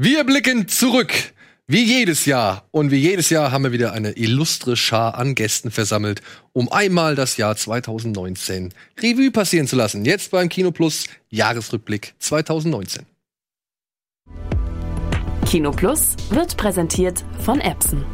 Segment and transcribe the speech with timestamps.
[0.00, 1.12] Wir blicken zurück.
[1.66, 2.68] Wie jedes Jahr.
[2.70, 7.16] Und wie jedes Jahr haben wir wieder eine illustre Schar an Gästen versammelt, um einmal
[7.16, 8.72] das Jahr 2019
[9.02, 10.04] Revue passieren zu lassen.
[10.04, 13.06] Jetzt beim Kino Plus Jahresrückblick 2019.
[15.46, 18.04] Kino Plus wird präsentiert von Epson.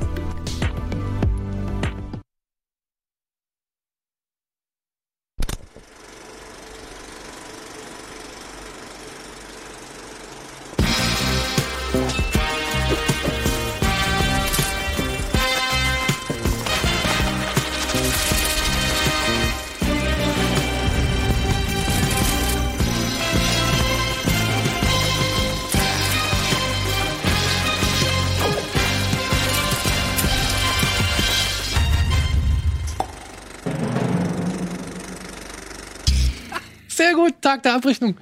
[37.54, 38.16] Tag der Abrechnung.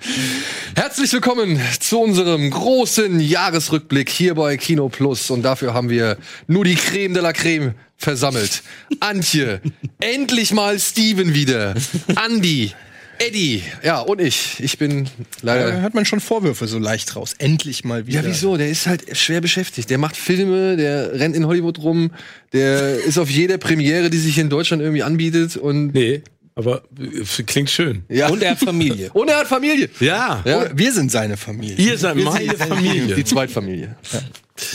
[0.76, 5.30] Herzlich willkommen zu unserem großen Jahresrückblick hier bei Kino Plus.
[5.30, 6.18] Und dafür haben wir
[6.48, 8.62] nur die Creme de la Creme versammelt.
[9.00, 9.62] Antje,
[10.00, 11.72] endlich mal Steven wieder.
[12.14, 12.72] Andi,
[13.16, 14.60] Eddie, ja, und ich.
[14.60, 15.08] Ich bin
[15.40, 15.70] leider.
[15.70, 17.34] Da hört man schon Vorwürfe so leicht raus.
[17.38, 18.20] Endlich mal wieder.
[18.20, 18.58] Ja, wieso?
[18.58, 19.88] Der ist halt schwer beschäftigt.
[19.88, 22.10] Der macht Filme, der rennt in Hollywood rum,
[22.52, 26.22] der ist auf jeder Premiere, die sich in Deutschland irgendwie anbietet und Nee,
[26.54, 28.04] aber äh, klingt schön.
[28.08, 28.28] ja.
[28.28, 29.10] Und er hat Familie.
[29.14, 29.88] Und er hat Familie.
[30.00, 30.70] Ja, Ja.
[30.76, 31.76] Wir sind seine Familie.
[31.76, 33.14] ihr seid meine Familie.
[33.14, 33.96] Die Zweitfamilie.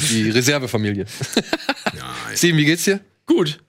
[0.10, 1.06] Die Reservefamilie.
[2.36, 3.00] Steven, wie geht's dir?
[3.26, 3.60] Gut.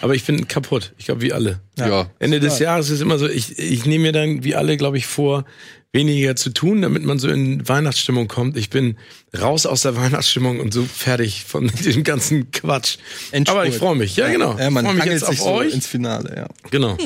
[0.00, 0.92] Aber ich bin kaputt.
[0.98, 1.60] Ich glaube, wie alle.
[1.78, 2.10] Ja.
[2.18, 5.06] Ende des Jahres ist immer so, ich, ich nehme mir dann, wie alle, glaube ich,
[5.06, 5.44] vor,
[5.92, 8.56] weniger zu tun, damit man so in Weihnachtsstimmung kommt.
[8.56, 8.96] Ich bin
[9.38, 12.96] raus aus der Weihnachtsstimmung und so fertig von dem ganzen Quatsch.
[13.30, 13.58] Endspurt.
[13.58, 14.16] Aber ich freue mich.
[14.16, 14.58] Ja, genau.
[14.58, 15.72] Ja, man freue mich jetzt sich auf so euch.
[15.72, 16.48] ins Finale, ja.
[16.70, 16.96] Genau.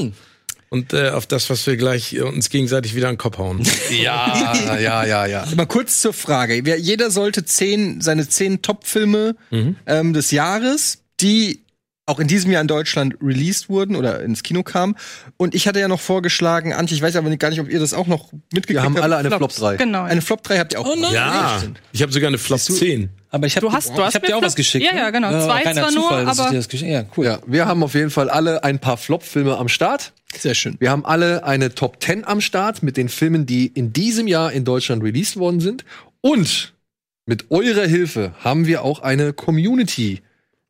[0.71, 3.63] Und äh, auf das, was wir gleich äh, uns gegenseitig wieder an den Kopf hauen.
[3.91, 5.47] Ja, ja, ja, ja.
[5.57, 6.55] Mal kurz zur Frage.
[6.77, 9.35] Jeder sollte zehn, seine zehn Top-Filme
[9.87, 11.65] ähm, des Jahres, die
[12.07, 14.95] auch in diesem Jahr in Deutschland released wurden oder ins Kino kamen.
[15.37, 17.93] Und ich hatte ja noch vorgeschlagen, Antje, ich weiß aber gar nicht, ob ihr das
[17.93, 19.05] auch noch mitgekriegt Wir haben habt.
[19.05, 19.57] alle eine Flop Flops.
[19.57, 19.77] 3.
[19.77, 20.05] Genau.
[20.05, 20.87] Eine Flop 3 habt ihr auch.
[20.87, 21.13] Oh nein.
[21.13, 23.11] Ja, ich habe sogar eine Flop 10.
[23.31, 24.85] Aber ich habe Du hast- du hast ich hab mir dir auch Flop- was geschickt.
[24.87, 24.99] Ja, ne?
[25.01, 25.31] ja, genau.
[25.33, 27.27] war Zwei zwar nur, Zufall, dass ich aber- dir das geschickt- Ja, cool.
[27.27, 30.13] Ja, wir haben auf jeden Fall alle ein paar Flop-Filme am Start.
[30.37, 30.77] Sehr schön.
[30.79, 34.53] Wir haben alle eine Top 10 am Start mit den Filmen, die in diesem Jahr
[34.53, 35.85] in Deutschland released worden sind.
[36.21, 36.75] Und
[37.27, 40.21] mit eurer Hilfe haben wir auch eine Community,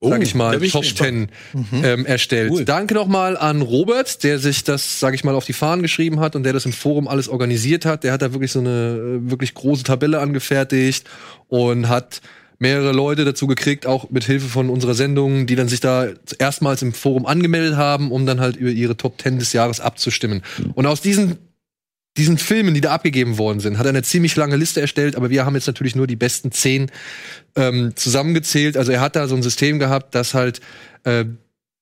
[0.01, 1.31] sag ich mal, Top gespannt.
[1.73, 2.53] 10 ähm, erstellt.
[2.53, 2.65] Cool.
[2.65, 6.37] Danke nochmal an Robert, der sich das, sag ich mal, auf die Fahnen geschrieben hat
[6.37, 8.05] und der das im Forum alles organisiert hat.
[8.05, 11.09] Der hat da wirklich so eine äh, wirklich große Tabelle angefertigt
[11.49, 12.21] und hat
[12.59, 16.09] mehrere Leute dazu gekriegt, auch mit Hilfe von unserer Sendung, die dann sich da
[16.39, 20.43] erstmals im Forum angemeldet haben, um dann halt über ihre Top 10 des Jahres abzustimmen.
[20.75, 21.39] Und aus diesen
[22.19, 25.31] diesen Filmen, die da abgegeben worden sind, hat er eine ziemlich lange Liste erstellt, aber
[25.31, 26.91] wir haben jetzt natürlich nur die besten zehn
[27.55, 28.77] ähm, zusammengezählt.
[28.77, 30.61] Also er hat da so ein System gehabt, dass halt,
[31.05, 31.27] äh,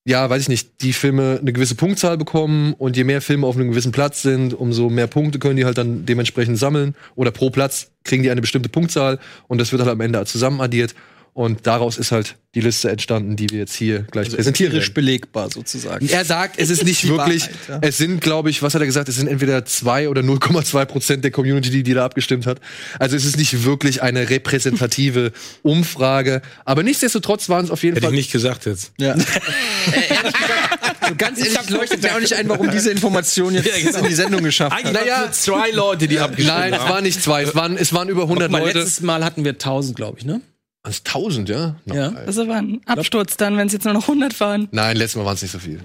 [0.07, 3.57] ja, weiß ich nicht, die Filme eine gewisse Punktzahl bekommen und je mehr Filme auf
[3.57, 6.95] einem gewissen Platz sind, umso mehr Punkte können die halt dann dementsprechend sammeln.
[7.17, 9.19] Oder pro Platz kriegen die eine bestimmte Punktzahl
[9.49, 10.95] und das wird halt am Ende zusammen addiert.
[11.37, 14.73] Und daraus ist halt die Liste entstanden, die wir jetzt hier gleich präsentieren.
[14.73, 16.09] Empirisch belegbar sozusagen.
[16.09, 17.79] Er sagt, es ist nicht wirklich, Wahrheit, ja.
[17.83, 21.25] es sind, glaube ich, was hat er gesagt, es sind entweder zwei oder 0,2 Prozent
[21.25, 22.63] der Community, die, die da abgestimmt hat.
[22.99, 25.33] Also es ist nicht wirklich eine repräsentative
[25.63, 26.41] Umfrage.
[26.65, 28.17] Aber nichtsdestotrotz waren es auf jeden Hätte ich Fall.
[28.17, 28.93] nicht gesagt jetzt.
[28.97, 29.15] Ja.
[31.19, 34.75] Ganz ehrlich, leuchtet mir auch nicht ein, warum diese Information jetzt in die Sendung geschafft
[34.75, 34.91] hat.
[34.91, 38.23] Naja, zwei Leute, die abgestimmt nein, es waren nicht zwei, es waren, es waren über
[38.23, 38.79] 100 Guck mal, Leute.
[38.79, 40.41] letztes Mal hatten wir 1000, glaube ich, ne?
[40.87, 41.75] Was, 1000, ja?
[41.87, 42.11] Ja.
[42.11, 44.69] Das war ein Absturz dann, wenn es jetzt nur noch 100 waren.
[44.71, 45.81] Nein, letztes Mal waren es nicht so viel.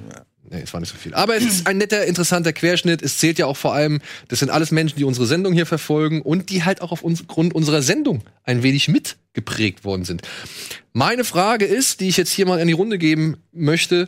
[0.48, 1.16] Nee, es war nicht so viel.
[1.16, 3.02] Aber es ist ein netter, interessanter Querschnitt.
[3.02, 6.22] Es zählt ja auch vor allem, das sind alles Menschen, die unsere Sendung hier verfolgen
[6.22, 10.22] und die halt auch auf uns, Grund unserer Sendung ein wenig mitgeprägt worden sind.
[10.94, 14.08] Meine Frage ist, die ich jetzt hier mal in die Runde geben möchte,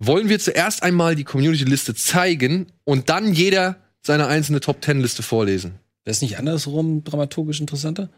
[0.00, 5.76] wollen wir zuerst einmal die Community-Liste zeigen und dann jeder seine einzelne Top-10-Liste vorlesen?
[6.04, 8.08] Wäre es nicht andersrum dramaturgisch interessanter?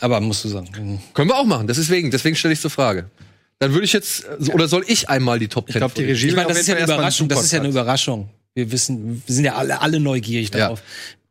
[0.00, 1.00] Aber musst du sagen.
[1.14, 1.66] Können wir auch machen.
[1.66, 3.10] Deswegen, deswegen stelle ich zur Frage.
[3.58, 4.24] Dann würde ich jetzt,
[4.54, 6.04] oder soll ich einmal die Top 10 Ich glaube, die?
[6.04, 7.28] Regie Ich meine, das ist ja eine Überraschung.
[7.28, 7.68] Das ist ja eine.
[7.68, 8.30] Überraschung.
[8.54, 10.58] Wir wissen, wir sind ja alle, alle neugierig Ja.
[10.60, 10.82] darauf.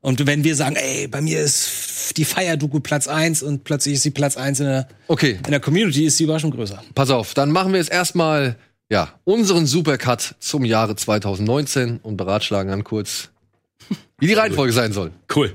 [0.02, 4.04] Und wenn wir sagen, ey, bei mir ist die Feier-Doku Platz 1 und plötzlich ist
[4.04, 6.82] sie Platz 1 in der, Okay, in der Community, ist die Überraschung größer.
[6.96, 8.56] pass auf, dann machen wir jetzt erstmal
[8.90, 13.30] ja, unseren Supercut zum Jahre 2019 und beratschlagen dann kurz,
[14.20, 15.12] wie die Reihenfolge sein soll.
[15.36, 15.54] Cool.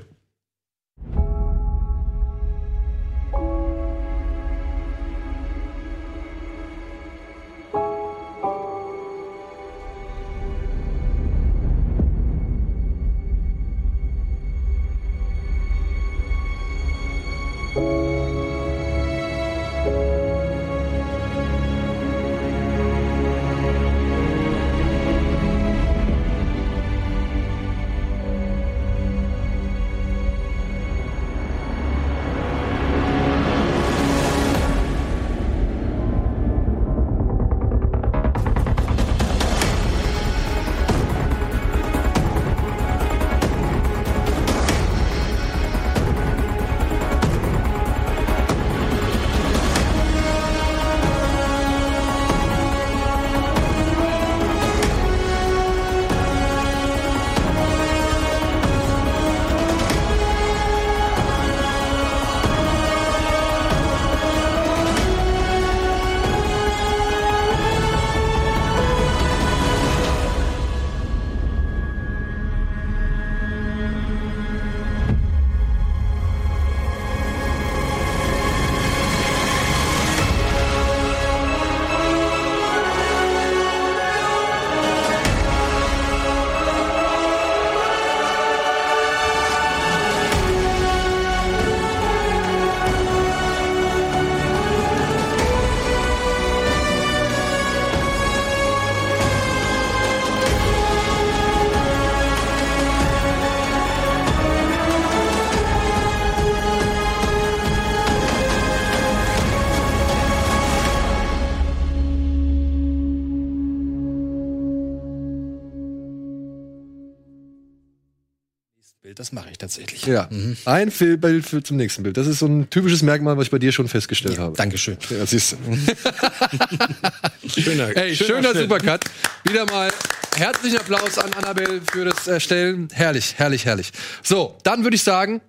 [120.05, 120.65] Tatsächlich.
[120.65, 120.73] Ja.
[120.73, 122.17] Ein Film- Bild für, zum nächsten Bild.
[122.17, 124.57] Das ist so ein typisches Merkmal, was ich bei dir schon festgestellt habe.
[124.57, 124.97] Dankeschön.
[125.11, 125.57] Ja, siehst du.
[127.61, 129.01] Schöner, Ey, schöner Supercut.
[129.45, 129.91] Wieder mal
[130.37, 132.89] herzlichen Applaus an Annabelle für das Erstellen.
[132.93, 133.93] Herrlich, herrlich, herrlich.
[134.23, 135.41] So, dann würde ich sagen,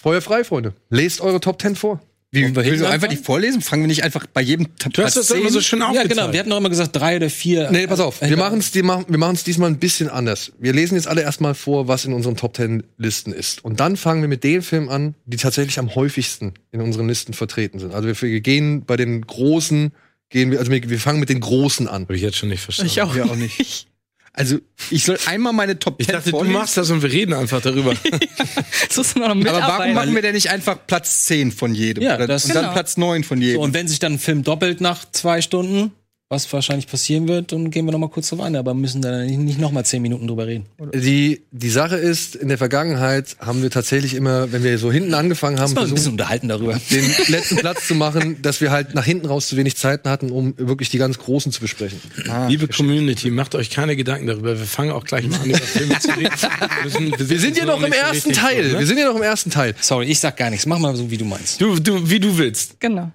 [0.00, 0.74] Feuer frei, Freunde.
[0.90, 2.00] Lest eure Top 10 vor.
[2.32, 3.62] Wie, wir willst du einfach die vorlesen?
[3.62, 6.10] Fangen wir nicht einfach bei jedem Tab Du hast das immer so schön Ja, aufgezeigt.
[6.10, 6.32] genau.
[6.32, 7.70] Wir hatten doch immer gesagt, drei oder vier.
[7.70, 8.20] Nee, pass auf.
[8.20, 10.52] Äh, Wir machen es wir machen's diesmal ein bisschen anders.
[10.58, 13.64] Wir lesen jetzt alle erstmal vor, was in unseren Top 10 Listen ist.
[13.64, 17.32] Und dann fangen wir mit den Filmen an, die tatsächlich am häufigsten in unseren Listen
[17.32, 17.94] vertreten sind.
[17.94, 19.92] Also wir, wir gehen bei den großen,
[20.28, 22.02] gehen wir, also wir, wir fangen mit den großen an.
[22.02, 22.90] Habe ich jetzt schon nicht verstanden.
[22.90, 23.86] Ich auch, Ja, auch nicht.
[24.38, 24.58] Also,
[24.90, 26.52] ich soll einmal meine Top 10 Ich dachte, du vorlesen.
[26.58, 27.94] machst das und wir reden einfach darüber.
[28.88, 32.02] Das muss man noch Aber warum machen wir denn nicht einfach Platz 10 von jedem?
[32.04, 32.72] Ja, das- und dann Genau.
[32.74, 33.56] Platz 9 von jedem.
[33.56, 35.92] So, und wenn sich dann ein Film doppelt nach zwei Stunden,
[36.28, 38.56] was wahrscheinlich passieren wird, dann gehen wir noch mal kurz drauf ein.
[38.56, 40.64] Aber müssen dann nicht, nicht noch mal zehn Minuten drüber reden.
[40.92, 45.14] Die, die Sache ist, in der Vergangenheit haben wir tatsächlich immer, wenn wir so hinten
[45.14, 46.80] angefangen haben, mal ein bisschen versucht, unterhalten darüber.
[46.90, 50.30] den letzten Platz zu machen, dass wir halt nach hinten raus zu wenig Zeiten hatten,
[50.32, 52.00] um wirklich die ganz Großen zu besprechen.
[52.48, 54.58] Liebe Community, macht euch keine Gedanken darüber.
[54.58, 56.26] Wir fangen auch gleich mal an, über Filme zu reden.
[56.82, 58.64] Wir, müssen- Wir sind ja so noch im ersten Teil.
[58.66, 58.78] so, ne?
[58.80, 59.74] Wir sind ja noch im ersten Teil.
[59.80, 60.66] Sorry, ich sag gar nichts.
[60.66, 61.60] Mach mal so, wie du meinst.
[61.60, 62.80] Du, du, wie du willst.
[62.80, 63.12] Genau.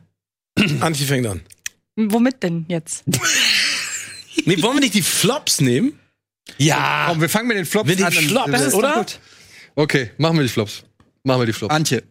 [0.79, 1.41] Antje fängt an.
[2.09, 3.03] Womit denn jetzt?
[4.45, 5.99] Nee, wollen wir nicht die Flops nehmen?
[6.57, 7.05] Ja.
[7.09, 8.11] Komm, wir fangen mit den Flops Wenn die an.
[8.13, 8.87] Flops, Das ist oder?
[8.89, 9.19] doch gut.
[9.75, 10.83] Okay, machen wir die Flops.
[11.23, 11.73] Machen wir die Flops.
[11.75, 12.01] Antje.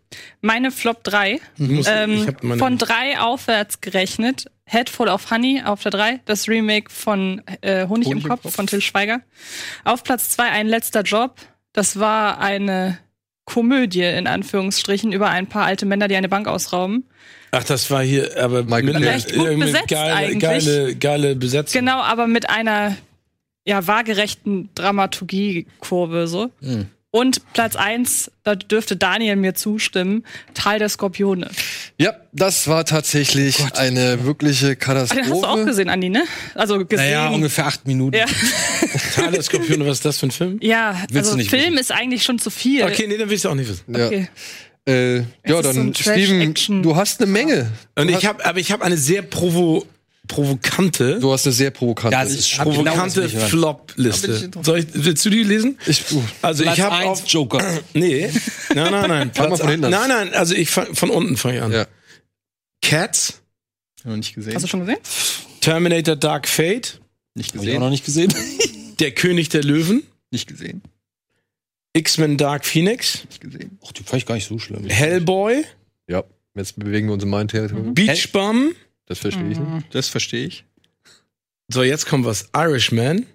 [0.41, 1.41] Meine Flop 3.
[1.57, 2.29] Ich muss- Ähm,
[2.59, 4.45] von drei aufwärts gerechnet.
[4.67, 8.29] Head Full of Honey auf der 3, das Remake von äh, Honig, Honig im im
[8.29, 8.55] Kopf Kopf.
[8.55, 9.23] von Till Schweiger.
[9.85, 11.41] Auf Platz 2 ein letzter Job.
[11.73, 12.99] Das war eine
[13.47, 17.09] Komödie in Anführungsstrichen über ein paar alte Männer, die eine Bank ausrauben.
[17.53, 19.03] Ach, das war hier, aber Michael mit.
[19.05, 20.41] Recht gut mit besetzt geile, eigentlich.
[20.41, 21.81] geile, geile Besetzung.
[21.81, 22.97] Genau, aber mit einer
[23.67, 26.51] ja waagerechten Dramaturgiekurve so.
[26.61, 26.87] Hm.
[27.13, 31.51] Und Platz 1, da dürfte Daniel mir zustimmen, Tal der Skorpione.
[31.99, 35.65] Ja, das war tatsächlich eine wirkliche Den hast du auch Katastrophe.
[35.65, 36.23] gesehen, Andi, ne?
[36.55, 37.05] Also gesehen.
[37.05, 38.17] Naja, ungefähr acht Minuten.
[38.17, 38.27] Ja,
[39.17, 40.61] Tal der Skorpione, was ist das für ein Film?
[40.63, 41.79] ja Willst also du nicht Film wissen?
[41.79, 42.85] ist eigentlich schon zu viel.
[42.85, 43.93] Okay, nee, dann willst du auch nicht wissen.
[43.93, 44.29] Ja, Okay.
[44.89, 47.71] Äh, ja so dann, ein Steven, du hast eine Menge.
[47.97, 49.87] Und Du ich hast- habe, aber ich habe eine sehr provo
[50.29, 52.17] provokante, Du hast eine sehr provokante.
[52.17, 53.49] Ja, das ist genau provokante ich hören.
[53.49, 54.51] Flop-Liste.
[54.63, 55.77] Soll ich, willst du die lesen?
[55.87, 57.81] ich, uh, Also Platz ich habe eins, auf Joker.
[57.95, 58.31] nee,
[58.75, 61.37] nein, nein, nein, Fang mal Platz von hinten nein, nein, also ich fang, von unten
[61.37, 61.73] fange ich an.
[61.73, 61.87] ja.
[62.83, 63.41] Cats,
[64.05, 64.55] Noch nicht gesehen.
[64.55, 64.99] Hast du schon gesehen?
[65.61, 67.01] Terminator Dark Fate,
[67.35, 67.81] nicht Hab ich auch gesehen.
[67.81, 68.33] noch nicht gesehen.
[69.01, 70.83] Der König der Löwen, Nicht gesehen.
[71.93, 73.79] X-Men Dark Phoenix, gesehen.
[73.85, 74.89] Ach, die fand ich gar nicht so schlimm.
[74.89, 75.65] Hellboy,
[76.09, 77.95] ja, jetzt bewegen wir uns in mein Territorium.
[77.95, 78.75] Beach Bum.
[79.07, 79.87] Das verstehe ich nicht.
[79.93, 80.65] Das verstehe ich.
[81.73, 82.49] So, jetzt kommt was.
[82.55, 83.27] Irishman,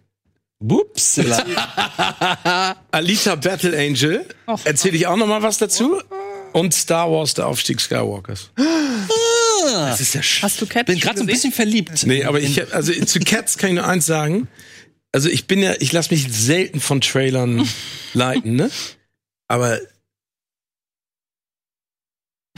[0.59, 1.19] Ups.
[2.91, 4.25] Alita Battle Angel.
[4.63, 6.01] Erzähle ich auch noch mal was dazu.
[6.53, 8.51] Und Star Wars, der Aufstieg Skywalkers.
[8.55, 12.05] das ist ja Hast du Cats bin schon gerade so ein bisschen verliebt.
[12.05, 14.47] Nee, aber ich, also zu Cats kann ich nur eins sagen.
[15.15, 17.65] Also ich bin ja, ich lasse mich selten von Trailern
[18.13, 18.69] leiten, ne?
[19.47, 19.79] Aber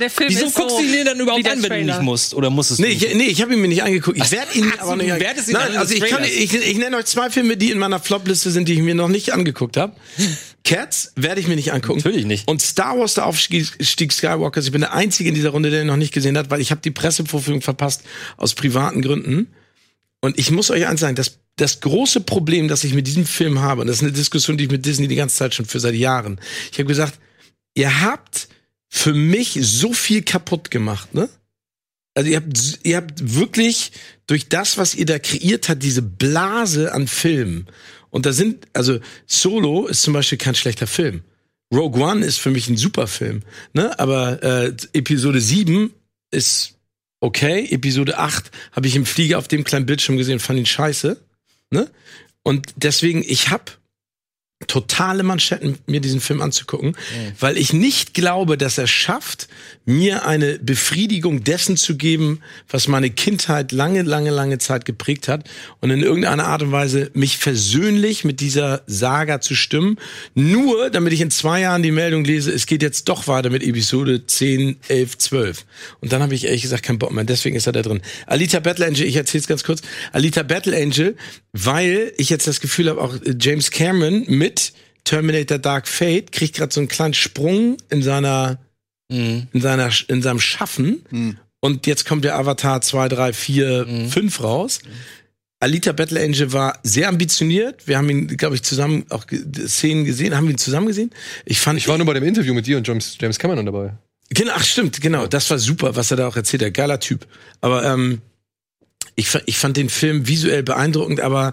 [0.00, 2.02] der Film Wieso ist guckst so du ihn dir dann überhaupt an, wenn du nicht
[2.02, 2.34] musst?
[2.34, 3.02] Oder musst es Nee, nicht?
[3.04, 4.16] ich, nee, ich habe ihn mir nicht angeguckt.
[4.18, 6.54] Ich werde ihn ach aber nicht du ange- wertest ihn Nein, also ich, kann, ich,
[6.54, 9.32] ich nenne euch zwei Filme, die in meiner Flop-Liste sind, die ich mir noch nicht
[9.32, 9.94] angeguckt habe.
[10.64, 12.00] Cats werde ich mir nicht angucken.
[12.04, 12.46] Natürlich nicht.
[12.46, 15.86] Und Star Wars, der Aufstieg Skywalkers, ich bin der Einzige in dieser Runde, der ihn
[15.86, 18.02] noch nicht gesehen hat, weil ich habe die Pressevorführung verpasst
[18.36, 19.48] aus privaten Gründen.
[20.20, 23.60] Und ich muss euch eins sagen, das, das große Problem, das ich mit diesem Film
[23.60, 25.80] habe, und das ist eine Diskussion, die ich mit Disney die ganze Zeit schon für
[25.80, 26.38] seit Jahren,
[26.70, 27.14] ich habe gesagt,
[27.74, 28.48] ihr habt
[28.92, 31.28] für mich so viel kaputt gemacht, ne?
[32.14, 33.92] Also ihr habt, ihr habt wirklich
[34.26, 37.68] durch das, was ihr da kreiert habt, diese Blase an Filmen.
[38.10, 41.22] Und da sind, also Solo ist zum Beispiel kein schlechter Film.
[41.72, 43.42] Rogue One ist für mich ein super Film.
[43.72, 43.96] Ne?
[44.00, 45.94] Aber äh, Episode 7
[46.32, 46.74] ist
[47.20, 47.68] okay.
[47.70, 51.16] Episode 8 habe ich im Flieger auf dem kleinen Bildschirm gesehen, fand ihn scheiße.
[51.70, 51.88] Ne?
[52.42, 53.78] Und deswegen, ich hab
[54.66, 56.94] totale Manschetten, mir diesen Film anzugucken,
[57.38, 59.48] weil ich nicht glaube, dass er schafft,
[59.86, 65.48] mir eine Befriedigung dessen zu geben, was meine Kindheit lange, lange, lange Zeit geprägt hat
[65.80, 69.96] und in irgendeiner Art und Weise mich versöhnlich mit dieser Saga zu stimmen,
[70.34, 73.62] nur damit ich in zwei Jahren die Meldung lese, es geht jetzt doch weiter mit
[73.62, 75.66] Episode 10, 11, 12.
[76.00, 78.02] Und dann habe ich ehrlich gesagt keinen Bock mehr, deswegen ist er da drin.
[78.26, 79.80] Alita Battle Angel, ich erzähle es ganz kurz,
[80.12, 81.16] Alita Battle Angel,
[81.52, 84.49] weil ich jetzt das Gefühl habe, auch James Cameron mit
[85.04, 88.58] Terminator Dark Fate kriegt gerade so einen kleinen Sprung in seiner
[89.12, 89.48] Mhm.
[89.52, 91.04] in seiner in seinem Schaffen
[91.58, 94.78] und jetzt kommt der Avatar 2, 3, 4, 5 raus.
[95.58, 97.86] Alita Battle Angel war sehr ambitioniert.
[97.88, 99.24] Wir haben ihn, glaube ich, zusammen auch
[99.66, 100.34] Szenen gesehen.
[100.36, 101.10] Haben wir ihn zusammen gesehen?
[101.44, 103.92] Ich fand, Ich war nur bei dem Interview mit dir und James, James Cameron dabei.
[104.30, 105.26] Genau, ach stimmt, genau.
[105.26, 106.72] Das war super, was er da auch erzählt hat.
[106.72, 107.26] Geiler Typ.
[107.60, 108.22] Aber ähm,
[109.16, 111.52] ich, ich fand den Film visuell beeindruckend, aber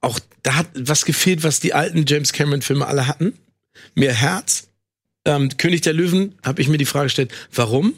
[0.00, 3.34] auch da hat was gefehlt, was die alten James Cameron-Filme alle hatten.
[3.94, 4.68] Mehr Herz.
[5.24, 7.94] Ähm, König der Löwen habe ich mir die Frage gestellt, warum?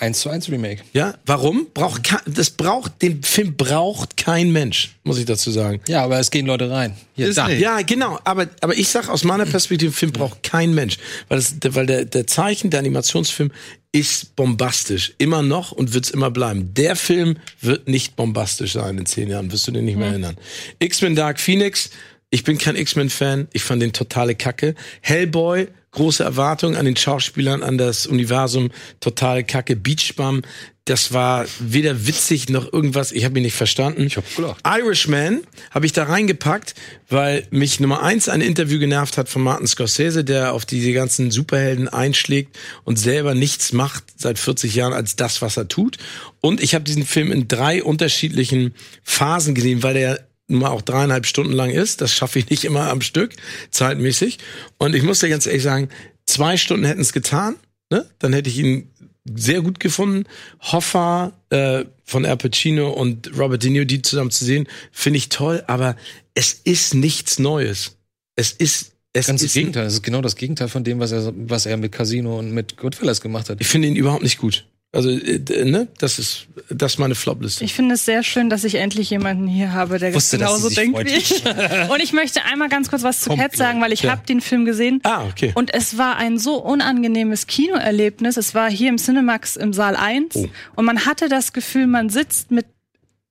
[0.00, 0.82] 1 zu 1 Remake.
[0.92, 1.68] Ja, warum?
[1.72, 5.80] Braucht das braucht den Film braucht kein Mensch, muss ich dazu sagen.
[5.86, 6.96] Ja, aber es gehen Leute rein.
[7.14, 7.48] Hier, da.
[7.48, 8.18] Ja, genau.
[8.24, 10.98] Aber, aber ich sag aus meiner Perspektive, Film braucht kein Mensch.
[11.28, 13.52] Weil, das, weil der, der Zeichen, der Animationsfilm
[13.94, 15.14] ist bombastisch.
[15.18, 16.74] Immer noch und wird's immer bleiben.
[16.74, 19.52] Der Film wird nicht bombastisch sein in zehn Jahren.
[19.52, 20.36] Wirst du den nicht mehr erinnern.
[20.80, 21.90] X-Men Dark Phoenix.
[22.28, 23.46] Ich bin kein X-Men-Fan.
[23.52, 24.74] Ich fand den totale Kacke.
[25.00, 25.68] Hellboy.
[25.92, 29.76] Große Erwartungen an den Schauspielern, an das Universum, totale Kacke.
[29.76, 30.42] Beach Bum,
[30.86, 33.10] das war weder witzig noch irgendwas.
[33.10, 34.06] Ich habe ihn nicht verstanden.
[34.06, 34.60] Ich hab gelacht.
[34.66, 36.74] Irishman habe ich da reingepackt,
[37.08, 41.30] weil mich Nummer eins ein Interview genervt hat von Martin Scorsese, der auf diese ganzen
[41.30, 45.96] Superhelden einschlägt und selber nichts macht seit 40 Jahren als das, was er tut.
[46.42, 50.82] Und ich habe diesen Film in drei unterschiedlichen Phasen gesehen, weil der nun mal auch
[50.82, 52.02] dreieinhalb Stunden lang ist.
[52.02, 53.32] Das schaffe ich nicht immer am Stück,
[53.70, 54.38] zeitmäßig.
[54.76, 55.88] Und ich muss dir ganz ehrlich sagen,
[56.26, 57.56] zwei Stunden hätten es getan.
[57.90, 58.06] Ne?
[58.18, 58.90] Dann hätte ich ihn
[59.24, 60.24] sehr gut gefunden.
[60.60, 65.28] Hoffa äh, von Al Pacino und Robert De Niro, die zusammen zu sehen, finde ich
[65.28, 65.64] toll.
[65.66, 65.96] Aber
[66.34, 67.96] es ist nichts Neues.
[68.36, 69.84] Es ist es Ganz das ist Gegenteil.
[69.84, 72.76] Das ist genau das Gegenteil von dem, was er, was er mit Casino und mit
[72.76, 73.60] Goodfellas gemacht hat.
[73.60, 74.66] Ich finde ihn überhaupt nicht gut.
[74.94, 77.64] Also, äh, ne, das ist das ist meine Flop-Liste.
[77.64, 80.96] Ich finde es sehr schön, dass ich endlich jemanden hier habe, der Wusste, genauso denkt
[80.96, 81.06] freut.
[81.06, 81.42] wie ich.
[81.90, 83.50] Und ich möchte einmal ganz kurz was zu Komplett.
[83.50, 84.12] Cats sagen, weil ich Ja.
[84.12, 85.00] habe den Film gesehen.
[85.02, 85.52] Ah, okay.
[85.54, 88.36] Und es war ein so unangenehmes Kinoerlebnis.
[88.36, 90.36] Es war hier im Cinemax im Saal 1.
[90.36, 90.48] Oh.
[90.76, 92.66] Und man hatte das Gefühl, man sitzt mit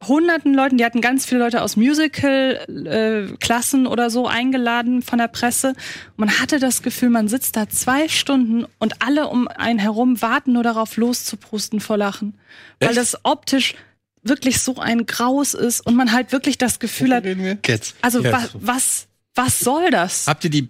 [0.07, 5.73] hunderten Leuten, die hatten ganz viele Leute aus Musical-Klassen oder so eingeladen von der Presse.
[6.15, 10.53] Man hatte das Gefühl, man sitzt da zwei Stunden und alle um einen herum warten
[10.53, 12.37] nur darauf loszuprusten vor Lachen.
[12.79, 12.99] Weil Echt?
[12.99, 13.75] das optisch
[14.23, 17.25] wirklich so ein Graus ist und man halt wirklich das Gefühl hat,
[17.61, 17.93] Cats.
[18.01, 18.31] also Ja.
[18.31, 20.27] wa was, was soll das?
[20.27, 20.69] Habt ihr die,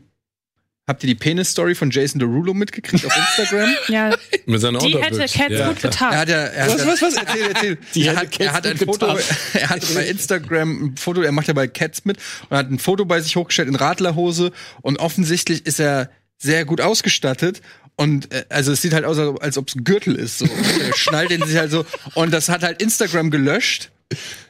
[0.87, 3.73] habt ihr die Penis-Story von Jason Derulo mitgekriegt auf Instagram?
[3.87, 5.17] Ja, Mit seiner die hätte.
[5.19, 6.13] Cats Ja, gut getan.
[6.13, 7.13] Er hat ja, er hat, Was, was?
[7.15, 7.77] Erzähl, erzähl.
[7.95, 9.17] Die er hat, er hat ein Foto, getan.
[9.53, 12.17] er hat bei Instagram ein Foto, er macht ja bei Cats mit
[12.49, 16.81] und hat ein Foto bei sich hochgestellt in Radlerhose und offensichtlich ist er sehr gut
[16.81, 17.61] ausgestattet
[17.95, 20.39] und äh, also es sieht halt aus, als- ob es ein Gürtel ist.
[20.39, 20.45] So.
[20.45, 21.85] Er schnallt den sich halt so
[22.15, 23.91] und das hat halt Instagram gelöscht,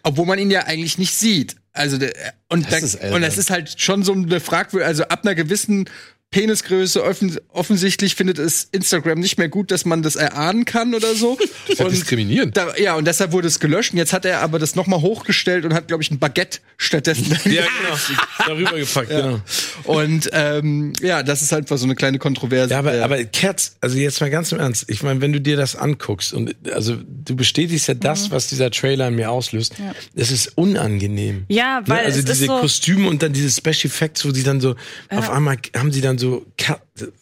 [0.01, 1.57] obwohl man ihn ja eigentlich nicht sieht.
[1.75, 2.13] Also der,
[2.49, 3.15] und, da, ist albern.
[3.15, 5.89] und das ist halt schon so eine Fragwürdige, also ab einer gewissen
[6.33, 11.13] Penisgröße offen, offensichtlich findet es Instagram nicht mehr gut, dass man das erahnen kann oder
[11.13, 11.37] so.
[11.77, 12.57] ja diskriminierend.
[12.57, 13.93] Da, ja, und deshalb wurde es gelöscht.
[13.93, 17.27] Und jetzt hat er aber das nochmal hochgestellt und hat, glaube ich, ein Baguette stattdessen.
[17.45, 17.97] Ja, genau.
[18.47, 19.39] Darüber gepackt, genau.
[19.83, 22.71] Und ähm, ja, das ist halt so eine kleine Kontroverse.
[22.71, 23.05] Ja, aber, Ja.
[23.05, 26.33] aber Cats, also jetzt mal ganz im Ernst, ich meine, wenn du dir das anguckst
[26.33, 29.75] und also du bestätigst ja das, was dieser Trailer in mir auslöst,
[30.15, 31.45] es ist unangenehm.
[31.49, 32.05] Ja, weil ne?
[32.05, 34.75] also es ist diese so- Kostüme und dann diese Special Effects, wo sie dann so
[35.09, 36.45] auf einmal haben sie dann so so.
[36.57, 36.79] Ka-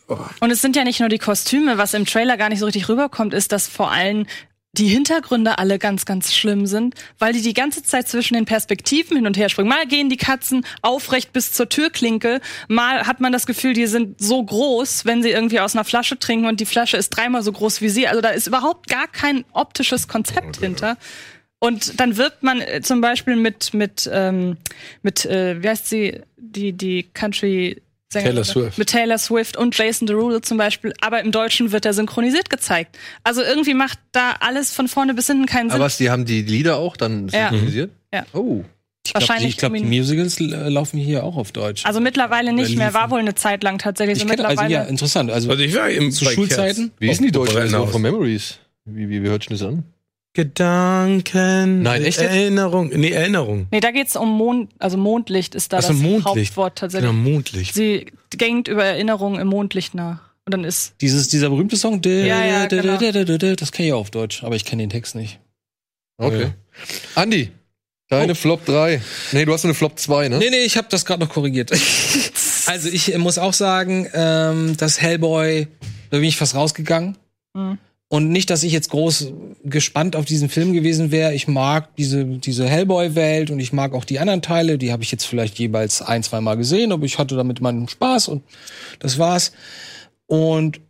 [0.09, 0.17] Oh.
[0.41, 2.89] Und es sind ja nicht nur die Kostüme, was im Trailer gar nicht so richtig
[2.89, 4.25] rüberkommt, ist, dass vor allem
[4.73, 9.15] die Hintergründe alle ganz, ganz schlimm sind, weil die die ganze Zeit zwischen den Perspektiven
[9.17, 9.69] hin und her springen.
[9.69, 14.19] Mal gehen die Katzen aufrecht bis zur Türklinke, mal hat man das Gefühl, die sind
[14.21, 17.51] so groß, wenn sie irgendwie aus einer Flasche trinken und die Flasche ist dreimal so
[17.53, 18.07] groß wie sie.
[18.07, 20.97] Also da ist überhaupt gar kein optisches Konzept hinter.
[21.59, 24.57] Und dann wirbt man äh, zum Beispiel mit mit ähm,
[25.03, 27.81] mit äh, wie heißt sie die die Country
[28.11, 28.31] Sängerin?
[28.35, 28.77] Taylor Swift.
[28.77, 32.97] mit Taylor Swift und Jason Derulo zum Beispiel, aber im Deutschen wird er synchronisiert gezeigt.
[33.23, 35.75] Also irgendwie macht da alles von vorne bis hinten keinen Sinn.
[35.77, 37.49] Aber was, die haben die Lieder auch dann Ja.
[37.49, 37.91] synchronisiert?
[38.13, 38.25] Ja.
[38.33, 38.63] Oh.
[39.03, 40.03] Ich glaube, Wahrscheinlich ich glaub, die dominiert.
[40.05, 41.85] Musicals äh, laufen hier auch auf Deutsch.
[41.87, 44.73] also mittlerweile nicht mehr, war wohl eine Zeit lang tatsächlich so ich kenne, also mittlerweile.
[44.85, 45.31] ja, interessant.
[45.31, 46.89] Also, Also ich war eben zu Schulzeiten.
[46.89, 46.99] Cats.
[46.99, 47.53] Wie ist denn die deutsche.
[47.53, 48.59] Version von Memories?
[48.85, 49.83] Wie, wie, wie hört sich das an?
[50.33, 51.81] Gedanken.
[51.81, 52.29] Nein, echt jetzt?
[52.31, 52.89] Erinnerung.
[52.89, 53.67] Nee, Erinnerung.
[53.71, 56.25] nee, da geht's um Mond, also Mondlicht ist da Ach so, das Mondlicht.
[56.51, 57.09] Hauptwort tatsächlich.
[57.11, 57.73] Genau, Mondlicht.
[57.73, 60.19] Sie denkt über Erinnerungen im Mondlicht nach.
[60.45, 62.97] Und dann ist Dieses, dieser berühmte Song, Ja, ja, genau.
[63.55, 65.39] das kenne ich auch auf Deutsch, aber ich kenne den Text nicht.
[66.17, 66.51] Okay.
[67.15, 67.51] Andi,
[68.07, 69.01] deine Flop 3.
[69.33, 70.37] Nee, du hast eine Flop 2, ne?
[70.39, 71.71] Nee, nee, ich habe das gerade noch korrigiert.
[72.67, 75.67] also ich muss auch sagen, ähm, das Hellboy,
[76.09, 77.17] da bin ich fast rausgegangen.
[77.53, 77.77] Mhm.
[78.11, 79.31] Und nicht, dass ich jetzt groß
[79.63, 81.33] gespannt auf diesen Film gewesen wäre.
[81.33, 84.77] Ich mag diese, diese Hellboy-Welt und ich mag auch die anderen Teile.
[84.77, 87.87] Die habe ich jetzt vielleicht jeweils ein, zwei Mal gesehen, aber ich hatte damit meinen
[87.87, 88.43] Spaß und
[88.99, 89.53] das war's.
[90.27, 90.81] Und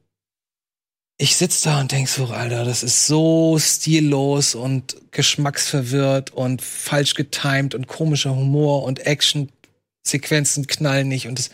[1.19, 7.13] ich sitz da und denk so, Alter, das ist so stillos und geschmacksverwirrt und falsch
[7.13, 9.05] getimed und komischer Humor und
[10.01, 11.49] Action-Sequenzen knallen nicht und das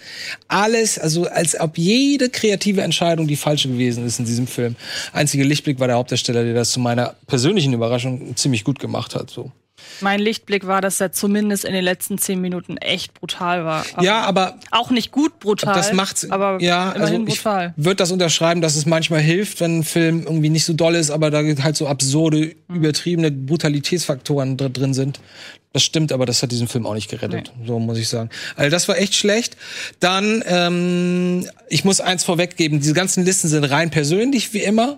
[0.47, 4.75] alles, also als ob jede kreative Entscheidung die falsche gewesen ist in diesem Film.
[5.13, 9.29] Einziger Lichtblick war der Hauptdarsteller, der das zu meiner persönlichen Überraschung ziemlich gut gemacht hat.
[9.29, 9.51] So.
[10.01, 13.85] Mein Lichtblick war, dass er zumindest in den letzten zehn Minuten echt brutal war.
[13.93, 15.73] Aber ja, aber auch nicht gut brutal.
[15.75, 16.29] das macht's.
[16.29, 17.73] aber ja, also immerhin ich brutal.
[17.77, 21.11] würde das unterschreiben, dass es manchmal hilft, wenn ein Film irgendwie nicht so doll ist,
[21.11, 25.19] aber da halt so absurde, übertriebene Brutalitätsfaktoren dr- drin sind.
[25.73, 27.51] Das stimmt, aber das hat diesen Film auch nicht gerettet.
[27.65, 28.29] So muss ich sagen.
[28.55, 29.57] Also das war echt schlecht.
[29.99, 34.97] Dann, ähm, ich muss eins vorweggeben: Diese ganzen Listen sind rein persönlich, wie immer.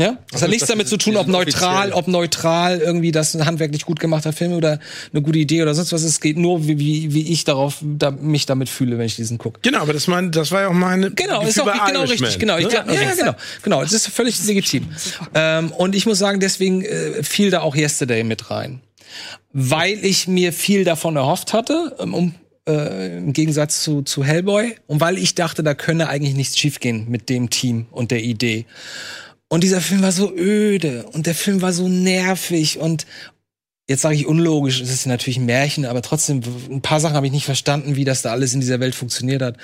[0.00, 1.92] Ja, das hat nichts das damit zu tun, ob neutral, offiziell.
[1.92, 4.80] ob neutral irgendwie das ein handwerklich gut gemachter Film oder
[5.12, 6.02] eine gute Idee oder sonst was.
[6.04, 9.36] Es geht nur, wie, wie, wie ich darauf da, mich damit fühle, wenn ich diesen
[9.36, 9.60] gucke.
[9.60, 11.10] Genau, aber das, mein, das war ja auch meine.
[11.10, 12.38] Genau, ist auch genau Irishman, richtig.
[12.38, 12.70] Genau, ich ne?
[12.70, 13.82] glaub, ja, ja, Also- genau, genau.
[13.82, 14.88] Das ist völlig legitim.
[15.34, 18.80] Ähm, und ich muss sagen, deswegen äh, fiel da auch Yesterday mit rein,
[19.52, 22.34] weil ich mir viel davon erhofft hatte, ähm, um
[22.66, 27.06] äh, im Gegensatz zu, zu Hellboy, und weil ich dachte, da könne eigentlich nichts schiefgehen
[27.10, 28.64] mit dem Team und der Idee.
[29.52, 33.04] Und dieser Film war so öde und der Film war so nervig und
[33.88, 37.26] jetzt sage ich unlogisch, es ist natürlich ein Märchen, aber trotzdem ein paar Sachen habe
[37.26, 39.56] ich nicht verstanden, wie das da alles in dieser Welt funktioniert hat.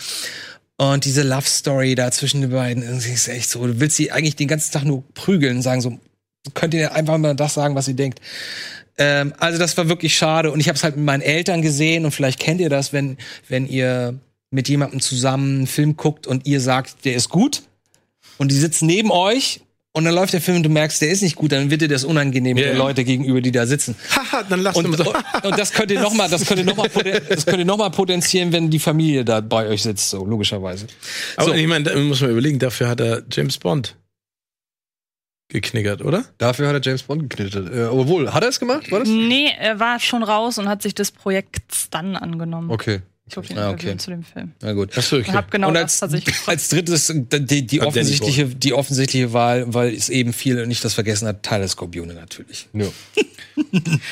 [0.76, 4.10] Und diese Love Story da zwischen den beiden, irgendwie ist echt so, du willst sie
[4.10, 6.00] eigentlich den ganzen Tag nur prügeln und sagen so,
[6.52, 8.20] könnt ihr einfach mal das sagen, was ihr denkt.
[8.98, 12.04] Ähm, also das war wirklich schade und ich habe es halt mit meinen Eltern gesehen
[12.04, 13.18] und vielleicht kennt ihr das, wenn
[13.48, 14.18] wenn ihr
[14.50, 17.62] mit jemandem zusammen einen Film guckt und ihr sagt, der ist gut
[18.36, 19.60] und die sitzen neben euch
[19.96, 21.88] und dann läuft der Film und du merkst, der ist nicht gut, dann wird dir
[21.88, 22.74] das unangenehm Ja, der.
[22.76, 23.96] Leute gegenüber, die da sitzen.
[24.14, 25.42] Haha, dann lass Und, uns und, doch.
[25.44, 27.64] und das könnt ihr noch mal, das könnt ihr noch mal, poten- das könnt ihr
[27.64, 30.86] noch mal potenzieren, wenn die Familie da bei euch sitzt, so logischerweise.
[31.36, 31.54] Aber So.
[31.54, 33.96] ich meine, da muss man überlegen, dafür hat er James Bond
[35.48, 36.24] geknickert, oder?
[36.38, 37.72] Dafür hat er James Bond geknittet.
[37.72, 38.90] Äh, obwohl, hat er es gemacht?
[38.90, 39.08] War das?
[39.08, 42.70] Nee, er war schon raus und hat sich des Projekts dann angenommen.
[42.70, 43.00] Okay.
[43.28, 43.96] Ich den Ah, okay.
[43.96, 44.52] zu dem Film.
[44.62, 44.96] Na gut.
[44.96, 46.36] Achso, Und hab genau und das als, tatsächlich.
[46.46, 50.94] als drittes die, die Danny offensichtliche die offensichtliche Wahl, weil es eben viel nicht das
[50.94, 52.68] vergessen hat, Tyler Scorpione natürlich.
[52.72, 52.86] Ja.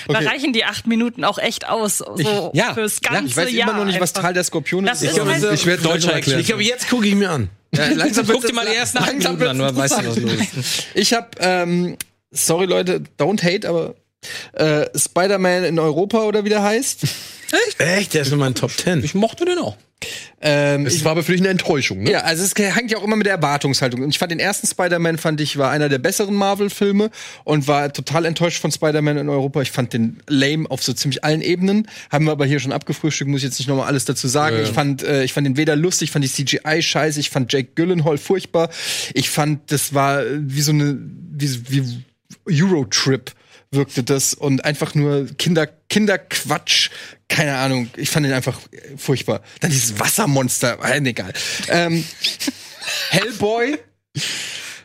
[0.09, 3.53] Da reichen die acht Minuten auch echt aus, so ja, fürs ja, ganze Ich weiß
[3.53, 4.15] Jahr immer noch nicht, was.
[4.15, 5.11] Teil der Skorpion Das ist.
[5.11, 6.41] ist Ich halt- Ich werde Deutscher erklären.
[6.41, 7.51] Ich glaube, jetzt gucke ich mir an.
[7.75, 10.33] ja, langsam Guck dir mal die ersten acht langsam Minuten an, weißt du, was los
[10.57, 10.87] ist.
[10.95, 11.97] Ich habe, ähm,
[12.31, 13.95] sorry Leute, don't hate, aber
[14.53, 17.05] äh, Spider-Man in Europa oder wie der heißt.
[17.79, 18.15] Echt?
[18.15, 19.03] Der ist in meinen Top Ten.
[19.05, 19.77] Ich mochte den auch.
[20.41, 22.11] Ähm, Es war aber für dich eine Enttäuschung, ne?
[22.11, 24.03] Ja, also es hängt ja auch immer mit der Erwartungshaltung.
[24.03, 27.11] Und ich fand den ersten Spider-Man, fand ich, war einer der besseren Marvel-Filme
[27.45, 29.63] und war total enttäuscht von Spider-Man in Europa.
[29.63, 31.89] Ich fand den lame auf so ziemlich allen Ebenen.
[32.11, 34.57] Haben wir aber hier schon abgefrühstückt, muss ich jetzt nicht nochmal alles dazu sagen.
[34.57, 34.63] Ja.
[34.65, 37.71] Ich fand, äh, ich fand den weder lustig, fand die CGI scheiße, ich fand Jake
[37.75, 38.69] Gyllenhaal furchtbar.
[39.15, 42.05] Ich fand, das war wie so eine, wie, wie
[42.51, 43.33] Eurotrip
[43.75, 46.91] wirkte das und einfach nur Kinder, Kinderquatsch.
[47.29, 47.91] Keine Ahnung.
[47.97, 49.43] Ich fand ihn einfach äh, furchtbar.
[49.61, 50.79] Dann dieses Wassermonster.
[50.83, 51.33] Äh, egal.
[51.69, 52.05] Ähm,
[53.11, 53.79] Hellboy.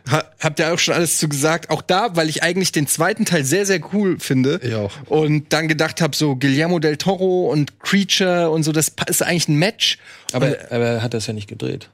[0.09, 1.69] Ha, habt ihr auch schon alles zu gesagt?
[1.69, 4.59] Auch da, weil ich eigentlich den zweiten Teil sehr, sehr cool finde.
[4.63, 4.91] Ich auch.
[5.07, 9.47] Und dann gedacht habe, so Guillermo del Toro und Creature und so, das ist eigentlich
[9.49, 9.99] ein Match.
[10.31, 11.89] Aber, aber er hat das ja nicht gedreht.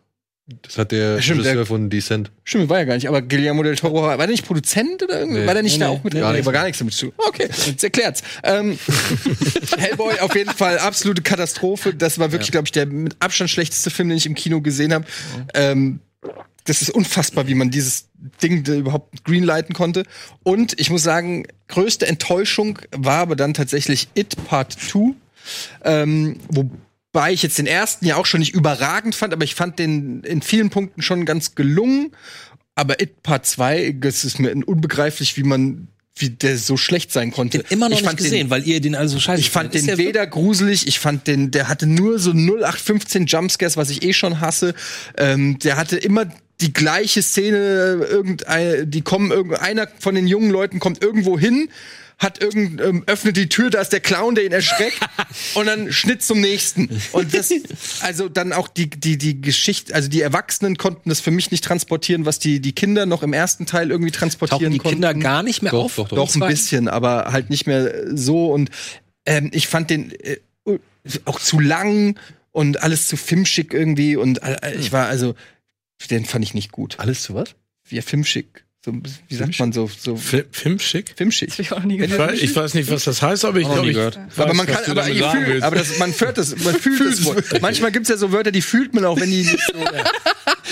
[0.62, 2.31] Das hat der Stimmt, Regisseur der- von Descent.
[2.43, 3.08] Stimmt, war ja gar nicht.
[3.08, 5.39] Aber Guillermo del Toro, war der nicht Produzent oder irgendwie?
[5.41, 5.47] Nee.
[5.47, 6.13] War der nicht Nee, da nee, auch mit?
[6.13, 6.45] nee, gar nee.
[6.45, 7.12] war gar nichts damit zu.
[7.17, 8.21] Okay, jetzt erklärt's.
[8.43, 8.77] Ähm,
[9.77, 11.95] Hellboy auf jeden Fall absolute Katastrophe.
[11.95, 14.93] Das war wirklich, glaube ich, der mit Abstand schlechteste Film, den ich im Kino gesehen
[14.93, 15.05] habe.
[15.55, 15.99] Ähm,
[16.65, 18.10] das ist unfassbar, wie man dieses
[18.41, 20.03] Ding überhaupt greenlighten konnte.
[20.43, 25.13] Und ich muss sagen, größte Enttäuschung war aber dann tatsächlich It Part 2.
[25.84, 26.38] Ähm,
[27.15, 30.21] wobei ich jetzt den ersten ja auch schon nicht überragend fand, aber ich fand den
[30.23, 32.12] in vielen Punkten schon ganz gelungen.
[32.75, 37.32] Aber It Part 2, das ist mir unbegreiflich, wie man, wie der so schlecht sein
[37.32, 37.60] konnte.
[37.60, 39.73] Den immer noch ich nicht fand gesehen, Den, weil ihr den also scheiße ich fand
[39.73, 44.12] den weder gruselig, ich fand den, der hatte nur so 0815 Jumpscares, was ich eh
[44.12, 44.73] schon hasse.
[45.17, 46.25] Ähm, der hatte immer
[46.60, 47.58] die gleiche Szene,
[48.10, 51.69] irgendeine, die kommen, irgendeiner von den jungen Leuten kommt irgendwo hin,
[52.17, 54.99] hat irgend, ähm, öffnet die Tür, da ist der Clown, der ihn erschreckt,
[55.56, 56.89] und dann Schnitt zum nächsten.
[57.12, 57.51] Und das,
[58.01, 61.63] also dann auch die, die, die Geschichte, also die Erwachsenen konnten das für mich nicht
[61.63, 64.95] transportieren, was die, die Kinder noch im ersten Teil irgendwie transportieren Tauchen die konnten.
[64.95, 65.95] Kinder gar nicht mehr Doch, auf?
[65.95, 66.15] doch, doch.
[66.17, 68.51] Doch, ein bisschen, aber halt nicht mehr so.
[68.51, 68.69] Und
[69.25, 70.38] ähm, ich fand den äh,
[71.25, 72.17] auch zu lang
[72.51, 74.15] und alles zu filmschick irgendwie.
[74.15, 75.36] Und äh, ich war also,
[76.10, 76.99] den fand ich nicht gut.
[76.99, 77.56] Alles zu was?
[77.88, 78.64] Wie filmschick.
[78.85, 78.93] So,
[79.27, 81.13] wie sagt man so, so Film, Filmschick?
[81.17, 81.49] filmschick.
[81.53, 83.81] Hab ich auch nie Ich weiß, ich weiß nicht, was das heißt, aber ich glaube,
[83.81, 84.15] nie ich gehört.
[84.15, 87.25] weiß, aber man kann, aber, ihr fühlt, aber das, man fühlt das, man fühlt das
[87.25, 87.43] wohl.
[87.61, 89.79] Manchmal gibt's ja so Wörter, die fühlt man auch, wenn die nicht so.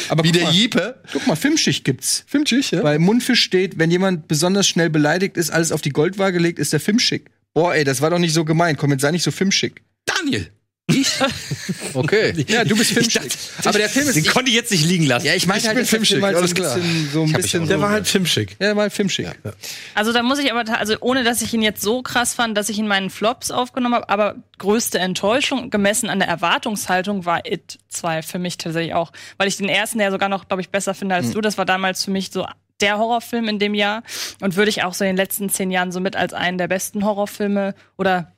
[0.09, 1.01] Aber Wie guck der mal, Jeeper.
[1.11, 2.23] Guck mal, Filmschicht gibt's.
[2.27, 2.83] Filmschicht, ja?
[2.83, 6.71] Bei Mundfisch steht, wenn jemand besonders schnell beleidigt ist, alles auf die Goldwaage legt, ist
[6.71, 7.31] der Filmschick.
[7.55, 8.77] Boah, ey, das war doch nicht so gemeint.
[8.77, 9.81] Komm, jetzt sei nicht so filmschick.
[10.05, 10.51] Daniel.
[11.93, 12.33] Okay.
[12.47, 13.31] Ja, du bist filmschick.
[13.63, 14.15] Aber der Film ist.
[14.15, 15.25] Den konnte ich jetzt nicht liegen lassen.
[15.25, 16.75] ja, ich meine Ich halt, bin filmschick, Film halt so alles ein klar.
[16.75, 18.51] bisschen, so ein bisschen Der so, war halt Filmschick.
[18.51, 19.27] ja, der war halt filmschick.
[19.95, 22.69] Also da muss ich aber, also ohne dass ich ihn jetzt so krass fand, dass
[22.69, 27.79] ich ihn meinen Flops aufgenommen habe, aber größte Enttäuschung gemessen an der Erwartungshaltung war It
[27.89, 30.93] 2 für mich tatsächlich auch, weil ich den ersten ja sogar noch, glaube ich, besser
[30.93, 31.41] finde als du.
[31.41, 32.45] Das war damals für mich so
[32.81, 34.03] der Horrorfilm in dem Jahr
[34.41, 36.67] und würde ich auch so in den letzten zehn Jahren so mit als einen der
[36.67, 38.33] besten Horrorfilme oder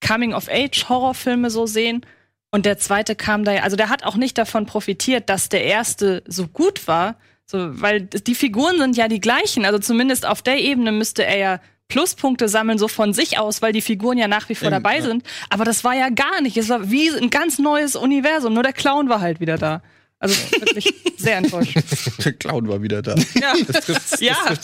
[0.00, 2.04] Coming-of-Age-Horrorfilme so sehen.
[2.50, 5.64] Und der zweite kam da, ja- also der hat auch nicht davon profitiert, dass der
[5.64, 9.64] erste so gut war, so, weil die Figuren sind ja die gleichen.
[9.64, 13.72] Also zumindest auf der Ebene müsste er ja Pluspunkte sammeln, so von sich aus, weil
[13.72, 15.22] die Figuren ja nach wie vor dabei sind.
[15.50, 16.56] Aber das war ja gar nicht.
[16.56, 18.54] Es war wie ein ganz neues Universum.
[18.54, 19.82] Nur der Clown war halt wieder da.
[20.18, 21.76] Also wirklich sehr enttäuscht.
[22.24, 23.14] Der Clown war wieder da.
[23.34, 23.54] Ja.
[24.18, 24.54] ja.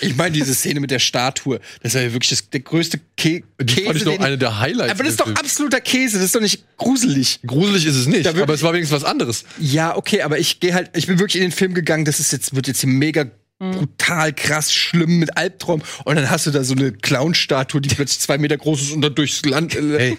[0.00, 3.44] Ich meine, diese Szene mit der Statue, das war ja wirklich das, der größte Ke
[3.60, 3.86] Die Käse.
[3.86, 4.90] fand ich doch eine der Highlights.
[4.90, 7.38] aber das ist doch absoluter Käse, das ist doch nicht gruselig.
[7.46, 9.44] Gruselig ist es nicht, aber es war wenigstens was anderes.
[9.60, 12.32] Ja, okay, aber ich gehe halt, ich bin wirklich in den Film gegangen, das ist
[12.32, 16.62] jetzt, wird jetzt hier mega brutal krass schlimm mit Albtraum und dann hast du da
[16.62, 19.74] so eine Clown-Statue, die plötzlich zwei Meter groß ist und dann durchs Land.
[19.74, 20.18] Äh, Hey,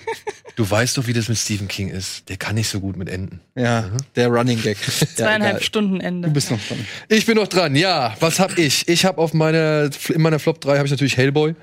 [0.55, 2.27] du weißt doch, wie das mit Stephen King ist.
[2.27, 3.39] Der kann nicht so gut mit Enden.
[3.55, 4.77] Ja, der Running Gag.
[4.99, 5.63] Ja, Zweieinhalb egal.
[5.63, 6.27] Stunden Ende.
[6.27, 6.85] Du bist noch dran.
[7.07, 7.75] Ich bin noch dran.
[7.75, 8.87] Ja, was hab ich?
[8.89, 11.55] Ich habe auf meine in meiner Flop 3 habe ich natürlich Hellboy.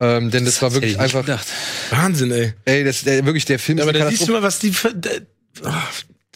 [0.00, 1.46] Ähm, denn das, war Hätte wirklich ich nicht einfach gedacht.
[1.90, 2.52] Wahnsinn, ey.
[2.64, 4.72] ey, das der, wirklich der Film ist Aber eine da siehst du mal, was die.
[4.72, 5.10] da-
[5.62, 5.82] ah,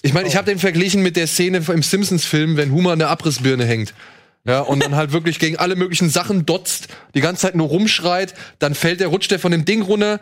[0.03, 3.01] Ich meine, ich habe den verglichen mit der Szene im Simpsons Film, wenn Homer an
[3.01, 3.93] der Abrissbirne hängt.
[4.49, 8.33] Ja, und dann halt wirklich gegen alle möglichen Sachen dotzt, die ganze Zeit nur rumschreit,
[8.59, 10.21] dann fällt der, rutscht der von dem Ding runter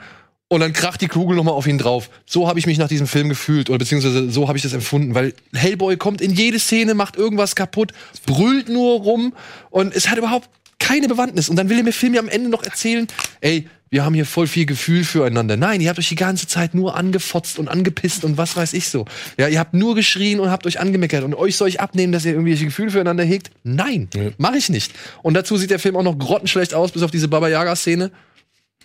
[0.49, 2.11] und dann kracht die Kugel nochmal auf ihn drauf.
[2.27, 5.15] So habe ich mich nach diesem Film gefühlt oder beziehungsweise so habe ich das empfunden,
[5.15, 7.93] weil Hellboy kommt in jede Szene, macht irgendwas kaputt,
[8.27, 9.33] brüllt nur rum
[9.71, 10.49] und es hat überhaupt
[10.81, 11.49] keine Bewandtnis.
[11.49, 13.07] Und dann will er mir Film ja am Ende noch erzählen,
[13.41, 15.57] ey, wir haben hier voll viel Gefühl füreinander.
[15.57, 18.89] Nein, ihr habt euch die ganze Zeit nur angefotzt und angepisst und was weiß ich
[18.89, 19.05] so.
[19.39, 22.25] Ja, ihr habt nur geschrien und habt euch angemeckert und euch soll ich abnehmen, dass
[22.25, 23.51] ihr irgendwelche Gefühle füreinander hegt?
[23.63, 24.93] Nein, mache ich nicht.
[25.23, 28.11] Und dazu sieht der Film auch noch grottenschlecht aus, bis auf diese Baba Yaga Szene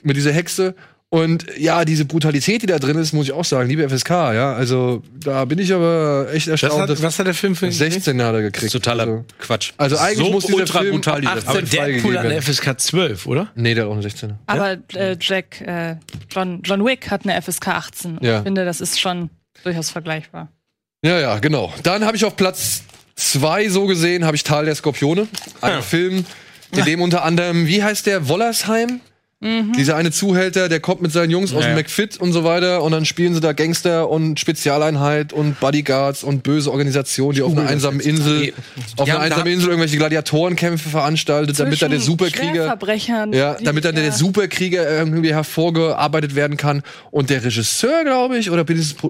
[0.03, 0.75] mit dieser Hexe.
[1.13, 4.53] Und ja, diese Brutalität, die da drin ist, muss ich auch sagen, liebe FSK, ja,
[4.53, 8.21] also da bin ich aber echt erstaunt, hat, dass was hat der Film für 16
[8.23, 8.71] hat er gekriegt.
[8.71, 9.73] Totaler Also, Quatsch.
[9.77, 12.19] also eigentlich so muss dieser ultra Film brutal, ab dieser 18 Aber Deadpool freigegeben hat
[12.25, 12.41] eine werden.
[12.53, 13.51] FSK 12, oder?
[13.55, 14.35] Nee, der hat auch eine 16er.
[14.47, 15.97] Aber äh, Jack, äh,
[16.29, 18.17] John, John Wick hat eine FSK 18.
[18.19, 18.37] Und Ja.
[18.37, 19.29] Ich finde, das ist schon
[19.65, 20.47] durchaus vergleichbar.
[21.03, 21.73] Ja, ja, genau.
[21.83, 22.83] Dann habe ich auf Platz
[23.17, 25.27] zwei so gesehen, habe ich Tal der Skorpione.
[25.59, 25.81] Ein Ja.
[25.81, 26.25] Film,
[26.73, 29.01] in dem unter anderem, wie heißt der, Wollersheim?
[29.41, 31.75] Dieser eine Zuhälter, der kommt mit seinen Jungs aus dem.
[31.75, 36.43] McFit und so weiter und dann spielen sie da Gangster und Spezialeinheit und Bodyguards und
[36.43, 38.53] böse Organisationen, die auf einer einsamen Insel,
[38.97, 42.77] auf einer einsamen Insel irgendwelche Gladiatorenkämpfe veranstaltet, damit da der Superkrieger
[43.31, 44.11] ja, damit dann der.
[44.11, 46.83] Superkrieger irgendwie hervorgearbeitet werden kann.
[47.09, 48.65] Und der Regisseur, glaube ich, oder,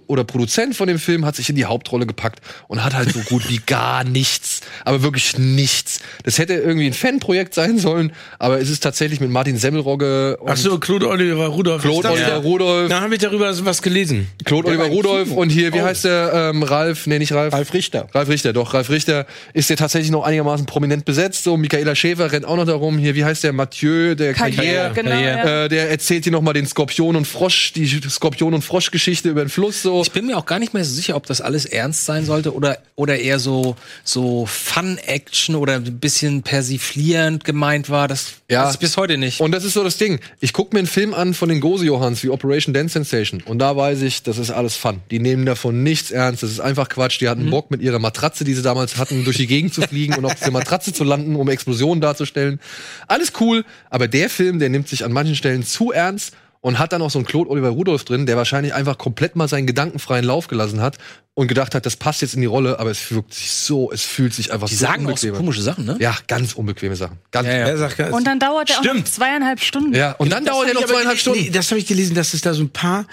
[0.07, 3.19] oder Produzent von dem Film hat sich in die Hauptrolle gepackt und hat halt so
[3.19, 4.61] gut wie gar nichts.
[4.85, 5.99] Aber wirklich nichts.
[6.23, 10.37] Das hätte irgendwie ein Fanprojekt sein sollen, aber es ist tatsächlich mit Martin Semmelrogge Äh,
[10.45, 11.81] Ach so, Claude Oliver Rudolph.
[11.81, 12.11] Claude ist das?
[12.13, 12.35] Oliver Ja.
[12.37, 12.89] Rudolph.
[12.89, 14.27] Da habe ich darüber was gelesen.
[14.45, 15.83] Claude Oliver Rudolph und hier, wie Oh.
[15.85, 16.51] heißt der?
[16.53, 17.53] Ähm, Ralf, nee, nicht Ralf.
[17.53, 18.07] Ralf Richter.
[18.13, 18.73] Ralf Richter, doch.
[18.73, 21.43] Ralf Richter ist ja tatsächlich noch einigermaßen prominent besetzt.
[21.43, 22.97] So, Michaela Schäfer rennt auch noch darum.
[22.97, 23.53] Hier, wie heißt der?
[23.53, 24.91] Mathieu, der Karriere.
[24.93, 25.09] genau.
[25.11, 25.37] Karriere.
[25.37, 25.65] Ja.
[25.65, 29.43] Äh, der erzählt hier noch mal den Skorpion und Frosch, die Skorpion und Frosch-Geschichte über
[29.43, 29.81] den Fluss.
[29.81, 30.01] So.
[30.01, 32.53] Ich bin mir auch gar nicht mehr so sicher, ob das alles ernst sein sollte
[32.53, 38.07] oder, oder eher so, so Fun-Action oder ein bisschen persiflierend gemeint war.
[38.07, 38.65] Das Ja.
[38.65, 39.39] weiß ich bis heute nicht.
[39.41, 40.10] Und das ist so das Ding.
[40.39, 43.75] Ich gucke mir einen Film an von den Gose-Johans wie Operation Dance Sensation und da
[43.75, 45.01] weiß ich, das ist alles Fun.
[45.11, 46.43] Die nehmen davon nichts ernst.
[46.43, 47.21] Das ist einfach Quatsch.
[47.21, 50.15] Die hatten Bock mit ihrer Matratze, die sie damals hatten, durch die Gegend zu fliegen
[50.15, 52.59] und auf dieser Matratze zu landen, um Explosionen darzustellen.
[53.07, 56.93] Alles cool, aber der Film, der nimmt sich an manchen Stellen zu ernst und hat
[56.93, 60.23] dann auch so einen Claude Oliver Rudolph drin, der wahrscheinlich einfach komplett mal seinen gedankenfreien
[60.23, 60.97] Lauf gelassen hat
[61.33, 64.03] und gedacht hat, das passt jetzt in die Rolle, aber es wirkt sich so, es
[64.03, 65.95] fühlt sich einfach Die so sagen auch so unbequem komische Sachen, ne?
[65.99, 67.17] Ja, ganz unbequeme Sachen.
[67.31, 67.67] Ganz Ja, ja.
[67.67, 69.93] Er sagt, Und dann dauert der auch zweieinhalb Stunden.
[69.95, 71.39] Ja, und dann Das dauert er noch zweieinhalb Stunden.
[71.39, 73.05] Nee, das habe ich gelesen, dass es da so ein paar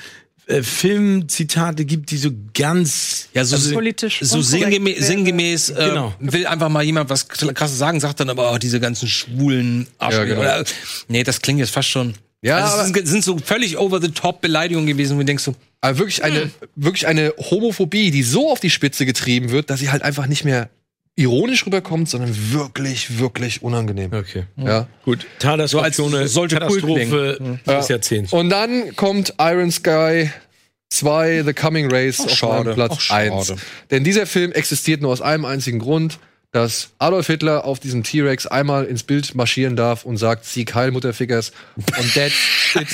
[0.47, 6.15] äh, Filmzitate gibt, die so ganz Ja, so Also politisch so unkorrekt sinngemäß, äh, Genau.
[6.19, 10.27] will einfach mal jemand was krasses sagen, sagt dann aber oh, diese ganzen schwulen Arschlöcher.
[10.27, 10.41] genau.
[10.41, 10.65] Oder,
[11.09, 12.15] nee, das klingt jetzt fast schon.
[12.43, 15.43] Ja, also es sind, sind so völlig over the top Beleidigungen gewesen, wo du denkst
[15.43, 19.81] so, Aber wirklich eine, wirklich eine Homophobie, die so auf die Spitze getrieben wird, dass
[19.81, 20.69] sie halt einfach nicht mehr
[21.17, 24.13] ironisch rüberkommt, sondern wirklich, wirklich unangenehm.
[24.13, 24.45] Okay.
[24.57, 24.87] Ja.
[25.05, 25.27] Gut.
[25.41, 28.33] Tadas So als- sollte cool Katastrophe des Jahrzehnts.
[28.33, 30.31] Und dann kommt Iron Sky
[30.91, 32.65] 2, The Coming Race auf schade.
[32.67, 33.33] meinem Platz Ach, schade.
[33.33, 33.55] 1.
[33.91, 36.21] Denn dieser Film existiert nur aus einem einzigen Grund,
[36.53, 40.93] dass Adolf Hitler auf diesem T-Rex einmal ins Bild marschieren darf und sagt, Sieg Heil,
[40.93, 41.53] Mutterfickers.
[41.77, 42.89] Und that's it.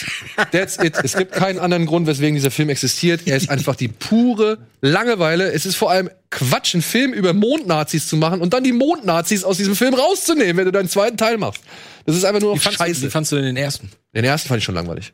[0.51, 0.95] That's it.
[1.03, 3.23] Es gibt keinen anderen Grund, weswegen dieser Film existiert.
[3.27, 5.53] Er ist einfach die pure Langeweile.
[5.53, 9.45] Es ist vor allem Quatsch, einen Film über Mondnazis zu machen und dann die Mondnazis
[9.45, 11.63] aus diesem Film rauszunehmen, wenn du deinen zweiten Teil machst.
[12.07, 13.03] Das ist einfach nur wie noch du, scheiße.
[13.03, 13.89] wie fandst du denn den ersten?
[14.15, 15.13] Den ersten fand ich schon langweilig.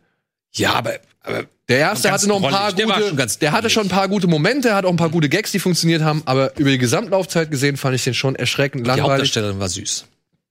[0.53, 2.87] Ja, aber, aber Der erste hatte noch ein paar drollig.
[2.87, 5.29] Der gute, schon der hatte schon ein paar gute Momente, hat auch ein paar gute
[5.29, 8.89] Gags, die funktioniert haben, aber über die Gesamtlaufzeit gesehen fand ich den schon erschreckend die
[8.89, 9.11] langweilig.
[9.11, 10.07] Hauptdarstellerin war süß.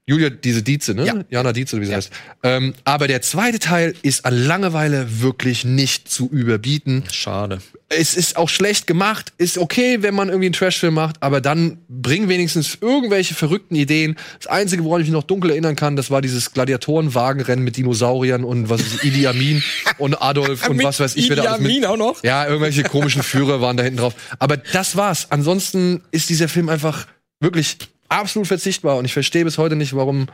[0.09, 1.05] Julia, diese Dietze, ne?
[1.05, 1.13] Ja.
[1.29, 2.09] Jana Dietze, wie sie heißt.
[2.41, 7.03] Ähm, aber der zweite Teil ist an Langeweile wirklich nicht zu überbieten.
[7.11, 7.59] Schade.
[7.89, 11.77] Es ist auch schlecht gemacht, ist okay, wenn man irgendwie einen Trashfilm macht, aber dann
[11.89, 14.15] bring wenigstens irgendwelche verrückten Ideen.
[14.39, 18.43] Das Einzige, woran ich mich noch dunkel erinnern kann, das war dieses Gladiatorenwagenrennen mit Dinosauriern
[18.43, 19.61] und was ist Idi Amin
[19.99, 21.85] und Adolf und was weiß ich, alles mit.
[21.85, 22.23] auch noch?
[22.23, 24.15] Ja, irgendwelche komischen Führer waren da hinten drauf.
[24.39, 25.27] Aber das war's.
[25.29, 27.05] Ansonsten ist dieser Film einfach
[27.39, 27.77] wirklich
[28.09, 30.27] absolut verzichtbar und ich verstehe bis heute nicht, warum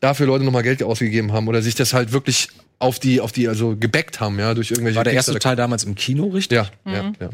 [0.00, 3.48] dafür Leute nochmal Geld ausgegeben haben oder sich das halt wirklich auf die, auf die,
[3.48, 6.56] also gebackt haben, ja, durch irgendwelche War der erste Teil damals im Kino, richtig?
[6.56, 7.30] Ja, ja, ja.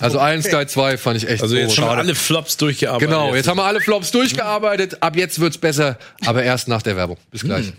[0.00, 2.00] Also Iron Sky 2 fand ich echt Also jetzt so schon schade.
[2.00, 3.08] alle Flops durchgearbeitet.
[3.08, 5.02] Genau, jetzt haben wir alle Flops durchgearbeitet.
[5.02, 7.16] Ab jetzt wird's besser, aber erst nach der Werbung.
[7.30, 7.72] Bis gleich.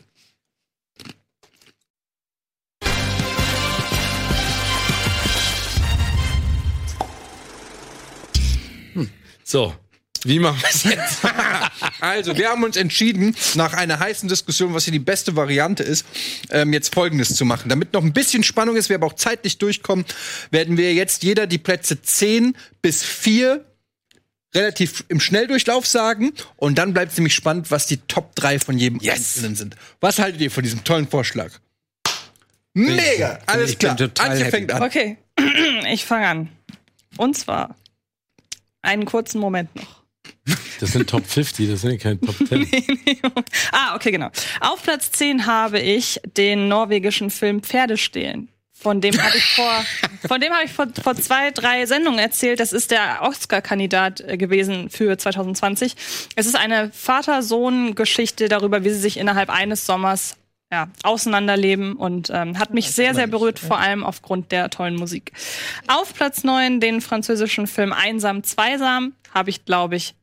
[9.44, 9.74] So.
[10.26, 11.20] Wie machen wir es jetzt?
[12.02, 16.06] Also, wir haben uns entschieden, nach einer heißen Diskussion, was hier die beste Variante ist,
[16.50, 17.70] ähm, jetzt Folgendes zu machen.
[17.70, 20.04] Damit noch ein bisschen Spannung ist, wir aber auch zeitlich durchkommen,
[20.50, 23.64] werden wir jetzt jeder die Plätze 10 bis 4
[24.56, 26.34] relativ im Schnelldurchlauf sagen.
[26.56, 29.76] Und dann bleibt es nämlich spannend, was die Top 3 von jedem Einzelnen sind.
[30.02, 31.52] Was haltet ihr von diesem tollen Vorschlag?
[32.74, 33.40] Mega!
[33.46, 33.96] Alles klar.
[33.96, 34.82] total Antje fängt an.
[34.82, 35.18] Okay,
[35.92, 36.50] ich fange an.
[37.18, 37.76] Und zwar
[38.82, 39.95] einen kurzen Moment noch.
[40.80, 42.68] Das sind Top 50, das sind keine Top 10.
[43.72, 44.30] ah, okay, genau.
[44.60, 48.50] Auf Platz 10 habe ich den norwegischen Film Pferdestehlen.
[48.78, 49.86] Von dem habe ich vor,
[50.28, 52.60] von dem habe ich vor, vor zwei, drei Sendungen erzählt.
[52.60, 55.96] Das ist der Oscar-Kandidat äh, gewesen für 2020.
[56.36, 60.36] Es ist eine Vater-Sohn-Geschichte darüber, wie sie sich innerhalb eines Sommers
[60.72, 65.32] ja, auseinanderleben und ähm, hat mich sehr, sehr berührt, vor allem aufgrund der tollen Musik.
[65.88, 70.16] Auf Platz 9 den französischen Film Einsam, Zweisam habe ich, glaube ich,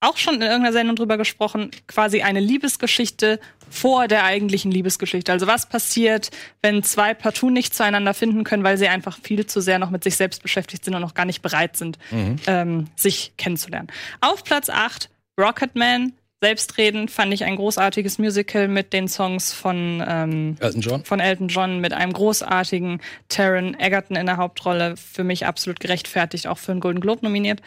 [0.00, 5.30] auch schon in irgendeiner Sendung drüber gesprochen, quasi eine Liebesgeschichte vor der eigentlichen Liebesgeschichte.
[5.30, 6.30] Also was passiert,
[6.62, 10.02] wenn zwei partout nicht zueinander finden können, weil sie einfach viel zu sehr noch mit
[10.02, 11.98] sich selbst beschäftigt sind und noch gar nicht bereit sind,
[12.46, 13.88] ähm, sich kennenzulernen.
[14.20, 20.56] Auf Platz 8 Rocketman, selbstredend, fand ich ein großartiges Musical mit den Songs von ähm,
[20.60, 21.04] Elton John.
[21.04, 24.96] von Elton John mit einem großartigen Taron Egerton in der Hauptrolle.
[24.96, 27.60] Für mich absolut gerechtfertigt, auch für einen Golden Globe nominiert.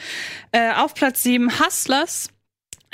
[0.52, 2.30] Äh, auf Platz 7 Hustlers.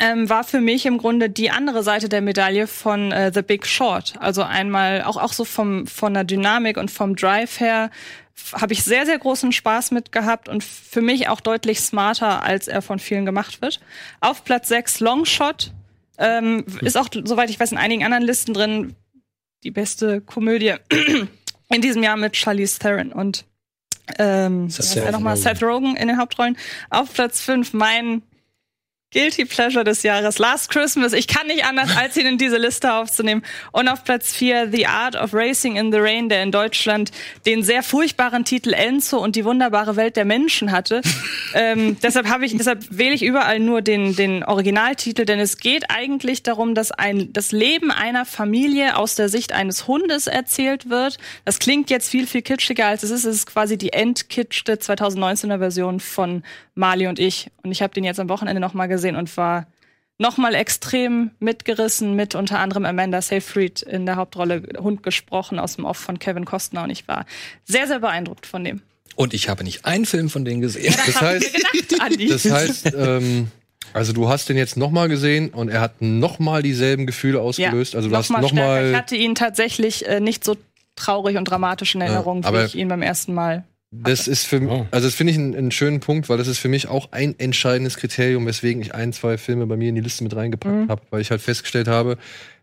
[0.02, 3.68] Ähm, war für mich im Grunde die andere Seite der Medaille von äh, The Big
[3.68, 4.14] Short.
[4.22, 7.92] Also einmal auch auch so vom von der Dynamik und vom Drive her
[8.54, 12.68] habe ich sehr sehr großen Spaß mit gehabt und für mich auch deutlich smarter als
[12.68, 13.80] er von vielen gemacht wird.
[14.22, 15.72] Auf Platz 6 Longshot
[16.18, 18.96] ähm, ist auch soweit ich weiß in einigen anderen Listen drin
[19.64, 20.76] die beste Komödie
[21.70, 23.46] in diesem Jahr mit Charlize Theron und
[24.18, 25.38] ähm, er nochmal.
[25.38, 26.58] Seth Rogen in den Hauptrollen.
[26.90, 28.24] Auf Platz 5 mein
[29.12, 31.14] Guilty Pleasure des Jahres, Last Christmas.
[31.14, 33.42] Ich kann nicht anders, als ihn in diese Liste aufzunehmen.
[33.72, 37.10] Und auf Platz 4 The Art of Racing in the Rain, der in Deutschland
[37.48, 41.02] den sehr furchtbaren Titel Enzo und die wunderbare Welt der Menschen hatte.
[41.56, 45.86] ähm, deshalb habe ich, deshalb wähle ich überall nur den, den Originaltitel, denn es geht
[45.90, 51.18] eigentlich darum, dass ein, das Leben einer Familie aus der Sicht eines Hundes erzählt wird.
[51.46, 53.26] Das klingt jetzt viel, viel kitschiger als es ist.
[53.26, 56.44] Es ist quasi die entkitschte 2019er Version von
[56.76, 57.50] Mali und ich.
[57.64, 59.68] Und ich habe den jetzt am Wochenende noch mal gesehen und war
[60.18, 65.76] noch mal extrem mitgerissen mit unter anderem Amanda Seyfried in der Hauptrolle Hund gesprochen aus
[65.78, 67.26] dem Off von Kevin Costner und ich war
[67.66, 68.82] sehr, sehr beeindruckt von dem.
[69.16, 70.94] Und ich habe nicht einen Film von denen gesehen.
[70.96, 72.32] Das Das heißt- gedacht.
[72.32, 73.48] Das heißt, ähm,
[73.94, 77.96] also du hast den jetzt nochmal gesehen und er hat nochmal dieselben Gefühle ausgelöst.
[77.96, 78.76] also du hast noch mal stärker.
[78.78, 78.96] Ich nochmal.
[78.98, 80.56] hatte ihn tatsächlich äh, nicht so
[80.96, 83.64] traurig und dramatisch in Erinnerung, wie aber- ich ihn beim ersten Mal.
[83.92, 84.86] Das ist für Oh.
[84.92, 87.34] also das finde ich einen, einen schönen Punkt, weil das ist für mich auch ein
[87.40, 90.90] entscheidendes Kriterium, weswegen ich ein, zwei Filme bei mir in die Liste mit reingepackt Mhm.
[90.90, 92.18] habe, weil ich halt festgestellt habe,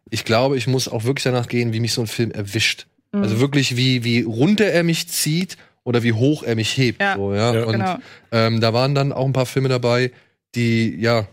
[0.09, 2.87] ich glaube, ich muss auch wirklich danach gehen, wie mich so ein Film erwischt.
[3.13, 3.23] Mhm.
[3.23, 7.01] Also wirklich, wie, wie runter er mich zieht oder wie hoch er mich hebt.
[7.03, 7.17] Ja.
[7.17, 7.53] So, ja?
[7.55, 7.65] Ja.
[7.65, 7.97] Und Genau.
[8.31, 10.13] ähm, da waren dann auch ein paar Filme dabei,
[10.55, 11.27] die ja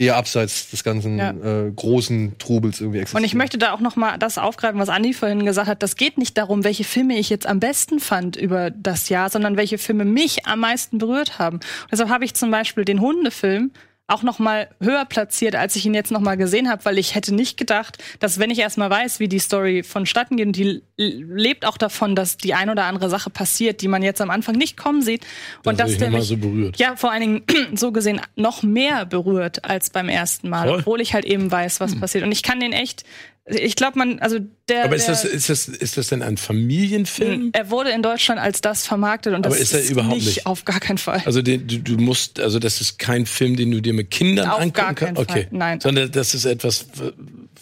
[0.00, 1.30] eher abseits des ganzen Ja.
[1.30, 3.22] äh, großen Trubels irgendwie existieren.
[3.22, 5.82] Und ich möchte da auch noch mal das aufgreifen, was Andi vorhin gesagt hat.
[5.82, 9.58] Das geht nicht darum, welche Filme ich jetzt am besten fand über das Jahr, sondern
[9.58, 11.56] welche Filme mich am meisten berührt haben.
[11.56, 13.72] Und deshalb habe ich zum Beispiel den Hundefilm
[14.10, 17.14] auch noch mal höher platziert, als ich ihn jetzt noch mal gesehen habe, weil ich
[17.14, 20.56] hätte nicht gedacht, dass wenn ich erst mal weiß, wie die Story vonstatten geht, und
[20.56, 24.30] die lebt auch davon, dass die ein oder andere Sache passiert, die man jetzt am
[24.30, 25.24] Anfang nicht kommen sieht
[25.64, 26.78] und Das dass ich der mich so berührt.
[26.78, 27.42] ja, vor allen Dingen
[27.76, 30.78] so gesehen noch mehr berührt als beim ersten Mal, Voll.
[30.80, 32.24] obwohl ich halt eben weiß, was passiert.
[32.24, 33.04] Und ich kann den echt,
[33.50, 34.84] ich glaube, man, also der.
[34.84, 37.50] Aber ist der, das, ist, das, ist das denn ein Familienfilm?
[37.52, 40.46] er wurde in Deutschland als das vermarktet und Aber das ist er überhaupt nicht?
[40.46, 41.22] auf gar keinen Fall.
[41.24, 44.48] Also den, du, du musst, also das ist kein Film, den du dir mit Kindern
[44.48, 45.30] Auf angucken gar keinen kannst.
[45.30, 45.80] Fall, Okay, nein.
[45.80, 47.14] Sondern das ist etwas für,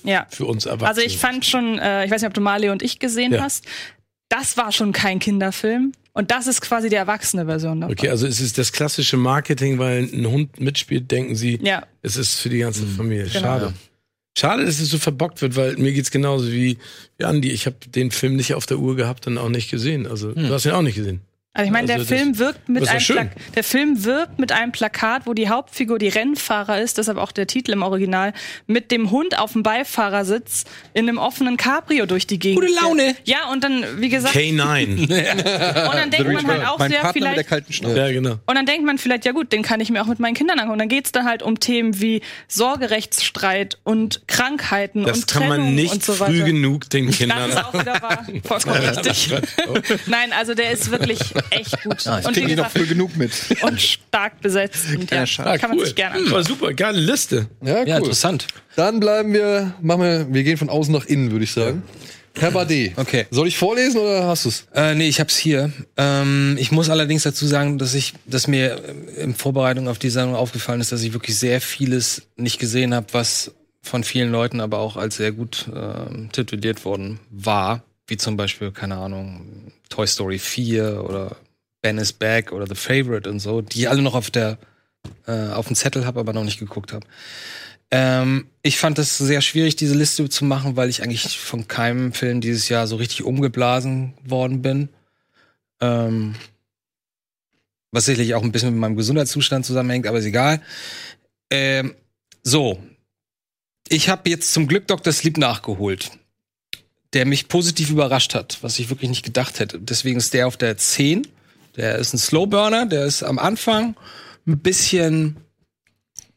[0.04, 0.26] ja.
[0.30, 0.88] für uns Erwachsene.
[0.88, 3.42] Also ich fand schon, äh, ich weiß nicht, ob du Marley und ich gesehen Ja.
[3.42, 3.64] hast,
[4.28, 7.94] das war schon kein Kinderfilm und das ist quasi die erwachsene Version davon.
[7.94, 11.84] Okay, also es ist das klassische Marketing, weil ein Hund mitspielt, denken sie, Ja.
[12.02, 13.24] es ist für die ganze Familie.
[13.24, 13.38] Genau.
[13.40, 13.72] Schade.
[14.38, 16.78] Schade, dass es so verbockt wird, weil mir geht's genauso wie,
[17.16, 17.50] wie Andi.
[17.50, 20.06] Ich habe den Film nicht auf der Uhr gehabt und auch nicht gesehen.
[20.06, 21.20] Also du hast ihn auch nicht gesehen.
[21.54, 23.00] Also ich meine, Also der das- Film wirkt mit das einem.
[23.30, 27.32] Plak der Film wirkt mit einem Plakat, wo die Hauptfigur die Rennfahrer ist, deshalb auch
[27.32, 28.32] der Titel im Original,
[28.68, 32.60] mit dem Hund auf dem Beifahrersitz in einem offenen Cabrio durch die Gegend.
[32.64, 33.16] Gute Laune.
[33.24, 35.00] Ja, und dann, wie gesagt, K9.
[35.00, 37.48] und dann denkt man halt auch mein sehr Partner mit der vielleicht.
[37.48, 37.96] kalten Schnauze.
[37.96, 38.32] ja, genau.
[38.46, 40.58] Und dann denkt man vielleicht, ja gut, den kann ich mir auch mit meinen Kindern
[40.60, 40.74] angucken.
[40.74, 45.64] Und dann geht's dann halt um Themen wie Sorgerechtsstreit und Krankheiten Das und kann Trennung
[45.66, 46.44] man nicht und so früh weiter.
[46.44, 47.50] genug den Das Kindern.
[47.50, 48.24] ist auch wieder wahr.
[48.44, 49.30] Vollkommen richtig.
[50.06, 51.18] Nein, also der ist wirklich
[51.50, 52.06] echt gut.
[52.06, 53.32] und wie Kriegen die noch früh genug mit.
[53.62, 54.86] und stark besetzt.
[54.94, 55.58] Und ja, schade.
[55.58, 55.86] kann man cool.
[55.86, 56.32] sich gerne anschauen.
[56.32, 57.48] War super, geile Liste.
[57.62, 57.88] ja, cool.
[57.88, 58.46] Ja, interessant.
[58.76, 61.82] Dann bleiben wir, machen wir, wir gehen von außen nach innen, würde ich sagen.
[62.40, 62.92] Herr Bade.
[62.96, 63.26] Okay.
[63.30, 64.66] Soll ich vorlesen oder hast du's?
[64.74, 65.72] Äh, nee, ich hab's hier.
[65.96, 68.80] Ähm, ich muss allerdings dazu sagen, dass ich, dass mir
[69.16, 72.94] äh, in Vorbereitung auf die Sendung aufgefallen ist, dass ich wirklich sehr vieles nicht gesehen
[72.94, 77.82] habe, was von vielen Leuten aber auch als sehr gut ähm, tituliert worden war.
[78.06, 81.36] Wie zum Beispiel, keine Ahnung, Toy Story 4 oder
[81.82, 84.58] Ben is Back oder The Favorite und so, die ich alle noch auf der
[85.26, 87.06] äh, auf dem Zettel habe, aber noch nicht geguckt habe.
[87.90, 92.12] Ähm, ich fand es sehr schwierig, diese Liste zu machen, weil ich eigentlich von keinem
[92.12, 94.88] Film dieses Jahr so richtig umgeblasen worden bin.
[95.80, 96.34] Ähm,
[97.90, 100.60] was sicherlich auch ein bisschen mit meinem Gesundheitszustand zusammenhängt, aber ist egal.
[101.50, 101.94] Ähm,
[102.42, 102.82] so.
[103.88, 105.12] Ich habe jetzt zum Glück Dr.
[105.14, 106.10] Sleep nachgeholt,
[107.14, 109.78] der mich positiv überrascht hat, was ich wirklich nicht gedacht hätte.
[109.78, 111.26] Deswegen ist der auf der 10.
[111.76, 113.96] Der ist ein Slowburner, der ist am Anfang
[114.46, 115.36] ein bisschen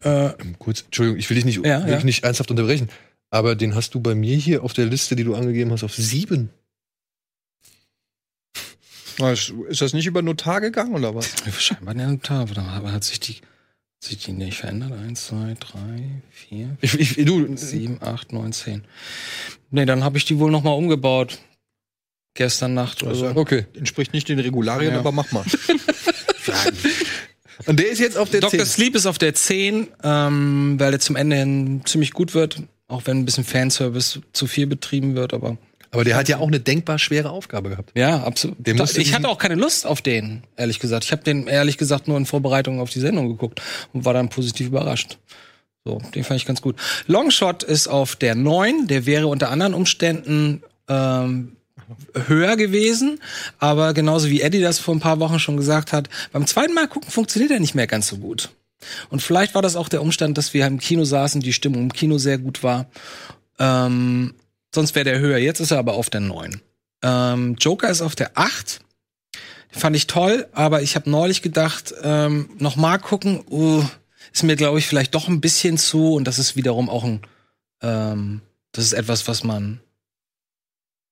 [0.02, 2.04] äh, Kurz, Entschuldigung, ich will dich nicht, Ja, will ja.
[2.04, 2.90] nicht ernsthaft unterbrechen.
[3.30, 5.96] Aber den hast du bei mir hier auf der Liste, die du angegeben hast, auf
[5.96, 6.50] sieben.
[9.20, 11.32] Ist ist das nicht über Notar gegangen oder was?
[11.60, 13.38] Scheinbar der Notar, aber hat sich die,
[14.04, 14.92] sich die nicht verändert?
[14.94, 18.84] Eins, zwei, drei, vier, Ich, ich, du, sieben, acht, neun, zehn.
[19.70, 21.38] Nee, dann habe ich die wohl noch mal umgebaut.
[22.34, 23.26] Gestern Nacht oder so.
[23.36, 23.66] okay.
[23.76, 25.00] Entspricht nicht den Regularien, Ja.
[25.00, 25.44] aber mach mal.
[27.68, 28.60] Und der ist jetzt auf der Dr.
[28.60, 28.66] 10.
[28.66, 32.64] Sleep ist auf der 10, ähm, weil der zum Ende hin ziemlich gut wird.
[32.88, 35.58] Auch wenn ein bisschen Fanservice zu viel betrieben wird, aber
[35.92, 37.92] Aber der hat ja auch eine denkbar schwere Aufgabe gehabt.
[37.98, 38.58] ja, absolut.
[38.66, 41.04] Ich hatte auch keine Lust auf den, ehrlich gesagt.
[41.04, 43.62] Ich habe den ehrlich gesagt nur in Vorbereitung auf die Sendung geguckt
[43.94, 45.18] und war dann positiv überrascht.
[45.84, 46.76] So, den fand ich ganz gut.
[47.08, 48.88] Longshot ist auf der 9.
[48.88, 51.58] Der wäre unter anderen Umständen ähm,
[52.28, 53.20] höher gewesen.
[53.60, 56.88] Aber genauso wie Eddie das vor ein paar Wochen schon gesagt hat, beim zweiten Mal
[56.88, 58.50] gucken funktioniert er nicht mehr ganz so gut.
[59.10, 61.94] Und vielleicht war das auch der Umstand, dass wir im Kino saßen, die Stimmung im
[61.94, 62.88] Kino sehr gut war.
[63.60, 64.34] Ähm,
[64.74, 65.38] sonst wäre der höher.
[65.38, 66.62] Jetzt ist er aber auf der 9.
[67.04, 68.82] Ähm, Joker ist auf der 8.
[69.72, 73.84] Fand ich toll, aber ich habe neulich gedacht, ähm, noch mal gucken, uh,
[74.34, 76.14] ist mir, glaube ich, vielleicht doch ein bisschen zu.
[76.14, 77.22] Und das ist wiederum auch ein,
[77.82, 78.42] ähm,
[78.74, 79.80] das ist etwas, was man,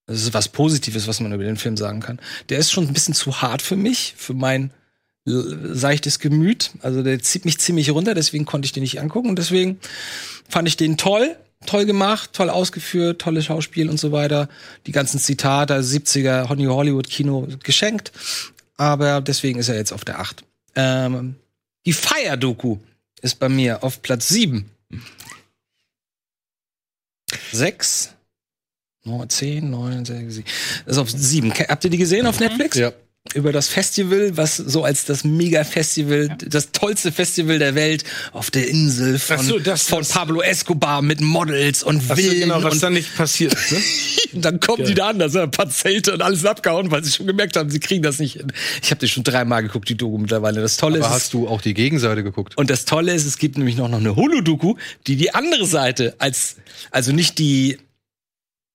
[0.08, 2.20] das ist was Positives, was man über den Film sagen kann.
[2.50, 4.74] Der ist schon ein bisschen zu hart für mich, für mein
[5.26, 6.72] l- seichtes Gemüt.
[6.82, 9.30] Also der zieht mich ziemlich runter, deswegen konnte ich den nicht angucken.
[9.30, 9.80] Und deswegen
[10.50, 14.50] fand ich den toll, toll gemacht, toll ausgeführt, tolles Schauspiel und so weiter.
[14.88, 18.12] Die ganzen Zitate, also 70er New Hollywood Kino geschenkt.
[18.78, 20.44] Aber deswegen ist er jetzt auf der 8.
[20.76, 21.36] Ähm,
[21.86, 22.78] die Fire-Doku
[23.22, 24.70] ist bei mir auf Platz 7.
[27.52, 28.14] 6,
[29.04, 30.48] 9, 10, 9, 6, 7.
[30.86, 31.54] Das ist auf 7.
[31.54, 32.78] Habt ihr die gesehen auf Netflix?
[32.78, 32.94] Ja.
[33.36, 38.04] Über das Festival, was so als das Mega-Festival, das tollste Festival der Welt
[38.34, 42.16] auf der Insel von, so, das- von das- Pablo Escobar mit Models und Ach so,
[42.16, 43.80] Villen genau, was und dann nicht passiert ist, ne?
[44.42, 47.12] dann kommen die da an, da sind ein paar Zelte und alles abgehauen, weil sie
[47.12, 48.52] schon gemerkt haben, sie kriegen das nicht hin.
[48.82, 50.62] Ich habe die schon dreimal geguckt, die Doku mittlerweile.
[50.62, 52.58] Das Tolle Aber ist, hast du auch die Gegenseite geguckt?
[52.58, 54.76] und das Tolle ist, es gibt nämlich noch, noch eine Hulu-Doku,
[55.08, 56.56] die die andere Seite als,
[56.90, 57.78] also nicht die,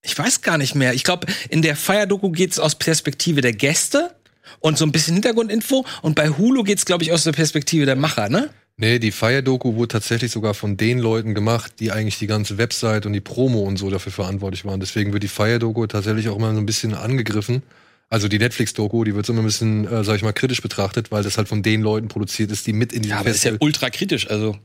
[0.01, 0.93] ich weiß gar nicht mehr.
[0.93, 4.15] Ich glaube, in der Fire-Doku geht's aus Perspektive der Gäste
[4.59, 5.85] und so ein bisschen Hintergrundinfo.
[6.01, 8.49] Und bei Hulu geht's, glaube ich, aus der Perspektive der Macher, ne?
[8.77, 13.05] Nee, die Fire-Doku wurde tatsächlich sogar von den Leuten gemacht, die eigentlich die ganze Website
[13.05, 14.81] und die Promo und so dafür verantwortlich waren.
[14.81, 17.63] Deswegen wird die Fire-Doku tatsächlich auch immer so ein bisschen angegriffen.
[18.09, 21.11] Also die Netflix-Doku, die wird so immer ein bisschen, äh, sag ich mal, kritisch betrachtet,
[21.11, 23.37] weil das halt von den Leuten produziert ist, die mit in diesem Ja, aber das
[23.37, 24.57] ist ja ultra kritisch, also.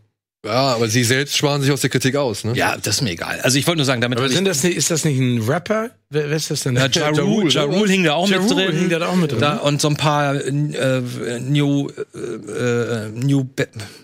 [0.43, 2.55] Ja, aber sie selbst sparen sich aus der Kritik aus, ne?
[2.55, 3.41] Ja, das ist mir egal.
[3.43, 5.91] Also ich wollte nur sagen, damit Aber sind das nicht, ist das nicht ein Rapper?
[6.09, 6.77] Wer, wer ist das denn?
[6.77, 8.77] Ja, ja Rule, ja Rule hing da auch Ja mit Rule drin.
[8.79, 13.45] hing da auch mit drin, Da, und so ein paar äh, New, äh, äh, New,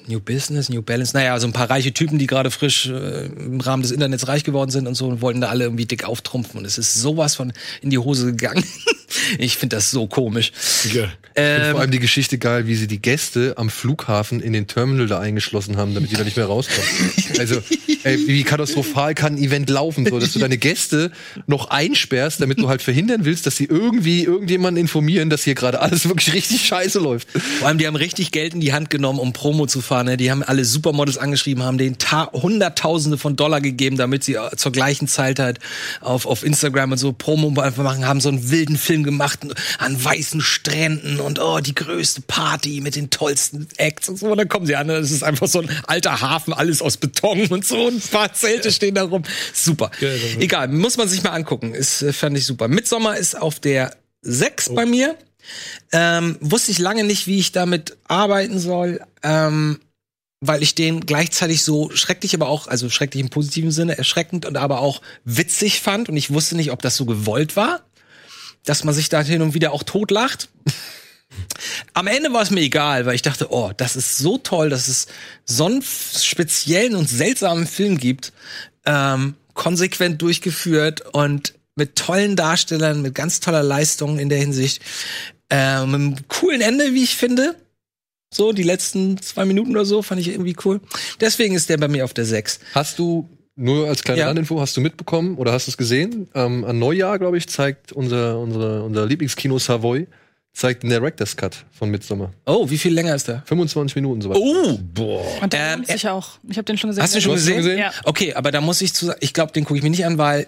[0.06, 3.60] New Business, New Balance, naja, so ein paar reiche Typen, die gerade frisch äh, im
[3.62, 6.58] Rahmen des Internets reich geworden sind und so und wollten da alle irgendwie dick auftrumpfen.
[6.58, 8.62] Und es ist sowas von in die Hose gegangen.
[9.38, 10.52] ich finde das so komisch.
[10.92, 11.12] Ja.
[11.38, 15.06] Ähm, vor allem die Geschichte geil, wie sie die Gäste am Flughafen in den Terminal
[15.06, 16.88] da eingeschlossen haben, damit die da nicht mehr rauskommen.
[17.38, 17.60] also,
[18.04, 21.10] ey, wie katastrophal kann ein Event laufen, so, dass du deine Gäste
[21.46, 25.80] noch einsperrst, damit du halt verhindern willst, dass sie irgendwie irgendjemanden informieren, dass hier gerade
[25.80, 27.28] alles wirklich richtig scheiße läuft.
[27.32, 30.06] Vor allem, die haben richtig Geld in die Hand genommen, um Promo zu fahren.
[30.06, 30.16] Ne?
[30.16, 34.56] Die haben alle Supermodels angeschrieben, haben denen Ta Hunderttausende von Dollar gegeben, damit sie äh,
[34.56, 35.58] zur gleichen Zeit halt
[36.00, 40.04] auf, auf Instagram und so Promo einfach machen, haben so einen wilden Film gemacht an
[40.04, 44.26] weißen Stränden und oh, die größte Party mit den tollsten Acts und so.
[44.26, 46.96] Und dann kommen sie an, und es ist einfach so ein alter Hafen, alles aus
[46.96, 47.86] Beton und so.
[47.86, 49.22] Und ein paar Zelte stehen da rum.
[49.52, 49.90] Super.
[50.38, 51.74] Egal, muss man sich mal angucken.
[51.74, 52.68] Ist, äh, fand ich super.
[52.68, 55.16] Midsommer ist auf der 6 bei mir.
[55.92, 59.78] Ähm, wusste ich lange nicht, wie ich damit arbeiten soll, ähm,
[60.40, 64.56] weil ich den gleichzeitig so schrecklich, aber auch, also schrecklich im positiven Sinne, erschreckend und
[64.56, 66.08] aber auch witzig fand.
[66.08, 67.82] Und ich wusste nicht, ob das so gewollt war,
[68.66, 70.50] dass man sich da hin und wieder auch totlacht.
[71.94, 74.88] Am Ende war es mir egal, weil ich dachte, oh, das ist so toll, dass
[74.88, 75.06] es
[75.44, 78.32] so einen speziellen und seltsamen Film gibt,
[78.84, 84.82] ähm, konsequent durchgeführt und mit tollen Darstellern, mit ganz toller Leistung in der Hinsicht,
[85.50, 87.54] ähm, mit einem coolen Ende, wie ich finde.
[88.32, 90.80] So, die letzten zwei Minuten oder so fand ich irgendwie cool.
[91.20, 92.60] Deswegen ist der bei mir auf der 6.
[92.74, 94.26] Hast du, nur als kleine Ja.
[94.28, 96.28] Randinfo, hast du mitbekommen oder hast du es gesehen?
[96.34, 100.06] Ähm, an Neujahr, glaube ich, zeigt unser, unsere, unser Lieblingskino Savoy,
[100.52, 102.32] zeigt den Director's Cut von Midsommar.
[102.46, 103.42] Oh, wie viel länger ist der?
[103.46, 104.38] 25 Minuten soweit.
[104.38, 105.22] Oh, boah.
[105.42, 106.38] Und der Ähm, lohnt sich auch.
[106.48, 107.02] Ich habe den schon gesehen.
[107.02, 107.56] Hast du ihn schon gesehen?
[107.58, 107.78] gesehen?
[107.78, 107.92] Ja.
[108.04, 110.16] Okay, aber da muss ich zu sagen, ich glaube, den gucke ich mir nicht an,
[110.18, 110.46] weil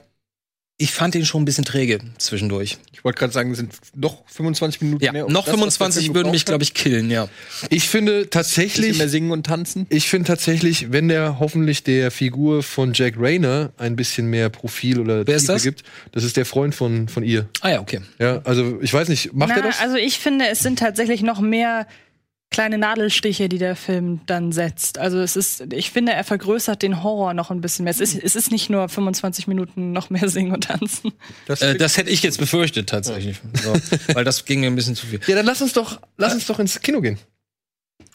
[0.81, 2.79] ich fand den schon ein bisschen träge zwischendurch.
[2.93, 5.26] Ich wollte gerade sagen, sind noch 25 Minuten Ja, mehr.
[5.26, 7.29] um noch das, was der 25 Film würden mich, glaube ich, killen, ja.
[7.70, 9.87] Ich finde tatsächlich, mehr singen und tanzen.
[9.89, 15.01] ich finde tatsächlich, wenn der hoffentlich der Figur von Jack Rayner ein bisschen mehr Profil
[15.01, 15.62] oder Wer ist das?
[15.64, 17.49] gibt, das ist der Freund von, von ihr.
[17.61, 18.01] Ah ja, okay.
[18.18, 19.81] Ja, also ich weiß nicht, macht Na, er das?
[19.81, 21.87] Also ich finde, es sind tatsächlich noch mehr
[22.51, 24.99] kleine Nadelstiche, die der Film dann setzt.
[24.99, 27.90] Also es ist, ich finde, er vergrößert den Horror noch ein bisschen mehr.
[27.90, 31.12] Es ist, es ist nicht nur 25 Minuten noch mehr singen und tanzen.
[31.49, 33.40] Äh, das hätte ich jetzt befürchtet, tatsächlich.
[33.62, 33.74] So,
[34.14, 35.20] weil das ging mir ein bisschen zu viel.
[35.26, 37.18] ja, dann lass uns doch, lass uns doch ins Kino gehen.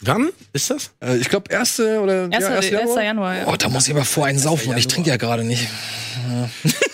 [0.02, 0.92] Wann ist das?
[1.02, 2.34] Äh, ich glaube, erste oder 1.
[2.34, 2.66] ja, 1.
[2.66, 2.72] 1.
[2.72, 3.04] Januar.
[3.04, 3.48] Januar, ja.
[3.48, 5.68] Oh, da muss ich aber vor einen saufen und ich trinke ja gerade nicht.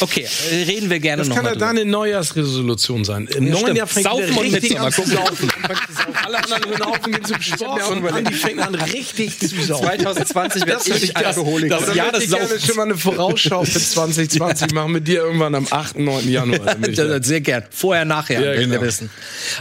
[0.00, 1.66] Okay, äh, reden wir gerne Das noch kann ja drüber.
[1.66, 3.26] deine Neujahrsresolution sein.
[3.34, 3.78] Im Ja, neuen stimmt.
[3.78, 5.52] Jahr fängt Saufen und richtig an zu saufen.
[6.24, 7.90] Alle anderen hören auf und gehen zum Sport.
[7.90, 9.84] Und Andi fängt an, richtig zu saufen.
[9.86, 11.76] 2020 werde Das ich Alkoholiker.
[11.78, 12.66] Das, das Jahr ja, des ich gerne Saufens.
[12.66, 16.28] schon mal eine Vorausschau für 2020 machen mit dir irgendwann am 8., 9.
[16.30, 16.74] Januar.
[16.76, 17.64] da- Das- Sehr gern.
[17.70, 18.82] Vorher, nachher, Ja, will wir genau.
[18.82, 19.10] wissen.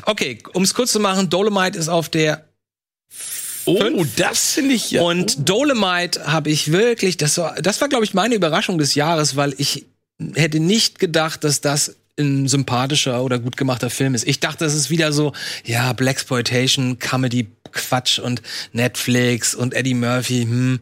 [0.05, 2.45] Okay, um es kurz zu machen, Dolomite ist auf der
[3.65, 5.01] Oh, das finde ich ja.
[5.03, 9.36] Und Dolomite habe ich wirklich, das war, das war glaube ich meine Überraschung des Jahres,
[9.36, 9.86] weil ich
[10.36, 14.28] hätte nicht gedacht, dass das ein sympathischer oder gut gemachter Film ist.
[14.28, 18.41] Ich dachte, das ist wieder so, ja, Blaxploitation, Comedy, Quatsch und
[18.74, 20.43] Netflix und Eddie Murphy.
[20.43, 20.80] Hm.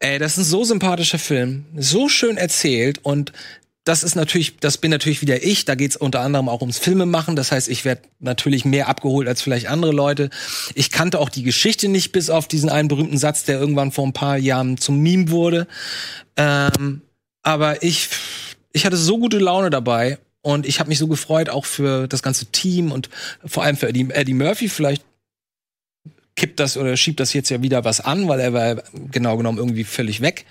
[0.00, 3.32] Ey, das ist ein so sympathischer Film, so schön erzählt und
[3.88, 5.64] das ist natürlich, das bin natürlich wieder ich.
[5.64, 7.36] Da geht's unter anderem auch ums Filmemachen.
[7.36, 10.28] Das heißt, ich werde natürlich mehr abgeholt als vielleicht andere Leute.
[10.74, 14.06] Ich kannte auch die Geschichte nicht, bis auf diesen einen berühmten Satz, der irgendwann vor
[14.06, 15.66] ein paar Jahren zum Meme wurde.
[16.36, 17.00] Ähm,
[17.48, 18.10] aber ich,
[18.74, 22.22] ich hatte so gute Laune dabei und ich habe mich so gefreut, auch für das
[22.22, 23.08] ganze Team und
[23.42, 24.68] vor allem für Eddie, Eddie Murphy.
[24.68, 25.02] Vielleicht
[26.36, 29.56] kippt das oder schiebt das jetzt ja wieder was an, weil er war genau genommen
[29.56, 30.44] irgendwie völlig weg.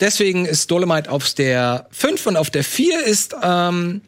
[0.00, 4.00] Deswegen ist Dolomite auf der 5 und auf der 4 ist ähm,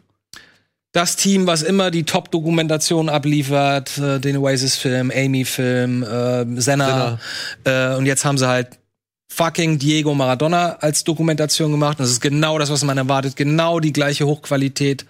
[0.92, 7.20] das Team, was immer die Top-Dokumentation abliefert, äh, den Oasis-Film, Amy-Film, äh, Senna.
[7.64, 8.77] Äh, und jetzt haben sie halt
[9.30, 12.00] fucking Diego Maradona als Dokumentation gemacht.
[12.00, 13.36] Das ist genau das, was man erwartet.
[13.36, 15.04] Genau die gleiche Hochqualität.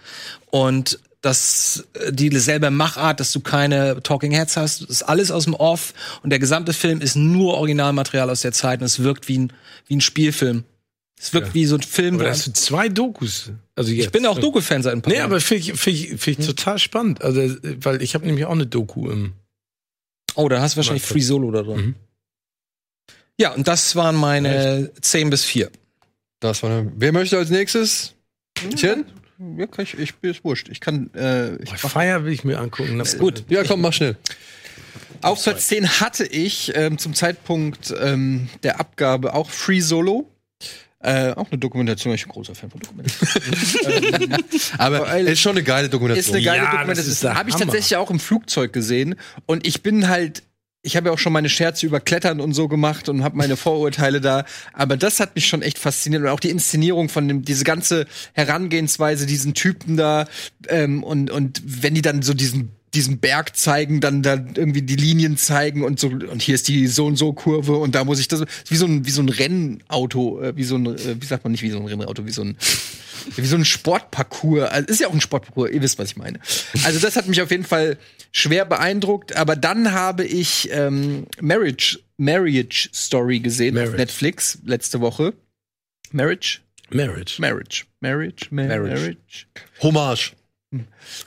[0.51, 4.83] Und das, äh, die selbe Machart, dass du keine Talking Heads hast.
[4.83, 5.95] Das ist alles aus dem Off.
[6.23, 8.81] Und der gesamte Film ist nur Originalmaterial aus der Zeit.
[8.81, 9.53] Und es wirkt wie ein,
[9.87, 10.65] wie ein Spielfilm.
[11.21, 12.15] Es wirkt wie so ein Film.
[12.15, 13.51] aber das sind zwei Dokus.
[13.75, 14.05] Also jetzt.
[14.07, 15.31] ich bin auch Doku-Fan seit ein paar Nee, Jahren.
[15.33, 17.23] aber finde ich, find ich, find ich total spannend.
[17.23, 19.33] Also, weil ich habe nämlich auch eine Doku im.
[20.37, 21.03] Oh, dann hast du wahrscheinlich.
[21.03, 21.77] Free Solo da drin.
[21.87, 21.95] Mhm.
[23.41, 25.71] Ja, und das waren meine 10 bis 4.
[26.41, 28.15] Das war eine, wer möchte als nächstes?
[28.77, 29.05] Tien?
[29.57, 30.69] Ja, kann ich, ich bin es wurscht.
[30.69, 32.99] Ich kann, äh, ich Boah, Fire will ich mir angucken.
[32.99, 33.45] Das ist gut.
[33.49, 34.17] Ja, komm, mach schnell.
[35.23, 40.29] Auf Platz 10 hatte ich ähm, zum Zeitpunkt ähm, der Abgabe auch Free Solo.
[41.01, 44.45] Äh, auch eine Dokumentation, ich bin ein großer Fan von Dokumentationen.
[44.79, 46.35] Aber Weil- ist schon eine geile ist Dokumentation.
[46.37, 47.13] eine geile Ja, das Dokumentation.
[47.13, 49.15] ist der Habe ich tatsächlich auch im Flugzeug gesehen.
[49.47, 50.43] Und ich bin halt,
[50.83, 53.57] ich habe ja auch schon meine Scherze über Klettern und so gemacht und habe meine
[53.57, 54.45] Vorurteile da.
[54.73, 56.23] Aber das hat mich schon echt fasziniert.
[56.23, 60.27] Und auch die Inszenierung von dem, diese ganze Herangehensweise, diesen Typen da.
[60.69, 64.97] Ähm, und, und wenn die dann so diesen diesen Berg zeigen, dann da irgendwie die
[64.97, 68.19] Linien zeigen und so und hier ist die so und so Kurve und da muss
[68.21, 71.27] ich das wie so ein wie so ein Rennauto, äh, wie so ein äh, wie
[71.27, 72.57] sagt man nicht wie so ein Rennauto, wie so ein
[73.37, 74.71] wie so ein Sportparcours.
[74.71, 76.41] Also ist ja auch ein Sportparcours, ihr wisst, was ich meine.
[76.85, 77.99] Also das hat mich auf jeden Fall
[78.33, 83.97] schwer beeindruckt, aber dann habe ich ähm, Marriage Marriage Story gesehen auf Marriage.
[83.99, 85.35] Netflix letzte Woche.
[86.13, 86.61] Marriage
[86.91, 87.41] Marriage.
[87.41, 88.95] Marriage Marriage Ma- Marriage.
[88.95, 89.47] Marriage
[89.83, 90.33] Hommage.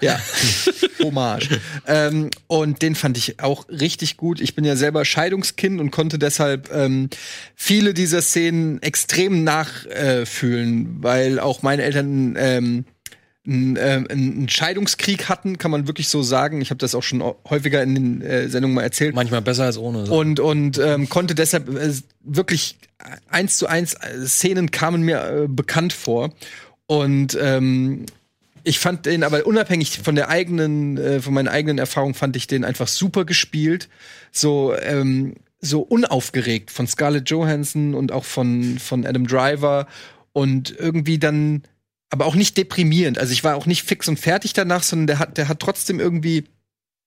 [0.02, 0.20] Ja,
[1.04, 1.60] Hommage.
[1.88, 4.40] ähm, und den fand ich auch richtig gut.
[4.40, 7.10] Ich bin ja selber Scheidungskind und konnte deshalb ähm,
[7.56, 12.86] viele dieser Szenen extrem nachfühlen, weil auch meine Eltern ähm,
[13.46, 16.62] einen, einen Scheidungskrieg hatten, kann man wirklich so sagen.
[16.62, 19.78] Ich habe das auch schon häufiger in den äh, Sendungen mal erzählt Manchmal besser als
[19.78, 20.06] ohne.
[20.06, 20.14] So.
[20.20, 21.92] und und ähm, konnte deshalb äh,
[22.24, 22.78] wirklich
[23.30, 26.34] eins zu eins äh, Szenen kamen mir äh, bekannt vor
[26.86, 28.06] und ähm,
[28.64, 32.48] ich fand den aber unabhängig von der eigenen äh, von meinen eigenen Erfahrungen fand ich
[32.48, 33.90] den einfach super gespielt
[34.32, 39.88] so ähm, so unaufgeregt von Scarlett Johansson und auch von von Adam Driver
[40.34, 41.64] und irgendwie dann
[42.10, 45.20] aber auch nicht deprimierend also ich war auch nicht fix und fertig danach sondern der
[45.20, 46.46] hat der hat trotzdem irgendwie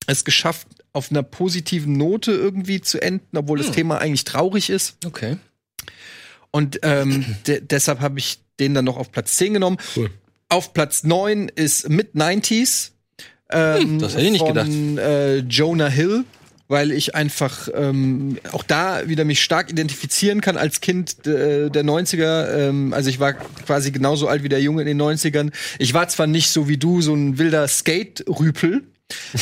[0.07, 4.97] es geschafft, auf einer positiven Note irgendwie zu enden, obwohl das Thema eigentlich traurig ist.
[5.05, 5.37] Okay.
[6.51, 9.79] Und ähm, de deshalb habe ich den dann noch auf Platz 10 genommen.
[9.97, 10.11] Cool.
[10.55, 12.93] Auf Platz 9 ist Mid-90s.
[13.51, 16.23] Ähm, das hätte ich nicht von, Äh, Jonah Hill,
[16.69, 21.85] weil ich einfach ähm, auch da wieder mich stark identifizieren kann als Kind äh, der
[21.85, 22.69] 90er.
[22.69, 25.51] Ähm, also ich war quasi genauso alt wie der Junge in den 90ern.
[25.81, 28.85] Ich war zwar nicht so wie du, so ein wilder Skate-Rüpel,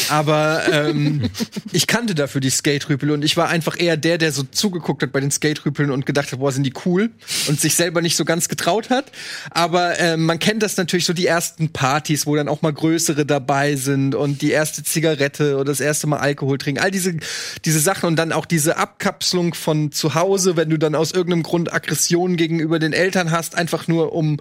[0.09, 1.31] aber ähm,
[1.73, 5.13] ich kannte dafür die Skate-Rüpel und ich war einfach eher der, der so zugeguckt hat
[5.13, 7.11] bei den Skate-Rüpeln und gedacht hat, boah, sind die cool
[7.47, 9.13] und sich selber nicht so ganz getraut hat.
[9.51, 13.25] Aber ähm, man kennt das natürlich so die ersten Partys, wo dann auch mal größere
[13.25, 17.17] dabei sind und die erste Zigarette oder das erste Mal Alkohol trinken, all diese
[17.65, 21.43] diese Sachen und dann auch diese Abkapselung von zu Hause, wenn du dann aus irgendeinem
[21.43, 24.39] Grund Aggressionen gegenüber den Eltern hast, einfach nur um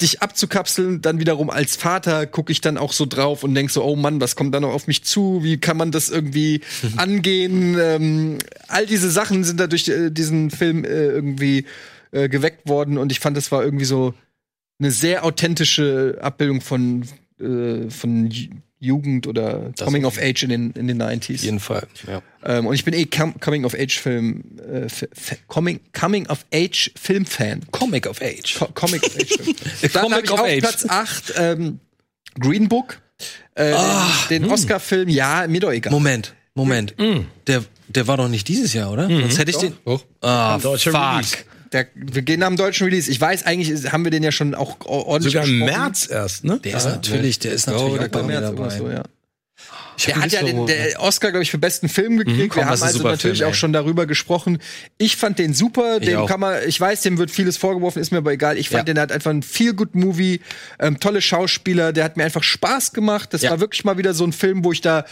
[0.00, 3.82] dich abzukapseln, dann wiederum als Vater gucke ich dann auch so drauf und denk so,
[3.84, 5.42] oh Mann, was kommt da noch auf mich zu?
[5.42, 6.60] Wie kann man das irgendwie
[6.96, 7.76] angehen?
[7.80, 8.38] Ähm,
[8.68, 11.66] all diese Sachen sind da durch äh, diesen Film äh, irgendwie
[12.12, 14.14] äh, geweckt worden und ich fand, das war irgendwie so
[14.78, 17.02] eine sehr authentische Abbildung von,
[17.40, 18.30] äh, von
[18.80, 21.34] Jugend oder Coming of Age in den, in den 90s.
[21.36, 21.86] Auf jeden Fall.
[22.06, 22.22] Ja.
[22.44, 24.86] Ähm, und ich bin eh Com Coming of Age Film, äh,
[25.48, 27.62] Coming, Coming of Age Film Fan.
[27.72, 28.56] Comic of Age.
[28.58, 29.56] Co Comic of Age Film.
[29.92, 30.60] Dann Comic hab ich of auf Age.
[30.60, 31.80] Platz 8 ähm,
[32.38, 33.00] Green Book.
[33.54, 33.74] Äh,
[34.30, 35.92] den den Oscar-Film, ja, mir doch egal.
[35.92, 36.94] Moment, Moment.
[37.48, 39.08] Der, der war doch nicht dieses Jahr, oder?
[39.08, 39.76] Sonst hätte ich den.
[39.84, 40.04] Doch.
[40.20, 41.00] Ah, Deutscher fuck.
[41.00, 41.36] Release.
[41.72, 43.10] Der, wir gehen nach dem deutschen Release.
[43.10, 45.58] Ich weiß, eigentlich ist, haben wir den ja schon auch ordentlich Sogar im.
[45.60, 46.58] März erst, ne?
[46.64, 48.78] Der ist natürlich, der ist Ja, natürlich der auch bei Im mir März oder dabei.
[48.78, 49.02] so, ja.
[49.96, 52.50] Ich Der hat ja den der Oscar, glaube ich, für besten Film gekriegt.
[52.50, 54.58] komm, wir haben also natürlich Film, auch schon darüber gesprochen.
[54.96, 55.98] Ich fand den super.
[55.98, 58.56] Dem kann man, ich weiß, dem wird vieles vorgeworfen, ist mir aber egal.
[58.58, 58.94] Ich fand Ja.
[58.94, 60.40] den hat einfach ein feel good Movie,
[60.78, 61.92] ähm, tolle Schauspieler.
[61.92, 63.34] Der hat mir einfach Spaß gemacht.
[63.34, 63.50] Das Ja.
[63.50, 65.04] war wirklich mal wieder so ein Film, wo ich da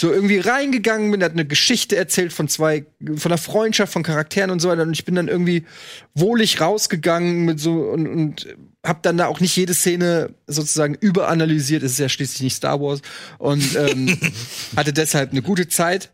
[0.00, 2.84] so irgendwie reingegangen bin, der hat eine Geschichte erzählt von zwei,
[3.16, 4.82] von einer Freundschaft, von Charakteren und so weiter.
[4.82, 5.64] Und ich bin dann irgendwie
[6.14, 11.82] wohlig rausgegangen mit so und, und hab dann da auch nicht jede Szene sozusagen überanalysiert.
[11.82, 13.00] Es ist ja schließlich nicht Star Wars.
[13.38, 14.18] Und ähm,
[14.76, 16.10] hatte deshalb eine gute Zeit.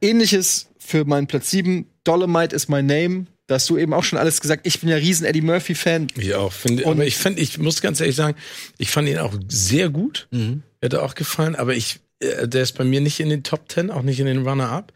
[0.00, 1.86] Ähnliches für meinen Platz 7.
[2.04, 3.26] Dolomite is my name.
[3.46, 4.66] Da hast du eben auch schon alles gesagt.
[4.66, 6.06] Ich bin ja riesen Eddie Murphy-Fan.
[6.16, 6.52] Ich auch.
[6.52, 8.36] Finde, Und- aber ich finde, ich muss ganz ehrlich sagen,
[8.78, 10.28] ich fand ihn auch sehr gut.
[10.30, 10.62] Mhm.
[10.80, 14.02] Er auch gefallen, aber ich, der ist bei mir nicht in den Top Ten, auch
[14.02, 14.92] nicht in den Runner-Up,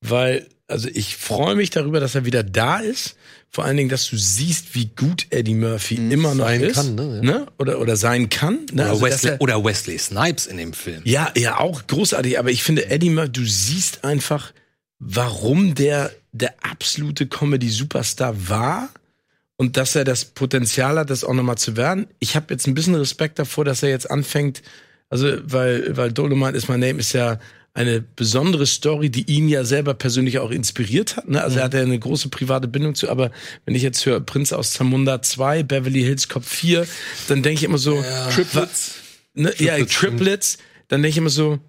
[0.00, 3.16] weil, also ich freue mich darüber, dass er wieder da ist.
[3.50, 6.74] Vor allen Dingen, dass du siehst, wie gut Eddie Murphy immer noch sein ist.
[6.74, 7.14] kann, ne?
[7.16, 7.22] Ja.
[7.22, 7.46] ne?
[7.58, 8.66] Oder, oder sein kann.
[8.72, 8.82] Ne?
[8.82, 11.02] Oder, Also, Wesley, er- oder Wesley Snipes in dem Film.
[11.04, 14.52] ja, ja, auch großartig, aber ich finde, Eddie Murphy, du siehst einfach,
[14.98, 18.88] warum der der absolute Comedy-Superstar war
[19.56, 22.08] und dass er das Potenzial hat, das auch nochmal zu werden.
[22.18, 24.62] Ich habe jetzt ein bisschen Respekt davor, dass er jetzt anfängt,
[25.14, 27.38] also weil, weil Dolomite is my name ist ja
[27.72, 31.28] eine besondere Story, die ihn ja selber persönlich auch inspiriert hat.
[31.28, 31.40] Ne?
[31.40, 33.30] Also er hat ja eine große private Bindung zu, aber
[33.64, 36.84] wenn ich jetzt höre Prinz aus Zamunda 2, Beverly Hills Cop 4,
[37.28, 38.04] dann denke ich immer so,
[38.34, 38.94] Triplets,
[39.34, 39.54] ne?
[39.58, 40.58] ja, Triplets, Triplets,
[40.88, 41.60] dann denke ich immer so,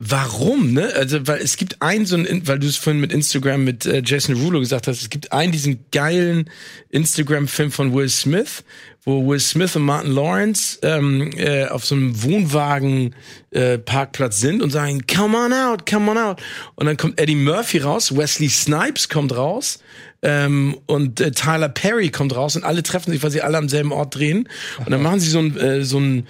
[0.00, 0.92] Warum, ne?
[0.96, 4.02] Also, weil es gibt einen, so ein, weil du es vorhin mit Instagram mit äh,
[4.04, 6.50] Jason Rulo gesagt hast, es gibt einen, diesen geilen
[6.90, 8.64] Instagram-Film von Will Smith,
[9.04, 15.06] wo Will Smith und Martin Lawrence ähm, äh, auf so einem Wohnwagen-Parkplatz sind und sagen,
[15.06, 16.42] come on out, come on out.
[16.74, 19.78] Und dann kommt Eddie Murphy raus, Wesley Snipes kommt raus
[20.24, 23.68] ähm, und äh, Tyler Perry kommt raus und alle treffen sich, weil sie alle am
[23.68, 24.48] selben Ort drehen.
[24.78, 26.26] Und dann machen sie so ein, äh, so ein,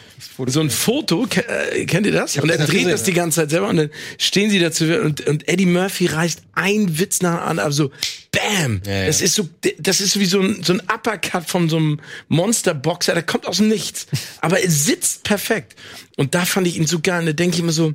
[0.47, 2.37] so ein Foto, Ke äh, kennt ihr das?
[2.37, 5.25] Und er dreht gesehen, das die ganze Zeit selber und dann stehen sie dazu und,
[5.29, 7.93] und Eddie Murphy reißt ein Witz nach dem anderen, also
[8.33, 8.83] bam!
[8.85, 9.07] ja.
[9.07, 13.15] Das ist so, das ist wie so ein, so ein Uppercut von so einem Monsterboxer,
[13.15, 14.09] der kommt aus dem Nichts.
[14.41, 15.77] Aber er sitzt perfekt.
[16.17, 17.21] Und da fand ich ihn so geil.
[17.21, 17.95] Und da denke ich immer so,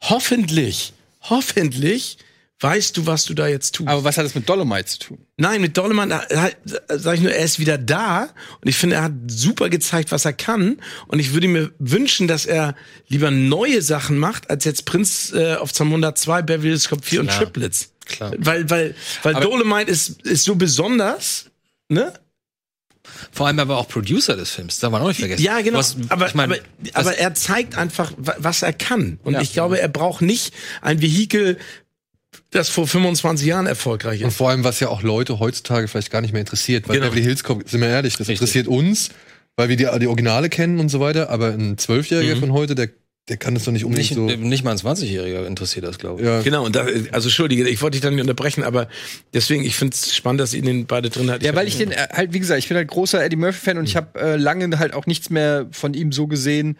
[0.00, 2.16] hoffentlich, hoffentlich
[2.60, 3.88] weißt du, was du da jetzt tust.
[3.88, 5.18] Aber was hat das mit Dolomite zu tun?
[5.36, 6.50] Nein, mit äh,
[6.98, 8.28] sage ich nur, er ist wieder da
[8.60, 10.78] und ich finde, er hat super gezeigt, was er kann
[11.08, 12.74] und ich würde mir wünschen, dass er
[13.08, 17.20] lieber neue Sachen macht, als jetzt Prinz äh, auf Zamunda 2, Beverly Hills Cop 4
[17.20, 17.38] und Klar.
[17.42, 17.90] Triplets.
[18.06, 18.32] Klar.
[18.38, 21.46] Weil, weil, weil Dolomite ist, ist so besonders,
[21.88, 22.12] ne?
[23.32, 25.42] Vor allem aber auch Producer des Films, darf man auch nicht vergessen.
[25.42, 25.78] Ja, genau.
[25.78, 26.58] Was, aber, ich mein, aber,
[26.94, 29.18] aber er zeigt einfach, wa- was er kann.
[29.24, 29.40] Und Ja.
[29.42, 31.58] ich glaube, er braucht nicht ein Vehikel,
[32.54, 34.36] das vor 25 Jahren erfolgreich Und ist.
[34.36, 36.88] vor allem, was ja auch Leute heutzutage vielleicht gar nicht mehr interessiert.
[36.88, 37.06] Weil Genau.
[37.08, 39.10] Beverly Hills Cop, sind wir ehrlich, das interessiert uns,
[39.56, 41.30] weil wir die, die Originale kennen und so weiter.
[41.30, 42.88] Aber ein Zwölfjähriger von heute, der,
[43.28, 44.44] der kann das doch nicht unbedingt nicht, so.
[44.44, 46.26] nicht mal ein 20-Jähriger interessiert das, glaube ich.
[46.26, 48.88] Ja, Genau, und da, also entschuldige, ich wollte dich dann nicht unterbrechen, aber
[49.32, 51.42] deswegen, ich finde es spannend, dass ihr den beide drin hat.
[51.42, 53.84] Ja, weil ich den äh, halt, wie gesagt, ich bin halt großer Eddie Murphy-Fan und
[53.84, 56.76] ich habe äh, lange halt auch nichts mehr von ihm so gesehen,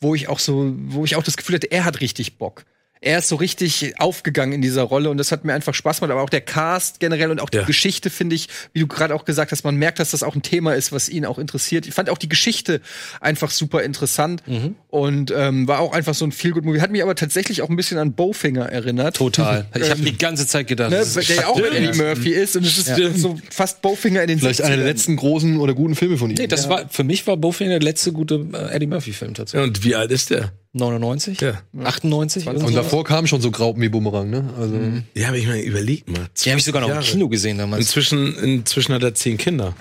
[0.00, 2.64] wo ich auch so, wo ich auch das Gefühl hatte, er hat richtig Bock.
[3.00, 6.12] Er ist so richtig aufgegangen in dieser Rolle und das hat mir einfach Spaß gemacht.
[6.12, 7.64] Aber auch der Cast generell und auch die Ja.
[7.64, 10.42] Geschichte finde ich, wie du gerade auch gesagt hast, man merkt, dass das auch ein
[10.42, 11.86] Thema ist, was ihn auch interessiert.
[11.86, 12.80] Ich fand auch die Geschichte
[13.20, 14.42] einfach super interessant
[14.88, 17.68] und ähm, war auch einfach so ein feel good movie Hat mich aber tatsächlich auch
[17.70, 19.16] ein bisschen an Bowfinger erinnert.
[19.16, 19.66] Total.
[19.78, 22.30] Ich habe die ganze Zeit gedacht, Ne, das ist der ja auch mit Eddie Murphy
[22.30, 22.90] ist und es ist
[23.20, 24.88] so fast Bowfinger in den vielleicht einer der 60ern.
[24.88, 26.36] letzten großen oder guten Filme von ihm.
[26.36, 29.68] Nee, das war für mich war Bowfinger der letzte gute äh, Eddie Murphy Film tatsächlich.
[29.68, 30.52] Und wie alt ist der?
[30.72, 31.40] 99?
[31.40, 31.62] Ja.
[31.82, 32.46] 98?
[32.46, 32.84] irgend und sowas?
[32.84, 34.52] davor kamen schon so Graupen wie Bumerang, ne?
[34.58, 34.78] Also,
[35.14, 36.26] Ja, aber ich meine, überleg mal.
[36.36, 37.06] Die habe ich sogar noch im Jahre.
[37.06, 37.80] Kino gesehen damals.
[37.80, 39.74] Inzwischen, inzwischen hat er zehn Kinder.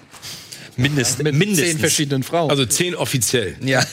[0.77, 1.71] Mindest, mit mindestens.
[1.71, 2.51] zehn verschiedenen Frauen.
[2.51, 3.55] Also zehn offiziell.
[3.63, 3.79] ja.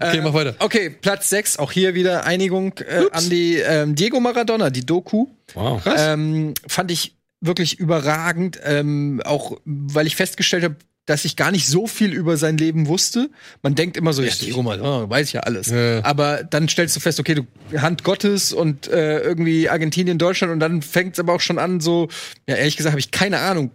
[0.00, 0.54] okay, mach weiter.
[0.60, 5.26] Okay, Platz 6, auch hier wieder Einigung äh, an die ähm, Diego Maradona, die Doku.
[5.54, 5.82] Wow.
[5.96, 11.66] Ähm, fand ich wirklich überragend, ähm, auch weil ich festgestellt habe, dass ich gar nicht
[11.66, 13.30] so viel über sein Leben wusste.
[13.62, 15.68] Man denkt immer so, ja, Diego Maradona, weiß ich ja alles.
[15.68, 16.04] Ja.
[16.04, 17.46] Aber dann stellst du fest, okay, du
[17.80, 21.80] Hand Gottes und äh, irgendwie Argentinien, Deutschland und dann fängt es aber auch schon an,
[21.80, 22.08] so,
[22.48, 23.70] ja, ehrlich gesagt, habe ich keine Ahnung,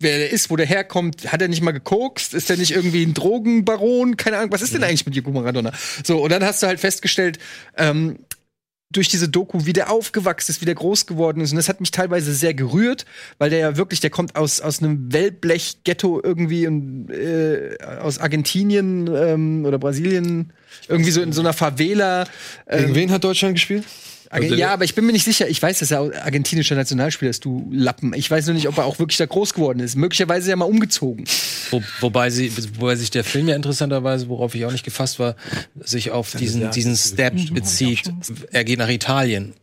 [0.00, 1.32] wer der ist, wo der herkommt.
[1.32, 2.34] Hat er nicht mal gekokst?
[2.34, 4.16] Ist der nicht irgendwie ein Drogenbaron?
[4.16, 5.72] Keine Ahnung, was ist denn eigentlich mit Diego Maradona?
[6.04, 7.38] So, und dann hast du halt festgestellt,
[7.76, 8.18] ähm,
[8.90, 11.50] durch diese Doku, wie der aufgewachsen ist, wie der groß geworden ist.
[11.50, 13.04] Und das hat mich teilweise sehr gerührt,
[13.36, 19.08] weil der ja wirklich, der kommt aus, aus einem Wellblech-Ghetto irgendwie und, äh, aus Argentinien
[19.14, 20.52] ähm, oder Brasilien,
[20.88, 22.26] irgendwie so in so einer Favela.
[22.70, 23.84] Gegen Ähm, wen hat Deutschland gespielt?
[24.30, 25.48] Argen ja, aber ich bin mir nicht sicher.
[25.48, 28.12] Ich weiß, dass er argentinischer Nationalspieler ist, du Lappen.
[28.14, 29.96] Ich weiß nur nicht, ob er auch wirklich da groß geworden ist.
[29.96, 31.24] Möglicherweise ist er mal umgezogen.
[31.70, 35.36] Wo, wobei, sie, wobei sich der Film ja interessanterweise, worauf ich auch nicht gefasst war,
[35.80, 38.12] sich auf diesen, diesen Step bezieht.
[38.52, 39.54] Er geht nach Italien.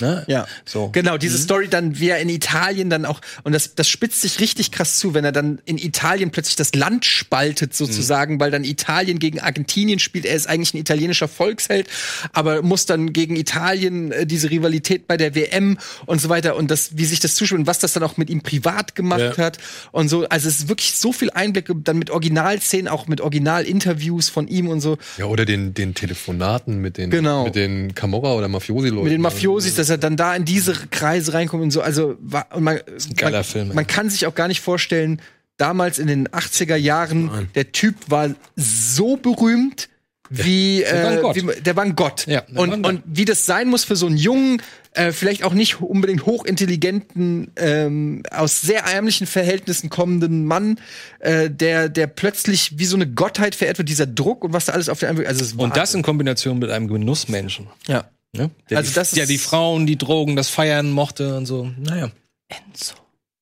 [0.00, 0.24] Ne?
[0.28, 0.88] Ja, So.
[0.90, 4.38] Genau, diese Story dann, wie er in Italien dann auch, und das, das spitzt sich
[4.38, 8.62] richtig krass zu, wenn er dann in Italien plötzlich das Land spaltet, sozusagen, weil dann
[8.64, 10.26] Italien gegen Argentinien spielt.
[10.26, 11.88] Er ist eigentlich ein italienischer Volksheld,
[12.32, 16.70] aber muss dann gegen Italien äh, diese Rivalität bei der WM und so weiter und
[16.70, 19.36] das, wie sich das zuspielt und was das dann auch mit ihm privat gemacht Ja.
[19.38, 19.58] hat
[19.90, 20.24] und so.
[20.28, 24.68] Also es ist wirklich so viel Einblicke, dann mit Originalszenen, auch mit Originalinterviews von ihm
[24.68, 24.98] und so.
[25.18, 27.44] Ja, oder den, den Telefonaten mit den, Genau.
[27.44, 29.02] mit den Camorra oder Mafiosi-Leuten.
[29.04, 29.20] mit den
[29.64, 31.80] Mafiosis, dass er dann da in diese Kreise reinkommt und so.
[31.80, 32.16] Also
[32.52, 32.80] und man,
[33.16, 33.74] geiler man, Film, ey.
[33.74, 35.20] man kann sich auch gar nicht vorstellen,
[35.56, 39.88] damals in den 80er Jahren, der Typ war so berühmt.
[40.30, 42.26] Wie, äh, wie der war ein Gott.
[42.26, 42.92] Ja, war ein und, Gott.
[42.92, 44.62] und wie das sein muss für so einen jungen,
[44.92, 50.80] äh, vielleicht auch nicht unbedingt hochintelligenten, ähm, aus sehr ärmlichen Verhältnissen kommenden Mann,
[51.20, 54.72] äh, der, der plötzlich wie so eine Gottheit verehrt wird, dieser Druck und was da
[54.72, 55.30] alles auf der Einwirkung.
[55.30, 57.66] Also Und das in Kombination mit einem Genussmenschen.
[57.86, 58.06] ja.
[58.34, 58.50] Ne?
[58.70, 61.70] Der Also die, das ist- der die Frauen, die Drogen, das Feiern mochte und so.
[61.78, 62.10] Naja.
[62.48, 62.94] Enzo.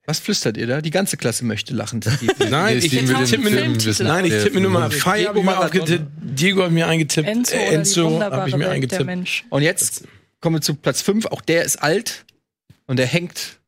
[0.04, 0.80] Was flüstert ihr da?
[0.80, 2.00] Die ganze Klasse möchte lachen.
[2.50, 5.82] Nein, ich, tippe mir, nein, ich tippe mir nur mal Fire habe ich mir Maradona.
[5.84, 9.04] aufgetippt, Diego habe ich mir eingetippt, Enzo, äh, Enzo habe ich mir Welt der eingetippt.
[9.06, 9.44] Mensch.
[9.48, 10.04] Und jetzt
[10.40, 11.26] kommen wir zu Platz 5.
[11.26, 12.24] Auch der ist alt
[12.86, 13.58] und der hängt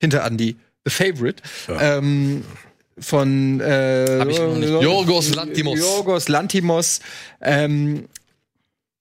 [0.00, 0.56] hinter Andy.
[0.84, 1.42] The Favorite.
[1.80, 2.44] Ähm,
[2.98, 4.22] von äh.
[4.82, 5.78] Yorgos Lanthimos.
[5.78, 7.00] Yorgos Lantimos.
[7.40, 8.06] Ähm,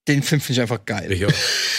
[0.08, 1.12] den Film finde ich einfach geil.
[1.12, 1.20] Ich.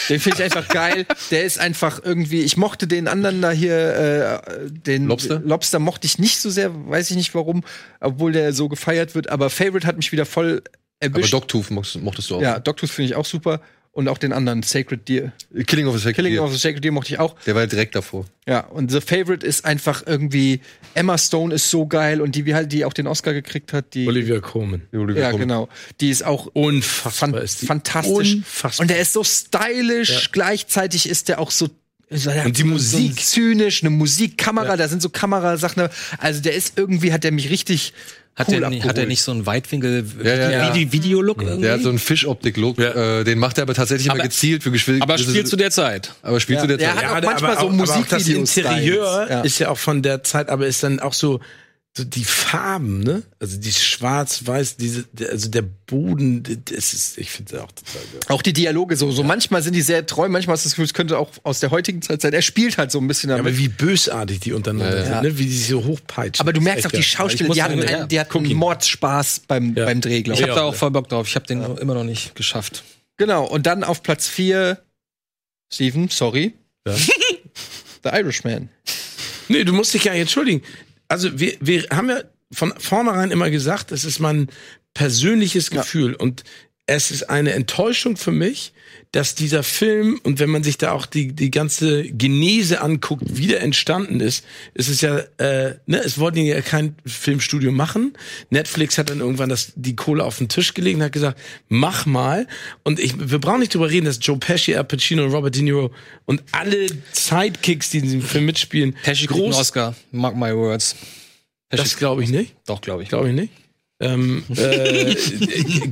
[0.09, 1.05] Den finde ich einfach geil.
[1.31, 2.41] Der ist einfach irgendwie.
[2.41, 5.39] Ich mochte den anderen da hier, äh, den Lobster?
[5.43, 7.63] Lobster mochte ich nicht so sehr, weiß ich nicht warum,
[7.99, 9.29] obwohl der so gefeiert wird.
[9.29, 10.63] Aber Favorite hat mich wieder voll
[10.99, 11.33] Aber erwischt.
[11.33, 11.95] Dogtooth mochtest,
[12.29, 12.41] du auch.
[12.41, 13.61] ja, Doctors finde ich auch super.
[13.97, 15.31] Und auch den anderen, Sacred Deer.
[15.67, 16.43] Killing of a Sacred Killing Deer.
[16.43, 17.33] of the Sacred Deer mochte ich auch.
[17.45, 18.25] Der war direkt davor.
[18.45, 20.59] Ja, und The Favorite ist einfach irgendwie,
[20.95, 23.93] Emma Stone ist so geil und die, wie halt, die auch den Oscar gekriegt hat,
[23.93, 24.05] die.
[24.05, 24.81] Olivia Colman.
[25.15, 25.69] Ja, genau.
[26.01, 27.67] Die ist auch Unfassbar fan ist die.
[27.67, 28.33] fantastisch.
[28.35, 28.83] Unfassbar.
[28.83, 31.69] Und der ist so stylisch, gleichzeitig ist der auch so.
[32.11, 33.13] Und die so- Musik.
[33.21, 35.87] So zynisch, eine Musikkamera, da sind so Kamerasachen.
[36.17, 37.93] Also der ist irgendwie, hat der mich richtig.
[38.35, 40.73] Hat, cool der, nicht- hat er nicht so einen Weitwinkel Ja, ja, ja.
[40.75, 41.61] Vide- Videolook irgendwie?
[41.61, 42.77] Der hat so einen Fischoptik-Look.
[42.79, 43.19] Ja.
[43.19, 45.09] Äh, den macht er aber tatsächlich Aber- immer gezielt für Geschwindigkeit.
[45.09, 46.13] aber spielt zu der Zeit.
[46.21, 46.61] Aber spielt Ja.
[46.63, 46.95] zu der Zeit.
[46.95, 47.95] hat auch manchmal so auch- aber auch das
[48.27, 49.41] Musikvideos Interieur Ja.
[49.41, 51.39] ist ja auch von der Zeit, aber ist dann auch so,
[51.97, 53.23] so die Farben, ne?
[53.39, 58.19] Also die schwarz-weiß, diese, der- also der Boden, das ist, ich finde auch total geil.
[58.27, 59.11] Auch die Dialoge so.
[59.11, 61.61] So manchmal sind die sehr treu, manchmal hast du das Gefühl, es könnte auch aus
[61.61, 62.33] der heutigen Zeit sein.
[62.33, 63.53] Er spielt halt so ein bisschen Ja, damit.
[63.53, 65.37] aber wie bösartig die untereinander sind, ne?
[65.37, 66.41] Wie die sich so hochpeitschen.
[66.43, 67.01] Aber du merkst auch, die.
[67.01, 68.53] Schauspieler, die hatten, einen, ja, die hatten.
[68.53, 69.85] Mordspaß beim, Ja.
[69.85, 70.49] beim Dreh, glaube Ich ich.
[70.49, 71.27] habe da auch voll Bock drauf.
[71.29, 72.83] Ich habe den immer noch nicht geschafft.
[73.15, 74.81] Genau, und dann auf Platz 4,
[75.71, 76.53] Steven, sorry.
[76.85, 76.93] Ja.
[78.03, 78.67] The Irishman.
[79.47, 80.61] Nee, du musst dich ja entschuldigen.
[81.15, 82.19] Also wir, wir haben ja
[82.51, 84.49] von vornherein immer gesagt, es ist mein
[84.93, 86.43] persönliches Gefühl und
[86.87, 88.73] es ist eine Enttäuschung für mich,
[89.15, 93.47] dass dieser Film und wenn man sich da auch die die ganze Genese anguckt, wie
[93.47, 94.43] der entstanden ist,
[94.73, 98.17] ist es ja, äh, ne, es wollten ja kein Filmstudio machen.
[98.49, 101.39] Netflix hat dann irgendwann das die Kohle auf den Tisch gelegt und hat gesagt,
[101.69, 102.45] mach mal.
[102.83, 105.61] Und ich, wir brauchen nicht drüber reden, dass Joe Pesci, Al Pacino und Robert De
[105.61, 105.91] Niro
[106.25, 109.95] und alle Sidekicks, die in diesem Film mitspielen, Pesci einen Oscar.
[110.11, 110.93] Mark my words.
[111.69, 112.53] das glaube ich nicht.
[112.65, 113.07] Doch, glaube ich.
[113.07, 113.53] Glaube ich nicht.
[114.01, 115.15] Ähm, äh,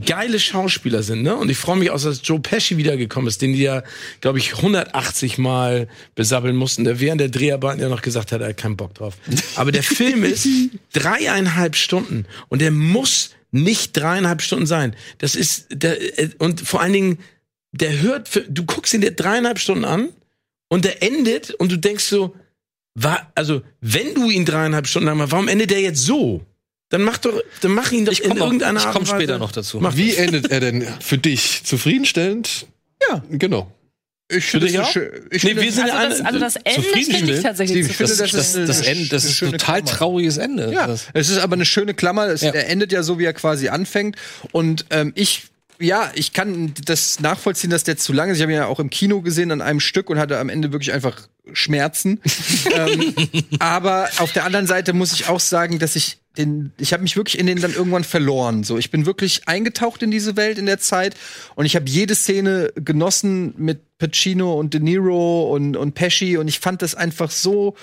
[0.06, 1.36] geile Schauspieler sind, ne?
[1.36, 3.84] Und ich freue mich auch, dass Joe Pesci wiedergekommen ist, den die ja,
[4.20, 8.50] glaube ich, 180 Mal besabbeln mussten, der während der Dreharbeiten ja noch gesagt hat, er
[8.50, 9.16] hat keinen Bock drauf.
[9.56, 10.48] Aber der Film ist
[10.92, 14.96] dreieinhalb Stunden und der muss nicht dreieinhalb Stunden sein.
[15.20, 17.20] Das ist, der, äh, und vor allen Dingen,
[17.72, 20.10] der hört, für, du guckst ihn dir dreieinhalb Stunden an
[20.68, 22.36] und der endet und du denkst so,
[22.96, 26.46] war, also, wenn du ihn dreieinhalb Stunden lang machst, warum endet der jetzt so?
[26.94, 29.08] Dann mach doch, dann mach ihn doch Ich in komme irgendeiner ich Art komm und
[29.10, 29.18] Weise.
[29.18, 29.80] später noch dazu.
[29.82, 31.64] Mach Wie endet er denn für dich?
[31.64, 32.68] Zufriedenstellend?
[33.10, 33.24] Ja.
[33.32, 33.72] Genau.
[34.30, 34.96] Ich dich das.
[34.96, 37.38] Ich Nee, finde wir sind Also das, also das Ende finde zufriedenstellend?
[37.38, 38.38] ich tatsächlich Ich finde, zufrieden.
[38.38, 39.98] das Das, ist das, Ende, das ist schöne total Klammer.
[39.98, 40.72] trauriges Ende.
[40.72, 42.28] Ja, Das, es ist aber eine schöne Klammer.
[42.28, 42.52] Es, Ja.
[42.52, 44.16] Er endet ja so, wie er quasi anfängt.
[44.52, 45.46] Und ähm, ich,
[45.80, 48.38] ja, ich kann das nachvollziehen, dass der zu lang ist.
[48.38, 50.72] Ich habe ihn ja auch im Kino gesehen an einem Stück und hatte am Ende
[50.72, 52.22] wirklich einfach Schmerzen.
[52.76, 53.14] ähm,
[53.60, 57.16] aber auf der anderen Seite muss ich auch sagen, dass ich den, ich habe mich
[57.16, 58.64] wirklich in den dann irgendwann verloren.
[58.64, 61.16] So, ich bin wirklich eingetaucht in diese Welt in der Zeit
[61.56, 66.48] und ich habe jede Szene genossen mit Pacino und De Niro und und Pesci und
[66.48, 67.76] ich fand das einfach so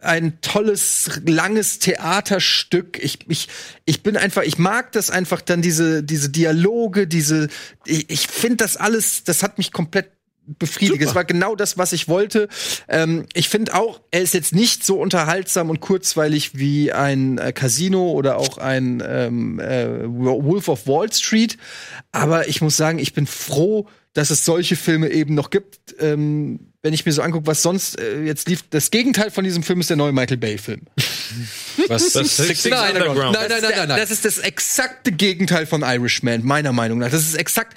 [0.00, 3.02] ein tolles langes Theaterstück.
[3.02, 3.48] Ich, ich,
[3.86, 7.48] ich bin einfach, ich mag das einfach dann diese diese Dialoge, diese
[7.86, 10.10] ich, ich finde das alles, das hat mich komplett
[10.46, 11.02] befriedigt.
[11.02, 12.48] Es war genau das, was ich wollte.
[12.88, 17.52] Ähm, ich finde auch, er ist jetzt nicht so unterhaltsam und kurzweilig wie ein äh,
[17.52, 21.56] Casino oder auch ein ähm, äh, Wolf of Wall Street.
[22.12, 25.94] Aber ich muss sagen, ich bin froh, dass es solche Filme eben noch gibt.
[25.98, 29.62] Ähm, wenn ich mir so angucke, was sonst äh, jetzt lief, das Gegenteil von diesem
[29.62, 30.82] Film ist der neue Michael Bay Film.
[31.88, 32.12] Was?
[32.12, 33.32] Das Six, Six Nein, Underground.
[33.32, 33.98] nein, nein, nein, nein, nein.
[33.98, 37.10] Das ist das exakte Gegenteil von Irishman, meiner Meinung nach.
[37.10, 37.76] Das ist exakt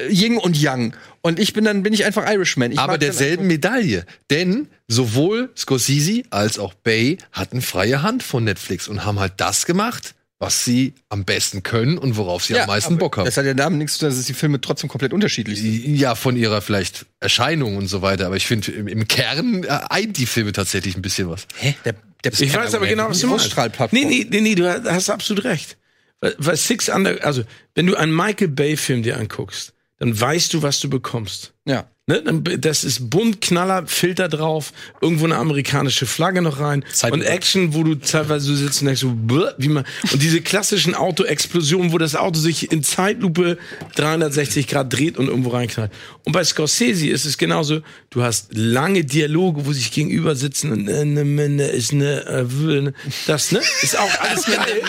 [0.00, 0.96] äh, Yin und Yang.
[1.22, 2.72] Und ich bin dann bin ich einfach Irishman.
[2.72, 4.04] Ich aber derselben Medaille.
[4.30, 9.66] Denn sowohl Scorsese als auch Bay hatten freie Hand von Netflix und haben halt das
[9.66, 13.24] gemacht, was sie am besten können und worauf sie Ja, am meisten Bock haben.
[13.24, 15.96] Das hat ja damit nichts zu tun, dass die Filme trotzdem komplett unterschiedlich sind.
[15.96, 18.26] Ja, von ihrer vielleicht Erscheinung und so weiter.
[18.26, 21.46] Aber ich finde, im, im Kern äh, eint die Filme tatsächlich ein bisschen was.
[21.56, 21.74] Hä?
[21.84, 23.56] Der, der Ich weiß aber genau, was du meinst.
[23.92, 25.78] Nee, nee, nee, nee, du hast absolut recht.
[26.20, 27.42] Weil, weil Six Under, also,
[27.74, 31.54] wenn du einen Michael Bay-Film dir anguckst, dann weißt du, was du bekommst.
[31.66, 31.86] Ja.
[32.08, 32.22] Ne,
[32.58, 37.24] das ist bunt, Knaller, Filter drauf, irgendwo eine amerikanische Flagge noch rein Zeitlupe.
[37.24, 39.12] und Action, wo du teilweise so sitzt und denkst so,
[39.58, 43.58] wie man und diese klassischen Autoexplosionen, wo das Auto sich in Zeitlupe
[43.96, 45.90] 360 Grad dreht und irgendwo reinknallt.
[46.22, 50.86] Und bei Scorsese ist es genauso, du hast lange Dialoge, wo sich gegenüber sitzen und
[50.86, 52.94] äh, ne, ne, ne, ist ne, äh, ne,
[53.26, 54.80] das ne, ist auch alles geil.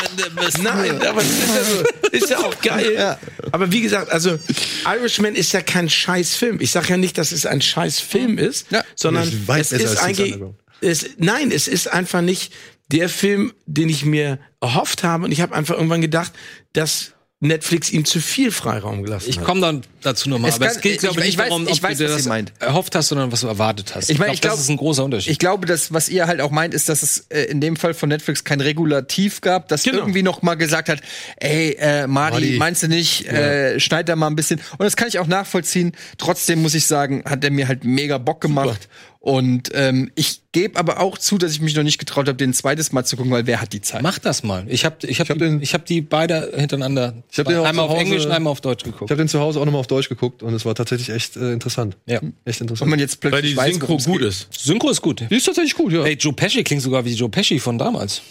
[0.62, 3.18] Nein, aber das ist ja, so, ist ja auch geil.
[3.52, 4.38] Aber wie gesagt, also
[4.86, 6.60] Irishman ist ja kein scheiß Film.
[6.62, 8.84] Ich sage ja nicht, dass es ein scheiß Film ist, Ja.
[8.95, 10.38] sondern es ist eigentlich
[10.82, 12.53] es, nein, es ist einfach nicht
[12.91, 15.26] der Film, den ich mir erhofft habe.
[15.26, 16.34] Und ich habe einfach irgendwann gedacht,
[16.74, 19.46] dass Netflix ihm zu viel Freiraum gelassen Ich hat.
[19.46, 20.50] komme dann dazu nochmal.
[20.50, 21.98] Es Aber kann- es geht, glaube ich- ich, ich nicht weiß- darum, ich ob weiß,
[22.00, 22.52] du dir das meint.
[22.60, 24.10] erhofft hast, sondern was du erwartet hast.
[24.10, 25.32] Ich meine, glaub, ich glaub- das ist ein großer Unterschied.
[25.34, 27.94] Ich glaube, dass was ihr halt auch meint, ist, dass es äh, in dem Fall
[27.94, 30.00] von Netflix kein Regulativ gab, das Genau.
[30.00, 31.02] irgendwie noch mal gesagt hat,
[31.40, 32.56] ey, äh, Mari, Mari.
[32.58, 34.60] meinst du nicht, äh, schneid da mal ein bisschen.
[34.80, 35.92] Und das kann ich auch nachvollziehen.
[36.18, 38.90] Trotzdem muss ich sagen, hat er mir halt mega Bock gemacht.
[39.28, 42.54] Und ähm, ich gebe aber auch zu, dass ich mich noch nicht getraut habe, den
[42.54, 44.02] zweites Mal zu gucken, weil wer hat die Zeit?
[44.02, 44.64] Mach das mal.
[44.70, 47.14] Ich habe ich hab hab die, den- ich hab die beide hintereinander.
[47.30, 49.12] Ich hab den auch einmal zu auf Hause- Englisch und einmal auf Deutsch Ich geguckt.
[49.12, 51.52] habe den zu Hause auch nochmal auf Deutsch geguckt und es war tatsächlich echt äh,
[51.52, 51.98] interessant.
[52.06, 52.22] Ja.
[52.46, 52.90] Echt Und interessant.
[52.90, 54.22] man jetzt weil plötzlich die weiß, Synchro gut geht.
[54.30, 54.48] ist.
[54.58, 55.26] Synchro ist gut.
[55.30, 56.04] Die ist tatsächlich gut, ja.
[56.06, 58.22] Ey, Joe Pesci klingt sogar wie Joe Pesci von damals.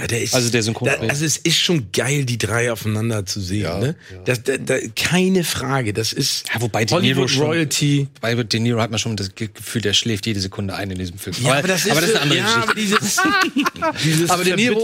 [0.00, 1.06] Ja, der ist, Also der Synchronsprecher.
[1.06, 3.80] da, Also es ist schon geil, die drei aufeinander zu sehen.
[3.80, 3.96] ne?
[4.24, 5.92] Das, da, da, keine Frage.
[5.92, 8.08] Das ist Ja, wobei De Niro Hollywood schon- Royalty.
[8.20, 10.98] Bei De Niro hat man schon das Ge- Gefühl, der schläft jede Sekunde ein in
[10.98, 11.36] diesem Film.
[11.44, 12.70] aber, das ist, aber das ist eine andere ja, Geschichte.
[12.70, 13.16] aber dieses,
[14.04, 14.82] dieses Aber De Niro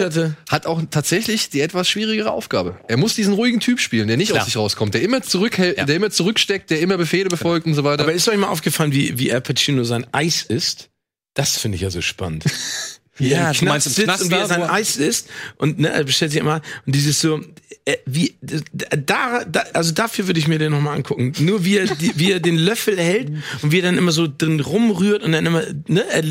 [0.48, 2.78] hat auch tatsächlich die etwas schwierigere Aufgabe.
[2.88, 4.42] Er muss diesen ruhigen Typ spielen, der nicht Klar.
[4.42, 7.84] aus sich rauskommt, der immer zurückhält, der immer zurücksteckt, der immer Befehle befolgt und so
[7.84, 8.02] weiter.
[8.02, 10.90] Aber ist euch mal aufgefallen, wie, wie Al Pacino sein Eis isst?
[11.34, 12.44] Das finde ich ja so spannend.
[13.18, 16.04] Ja, du meinst im sitzt Knast und wie er sein Eis isst und ne, er
[16.04, 17.40] bestellt sich immer und dieses so
[17.84, 18.34] äh, wie
[18.72, 21.32] da, da also dafür würde ich mir den noch mal angucken.
[21.38, 23.30] Nur wie er die, wie er den Löffel hält
[23.62, 26.24] und wie er dann immer so drin rumrührt und dann immer ne er,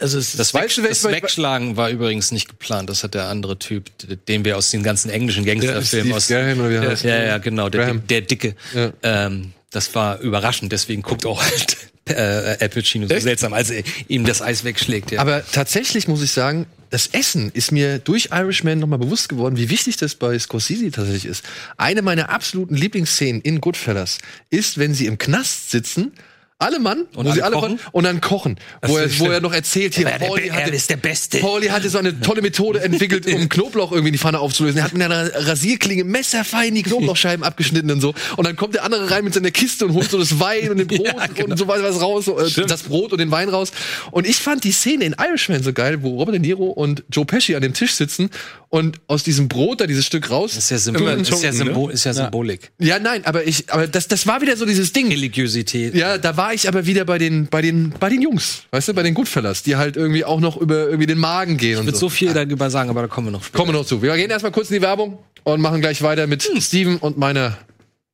[0.00, 2.90] also es Das, Weg, das Wegschlagen war übrigens nicht geplant.
[2.90, 3.90] Das hat der andere Typ,
[4.28, 6.30] den wir aus den ganzen englischen Gangsterfilmen aus.
[6.30, 7.04] Oder wie er ja, heißt.
[7.04, 8.06] ja, ja, genau, der, Graham.
[8.06, 8.54] der Dicke.
[8.74, 8.92] Ja.
[9.02, 11.76] Ähm, das war überraschend, deswegen guckt auch halt
[12.08, 15.12] äh, Al Pacino so seltsam, als er ihm das Eis wegschlägt.
[15.12, 15.20] Ja.
[15.20, 19.70] Aber tatsächlich muss ich sagen, das Essen ist mir durch Irishman nochmal bewusst geworden, wie
[19.70, 21.44] wichtig das bei Scorsese tatsächlich ist.
[21.76, 24.18] Eine meiner absoluten Lieblingsszenen in Goodfellas
[24.50, 26.12] ist, wenn sie im Knast sitzen,
[26.60, 27.78] alle Mann, Und wo sie alle kochen?
[27.92, 28.56] und dann kochen.
[28.82, 31.38] Wo er, wo er noch erzählt, hier, Er- er- Pauli er hatte, ist der Beste.
[31.38, 34.78] Pauli hatte so eine tolle Methode entwickelt, um Knoblauch irgendwie in die Pfanne aufzulösen.
[34.78, 38.12] Er hat mit einer Rasierklinge messerfein die Knoblauchscheiben abgeschnitten und so.
[38.36, 40.78] Und dann kommt der andere rein mit seiner Kiste und holt so das Wein und
[40.78, 43.70] den Brot und so weiter was raus, so, äh, das Brot und den Wein raus.
[44.10, 47.24] Und ich fand die Szene in Irishman so geil, wo Robert De Niro und Joe
[47.24, 48.30] Pesci an dem Tisch sitzen
[48.68, 50.52] und aus diesem Brot da dieses Stück raus.
[50.56, 52.72] das ist ja, Symbol, Immer ist ja, Symbol, ist ja Symbolik.
[52.80, 55.06] Ja, nein, aber ich, aber das, das war wieder so dieses Ding.
[55.08, 55.94] Religiosität.
[55.94, 58.94] Ja, da war ich aber wieder bei den, bei den, bei den Jungs, weißt du,
[58.94, 61.86] bei den Goodfellas, die halt irgendwie auch noch über irgendwie den Magen gehen und Ich
[61.88, 62.06] würde so.
[62.06, 63.58] so viel darüber sagen, aber da kommen wir noch später.
[63.58, 64.02] Kommen wir noch zu.
[64.02, 67.56] Wir gehen erstmal kurz in die Werbung und machen gleich weiter mit Steven und meiner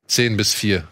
[0.07, 0.85] 10 bis 4.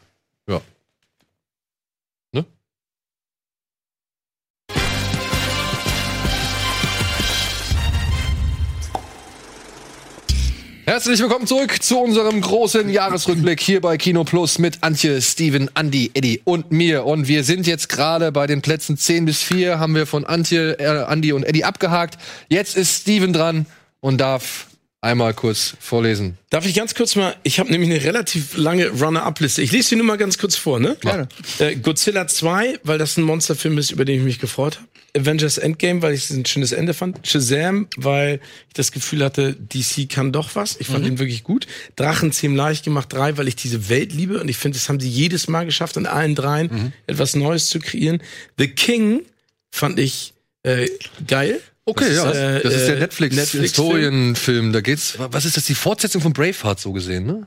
[10.93, 16.11] Herzlich willkommen zurück zu unserem großen Jahresrückblick hier bei Kino Plus mit Antje, Steven, Andy,
[16.13, 17.07] Eddie und mir.
[17.07, 20.79] Und wir sind jetzt gerade bei den Plätzen 10 bis 4, haben wir von Antje,
[20.79, 22.19] äh, Andy und Eddie abgehakt.
[22.51, 23.65] Jetzt ist Steven dran
[24.01, 24.67] und darf
[25.01, 26.37] einmal kurz vorlesen.
[26.51, 29.63] Darf ich ganz kurz mal, ich habe nämlich eine relativ lange Runner-Up-Liste.
[29.63, 30.99] Ich lese sie nur mal ganz kurz vor, ne?
[31.01, 31.27] Gerne.
[31.59, 34.92] Äh, Godzilla 2, weil das ein Monsterfilm ist, über den ich mich gefreut habe.
[35.17, 37.27] Avengers Endgame, weil ich es ein schönes Ende fand.
[37.27, 40.77] Shazam, weil ich das Gefühl hatte, DC kann doch was.
[40.81, 41.67] Ich fand ihn wirklich gut.
[41.97, 45.09] Drachenzähm leicht gemacht 3, weil ich diese Welt liebe und ich finde, das haben sie
[45.09, 48.23] jedes Mal geschafft, in allen dreien etwas Neues zu kreieren.
[48.59, 49.23] The King
[49.71, 50.33] fand ich
[50.63, 50.89] äh,
[51.27, 51.61] geil.
[51.85, 52.31] Okay, Das ja.
[52.31, 54.73] ist, äh, das ist der äh, Netflix-Historienfilm.
[54.73, 55.17] da geht's.
[55.19, 55.65] Was ist das?
[55.65, 57.47] Die Fortsetzung von Braveheart so gesehen, ne?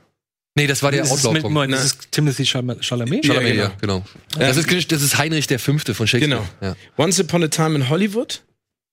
[0.56, 1.04] Nee, das war der.
[1.42, 2.82] Moment, das ist Timothy Chalamet.
[2.82, 3.24] Chalamet?
[3.26, 4.04] Ja, Chalamet, ja, genau.
[4.38, 6.42] Das, ist, das ist Heinrich der Fünfte von Shakespeare.
[6.60, 6.66] Genau.
[6.66, 6.76] Ja.
[6.96, 8.42] Once Upon a Time in Hollywood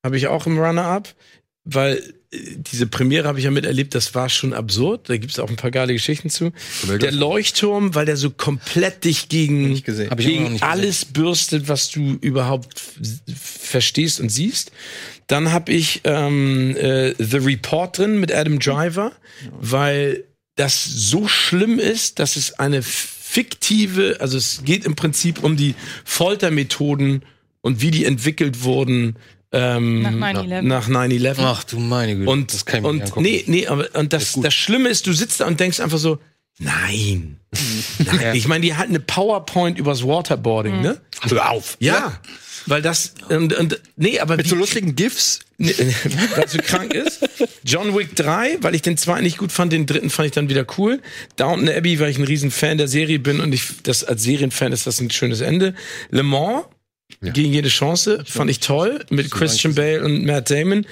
[0.05, 1.15] habe ich auch im Runner-Up,
[1.63, 5.07] weil äh, diese Premiere habe ich ja miterlebt, das war schon absurd.
[5.07, 6.51] Da gibt es auch ein paar geile Geschichten zu.
[6.99, 9.81] Der Leuchtturm, weil der so komplett dich gegen,
[10.17, 12.81] gegen alles bürstet, was du überhaupt
[13.33, 14.73] verstehst und siehst.
[15.27, 19.13] Dann habe ich ähm, äh, The Report drin mit Adam Driver,
[19.61, 20.25] weil
[20.55, 25.75] das so schlimm ist, dass es eine fiktive, also es geht im Prinzip um die
[26.05, 27.23] Foltermethoden
[27.61, 29.17] und wie die entwickelt wurden
[29.53, 30.61] ähm, Nach 9/11.
[30.63, 31.35] nach 9-11.
[31.37, 32.29] Ach du meine Güte.
[32.29, 33.21] Und, das kann ich mir nicht und angucken.
[33.21, 36.17] nee, nee, aber und das, das Schlimme ist, du sitzt da und denkst einfach so,
[36.57, 37.39] nein.
[37.99, 38.35] nein.
[38.35, 40.99] Ich meine, die hatten eine PowerPoint übers Waterboarding, ne?
[41.21, 41.77] Hör auf.
[41.79, 42.19] Ja.
[42.65, 45.39] Weil das, und, und, nee, aber Mit wie, so lustigen GIFs.
[45.57, 45.73] Nee,
[46.35, 47.27] weil so krank ist.
[47.63, 50.49] John Wick 3, weil ich den zweiten nicht gut fand, den dritten fand ich dann
[50.49, 51.01] wieder cool.
[51.35, 54.71] Downton Abbey, weil ich ein riesen Fan der Serie bin und ich das als Serienfan
[54.71, 55.75] ist das ein schönes Ende.
[56.09, 56.65] Le Mans
[57.21, 60.85] gegen jede Chance fand ich toll mit Christian Bale und Matt Damon.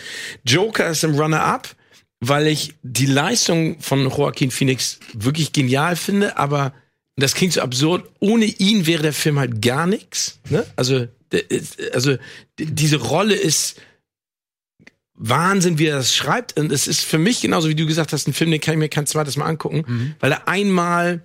[0.46, 1.76] Joker ist im Runner-up,
[2.20, 6.74] weil ich die Leistung von Joaquin Phoenix wirklich genial finde, aber
[7.18, 8.10] das klingt so absurd.
[8.20, 10.40] Ohne ihn wäre der Film halt gar nichts.
[10.50, 10.66] Ne?
[10.76, 11.08] Also,
[11.94, 12.18] also
[12.58, 13.80] diese Rolle ist
[15.14, 16.58] Wahnsinn, wie er das schreibt.
[16.60, 18.80] Und es ist für mich genauso, wie du gesagt hast, ein Film, den kann ich
[18.80, 21.22] mir kein zweites Mal angucken, weil er einmal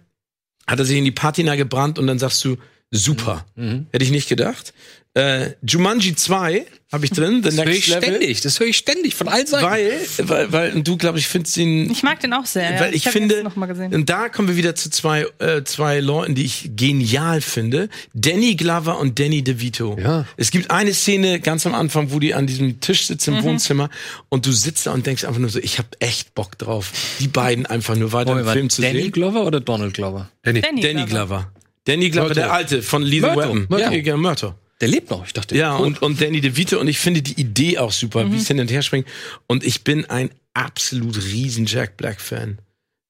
[0.66, 2.56] hat er sich in die Patina gebrannt und dann sagst du,
[2.90, 3.46] super.
[3.92, 4.74] Hätte ich nicht gedacht.
[5.16, 8.02] Äh, Jumanji 2 habe ich drin, The das höre ich Level.
[8.02, 8.40] ständig.
[8.42, 9.64] Das höre ich ständig von allen Seiten.
[9.64, 12.74] Weil, weil, weil und du, glaube ich, findest ihn Ich mag den auch sehr.
[12.74, 12.80] ja.
[12.80, 13.94] weil ich, hab ihn finde, noch mal gesehen.
[13.94, 17.88] und da kommen wir wieder zu zwei, äh, zwei Leuten, die ich genial finde.
[18.12, 19.96] Danny Glover und Danny DeVito.
[19.98, 20.26] Ja.
[20.36, 23.38] Es gibt eine Szene ganz am Anfang, wo die an diesem Tisch sitzen Mhm.
[23.38, 23.88] im Wohnzimmer
[24.28, 27.28] und du sitzt da und denkst einfach nur so, ich habe echt Bock drauf, die
[27.28, 29.12] beiden einfach nur weiter im Moment, Film zu Danny sehen.
[29.12, 30.28] Glover oder Donald Glover?
[30.42, 30.60] Danny.
[30.60, 31.26] Danny, Danny Glover.
[31.26, 31.52] Glover.
[31.86, 32.40] Danny Glover, Murtaugh.
[32.42, 33.36] der Alte von Lethal.
[33.36, 33.66] Weapon.
[33.70, 33.92] Murtaugh.
[33.94, 34.54] Ja, ja, Murtaugh.
[34.80, 35.26] Der lebt noch.
[35.26, 35.56] Ich dachte.
[35.56, 38.60] Ja, und, und Danny DeVito und ich finde die Idee auch super, wie es hin
[38.60, 39.06] und her springt.
[39.46, 42.58] Und ich bin ein absolut riesen Jack Black Fan.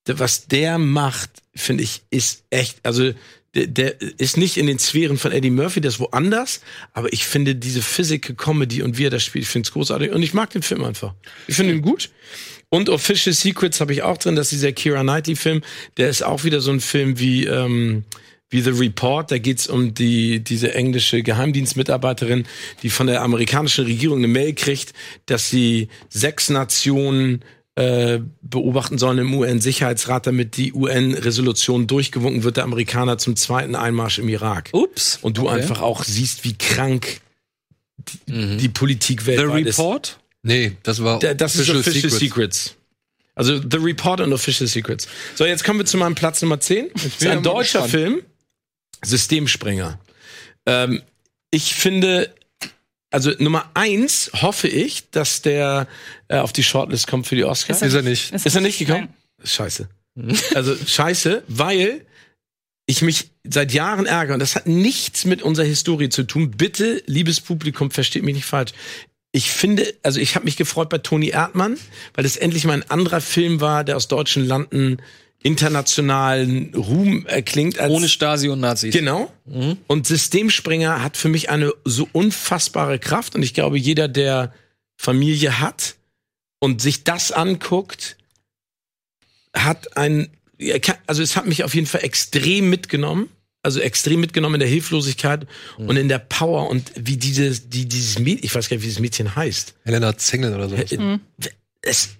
[0.07, 3.12] Der- Was der macht, finde ich, ist echt, also
[3.55, 6.61] der, der ist nicht in den Sphären von Eddie Murphy, das ist woanders,
[6.93, 10.12] aber ich finde diese Physical Comedy und wie er das spielt, ich finde es großartig
[10.12, 11.14] und ich mag den Film einfach.
[11.49, 12.11] Ich finde ihn gut.
[12.69, 15.62] Und Official Secrets habe ich auch drin, das ist dieser Kira Knightley Film,
[15.97, 18.05] der ist auch wieder so ein Film wie ähm,
[18.57, 22.46] wie The Report, da geht's um die diese englische Geheimdienstmitarbeiterin,
[22.82, 24.92] die von der amerikanischen Regierung eine Mail kriegt,
[25.26, 27.42] dass sie sechs Nationen
[27.74, 34.18] äh, beobachten sollen im UN-Sicherheitsrat, damit die UN-Resolution durchgewunken wird, der Amerikaner zum zweiten Einmarsch
[34.18, 34.70] im Irak.
[34.72, 35.18] Ups.
[35.20, 35.61] Und du Okay.
[35.61, 37.20] einfach auch siehst, wie krank
[38.26, 39.78] die, die Politik The weltweit ist.
[39.78, 40.18] Report?
[40.42, 42.18] Nee, das war Da- Das ist Official Secrets.
[42.18, 42.74] Secrets.
[43.34, 45.07] Also The Report und Official Secrets.
[45.34, 46.86] So, jetzt kommen wir zu meinem Platz Nummer 10.
[46.94, 47.90] Das ist ein deutscher gespannt.
[47.90, 48.22] Film.
[49.05, 49.99] Systemspringer.
[50.66, 51.03] Ähm,
[51.51, 52.34] ich finde,
[53.11, 55.86] also Nummer eins hoffe ich, dass der
[56.28, 57.82] äh, auf die Shortlist kommt für die Oscars.
[57.82, 58.32] Ist er nicht.
[58.32, 59.09] Ist er nicht gekommen?
[59.42, 59.88] Scheiße.
[60.55, 62.07] Also scheiße, weil
[62.86, 66.53] ich mich seit Jahren ärgere und das hat nichts mit unserer Historie zu tun.
[66.53, 68.72] Bitte, liebes Publikum, versteht mich nicht falsch.
[69.32, 71.76] Ich finde, also ich habe mich gefreut bei Toni Erdmann,
[72.14, 74.99] weil es endlich mal ein anderer Film war, der aus deutschen Landen
[75.43, 77.78] internationalen Ruhm erklingt.
[77.78, 78.93] Als Ohne Stasi und Nazis.
[78.95, 79.32] Genau.
[79.87, 83.34] Und Systemspringer hat für mich eine so unfassbare Kraft.
[83.34, 84.53] Und ich glaube, jeder, der
[84.97, 85.95] Familie hat
[86.59, 88.16] und sich das anguckt,
[89.55, 90.28] hat ein,
[91.07, 93.28] also es hat mich auf jeden Fall extrem mitgenommen.
[93.62, 98.20] Also extrem mitgenommen in der Hilflosigkeit und in der Power und wie dieses, die, dieses
[98.20, 99.74] Mädchen, ich weiß gar nicht, wie dieses Mädchen heißt.
[99.84, 100.76] Helena Zengel oder so.
[100.76, 101.18] Äh,
[101.82, 102.11] Es,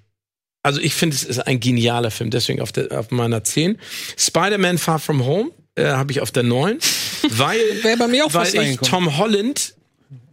[0.67, 3.79] also ich finde, es ist ein genialer Film, deswegen auf, der, auf meiner 10.
[4.17, 6.79] Spider-Man Far From Home äh, habe ich auf der 9,
[7.31, 8.79] weil, Wäre bei mir auch weil ich.
[8.79, 9.75] Tom Holland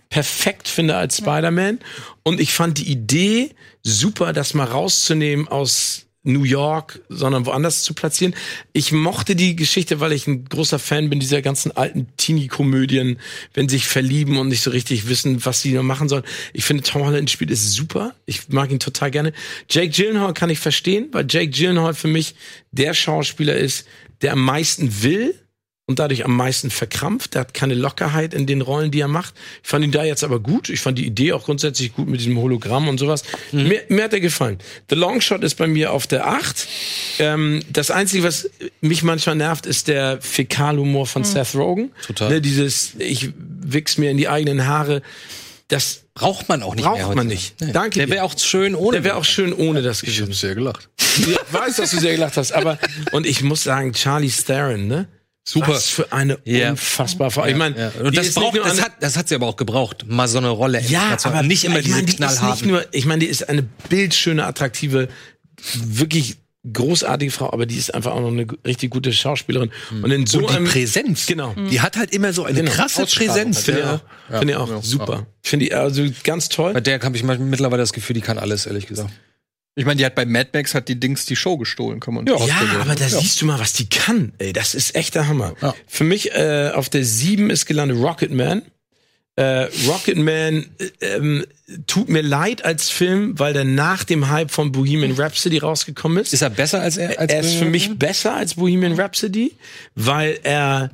[0.10, 1.78] perfekt finde als Spider-Man
[2.24, 3.52] und ich fand die Idee
[3.84, 8.34] super, das mal rauszunehmen aus New York, sondern woanders zu platzieren.
[8.72, 13.20] Ich mochte die Geschichte, weil ich ein großer Fan bin dieser ganzen alten Teenie-Komödien,
[13.54, 16.24] wenn sich verlieben und nicht so richtig wissen, was sie machen sollen.
[16.54, 18.16] Ich finde, Tom Holland spielt es super.
[18.26, 19.34] Ich mag ihn total gerne.
[19.70, 22.36] Jake Gyllenhaal kann ich verstehen, weil Jake Gyllenhaal für mich
[22.72, 23.86] der Schauspieler ist,
[24.22, 25.36] der am meisten will
[25.86, 27.34] und dadurch am meisten verkrampft.
[27.34, 29.34] Der hat keine Lockerheit in den Rollen, die er macht.
[29.64, 30.70] Ich fand ihn da jetzt aber gut.
[30.70, 33.24] Ich fand die Idee auch grundsätzlich gut mit diesem Hologramm und sowas.
[33.52, 33.68] Mhm.
[33.68, 34.60] Mir, mir hat er gefallen.
[34.90, 36.68] The Long Shot ist bei mir auf der 8.
[37.20, 38.50] Ähm, das Einzige, was
[38.82, 41.92] mich manchmal nervt, ist der Fäkalhumor von Seth Rogen.
[42.08, 42.30] Total.
[42.30, 45.02] Ne, dieses, ich wichs mir in die eigenen Haare.
[45.68, 47.16] Das Braucht man auch nicht Braucht mehr heute.
[47.18, 47.60] man nicht.
[47.60, 47.72] Nee.
[47.74, 48.92] Danke Der wäre auch schön ohne.
[48.98, 50.26] der wäre auch schön ohne das Ich Gefühl.
[50.26, 50.90] habe sehr gelacht.
[51.18, 52.78] Ja, ich weiß, dass du sehr gelacht hast, aber
[53.14, 55.08] und ich muss sagen, Charlie Theron, ne?
[55.46, 55.70] Super.
[55.74, 56.72] Was für eine Ja.
[56.72, 57.46] unfassbar Frau.
[57.46, 58.10] Ich meine, Ja.
[58.12, 60.06] Das, braucht, das, hat, das hat sie aber auch gebraucht.
[60.08, 60.82] Mal so eine Rolle.
[60.82, 62.68] ja, aber nicht immer ich diese meine, die ist nicht knallharten.
[62.70, 65.10] nur, ich meine, die ist eine bildschöne, attraktive,
[65.86, 66.38] wirklich
[66.72, 69.70] großartige Frau, aber die ist einfach auch noch eine richtig gute Schauspielerin.
[70.02, 71.26] Und in so Und die einem Präsenz.
[71.26, 71.54] Genau.
[71.70, 72.72] Die hat halt immer so eine Genau.
[72.72, 73.64] krasse Präsenz.
[73.64, 73.96] Finde ich Ja.
[73.96, 75.28] auch, finde ich auch super.
[75.42, 76.72] Finde ich also ganz toll.
[76.72, 79.10] Bei der habe ich mittlerweile das Gefühl, die kann alles, ehrlich gesagt.
[79.76, 82.28] Ich meine, die hat bei Mad Max hat die Dings die Show gestohlen, kann man
[82.28, 82.38] Ja.
[82.46, 84.34] Ja, aber da siehst du mal, was die kann.
[84.38, 85.56] Ey, das ist echt der Hammer.
[85.62, 85.74] Ja.
[85.88, 88.62] Für mich äh, auf der 7 ist gelandet Rocket Man.
[89.36, 91.46] Äh, Rocket Man äh, ähm,
[91.88, 96.34] tut mir leid als Film, weil der nach dem Hype von Bohemian Rhapsody rausgekommen ist.
[96.34, 97.20] Ist er besser als er?
[97.20, 99.54] Als er ist für mich besser als Bohemian Rhapsody,
[99.96, 100.92] weil er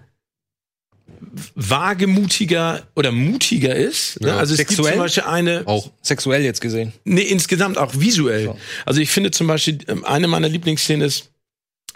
[1.56, 4.20] wagemutiger oder mutiger ist.
[4.22, 4.30] Ne?
[4.30, 4.38] Ja.
[4.38, 4.94] Also es gibt Sexuell?
[4.94, 5.92] zum Beispiel eine, Auch.
[6.02, 6.94] sexuell jetzt gesehen.
[7.04, 8.46] Nee, insgesamt auch visuell.
[8.46, 8.58] So.
[8.86, 11.30] Also ich finde zum Beispiel, ähm, eine meiner Lieblingsszenen ist,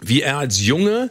[0.00, 1.10] wie er als Junge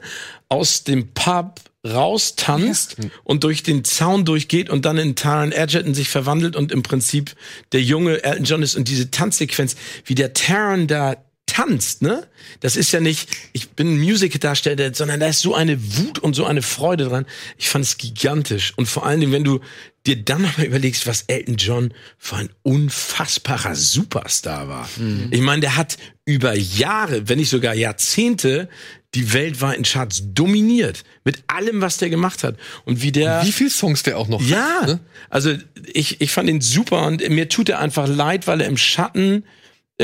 [0.49, 6.07] aus dem Pub raustanzt und durch den Zaun durchgeht und dann in Taron Egerton sich
[6.07, 7.35] verwandelt und im Prinzip
[7.73, 12.27] der junge Elton John ist und diese Tanzsequenz, wie der Taron da tanzt, ne?
[12.61, 16.33] Das ist ja nicht, ich bin ein Musical-Darsteller, sondern da ist so eine Wut und
[16.33, 17.25] so eine Freude dran.
[17.57, 18.73] Ich fand es gigantisch.
[18.75, 19.59] Und vor allen Dingen, wenn du
[20.05, 24.89] dir dann noch mal überlegst, was Elton John für ein unfassbarer Superstar war.
[25.31, 28.67] Ich meine, der hat über Jahre, wenn nicht sogar Jahrzehnte,
[29.15, 31.03] die weltweiten Charts dominiert.
[31.23, 32.57] Mit allem, was der gemacht hat.
[32.85, 33.45] Und wie der.
[33.45, 34.99] Wie viel Songs der auch noch Ja, hat, ne?
[35.29, 35.53] also
[35.93, 39.43] ich, ich fand ihn super und mir tut er einfach leid, weil er im Schatten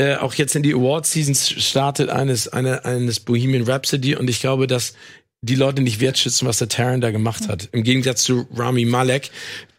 [0.00, 4.16] äh, auch jetzt in die Award Seasons startet eines eine, eines Bohemian Rhapsody.
[4.16, 4.94] Und ich glaube, dass
[5.42, 7.70] die Leute nicht wertschätzen, was der Taron da gemacht hat.
[7.72, 9.30] Im Gegensatz zu Rami Malek,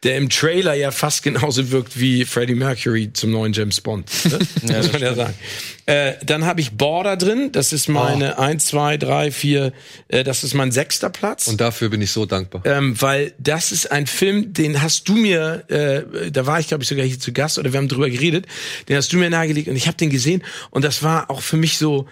[0.02, 4.10] der im Trailer ja fast genauso wirkt wie Freddie Mercury zum neuen James Bond.
[4.26, 4.40] Ne?
[4.78, 5.36] Muss man ja sagen.
[5.86, 7.52] Äh, dann habe ich Border drin.
[7.52, 9.72] Das ist meine eins, zwei, drei, vier.
[10.08, 11.48] Äh, das ist mein sechster Platz.
[11.48, 12.64] Und dafür bin ich so dankbar.
[12.66, 16.82] Ähm, weil das ist ein Film, den hast du mir, äh, da war ich glaube
[16.82, 18.48] ich sogar hier zu Gast oder wir haben drüber geredet,
[18.90, 21.58] den hast du mir nahegelegt und ich habe den gesehen und das war auch für
[21.58, 22.08] mich so,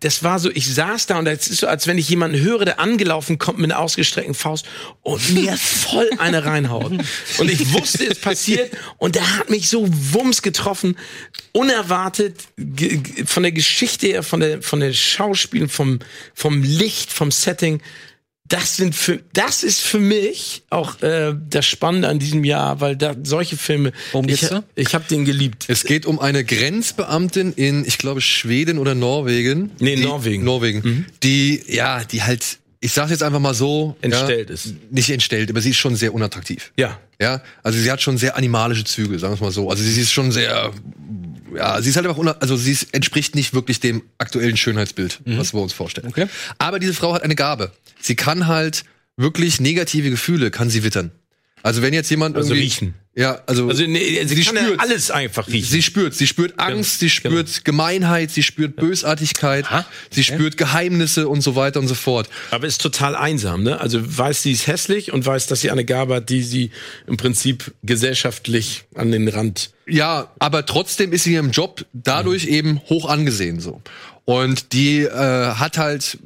[0.00, 2.64] das war so, ich saß da und es ist so, als wenn ich jemanden höre,
[2.64, 4.66] der angelaufen kommt mit einer ausgestreckten Faust
[5.02, 6.92] und mir voll eine reinhaut.
[7.38, 10.96] Und ich wusste, es passiert und der hat mich so wumms getroffen,
[11.52, 12.48] unerwartet,
[13.26, 16.00] von der Geschichte her, von der, von der Schauspielen, vom,
[16.34, 17.80] vom Licht, vom Setting
[18.48, 22.94] das sind für das ist für mich auch äh, das Spannende an diesem Jahr, weil
[22.94, 23.92] da solche Filme.
[24.12, 24.64] Worum geht's ich, da?
[24.74, 25.64] Ich habe den geliebt.
[25.68, 29.70] Es geht um eine Grenzbeamtin in, ich glaube, Schweden oder Norwegen.
[29.78, 30.44] Nee, die, Norwegen.
[30.44, 31.06] Norwegen.
[31.22, 33.96] Die, ja, die halt, ich sag's jetzt einfach mal so.
[34.02, 34.74] Entstellt ja, ist.
[34.90, 36.70] Nicht entstellt, aber sie ist schon sehr unattraktiv.
[36.76, 37.00] Ja.
[37.18, 39.70] Ja, also sie hat schon sehr animalische Züge, sagen wir mal so.
[39.70, 40.70] Also sie ist schon sehr,
[41.56, 45.54] ja, sie ist halt einfach, also sie ist, entspricht nicht wirklich dem aktuellen Schönheitsbild, was
[45.54, 46.08] wir uns vorstellen.
[46.08, 46.26] Okay.
[46.58, 47.72] Aber diese Frau hat eine Gabe.
[48.00, 48.84] Sie kann halt
[49.16, 51.10] wirklich negative Gefühle, kann sie wittern.
[51.64, 52.94] Also wenn jetzt jemand Also irgendwie, riechen.
[53.16, 55.66] Ja, also, Also nee, sie, sie kann ja spürt alles einfach riechen.
[55.66, 61.26] Sie spürt, sie spürt Angst, sie spürt Gemeinheit, sie spürt Bösartigkeit, Aha, sie spürt Geheimnisse
[61.26, 62.28] und so weiter und so fort.
[62.50, 63.80] aber ist total einsam, ne?
[63.80, 66.70] Also weiß, sie ist hässlich und weiß, dass sie eine Gabe hat, die sie
[67.06, 69.70] im Prinzip gesellschaftlich an den Rand.
[69.86, 73.80] Ja, aber trotzdem ist sie ihrem Job dadurch eben hoch angesehen so.
[74.26, 75.08] Und die äh,
[75.54, 76.18] hat halt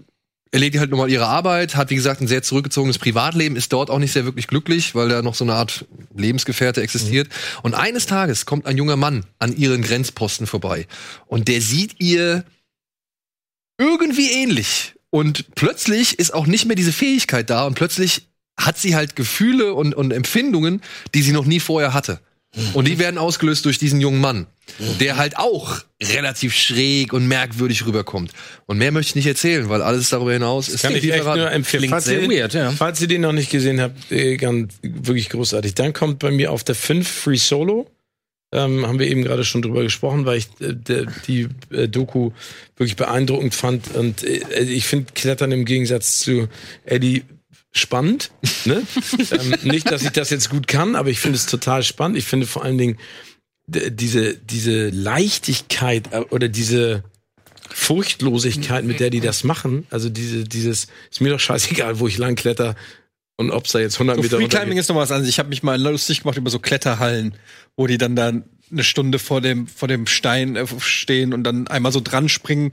[0.51, 3.99] erledigt halt nochmal ihre Arbeit, hat wie gesagt ein sehr zurückgezogenes Privatleben, ist dort auch
[3.99, 7.29] nicht sehr wirklich glücklich, weil da noch so eine Art Lebensgefährte existiert.
[7.62, 10.87] Und eines Tages kommt ein junger Mann an ihren Grenzposten vorbei
[11.27, 12.45] und der sieht ihr
[13.79, 14.95] irgendwie ähnlich.
[15.11, 19.73] Und plötzlich ist auch nicht mehr diese Fähigkeit da und plötzlich hat sie halt Gefühle
[19.75, 20.83] und, und Empfindungen,
[21.15, 22.20] die sie noch nie vorher hatte.
[22.73, 24.47] Und die werden ausgelöst durch diesen jungen Mann,
[25.01, 28.33] der halt auch relativ schräg und merkwürdig rüberkommt.
[28.66, 31.41] Und mehr möchte ich nicht erzählen, weil alles darüber hinaus ist Kann ich echt verraten.
[31.41, 31.89] nur empfehlen.
[31.89, 32.70] Falls, sehr ihr, weird, ja.
[32.70, 35.75] falls ihr den noch nicht gesehen habt, äh, ganz, wirklich großartig.
[35.75, 37.91] Dann kommt bei mir auf der 5 Free Solo.
[38.51, 42.31] Ähm, haben wir eben gerade schon drüber gesprochen, weil ich äh, der, die äh, Doku
[42.77, 43.95] wirklich beeindruckend fand.
[43.95, 46.49] Und äh, ich finde Klettern im Gegensatz zu
[46.87, 47.25] Eddie
[47.73, 48.31] spannend.
[48.65, 48.82] Ne?
[49.31, 52.16] ähm, nicht, dass ich das jetzt gut kann, aber ich finde es total spannend.
[52.19, 52.99] Ich finde vor allen Dingen
[53.66, 57.05] diese, diese Leichtigkeit äh, oder diese
[57.70, 59.86] Furchtlosigkeit, mit der die das machen.
[59.90, 62.74] Also diese, dieses, ist mir doch scheißegal, wo ich lang kletter
[63.36, 65.28] und ob es da jetzt 100 So Meter Free Climbing ist noch was anderes.
[65.28, 67.35] Ich habe mich mal lustig gemacht über so Kletterhallen,
[67.77, 68.32] wo die dann da
[68.70, 72.73] eine Stunde vor dem vor dem Stein äh, stehen und dann einmal so dran springen,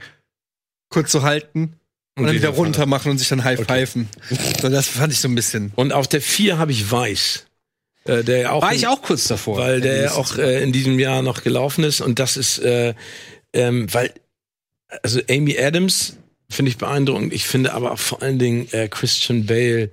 [0.88, 1.76] kurz so halten
[2.16, 4.08] und, dann wieder runter machen und sich dann high pfeifen.
[4.60, 5.72] So, das fand ich so ein bisschen.
[5.76, 7.46] Und auf der 4 habe ich Weiß.
[8.04, 9.58] Äh, der ja auch War ich auch kurz davor.
[9.58, 12.94] weil der ja auch äh, in diesem Jahr noch gelaufen ist und das ist äh,
[13.52, 14.12] ähm, weil
[15.02, 16.16] also Amy Adams
[16.48, 19.90] finde ich beeindruckend ich finde aber auch vor allen Dingen äh, Christian Bale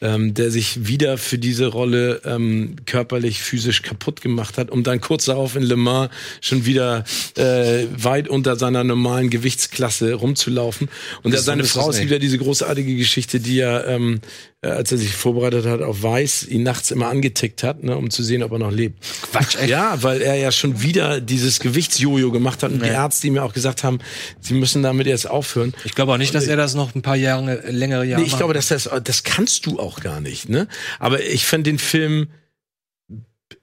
[0.00, 5.00] ähm, der sich wieder für diese Rolle ähm, körperlich physisch kaputt gemacht hat um dann
[5.00, 6.10] kurz darauf in Le Mans
[6.40, 7.04] schon wieder
[7.36, 10.88] äh, weit unter seiner normalen Gewichtsklasse rumzulaufen.
[11.22, 14.20] Und er, seine das Frau ist wieder diese großartige Geschichte die ja ähm,
[14.60, 18.10] äh, als er sich vorbereitet hat auf Weiß, ihn nachts immer angetickt hat, ne, um
[18.10, 19.04] zu sehen, ob er noch lebt.
[19.30, 19.68] Quatsch, echt?
[19.68, 23.44] Ja, weil er ja schon wieder dieses Gewichtsjojo gemacht hat und die Ärzte ihm ja
[23.44, 24.00] auch gesagt haben,
[24.40, 25.74] sie müssen damit jetzt aufhören.
[25.84, 28.36] Ich glaube auch nicht, dass er das noch ein paar Jahre, längere Jahre Nee, ich
[28.36, 30.66] glaube, dass das, das kannst du auch gar nicht, ne?
[30.98, 32.28] Aber ich finde den Film,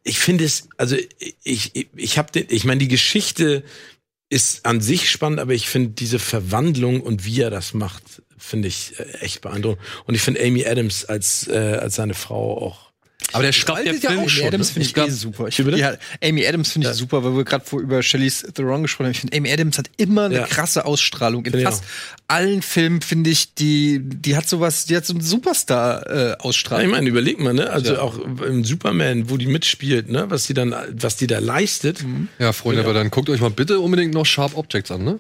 [0.04, 0.96] ich finde es, also
[1.44, 3.64] ich, ich, ich habe den, ich meine, die Geschichte
[4.30, 8.68] ist an sich spannend, aber ich finde diese Verwandlung und wie er das macht, finde
[8.68, 9.82] ich äh, echt beeindruckend.
[10.06, 12.85] Und ich finde Amy Adams als, äh, als seine Frau auch.
[13.36, 14.48] Aber der glaub, spaltet der ja Film- auch Amy schon.
[14.48, 14.74] Adams ne?
[14.84, 15.48] finde ich, eh super.
[15.48, 15.94] Ich, ja,
[16.24, 19.12] Amy Adams finde ich super, weil wir gerade vor über Shelley's Theron gesprochen haben.
[19.12, 20.48] Ich finde, Amy Adams hat immer eine Ja.
[20.48, 21.46] krasse Ausstrahlung.
[21.46, 21.84] In Finde ich fast
[22.28, 26.86] allen Filmen finde ich, die, die hat sowas, die hat so einen Ja, Superstar-Ausstrahlung.
[26.88, 27.70] ich meine, überleg mal, ne?
[27.70, 30.26] Also auch im Superman, wo die mitspielt, ne?
[30.30, 32.04] Was die dann, was die da leistet.
[32.40, 35.20] Ja, Freunde, aber dann guckt euch mal bitte unbedingt noch Sharp Objects an, ne?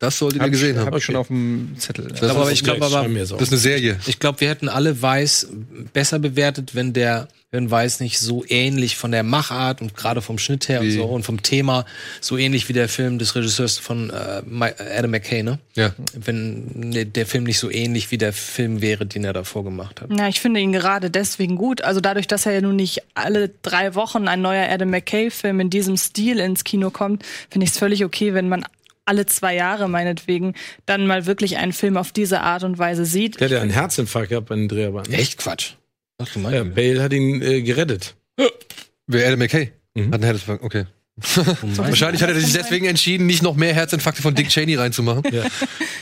[0.00, 0.86] Das solltet ihr gesehen haben.
[0.86, 2.08] Habe ich schon auf dem Zettel.
[2.08, 3.36] Das aber ist- ich glaube aber, Schreib mir so.
[3.36, 3.98] Das ist eine Serie.
[4.06, 5.48] Ich glaube, wir hätten alle Weiß
[5.92, 10.36] besser bewertet, wenn der, wenn Weiß nicht so ähnlich von der Machart und gerade vom
[10.38, 10.96] Schnitt her und Wie?
[10.96, 11.86] so und vom Thema
[12.20, 14.42] so ähnlich wie der Film des Regisseurs von äh,
[14.96, 15.60] Adam McKay, ne?
[15.76, 15.94] Ja.
[16.12, 20.00] Wenn ne, der Film nicht so ähnlich wie der Film wäre, den er davor gemacht
[20.00, 20.08] hat.
[20.10, 21.82] Na, ich finde ihn gerade deswegen gut.
[21.82, 25.70] Also dadurch, dass er ja nun nicht alle drei Wochen ein neuer Adam McKay-Film in
[25.70, 28.66] diesem Stil ins Kino kommt, finde ich es völlig okay, wenn man
[29.06, 30.54] alle zwei Jahre meinetwegen
[30.86, 33.40] dann mal wirklich einen Film auf diese Art und Weise sieht.
[33.40, 35.12] Der hat ja einen Herzinfarkt gehabt bei den Dreharbeiten.
[35.12, 35.72] Echt Quatsch.
[36.22, 38.14] Ach du Ja, meine Bale hat ihn äh, gerettet.
[39.06, 39.72] Wer Adam McKay?
[39.94, 40.06] Mhm.
[40.06, 40.84] Hat einen Herzinfarkt, okay.
[41.76, 45.22] Wahrscheinlich hat er sich deswegen entschieden, nicht noch mehr Herzinfarkte von Dick Cheney reinzumachen.
[45.32, 45.42] Ja.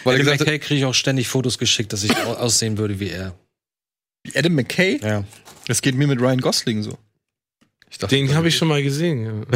[0.04, 2.34] Weil er Adam gesagt hat, McKay kriege ich auch ständig Fotos geschickt, dass ich au-
[2.34, 3.34] aussehen würde wie er.
[4.34, 5.00] Adam McKay?
[5.02, 5.24] Ja.
[5.66, 6.96] Das geht mir mit Ryan Gosling so.
[7.92, 9.44] Ich dachte, Den habe ich schon mal gesehen.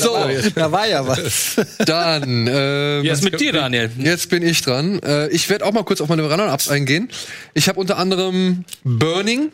[0.00, 0.16] So,
[0.54, 1.56] Da war ja was.
[1.84, 3.90] dann, ähm, ist mit dir, Daniel?
[3.98, 5.00] Jetzt bin ich dran.
[5.00, 7.10] Äh, ich werde auch mal kurz auf meine Runner-Ups eingehen.
[7.54, 9.50] Ich habe unter anderem Burning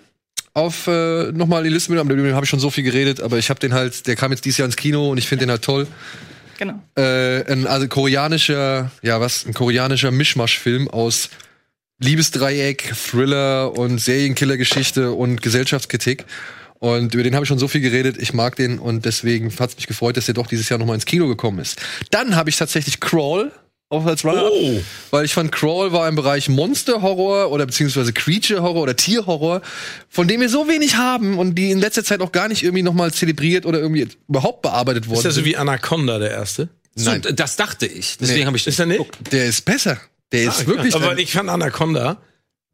[0.53, 3.39] auf äh, nochmal die Liste mit, über den habe ich schon so viel geredet, aber
[3.39, 5.51] ich habe den halt, der kam jetzt dieses Jahr ins Kino und ich finde den
[5.51, 5.87] halt toll.
[6.59, 6.83] Genau.
[6.97, 11.31] Äh, ein also koreanischer, ja was, ein koreanischer Mischmasch-Film aus
[11.99, 16.25] Liebesdreieck, Thriller und Serienkiller-Geschichte und Gesellschaftskritik.
[16.79, 18.17] Und über den habe ich schon so viel geredet.
[18.19, 20.87] Ich mag den und deswegen hat es mich gefreut, dass der doch dieses Jahr noch
[20.87, 21.81] mal ins Kino gekommen ist.
[22.11, 23.51] Dann habe ich tatsächlich Crawl
[23.89, 24.81] auch als Runner, Oh.
[25.13, 29.63] weil ich fand Crawl war im Bereich Monster-Horror oder beziehungsweise Creature-Horror oder Tier-Horror,
[30.09, 32.83] von dem wir so wenig haben und die in letzter Zeit auch gar nicht irgendwie
[32.83, 36.69] noch mal zelebriert oder irgendwie überhaupt bearbeitet worden Ist der so wie Anaconda, der erste?
[36.97, 38.17] So, das dachte ich.
[38.19, 38.47] Deswegen Nee.
[38.47, 39.05] habe ich Ist er nicht?
[39.33, 40.01] Der ist besser.
[40.33, 40.95] Der ist Ah, wirklich.
[40.95, 42.17] Aber ich fand Anaconda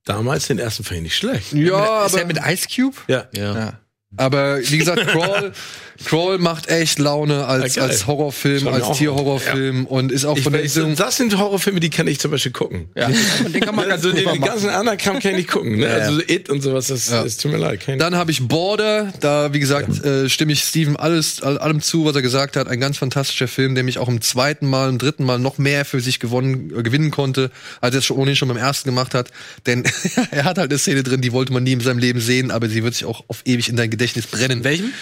[0.04, 1.52] damals den ersten Film nicht schlecht.
[1.52, 2.96] ja, ist er aber, mit Ice Cube?
[3.08, 3.26] Ja.
[3.34, 3.54] Ja.
[3.54, 3.80] Ja.
[4.16, 5.52] Aber wie gesagt, Crawl,
[6.04, 10.52] Crawl macht echt Laune als, Ja, als Horrorfilm, als Tierhorrorfilm und ist auch Ich, von
[10.52, 10.96] der ich, Inszenierung.
[10.96, 12.88] das sind Horrorfilme, die kann ich zum Beispiel gucken.
[12.94, 13.08] Ja.
[13.44, 15.76] Und den kann man ganz also den, ganzen anderen kann, ich nicht gucken.
[15.78, 15.84] Ne?
[15.86, 16.04] Ja, ja.
[16.04, 17.22] Also It und sowas, das, Ja.
[17.22, 17.80] das tut mir leid.
[17.98, 22.04] Dann habe ich Border, da wie gesagt äh, stimme ich Steven alles all, allem zu,
[22.04, 22.68] was er gesagt hat.
[22.68, 25.84] Ein ganz fantastischer Film, der mich auch im zweiten Mal, im dritten Mal noch mehr
[25.84, 29.14] für sich gewonnen, äh, gewinnen konnte, als er es schon ohnehin schon beim ersten gemacht
[29.14, 29.30] hat.
[29.66, 29.84] Denn
[30.30, 32.68] er hat halt eine Szene drin, die wollte man nie in seinem Leben sehen, aber
[32.68, 34.64] sie wird sich auch auf ewig in dein Gedächtnis brennen.
[34.64, 34.92] Welchen?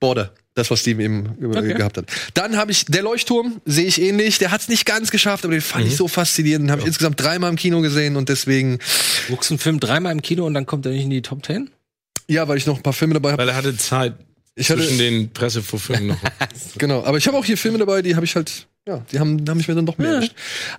[0.00, 0.32] Border.
[0.54, 2.06] Das, was Steven eben äh, gehabt hat.
[2.34, 4.38] Dann habe ich Der Leuchtturm, sehe ich ähnlich.
[4.38, 6.66] Der hat es nicht ganz geschafft, aber den fand ich so faszinierend.
[6.66, 8.80] Den habe ich insgesamt dreimal im Kino gesehen und deswegen,
[9.28, 11.70] Guckst einen Film dreimal im Kino und dann kommt er nicht in die Top Ten?
[12.28, 13.42] ja, weil ich noch ein paar Filme dabei habe.
[13.42, 14.14] weil er hatte Zeit
[14.56, 16.18] Ich hatte, zwischen den Pressevorführungen noch.
[16.78, 19.44] genau, aber ich habe auch hier Filme dabei, die habe ich halt, ja, die haben,
[19.48, 20.34] haben mich mir dann doch mehr erwischt.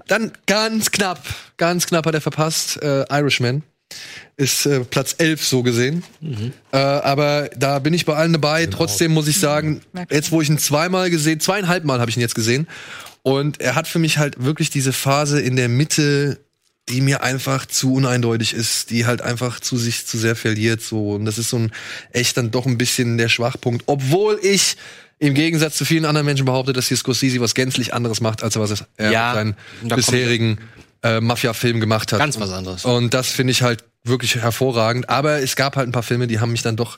[0.08, 1.24] Dann ganz knapp,
[1.58, 3.64] ganz knapp hat er verpasst, äh, Irishman.
[4.38, 6.04] Ist äh, Platz 11 so gesehen.
[6.72, 8.66] Äh, aber da bin ich bei allen dabei.
[8.68, 12.22] Trotzdem muss ich sagen, jetzt wo ich ihn zweimal gesehen, zweieinhalb Mal habe ich ihn
[12.22, 12.68] jetzt gesehen.
[13.22, 16.40] Und er hat für mich halt wirklich diese Phase in der Mitte,
[16.88, 20.82] die mir einfach zu uneindeutig ist, die halt einfach zu sich zu sehr verliert.
[20.82, 21.12] So.
[21.12, 21.72] Und das ist so ein
[22.14, 23.84] echt dann doch ein bisschen der Schwachpunkt.
[23.88, 24.78] Obwohl ich
[25.20, 28.58] im Gegensatz zu vielen anderen Menschen behaupte, dass hier Scorsese was gänzlich anderes macht, als
[28.58, 30.60] was er Ja, mit seinen bisherigen
[31.04, 32.20] äh, Mafia-Film gemacht hat.
[32.20, 32.86] Ganz was anderes.
[32.86, 35.10] Und das finde ich halt wirklich hervorragend.
[35.10, 36.98] Aber es gab halt ein paar Filme, die haben mich dann doch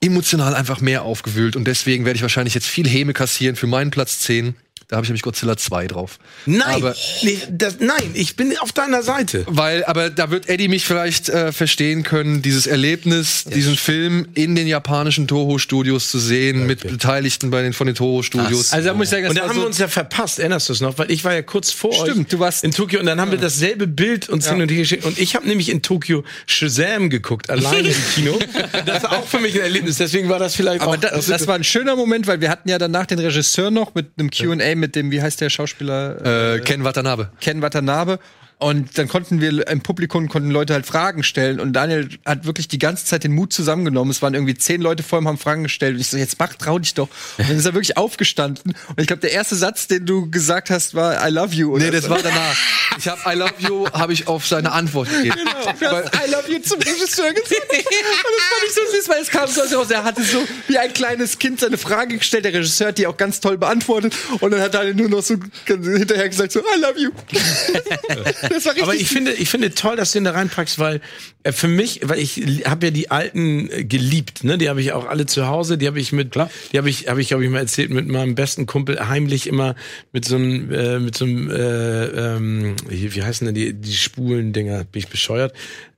[0.00, 1.56] emotional einfach mehr aufgewühlt.
[1.56, 4.54] Und deswegen werde ich wahrscheinlich jetzt viel Häme kassieren für meinen Platz 10.
[4.88, 6.18] Da habe ich nämlich Godzilla 2 drauf.
[6.46, 9.44] Nein, Aber- nee, das, nein, ich bin auf deiner Seite.
[9.46, 14.54] Weil, aber da wird Eddie mich vielleicht äh, verstehen können, dieses Erlebnis, diesen Film in
[14.54, 18.72] den japanischen Toho-Studios zu sehen, mit Beteiligten bei den, von den Toho-Studios.
[18.72, 20.70] Also da muss ich sagen, das Und da haben so wir uns ja verpasst, erinnerst
[20.70, 20.96] du es noch?
[20.96, 23.30] Weil ich war ja kurz vor euch Stimmt, du warst- in Tokio und dann haben
[23.30, 25.04] wir dasselbe Bild uns hin und her geschickt.
[25.04, 28.38] Und ich habe nämlich in Tokio Shazam geguckt, alleine im Kino.
[28.86, 30.96] Das war auch für mich ein Erlebnis, deswegen war das vielleicht Aber auch.
[30.96, 34.06] da, das war ein schöner Moment, weil wir hatten ja danach den Regisseur noch mit
[34.18, 36.54] einem Q&A mit dem, wie heißt der Schauspieler?
[36.54, 37.30] äh, Ken Watanabe.
[37.40, 38.18] Ken Watanabe.
[38.60, 42.66] Und dann konnten wir im Publikum konnten Leute halt Fragen stellen und Daniel hat wirklich
[42.66, 44.10] die ganze Zeit den Mut zusammengenommen.
[44.10, 46.54] Es waren irgendwie zehn Leute vor ihm haben Fragen gestellt und ich so jetzt mach
[46.54, 47.08] trau dich doch.
[47.38, 50.70] Und dann ist er wirklich aufgestanden und ich glaube der erste Satz, den du gesagt
[50.70, 51.72] hast, war I love you.
[51.72, 52.56] Oder Nee, das war danach.
[52.98, 55.36] Ich habe I love you, habe ich auf seine Antwort gegeben.
[55.78, 57.62] Du hast I love you zum Regisseur gesagt.
[57.70, 59.90] Und das fand ich so süß, weil es kam so raus.
[59.90, 62.44] Er hatte so wie ein kleines Kind seine Frage gestellt.
[62.44, 64.14] Der Regisseur hat die auch ganz toll beantwortet.
[64.40, 67.10] Und dann hat er nur noch so hinterher gesagt so I love you.
[68.58, 68.82] Das war richtig.
[68.82, 71.00] Aber ich finde, ich finde toll, dass du ihn da reinpackst, weil
[71.42, 74.58] äh, für mich, weil ich habe ja die alten äh, geliebt, ne?
[74.58, 75.78] Die habe ich auch alle zu Hause.
[75.78, 76.50] Die habe ich mit, Klar.
[76.72, 79.74] die habe ich, habe ich, glaube ich mal erzählt, mit meinem besten Kumpel heimlich immer
[80.12, 83.94] mit so einem, äh, mit so einem, äh, ähm, wie wie heißen denn die, die
[83.94, 84.84] schwulen Dinger?
[84.84, 85.52] Bin ich bescheuert?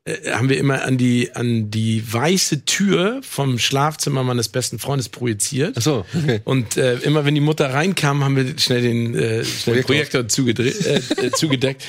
[0.04, 5.10] Äh, haben wir immer an die, an die weiße Tür vom Schlafzimmer meines besten Freundes
[5.10, 5.74] projiziert.
[5.78, 6.40] Ach so, okay.
[6.44, 10.26] Und äh, immer wenn die Mutter reinkam, haben wir schnell den äh, schnell den Projektor
[10.26, 11.82] zugedreht, äh, äh, zugedeckt.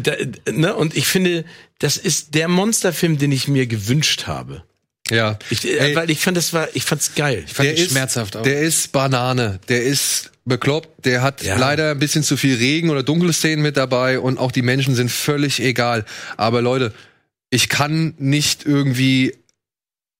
[0.00, 0.12] Da,
[0.50, 0.74] ne?
[0.74, 1.44] Und ich finde,
[1.78, 4.64] das ist der Monsterfilm, den ich mir gewünscht habe.
[5.10, 5.38] Ja.
[5.50, 7.44] Ich, äh, Ey, weil ich fand, das war, ich fand's geil.
[7.46, 8.42] Fand der ich ist schmerzhaft auch.
[8.42, 9.60] Der ist Banane.
[9.68, 11.04] Der ist bekloppt.
[11.04, 11.56] Der hat Ja.
[11.56, 14.96] leider ein bisschen zu viel Regen oder dunkle Szenen mit dabei und auch die Menschen
[14.96, 16.04] sind völlig egal.
[16.36, 16.92] Aber Leute,
[17.52, 19.34] ich kann nicht irgendwie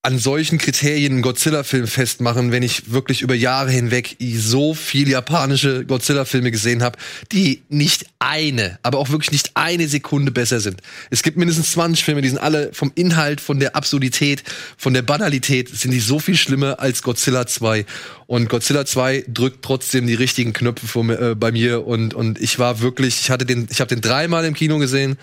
[0.04, 5.86] an solchen Kriterien einen Godzilla-Film festmachen, wenn ich wirklich über Jahre hinweg so viel japanische
[5.86, 6.98] Godzilla-Filme gesehen habe,
[7.30, 10.82] die nicht eine, aber auch wirklich nicht eine Sekunde besser sind.
[11.10, 14.42] Es gibt mindestens 20 Filme, die sind alle vom Inhalt, von der Absurdität,
[14.76, 17.86] von der Banalität, sind die so viel schlimmer als Godzilla 2.
[18.26, 22.58] Und Godzilla 2 drückt trotzdem die richtigen Knöpfe mir- äh, bei mir und, und ich
[22.58, 25.16] war wirklich, ich hatte den, ich habe den dreimal im Kino gesehen.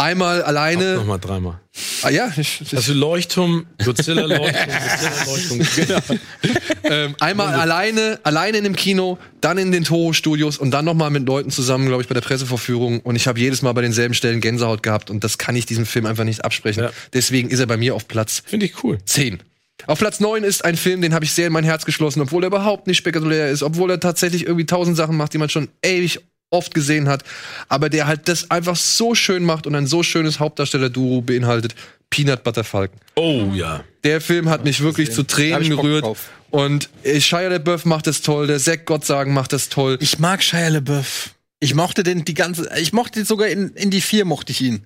[0.00, 0.94] Einmal alleine.
[0.94, 1.60] Nochmal dreimal.
[2.02, 2.32] Ah, ja,
[2.74, 6.20] Also Leuchtturm, Godzilla Leuchtturm, Godzilla Leuchtturm.
[6.42, 6.54] Genau.
[6.84, 11.26] ähm, einmal alleine, alleine in dem Kino, dann in den Toho-Studios und dann nochmal mit
[11.26, 13.00] Leuten zusammen, glaube ich, bei der Presseverführung.
[13.00, 15.84] Und ich habe jedes Mal bei denselben Stellen Gänsehaut gehabt und das kann ich diesem
[15.84, 16.84] Film einfach nicht absprechen.
[16.84, 16.90] Ja.
[17.12, 18.98] Deswegen ist er bei mir auf Platz Finde ich cool.
[19.04, 19.42] 10.
[19.86, 22.44] Auf Platz 9 ist ein Film, den habe ich sehr in mein Herz geschlossen, obwohl
[22.44, 25.68] er überhaupt nicht spektakulär ist, obwohl er tatsächlich irgendwie tausend Sachen macht, die man schon
[25.82, 26.20] ewig
[26.50, 27.22] oft gesehen hat,
[27.68, 31.74] aber der halt das einfach so schön macht und ein so schönes Hauptdarsteller-Duo beinhaltet.
[32.10, 32.98] Peanut Butter Falcon.
[33.14, 33.84] Oh ja.
[34.02, 36.04] Der Film hat mich wirklich zu Tränen gerührt.
[36.04, 36.28] drauf.
[36.50, 39.96] Und äh, Shia LaBeouf macht das toll, der Zack Gottsagen macht das toll.
[40.00, 41.30] Ich mag Shia LaBeouf.
[41.60, 44.60] Ich mochte den die ganze, ich mochte den sogar in, in die vier mochte ich
[44.60, 44.84] ihn.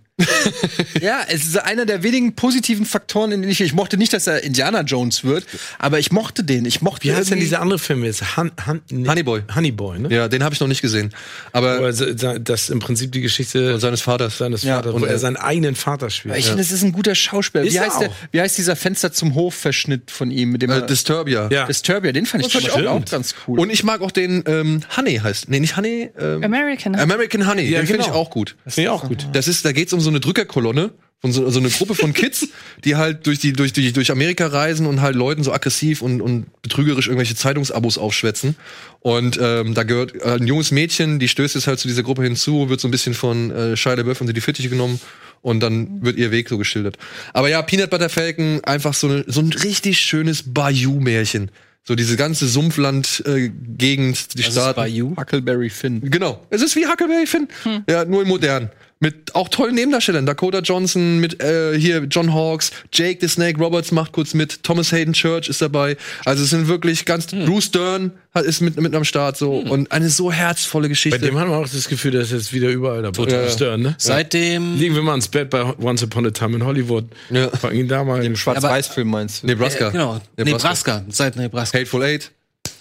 [1.00, 4.26] Ja, es ist einer der wenigen positiven Faktoren, in denen ich, ich mochte nicht, dass
[4.26, 5.44] er Indiana Jones wird,
[5.78, 6.64] aber ich mochte den.
[6.66, 8.36] Ich mochte Wie heißt denn dieser andere Film jetzt?
[8.36, 9.42] Han, Han, nee, Honeyboy.
[9.54, 10.14] Honeyboy, ne?
[10.14, 11.12] Ja, den habe ich noch nicht gesehen.
[11.52, 14.38] Aber er se- das im Prinzip die Geschichte seines Vaters.
[14.38, 16.36] seines Ja, Vaters, und wo er seinen eigenen Vater spielt.
[16.36, 17.64] Ich finde, das ist ein guter Schauspieler.
[17.64, 20.74] Ist Wie heißt, der, wie heißt dieser Fenster zum Hof-Verschnitt von ihm, mit dem Äh,
[20.76, 21.48] er, Disturbia.
[21.50, 21.66] Ja.
[21.66, 22.86] Disturbia, den fand ich, Das ich auch.
[22.86, 23.58] auch ganz cool.
[23.58, 25.48] Und ich mag auch den ähm, Honey heißt.
[25.48, 26.10] Nee, nicht Honey.
[26.18, 26.94] Ähm, American.
[26.94, 27.62] American Honey.
[27.68, 28.18] Ja, den finde ich genau.
[28.18, 28.54] auch gut.
[28.66, 29.26] Finde ich auch gut.
[29.32, 32.48] Das ist, da geht's um so eine Drückerkolonne von so, so eine Gruppe von Kids,
[32.84, 36.20] die halt durch die durch die durch Amerika reisen und halt Leuten so aggressiv und
[36.20, 38.56] und betrügerisch irgendwelche Zeitungsabos aufschwätzen.
[39.00, 42.22] Und ähm, da gehört äh, ein junges Mädchen, die stößt jetzt halt zu dieser Gruppe
[42.22, 45.00] hinzu, wird so ein bisschen von äh, Shia LaBeouf unter die Fittiche genommen
[45.40, 46.96] und dann wird ihr Weg so geschildert.
[47.32, 51.50] Aber ja, Peanut Butter Falcon einfach so eine, so ein richtig schönes Bayou-Märchen.
[51.86, 54.76] So diese ganze Sumpfland-Gegend, die Das ist Staaten.
[54.76, 55.14] bei You.
[55.16, 56.00] Huckleberry Finn.
[56.10, 56.44] Genau.
[56.50, 57.48] Es ist wie Huckleberry Finn.
[57.88, 58.70] Ja, nur in modern.
[59.00, 60.24] Mit auch tollen Nebendarstellern.
[60.24, 64.92] Dakota Johnson, mit äh, hier John Hawkes, Jake the Snake Roberts macht kurz mit, Thomas
[64.92, 65.96] Hayden Church ist dabei.
[66.24, 67.30] Also es sind wirklich ganz.
[67.30, 67.44] Hm.
[67.44, 69.56] Bruce Dern hat, ist mit, mit am Start so.
[69.58, 71.18] Und eine so herzvolle Bei Geschichte.
[71.18, 73.50] dem haben wir auch das Gefühl, dass jetzt wieder überall der Butter Ja.
[73.50, 73.94] Stern, ne?
[73.98, 77.04] Seitdem Liegen wir mal ins Bett bei Once Upon a Time in Hollywood.
[77.30, 77.50] Ja.
[77.50, 79.48] Fangen ihn da mal in Schwarz-Weiß-Film meinst du?
[79.48, 79.88] Nebraska.
[79.88, 81.04] Äh, genau, Nebraska.
[81.10, 81.78] Seit Nebraska.
[81.78, 82.30] Hateful Eight.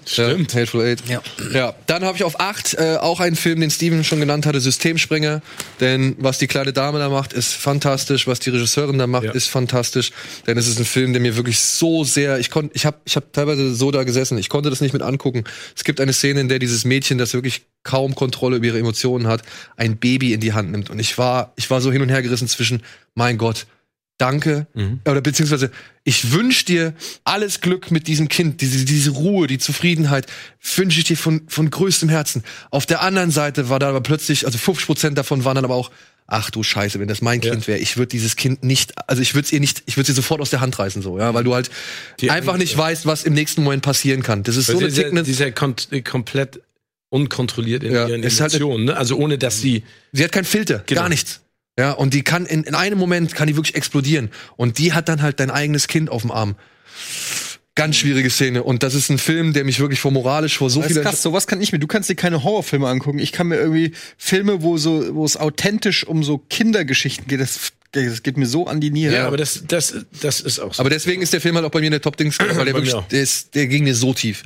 [0.06, 0.54] Stimmt.
[0.54, 1.02] Hateful Eight.
[1.08, 1.22] Ja.
[1.54, 1.74] ja.
[1.88, 5.42] Dann habe ich auf acht äh, auch einen Film, den Steven schon genannt hatte, Systemsprenger.
[5.80, 8.28] Denn was die kleine Dame da macht, ist fantastisch.
[8.28, 9.32] Was die Regisseurin da macht, Ja.
[9.32, 10.12] ist fantastisch.
[10.46, 13.16] Denn es ist ein Film, der mir wirklich so sehr, ich konnte, ich habe, ich
[13.16, 14.38] habe teilweise so da gesessen.
[14.38, 15.46] Ich konnte das nicht mit angucken.
[15.76, 19.28] Es gibt eine Szene, in der dieses Mädchen, das wirklich kaum Kontrolle über ihre Emotionen
[19.28, 19.42] hat,
[19.78, 20.90] ein Baby in die Hand nimmt.
[20.90, 22.84] Und ich war, ich war so hin und her gerissen zwischen,
[23.16, 23.68] mein Gott,
[24.18, 24.68] danke.
[25.08, 25.72] Oder beziehungsweise,
[26.04, 30.28] ich wünsche dir alles Glück mit diesem Kind, diese, diese Ruhe, die Zufriedenheit,
[30.76, 32.44] wünsche ich dir von, von größtem Herzen.
[32.72, 35.76] Auf der anderen Seite war da aber plötzlich, also 50 Prozent davon waren dann aber
[35.76, 35.92] auch,
[36.26, 39.36] ach du Scheiße, wenn das mein Kind wäre, ich würde dieses Kind nicht, also ich
[39.36, 41.44] würde es ihr nicht, ich würde sie sofort aus der Hand reißen, so, ja, weil
[41.44, 41.70] du halt
[42.22, 44.42] Die einfach nicht weißt, was im nächsten Moment passieren kann.
[44.44, 45.76] Das ist so Weil eine dieser, tickende, dieser kon
[46.06, 46.62] komplett
[47.10, 48.98] unkontrolliert in Ja, ihren halt- Emotionen, ne?
[48.98, 49.84] Also ohne dass sie
[50.14, 51.02] Sie hat keinen Filter, Genau.
[51.02, 51.42] gar nichts.
[51.78, 54.30] Ja, und die kann in, in einem Moment kann die wirklich explodieren.
[54.58, 56.56] Und die hat dann halt dein eigenes Kind auf dem Arm.
[57.76, 58.62] Ganz schwierige Szene.
[58.62, 61.02] Und das ist ein Film, der mich wirklich vor moralisch vor so vielen.
[61.02, 61.80] krass, sowas kann ich mir.
[61.80, 63.18] Du kannst dir keine Horrorfilme angucken.
[63.18, 67.40] Ich kann mir irgendwie Filme, wo so, wo es authentisch um so Kindergeschichten geht.
[67.40, 69.14] Das, das geht mir so an die Niere.
[69.14, 70.82] Ja, aber das, das, das ist auch so.
[70.82, 72.94] Aber deswegen ist der Film halt auch bei mir in der Top-Dings, weil der wirklich,
[73.12, 74.44] der, ist, der ging mir so tief.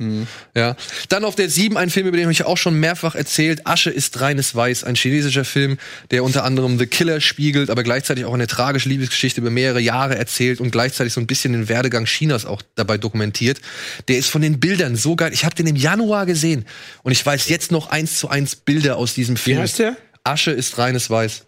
[0.54, 0.76] Ja.
[1.08, 3.66] Dann auf der 7 ein Film, über den ich auch schon mehrfach erzählt.
[3.66, 5.78] Asche ist reines Weiß, ein chinesischer Film,
[6.10, 10.16] der unter anderem The Killer spiegelt, aber gleichzeitig auch eine tragische Liebesgeschichte über mehrere Jahre
[10.16, 13.60] erzählt und gleichzeitig so ein bisschen den Werdegang Chinas auch dabei dokumentiert.
[14.08, 15.32] Der ist von den Bildern so geil.
[15.32, 16.66] Ich habe den im Januar gesehen
[17.02, 19.58] und ich weiß jetzt noch eins zu eins Bilder aus diesem Wie Film.
[19.60, 19.96] heißt der?
[20.24, 21.44] Asche ist reines Weiß.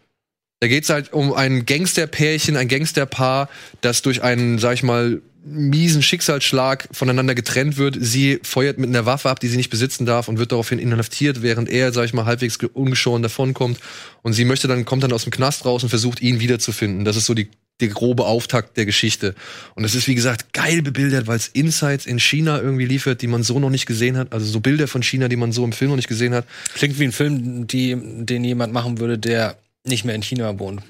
[0.60, 3.48] Da geht's halt um ein Gangsterpärchen, ein Gangsterpaar,
[3.80, 7.96] das durch einen, sag ich mal, miesen Schicksalsschlag voneinander getrennt wird.
[7.98, 11.40] Sie feuert mit einer Waffe ab, die sie nicht besitzen darf und wird daraufhin inhaftiert,
[11.40, 13.78] während er, sag ich mal, halbwegs ge- ungeschoren davonkommt.
[14.20, 17.06] Und sie möchte dann, kommt dann aus dem Knast raus und versucht, ihn wiederzufinden.
[17.06, 17.48] Das ist so die,
[17.80, 19.34] der grobe Auftakt der Geschichte.
[19.74, 23.28] Und es ist, wie gesagt, geil bebildert, weil es Insights in China irgendwie liefert, die
[23.28, 24.34] man so noch nicht gesehen hat.
[24.34, 26.44] Also so Bilder von China, die man so im Film noch nicht gesehen hat.
[26.74, 30.82] Klingt wie ein Film, die, den jemand machen würde, der nicht mehr in China wohnt.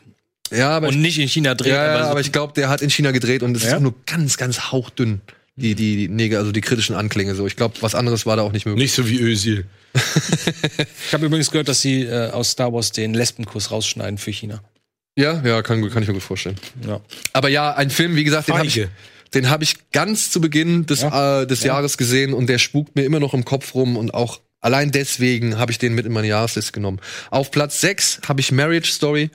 [0.52, 2.82] Ja, aber Und nicht in China dreht, Ja, aber, so- aber ich glaube, der hat
[2.82, 3.76] in China gedreht und es ist Ja?
[3.76, 5.20] auch nur ganz, ganz hauchdünn.
[5.56, 7.46] Die, die, die Neg also die kritischen Anklänge so.
[7.46, 8.82] Ich glaube, was anderes war da auch nicht möglich.
[8.84, 9.66] Nicht so wie Özil.
[11.06, 14.62] Ich habe übrigens gehört, dass sie äh, aus Star Wars den Lesbenkuss rausschneiden für China.
[15.16, 16.56] Ja, ja, kann, kann ich mir gut vorstellen.
[16.86, 17.00] Ja.
[17.32, 18.86] Aber ja, ein Film, wie gesagt, den habe ich,
[19.34, 23.02] den hab ich ganz zu Beginn des, äh, des Jahres gesehen und der spukt mir
[23.04, 26.28] immer noch im Kopf rum und auch allein deswegen habe ich den mit in meine
[26.28, 27.00] Jahresliste genommen.
[27.30, 29.30] Auf Platz 6 habe ich Marriage Story,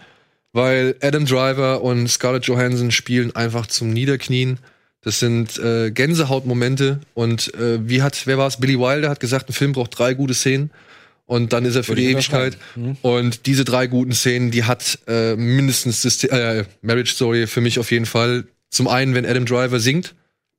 [0.53, 4.59] weil Adam Driver und Scarlett Johansson spielen einfach zum Niederknien.
[5.01, 8.57] Das sind äh, Gänsehautmomente und äh, wie hat, wer war es?
[8.57, 10.71] Billy Wilder hat gesagt, ein Film braucht drei gute Szenen
[11.27, 12.57] und dann ist er für Würde die Ewigkeit.
[13.01, 17.79] Und diese drei guten Szenen, die hat äh, mindestens das, äh, Marriage Story für mich
[17.79, 18.45] auf jeden Fall.
[18.69, 20.15] Zum einen, wenn Adam Driver singt,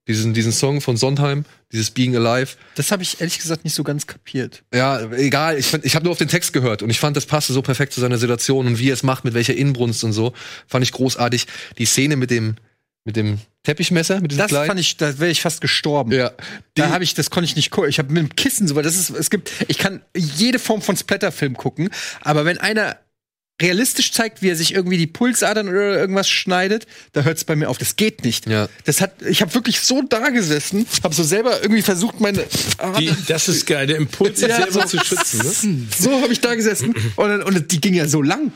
[0.08, 2.52] diesen, diesen Song von Sondheim, dieses Being Alive.
[2.76, 4.62] Das habe ich ehrlich gesagt nicht so ganz kapiert.
[4.72, 7.26] Ja, egal, ich, fand- ich habe nur auf den Text gehört und ich fand, das
[7.26, 10.12] passte so perfekt zu seiner Situation und wie er es macht, mit welcher Inbrunst und
[10.12, 10.32] so,
[10.68, 11.46] fand ich großartig.
[11.78, 12.54] Die Szene mit dem,
[13.04, 14.66] mit dem Teppichmesser, mit diesem Das kleinen.
[14.68, 16.12] fand ich, da wäre ich fast gestorben.
[16.12, 16.30] ja,
[16.74, 17.90] Da habe ich, das konnte ich nicht gucken.
[17.90, 20.82] Ich habe mit dem Kissen so, weil das ist, es gibt, ich kann jede Form
[20.82, 22.96] von Splatterfilm gucken, aber wenn einer
[23.60, 27.56] realistisch zeigt, wie er sich irgendwie die Pulsadern oder irgendwas schneidet, da hört es bei
[27.56, 27.78] mir auf.
[27.78, 28.46] Das geht nicht.
[28.46, 28.68] Ja.
[28.84, 32.44] Das hat, ich habe wirklich so da gesessen, habe so selber irgendwie versucht, meine
[32.98, 35.38] Die, das ist geil, der Impuls, sich Ja, selber so- zu schützen.
[35.38, 35.86] Ne?
[35.98, 38.52] so habe ich da gesessen und, dann- und die ging ja so lang.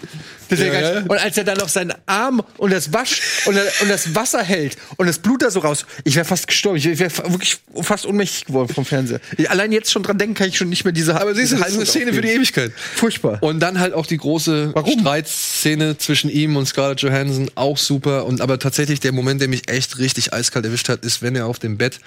[0.50, 4.14] Ja Ja, Und als er dann noch seinen Arm und das Wasch und, und das
[4.16, 6.76] Wasser hält und das Blut da so raus, ich wäre fast gestorben.
[6.76, 9.20] Ich wäre wirklich fast ohnmächtig geworden vom Fernseher.
[9.38, 11.18] Ich, allein jetzt schon dran denken kann ich schon nicht mehr diese.
[11.20, 12.72] aber siehst du, das ist eine Szene für die Ewigkeit.
[12.96, 13.40] Furchtbar.
[13.42, 14.89] Und dann halt auch die große Warum?
[14.98, 18.26] Streitszene zwischen ihm und Scarlett Johansson, auch super.
[18.26, 21.46] Und aber tatsächlich der Moment, der mich echt richtig eiskalt erwischt hat, ist, wenn er
[21.46, 22.00] auf dem Bett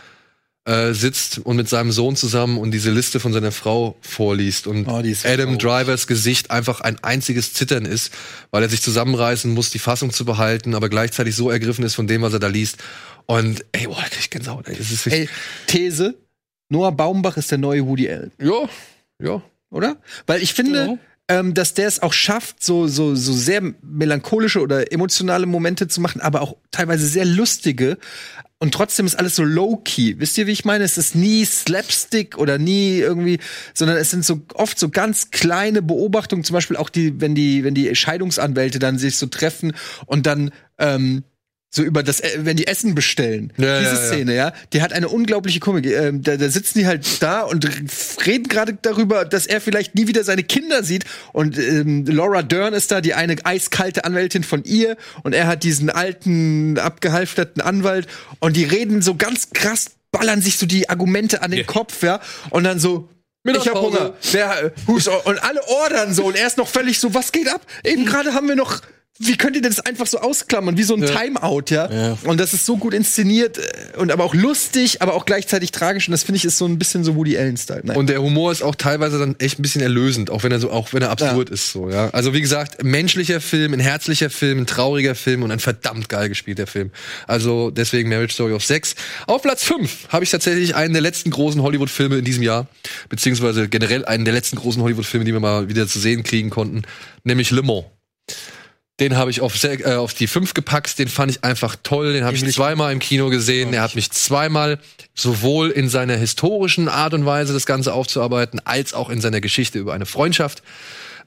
[0.66, 4.88] äh, sitzt und mit seinem Sohn zusammen und diese Liste von seiner Frau vorliest und
[4.88, 5.58] Oh, Adam.
[5.58, 8.14] Drivers Gesicht einfach ein einziges Zittern ist,
[8.50, 12.08] weil er sich zusammenreißen muss, die Fassung zu behalten, aber gleichzeitig so ergriffen ist von
[12.08, 12.78] dem, was er da liest.
[13.26, 14.76] Und ey, boah, da krieg ich Gänsehaut, ey.
[14.78, 15.28] Das ist Ey.
[15.68, 16.16] These:
[16.70, 18.70] Noah Baumbach ist der neue Woody Allen, Ja,
[19.22, 19.42] ja.
[19.70, 19.98] oder?
[20.28, 20.98] Weil ich finde.
[21.30, 26.02] Ähm, dass der es auch schafft, so, so, so sehr melancholische oder emotionale Momente zu
[26.02, 27.98] machen, aber auch teilweise sehr lustige.
[28.60, 30.20] und trotzdem ist alles so low-key.
[30.20, 30.84] Wisst ihr, wie ich meine?
[30.84, 33.40] Es ist nie Slapstick oder nie irgendwie,
[33.74, 37.64] sondern es sind so oft so ganz kleine Beobachtungen, zum Beispiel auch die, wenn die,
[37.64, 39.74] wenn die Scheidungsanwälte dann sich so treffen
[40.06, 41.24] und dann ähm,
[41.76, 43.52] so über das, äh, wenn die Essen bestellen.
[43.58, 44.08] Ja, Diese ja.
[44.08, 45.88] Szene, ja, die hat eine unglaubliche Komik.
[45.88, 47.68] Ähm, da, da sitzen die halt da und
[48.28, 51.06] reden gerade darüber, dass er vielleicht nie wieder seine Kinder sieht.
[51.32, 54.98] Und ähm, Laura Dern ist da, die eine eiskalte Anwältin von ihr.
[55.24, 58.08] Und er hat diesen alten, abgehalfterten Anwalt.
[58.40, 61.66] Und die reden so ganz krass, ballern sich so die Argumente an den Ja.
[61.66, 62.22] Kopf, ja.
[62.52, 63.10] Und dann so,
[63.46, 63.82] ich hab.
[63.82, 64.14] Hunger.
[64.32, 64.72] Wer, äh,
[65.26, 67.62] und alle ordern so und er ist noch völlig so, was geht ab?
[67.84, 68.82] Eben gerade haben wir noch,
[69.28, 72.18] wie könnt ihr das einfach so ausklammern, wie so ein Timeout, ja?
[72.24, 76.08] Und das ist so gut inszeniert äh, und aber auch lustig, aber auch gleichzeitig tragisch
[76.08, 77.82] und das finde ich ist so ein bisschen so Woody Allen-Style.
[77.84, 77.98] Nein.
[77.98, 80.72] Und der Humor ist auch teilweise dann echt ein bisschen erlösend, auch wenn er so,
[80.72, 82.10] auch wenn er absurd ist, so, ja.
[82.10, 86.30] Also, wie gesagt, menschlicher Film, ein herzlicher Film, ein trauriger Film und ein verdammt geil
[86.30, 86.92] gespielter Film.
[87.28, 88.96] Also, deswegen Marriage Story auf 6.
[89.28, 92.68] Auf Platz 5 habe ich tatsächlich einen der letzten großen Hollywood-Filme in diesem Jahr,
[93.10, 96.84] beziehungsweise generell einen der letzten großen Hollywood-Filme, die wir mal wieder zu sehen kriegen konnten,
[97.24, 97.86] nämlich Le Mans.
[99.00, 102.26] Den habe ich auf, äh, auf die 5 gepackt, den fand ich einfach toll, den
[102.26, 104.80] habe ich zweimal im Kino gesehen, er hat mich zweimal
[105.16, 109.80] sowohl in seiner historischen Art und Weise das Ganze aufzuarbeiten, als auch in seiner Geschichte
[109.80, 110.62] über eine Freundschaft,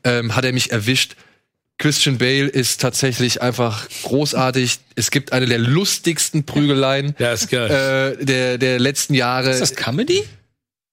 [0.05, 1.17] ähm, hat er mich erwischt.
[1.79, 4.79] Christian Bale ist tatsächlich einfach großartig.
[4.95, 7.15] Es gibt eine der lustigsten Prügeleien
[8.19, 9.51] äh, der, der letzten Jahre.
[9.51, 10.25] Ist das Comedy?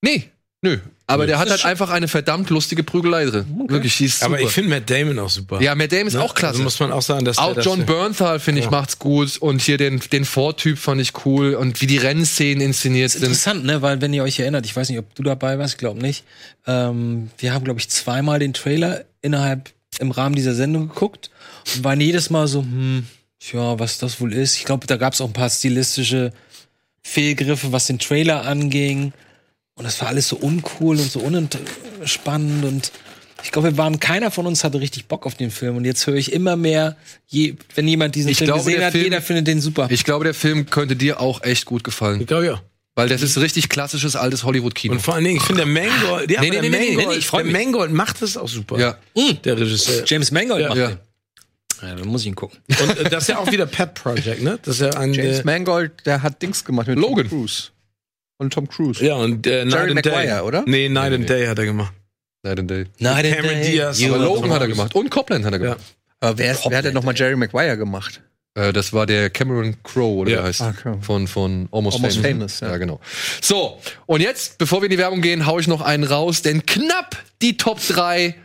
[0.01, 0.29] nee,
[0.63, 0.77] nö.
[1.05, 1.27] Aber Nö.
[1.27, 3.45] der hat halt einfach eine verdammt lustige Prügelei drin.
[3.67, 4.25] Wirklich, die ist super.
[4.35, 5.61] Aber ich finde Matt Damon auch super.
[5.61, 6.21] ja, Matt Damon ist Ne?
[6.21, 6.53] auch klasse.
[6.53, 8.71] Also muss man auch sagen, dass Auch das- John Bernthal, finde ich, Ja.
[8.71, 9.37] macht's gut.
[9.37, 11.55] Und hier den, den Vortyp fand ich cool.
[11.55, 13.23] Und wie die Rennszenen inszeniert sind.
[13.23, 13.81] Interessant, ne?
[13.81, 16.23] Weil, wenn ihr euch erinnert, ich weiß nicht, ob du dabei warst, ich glaube nicht.
[16.65, 21.29] Ähm, wir haben, glaube ich, zweimal den Trailer innerhalb im Rahmen dieser Sendung geguckt
[21.75, 23.05] und waren jedes Mal so, hm,
[23.51, 24.55] ja, was das wohl ist.
[24.57, 26.31] Ich glaube, da gab es auch ein paar stilistische
[27.01, 29.11] Fehlgriffe, was den Trailer anging.
[29.75, 32.91] Und das war alles so uncool und so unentspannend und
[33.45, 35.75] ich glaube, wir waren, keiner von uns hatte richtig Bock auf den Film.
[35.75, 36.95] Und jetzt höre ich immer mehr,
[37.27, 39.87] je, wenn jemand diesen Ich Film glaube, gesehen hat, Film- jeder findet den super.
[39.89, 42.21] Ich glaube, der Film könnte dir auch echt gut gefallen.
[42.21, 42.61] Ich glaube ja.
[42.95, 44.93] Weil das ist richtig klassisches altes Hollywood-Kino.
[44.93, 46.95] Und vor allen Dingen, ich finde der Mangold, ja, Nee, nee, der nee, nee, nee,
[46.95, 47.53] Mangold, ich der mich.
[47.53, 48.79] Mangold macht das auch super.
[48.79, 48.97] Ja.
[49.43, 50.03] Der Regisseur.
[50.05, 50.67] James Mangold Ja.
[50.69, 50.87] macht Ja.
[50.89, 50.97] den.
[51.81, 52.59] Ja, dann muss ich ihn gucken.
[52.81, 54.57] Und äh, das ist ja auch wieder Pet Project, ne?
[54.63, 57.27] Das ist ja ein James äh, Mangold, der hat Dings gemacht mit Logan.
[57.27, 57.71] Cruise.
[58.37, 59.03] Und Tom Cruise.
[59.05, 60.63] ja und äh, Night and Day, Maguire, oder?
[60.65, 61.93] Nee, Night and Day hat er gemacht.
[62.43, 62.85] Night and Day.
[62.99, 64.03] Night and Cameron Day, Diaz.
[64.03, 64.95] Aber Logan hat er gemacht.
[64.95, 65.79] Und Copland hat er gemacht.
[66.19, 68.21] Aber wer, ist, wer hat denn nochmal Jerry Maguire gemacht?
[68.55, 70.37] Äh, das war der Cameron Crowe, oder Ja.
[70.37, 70.61] wie er heißt.
[70.61, 70.97] Ah, okay.
[71.01, 72.31] Von, von Almost, Almost Famous.
[72.31, 72.69] Famous, ja.
[72.71, 72.77] ja.
[72.77, 72.99] genau.
[73.41, 76.65] So, und jetzt, bevor wir in die Werbung gehen, hau ich noch einen raus, denn
[76.65, 78.35] knapp die Top 3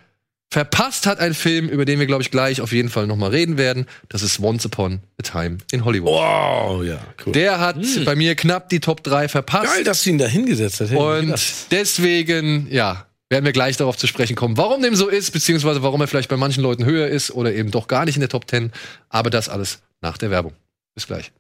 [0.51, 3.31] verpasst hat ein Film, über den wir, glaube ich, gleich auf jeden Fall noch mal
[3.31, 3.87] reden werden.
[4.09, 6.13] Das ist Once Upon a Time in Hollywood.
[6.13, 7.33] Wow, ja, cool.
[7.33, 9.75] Der hat bei mir knapp die Top 3 verpasst.
[9.75, 10.91] Geil, dass sie ihn da hingesetzt hat.
[10.93, 11.39] Und
[11.71, 16.01] deswegen, ja, werden wir gleich darauf zu sprechen kommen, warum dem so ist, beziehungsweise warum
[16.01, 18.49] er vielleicht bei manchen Leuten höher ist oder eben doch gar nicht in der Top
[18.49, 18.73] 10.
[19.11, 20.55] Aber das alles nach der Werbung.
[20.95, 21.31] Bis gleich.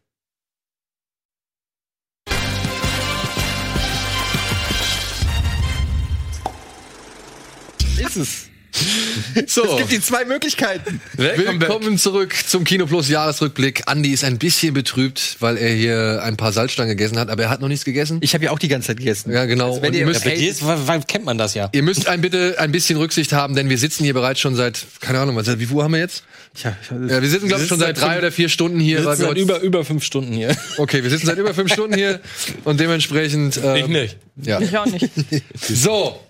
[7.98, 8.48] Ist es.
[9.46, 11.00] So, Es gibt die zwei Möglichkeiten.
[11.16, 13.82] Willkommen zurück zum Kino Plus Jahresrückblick.
[13.86, 17.50] Andi ist ein bisschen betrübt, weil er hier ein paar Salzstangen gegessen hat, aber er
[17.50, 18.18] hat noch nichts gegessen.
[18.22, 19.32] Ich habe ja auch die ganze Zeit gegessen.
[19.32, 19.68] Ja, genau.
[19.68, 20.62] Also wenn Und ihr- ihr müsst, Bei dir ist,
[21.08, 21.68] kennt man das ja?
[21.72, 24.84] ihr müsst ein bitte ein bisschen Rücksicht haben, denn wir sitzen hier bereits schon seit,
[25.00, 26.24] keine Ahnung, was, wie viel Uhr haben wir jetzt?
[26.62, 29.02] Ja, Ja, wir sitzen, glaube ich, schon seit drei oder vier Stunden hier.
[29.04, 30.56] Wir sitzen seit über, über fünf Stunden hier.
[30.78, 32.20] Okay, wir sitzen seit über fünf Stunden hier
[32.64, 33.58] und dementsprechend.
[33.62, 34.16] Ähm, Ich nicht.
[34.42, 34.60] Ja.
[34.60, 35.08] Ich auch nicht.
[35.68, 36.20] So.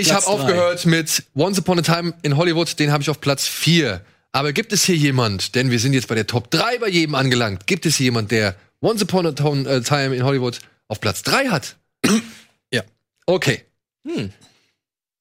[0.00, 3.46] Ich habe aufgehört mit Once Upon a Time in Hollywood, den habe ich auf Platz
[3.46, 4.00] 4.
[4.32, 7.14] Aber gibt es hier jemand, denn wir sind jetzt bei der Top 3 bei jedem
[7.14, 11.22] angelangt, gibt es hier jemand, der Once Upon a äh, Time in Hollywood auf Platz
[11.22, 11.76] 3 hat?
[12.72, 12.82] Ja.
[13.26, 13.64] Okay.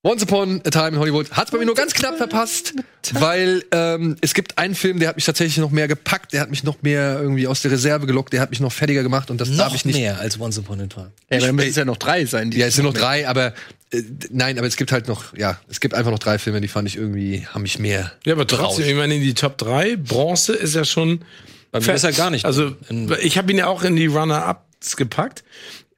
[0.01, 2.73] Once Upon a Time in Hollywood hat bei mir nur ganz knapp verpasst,
[3.11, 6.49] weil ähm, es gibt einen Film, der hat mich tatsächlich noch mehr gepackt, der hat
[6.49, 9.41] mich noch mehr irgendwie aus der Reserve gelockt, der hat mich noch fertiger gemacht und
[9.41, 11.11] das darf Noch ich nicht mehr als Once Upon a Time.
[11.29, 12.49] Ja, dann müssen es ja noch drei sein.
[12.49, 13.53] die- ja, es sind noch drei, aber
[13.91, 14.01] äh,
[14.31, 16.87] nein, aber es gibt halt noch, ja, es gibt einfach noch drei Filme, die fand
[16.87, 18.13] ich irgendwie, haben mich mehr.
[18.25, 21.25] Ja, aber trotzdem, ich meine, in die Top 3, Bronze ist ja schon.
[21.71, 22.73] Bei mir ist er gar nicht Also,
[23.21, 25.43] ich habe ihn ja auch in die Runner-Ups gepackt.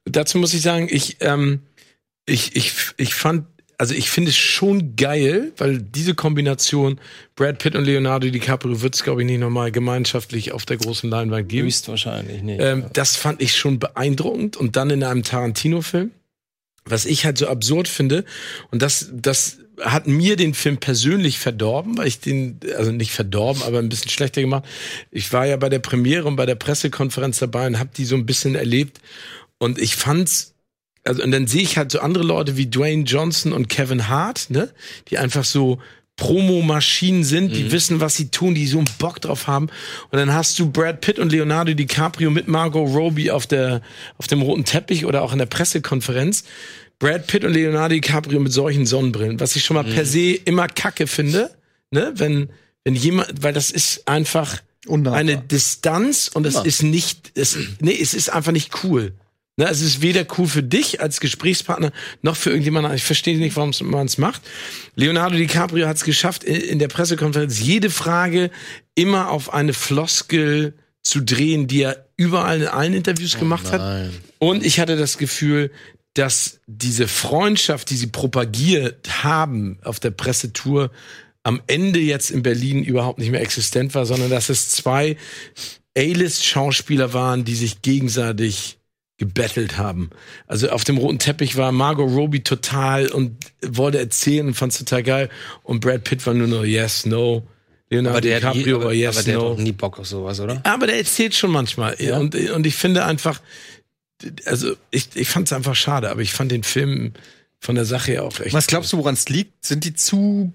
[0.05, 1.61] Dazu muss ich sagen, ich, ähm,
[2.25, 3.45] ich, ich, ich fand,
[3.81, 6.99] also ich finde es schon geil, weil diese Kombination
[7.33, 11.09] Brad Pitt und Leonardo DiCaprio wird es, glaube ich, nicht nochmal gemeinschaftlich auf der großen
[11.09, 11.65] Leinwand geben.
[11.65, 12.61] Höchstwahrscheinlich nicht.
[12.61, 14.55] Ähm, das fand ich schon beeindruckend.
[14.55, 16.11] Und dann in einem Tarantino-Film,
[16.85, 18.23] was ich halt so absurd finde,
[18.69, 23.63] und das, das hat mir den Film persönlich verdorben, weil ich den, also nicht verdorben,
[23.63, 24.63] aber ein bisschen schlechter gemacht.
[25.09, 28.13] Ich war ja bei der Premiere und bei der Pressekonferenz dabei und habe die so
[28.13, 29.01] ein bisschen erlebt.
[29.57, 30.53] Und ich fand's,
[31.03, 34.49] also und dann sehe ich halt so andere Leute wie Dwayne Johnson und Kevin Hart,
[34.49, 34.69] ne,
[35.09, 35.79] die einfach so
[36.17, 39.69] Promomaschinen sind, die wissen, was sie tun, die so einen Bock drauf haben.
[40.11, 43.81] Und dann hast du Brad Pitt und Leonardo DiCaprio mit Margot Robbie auf der
[44.17, 46.43] auf dem roten Teppich oder auch in der Pressekonferenz.
[46.99, 50.67] Brad Pitt und Leonardo DiCaprio mit solchen Sonnenbrillen, was ich schon mal per se immer
[50.67, 51.49] Kacke finde,
[51.89, 52.49] ne, wenn
[52.83, 55.19] wenn jemand, weil das ist einfach Unnahbar.
[55.19, 59.13] eine Distanz und es ist nicht, es, nee, es ist einfach nicht cool.
[59.61, 61.91] Ne, es ist weder cool für dich als Gesprächspartner
[62.23, 62.95] noch für irgendjemanden.
[62.95, 64.41] Ich verstehe nicht, warum man es macht.
[64.95, 68.49] Leonardo DiCaprio hat es geschafft, in, in der Pressekonferenz jede Frage
[68.95, 70.73] immer auf eine Floskel
[71.03, 74.09] zu drehen, die er überall in allen Interviews gemacht hat.
[74.39, 75.69] Und ich hatte das Gefühl,
[76.15, 80.89] dass diese Freundschaft, die sie propagiert haben auf der Pressetour,
[81.43, 85.17] am Ende jetzt in Berlin überhaupt nicht mehr existent war, sondern dass es zwei
[85.95, 88.79] A-List-Schauspieler waren, die sich gegenseitig
[89.21, 90.09] gebettelt haben.
[90.47, 95.03] Also auf dem roten Teppich war Margot Robbie total und wollte erzählen und fand's total
[95.03, 95.29] geil.
[95.61, 97.47] Und Brad Pitt war nur noch yes, no.
[97.91, 99.41] Leonardo Aber der, hat nie, DiCaprio aber, war yes, aber der no.
[99.41, 100.59] hat auch nie Bock auf sowas, oder?
[100.63, 101.95] Aber der erzählt schon manchmal.
[101.99, 102.17] Ja.
[102.17, 103.41] Und, und ich finde einfach,
[104.45, 107.13] also ich, ich fand es einfach schade, aber ich fand den Film
[107.59, 108.55] von der Sache her auch echt.
[108.55, 109.63] Was glaubst du, woran es liegt?
[109.63, 110.51] Sind die zu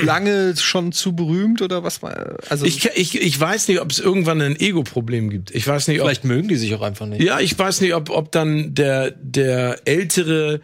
[0.00, 2.36] lange schon zu berühmt oder was war?
[2.48, 5.50] Also Ich, ich, ich weiß nicht, ob es irgendwann ein Ego-Problem gibt.
[5.54, 7.22] Ich weiß nicht, ob, Vielleicht mögen die sich auch einfach nicht.
[7.22, 10.60] ja, ich weiß nicht, ob, ob dann der, der ältere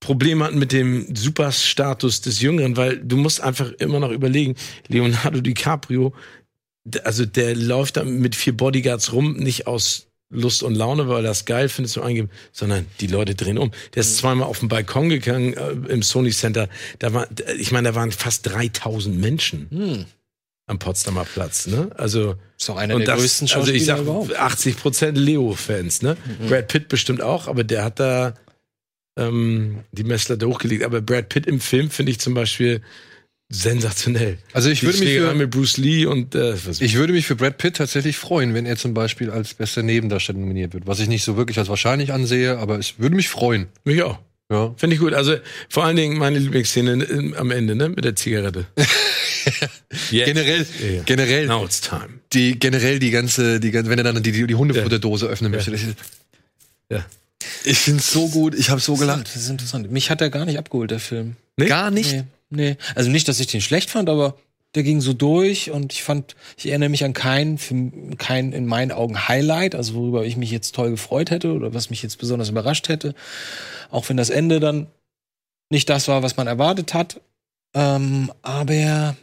[0.00, 4.54] Problem hat mit dem Superstatus des Jüngeren, weil du musst einfach immer noch überlegen,
[4.88, 6.12] Leonardo DiCaprio,
[7.04, 11.44] also der läuft da mit vier Bodyguards rum, nicht aus Lust und Laune, weil das
[11.44, 13.70] geil findet zum Eingeben, sondern die Leute drehen um.
[13.94, 16.68] Der ist zweimal auf den Balkon gegangen äh, im Sony Center.
[16.98, 17.28] Da war,
[17.58, 20.06] ich meine, da waren fast 3000 Menschen
[20.66, 21.66] am Potsdamer Platz.
[21.66, 21.90] Ne?
[21.96, 24.34] Also Ist doch einer und der das, größten also ich Schauspieler sag überhaupt.
[24.34, 26.16] 80 Prozent Leo-Fans, ne?
[26.48, 28.34] Brad Pitt bestimmt auch, aber der hat da
[29.18, 30.84] ähm, die Messlatte hochgelegt.
[30.84, 32.82] Aber Brad Pitt im Film finde ich zum Beispiel
[33.50, 34.38] sensationell.
[34.52, 37.36] Also ich Die würde mich für, mit Bruce Lee und äh, ich würde mich für
[37.36, 40.86] Brad Pitt tatsächlich freuen, wenn er zum Beispiel als bester Nebendarsteller nominiert wird.
[40.86, 43.66] Was ich nicht so wirklich als wahrscheinlich ansehe, aber es würde mich freuen.
[43.84, 44.18] mich auch.
[44.50, 44.74] Ja.
[44.76, 45.14] Finde ich gut.
[45.14, 45.36] Also
[45.68, 47.88] vor allen Dingen meine Lieblingsszene äh, am Ende, ne?
[47.88, 48.66] Mit der Zigarette.
[50.10, 50.26] Jetzt.
[50.26, 50.66] Generell,
[50.96, 51.02] ja.
[51.04, 52.08] generell, Now it's time.
[52.32, 55.74] die, generell die ganze, die ganze, wenn er dann die, die, die Hundefutterdose öffnen möchte.
[55.74, 55.82] Ich,
[56.90, 57.04] Ja.
[57.64, 59.26] ich finde es so gut, ich habe so gelacht.
[59.26, 59.90] Das ist interessant.
[59.90, 61.36] Mich hat er gar nicht abgeholt, der Film.
[61.56, 61.66] Nee?
[61.66, 62.12] Gar nicht.
[62.12, 62.24] Nee,
[62.54, 62.76] nee.
[62.94, 64.36] Also nicht, dass ich den schlecht fand, aber
[64.74, 68.66] der ging so durch und ich fand, ich erinnere mich an kein, für- kein in
[68.66, 72.18] meinen Augen Highlight, also worüber ich mich jetzt toll gefreut hätte oder was mich jetzt
[72.18, 73.14] besonders überrascht hätte.
[73.90, 74.88] Auch wenn das Ende dann
[75.70, 77.20] nicht das war, was man erwartet hat.
[77.74, 79.16] Ähm, aber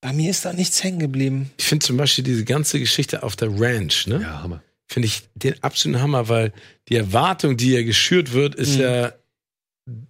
[0.00, 1.50] bei mir ist da nichts hängen geblieben.
[1.56, 4.20] Ich finde zum Beispiel diese ganze Geschichte auf der Ranch, ne?
[4.22, 4.62] Ja, Hammer.
[4.86, 6.52] finde ich den absoluten Hammer, weil
[6.88, 8.82] die Erwartung, die ja geschürt wird, ist Mhm.
[8.82, 9.12] ja,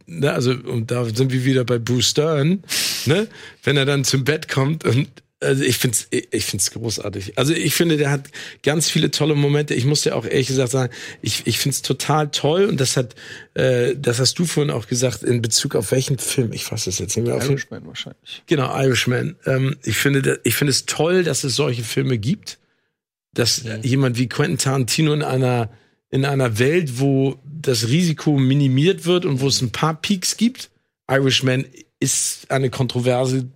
[0.07, 2.63] ne, also, und da sind wir wieder bei Bruce Stern,
[3.07, 3.29] ne,
[3.63, 5.09] wenn er dann zum Bett kommt und
[5.45, 7.37] also ich find's, ich ich find's großartig.
[7.39, 8.29] Also ich finde, der hat
[8.63, 9.75] ganz viele tolle Momente.
[9.75, 10.93] Ich muss dir auch ehrlich gesagt sagen,
[11.23, 13.15] ich, ich find's total toll und das hat,
[13.55, 16.53] äh, das hast du vorhin auch gesagt in Bezug auf welchen Film.
[16.53, 17.49] Ich fasse das jetzt nicht mehr auf.
[17.49, 18.43] Irishman wahrscheinlich.
[18.47, 19.37] Genau, Irishman.
[19.45, 22.59] Ähm, ich finde, ich finde es toll, dass es solche Filme gibt,
[23.35, 25.71] dass äh, jemand wie Quentin Tarantino in einer
[26.15, 30.71] in einer Welt, wo das Risiko minimiert wird und wo es ein paar Peaks gibt.
[31.11, 31.65] Irishman
[31.99, 33.51] ist eine kontroverse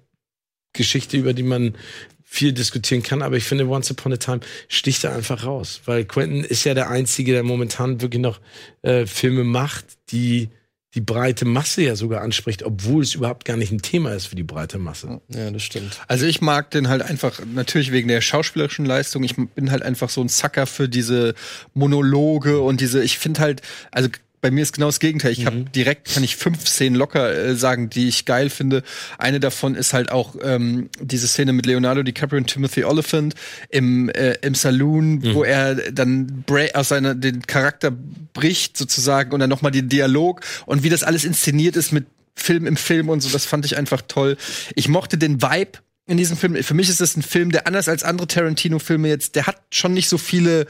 [0.73, 1.77] Geschichte, über die man
[2.25, 6.05] viel diskutieren kann, aber ich finde Once Upon a Time sticht da einfach raus, weil
[6.05, 8.41] Quentin ist ja der einzige, der momentan wirklich noch
[8.83, 10.49] äh, Filme macht, die
[10.95, 14.37] die breite Masse ja sogar anspricht, obwohl es überhaupt gar nicht ein Thema ist für
[14.37, 15.21] die breite Masse.
[15.29, 16.01] Ja, das stimmt.
[16.09, 19.23] Also ich mag den halt einfach, natürlich wegen der schauspielerischen Leistung.
[19.23, 21.35] Ich bin halt einfach so ein Sucker für diese
[21.75, 24.09] Monologe und diese, ich finde halt, also
[24.41, 25.33] bei mir ist genau das Gegenteil.
[25.33, 28.83] Ich habe direkt, kann ich fünf Szenen locker äh, sagen, die ich geil finde.
[29.19, 33.35] Eine davon ist halt auch ähm, diese Szene mit Leonardo DiCaprio und Timothy Oliphant
[33.69, 36.45] im, äh, im Saloon, wo er dann
[36.75, 37.93] aus seiner den Charakter
[38.33, 42.67] bricht sozusagen und dann nochmal den Dialog und wie das alles inszeniert ist mit Film
[42.67, 44.37] im Film und so, das fand ich einfach toll.
[44.75, 46.63] Ich mochte den Vibe in diesem Film.
[46.63, 49.93] Für mich ist das ein Film, der anders als andere Tarantino-Filme jetzt, der hat schon
[49.93, 50.67] nicht so viele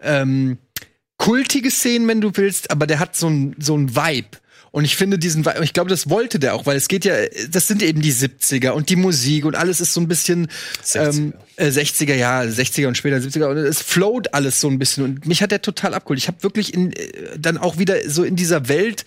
[0.00, 0.58] ähm,
[1.26, 4.28] kultige Szenen, wenn du willst, aber der hat so ein so ein Vibe.
[4.72, 7.14] Und ich finde diesen, Vi- ich glaube, das wollte der auch, weil es geht ja,
[7.50, 10.48] das sind eben die 70er und die Musik und alles ist so ein bisschen
[10.84, 11.14] 60er.
[11.16, 15.04] Ähm, äh, 60er, ja, 60er und später 70er und es float alles so ein bisschen
[15.04, 16.18] und mich hat der total abgeholt.
[16.18, 19.06] Ich habe wirklich in, äh, dann auch wieder so in dieser Welt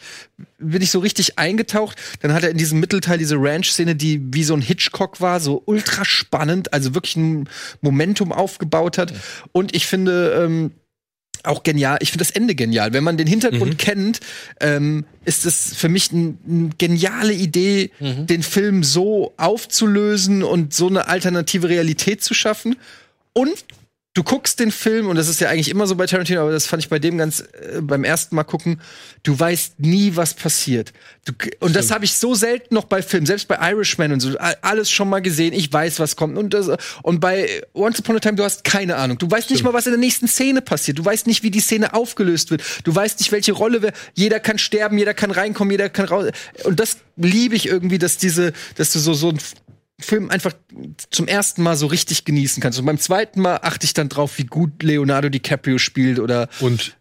[0.58, 1.98] bin ich so richtig eingetaucht.
[2.22, 5.62] Dann hat er in diesem Mittelteil diese Ranch-Szene, die wie so ein Hitchcock war, so
[5.68, 7.48] ultra spannend, also wirklich ein
[7.82, 9.14] Momentum aufgebaut hat.
[9.52, 10.72] Und ich finde, ähm,
[11.44, 11.98] auch genial.
[12.02, 12.94] Ich finde das Ende genial.
[12.94, 14.20] Wenn man den Hintergrund kennt,
[14.60, 20.88] ähm, ist es für mich eine ein geniale Idee, den Film so aufzulösen und so
[20.88, 22.76] eine alternative Realität zu schaffen.
[23.34, 23.66] Und
[24.16, 26.66] du guckst den Film, und das ist ja eigentlich immer so bei Tarantino, aber das
[26.66, 28.82] fand ich bei dem ganz äh, beim ersten Mal gucken,
[29.24, 30.94] du weißt nie, was passiert.
[31.26, 34.36] Du, und das habe ich so selten noch bei Filmen, selbst bei Irishman und so,
[34.38, 36.38] alles schon mal gesehen, ich weiß, was kommt.
[36.38, 36.70] Und, das,
[37.04, 39.18] und bei Once Upon a Time, du hast keine Ahnung.
[39.18, 40.98] Du weißt nicht mal, was in der nächsten Szene passiert.
[40.98, 42.64] Du weißt nicht, wie die Szene aufgelöst wird.
[42.84, 43.94] Du weißt nicht, welche Rolle wer.
[44.16, 46.28] Jeder kann sterben, jeder kann reinkommen, jeder kann raus.
[46.64, 49.40] Und das liebe ich irgendwie, dass diese, dass du so, so ein
[50.00, 50.54] Film einfach
[51.10, 52.80] zum ersten Mal so richtig genießen kannst.
[52.80, 56.96] Und beim zweiten Mal achte ich dann drauf, wie gut Leonardo DiCaprio spielt oder Und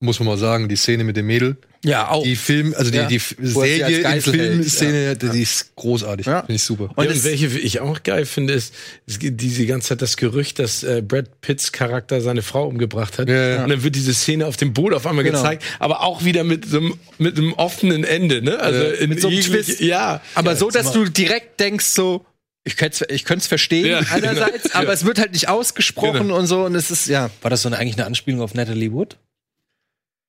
[0.00, 2.24] muss man mal sagen, die Szene mit dem Mädel, ja auch.
[2.24, 3.06] die Film, also die, Ja.
[3.06, 6.26] die er Serie, die Filmszene, die die ist großartig.
[6.26, 6.40] Ja.
[6.40, 6.90] Finde ich super.
[6.96, 8.74] Und ja, und welche ich auch geil finde, ist,
[9.06, 13.18] es gibt diese ganze Zeit das Gerücht, dass äh, Brad Pitts Charakter seine Frau umgebracht
[13.18, 13.28] hat.
[13.28, 13.62] Ja, ja.
[13.62, 15.38] Und dann wird diese Szene auf dem Boot auf einmal Genau.
[15.40, 18.58] gezeigt, aber auch wieder mit so einem, mit einem offenen Ende, ne?
[18.58, 19.80] Also in mit so einem Twist.
[19.80, 20.20] Ja.
[20.34, 22.26] aber so, dass du direkt denkst so,
[22.64, 24.74] ich könnte ich könnte es verstehen Ja, einerseits, genau.
[24.76, 24.92] aber Ja.
[24.92, 26.38] es wird halt nicht ausgesprochen Genau.
[26.38, 28.92] und so und es ist ja, War das so eine, eigentlich eine Anspielung auf Natalie
[28.92, 29.16] Wood?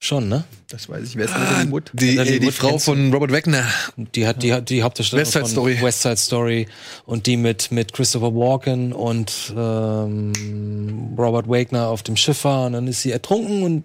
[0.01, 0.43] Schon, ne?
[0.67, 1.91] das weiß ich, wer ist mit dem Wood?
[1.93, 3.63] Die, Natalie die Wood Frau von Robert Wagner.
[3.95, 5.81] Die hat die, hat die Hauptdarstellerin West Side von Story.
[5.81, 6.67] West Side Story
[7.05, 12.73] und die mit mit Christopher Walken und ähm, Robert Wagner auf dem Schiff war und
[12.73, 13.83] dann ist sie ertrunken und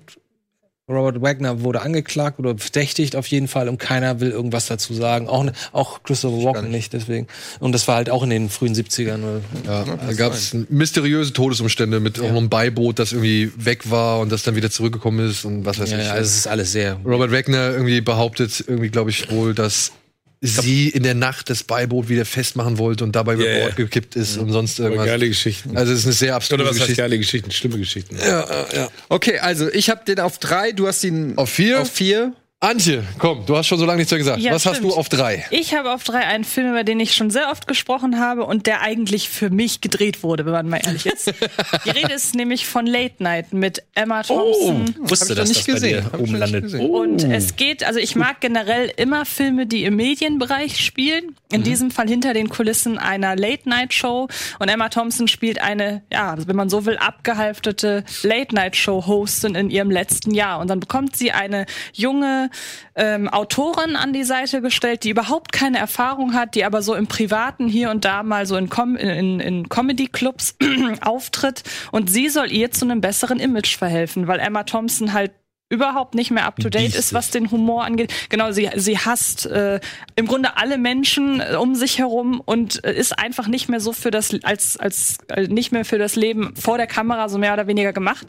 [0.88, 5.28] Robert Wagner wurde angeklagt oder verdächtigt auf jeden Fall und keiner will irgendwas dazu sagen.
[5.28, 7.26] Auch, auch Christopher Walken nicht, deswegen.
[7.60, 9.20] Und das war halt auch in den frühen 70ern.
[9.22, 14.20] oder- Ja, da gab es mysteriöse Todesumstände mit auch einem Beiboot, das irgendwie weg war
[14.20, 16.04] und das dann wieder zurückgekommen ist und was weiß Ja, ich.
[16.06, 16.98] ja, es ist alles sehr.
[17.04, 19.92] Robert Wagner irgendwie behauptet, irgendwie glaube ich wohl, dass
[20.40, 24.36] sie in der Nacht das Beiboot wieder festmachen wollte und dabei über Bord gekippt ist
[24.38, 25.06] und sonst Aber irgendwas.
[25.06, 25.76] geile Geschichten.
[25.76, 27.02] Also es ist eine sehr Oder was heißt Geschichte.
[27.02, 27.50] geile Geschichten?
[27.50, 28.16] Schlimme Geschichten.
[28.18, 28.88] Ja, ja.
[29.08, 31.80] Okay, also ich habe den auf drei, du hast ihn Auf vier?
[31.80, 32.32] Auf vier.
[32.60, 34.40] Antje, komm, du hast schon so lange nichts mehr gesagt.
[34.40, 34.92] Ja, was hast stimmt.
[34.92, 35.46] du auf drei?
[35.52, 38.66] Ich habe auf drei einen Film, über den ich schon sehr oft gesprochen habe und
[38.66, 41.28] der eigentlich für mich gedreht wurde, wenn man mal ehrlich ist.
[41.84, 44.92] Die Rede ist nämlich von Late Night mit Emma Thompson.
[44.98, 46.04] wusste, ich noch nicht gesehen.
[46.04, 46.62] Hab ich oben noch nicht landet.
[46.64, 46.90] gesehen.
[46.90, 51.36] Und es geht, also ich mag generell immer Filme, die im Medienbereich spielen.
[51.52, 54.28] In diesem Fall hinter den Kulissen einer Late-Night-Show.
[54.58, 60.34] Und Emma Thompson spielt eine, ja, wenn man so will, abgehalftete Late-Night-Show-Hostin in ihrem letzten
[60.34, 60.58] Jahr.
[60.58, 61.64] Und dann bekommt sie eine
[61.94, 62.47] junge
[62.94, 67.06] ähm, Autorin an die Seite gestellt, die überhaupt keine Erfahrung hat, die aber so im
[67.06, 70.56] Privaten hier und da mal so in, Com in, in Comedy-Clubs
[71.00, 71.62] auftritt.
[71.92, 75.32] Und sie soll ihr zu einem besseren Image verhelfen, weil Emma Thompson halt
[75.70, 78.12] überhaupt nicht mehr up to date ist, was den Humor angeht.
[78.30, 79.80] Genau, sie, sie hasst äh,
[80.16, 83.92] im Grunde alle Menschen äh, um sich herum und äh, ist einfach nicht mehr so
[83.92, 87.52] für das als als äh, nicht mehr für das Leben vor der Kamera so mehr
[87.52, 88.26] oder weniger gemacht.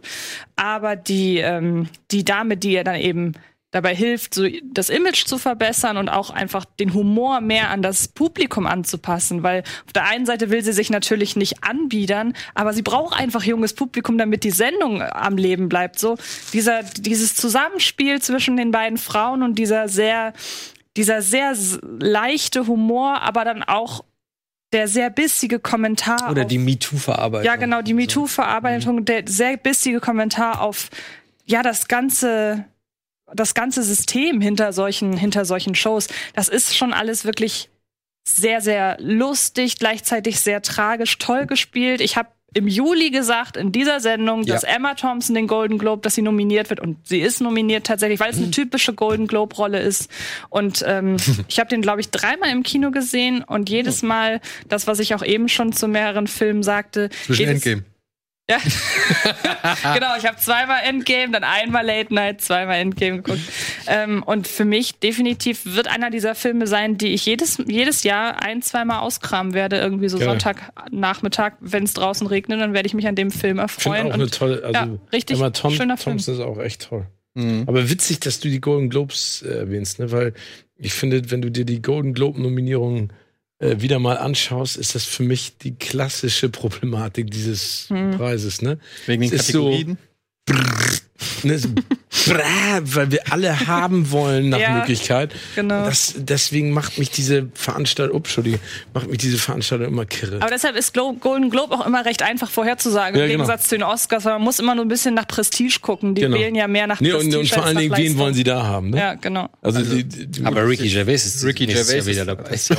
[0.58, 3.34] Aber die ähm, die Dame, die ihr dann eben
[3.72, 8.08] dabei hilft, so das Image zu verbessern und auch einfach den Humor mehr an das
[8.08, 12.82] Publikum anzupassen, weil auf der einen Seite will sie sich natürlich nicht anbiedern, aber sie
[12.82, 16.00] braucht einfach junges Publikum, damit die Sendung am Leben bleibt.
[16.00, 16.18] So
[16.52, 20.34] dieser dieses Zusammenspiel zwischen den beiden Frauen und dieser sehr
[20.98, 21.56] dieser sehr
[22.00, 24.04] leichte Humor, aber dann auch
[24.74, 27.46] der sehr bissige Kommentar Oder auf- die MeToo-Verarbeitung.
[27.46, 30.90] ja, genau, die MeToo-Verarbeitung, der sehr bissige Kommentar auf
[31.46, 32.66] ja das ganze
[33.34, 36.08] das ganze System hinter solchen hinter solchen Shows.
[36.34, 37.70] Das ist schon alles wirklich
[38.28, 42.02] sehr sehr lustig, gleichzeitig sehr tragisch, toll gespielt.
[42.02, 46.16] Ich habe im Juli gesagt in dieser Sendung, dass Emma Thompson den Golden Globe, dass
[46.16, 49.80] sie nominiert wird und sie ist nominiert tatsächlich, weil es eine typische Golden Globe Rolle
[49.80, 50.10] ist.
[50.50, 54.88] Und ähm, ich habe den glaube ich dreimal im Kino gesehen und jedes Mal das,
[54.88, 57.89] was ich auch eben schon zu mehreren Filmen sagte, Zwischen jedes, Endgame.
[58.50, 58.58] Ja.
[59.94, 63.42] genau, ich habe zweimal Endgame, dann einmal Late Night, zweimal Endgame geguckt.
[63.88, 68.42] Ähm, und für mich definitiv wird einer dieser Filme sein, die ich jedes, jedes Jahr
[68.42, 69.78] ein, zweimal auskramen werde.
[69.78, 70.28] Irgendwie so Geil.
[70.30, 74.08] Sonntagnachmittag, wenn es draußen regnet, dann werde ich mich an dem Film erfreuen.
[74.08, 76.18] auch eine Und tolle, also ja, richtig Emma Tom, schöner Film.
[76.18, 77.06] Thompson ist auch echt toll.
[77.68, 80.12] Aber witzig, dass du die Golden Globes äh, erwähnst, ne?
[80.12, 80.34] weil
[80.76, 83.14] ich finde, wenn du dir die Golden Globe-Nominierungen
[83.60, 88.12] äh, wieder mal anschaust, ist das für mich die klassische Problematik dieses Hm.
[88.18, 88.62] Preises.
[88.62, 88.80] Ne?
[89.06, 89.98] Wegen den Es ist so- Kategorien.
[91.44, 91.68] Ne, so,
[92.28, 95.34] bra, weil wir alle haben wollen nach Ja, Möglichkeit.
[95.56, 95.86] genau.
[95.86, 98.60] Das, deswegen macht mich diese Veranstaltung, ups, Entschuldigung,
[98.94, 100.38] macht mich diese Veranstaltung immer kirre.
[100.42, 103.44] Aber deshalb ist Glo Golden Globe auch immer recht einfach vorherzusagen, Ja, im genau.
[103.44, 106.16] Gegensatz zu den Oscars, weil man muss immer nur ein bisschen nach Prestige gucken.
[106.16, 106.38] Die Genau.
[106.38, 108.64] wählen ja mehr nach nee, Prestige und, und vor allen Dingen, wen wollen sie da
[108.64, 108.92] haben?
[108.92, 108.98] Ne?
[108.98, 109.50] Ja, genau.
[109.62, 112.50] Also, die, die, die, Aber Ricky Gervais ist Ricky Gervais Jahr wieder ist- dabei.
[112.52, 112.70] ist.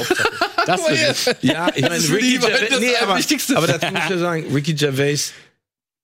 [0.67, 3.57] Das wird Ja, ich meine, Ricky Gervais, das nee, aber, Wichtigste.
[3.57, 5.33] aber dazu muss ich ja sagen, Ricky Gervais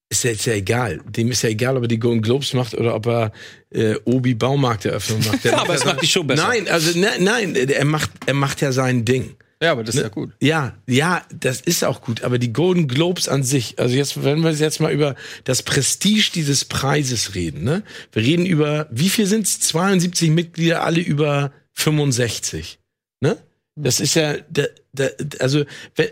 [0.09, 1.01] ist ja, ist ja egal.
[1.09, 3.33] Dem ist ja egal, ob er die Golden Globes macht oder ob er
[3.71, 5.45] äh, Obi Baumarkteröffnung macht.
[5.45, 6.47] Ja, aber es macht die Show besser.
[6.47, 9.35] Nein, also ne, nein, er macht, er macht ja sein Ding.
[9.63, 10.33] Ja, aber das ist ja gut.
[10.41, 12.23] Ja, ja, das ist auch gut.
[12.23, 15.15] Aber die Golden Globes an sich, also jetzt, wenn wir jetzt mal über
[15.45, 17.83] das Prestige dieses Preises reden, ne?
[18.13, 19.61] Wir reden über, wie viel sind's?
[19.61, 22.79] 72 Mitglieder, alle über 65,
[23.21, 23.39] ne?
[23.79, 25.09] Das ist ja, da, da,
[25.39, 25.65] also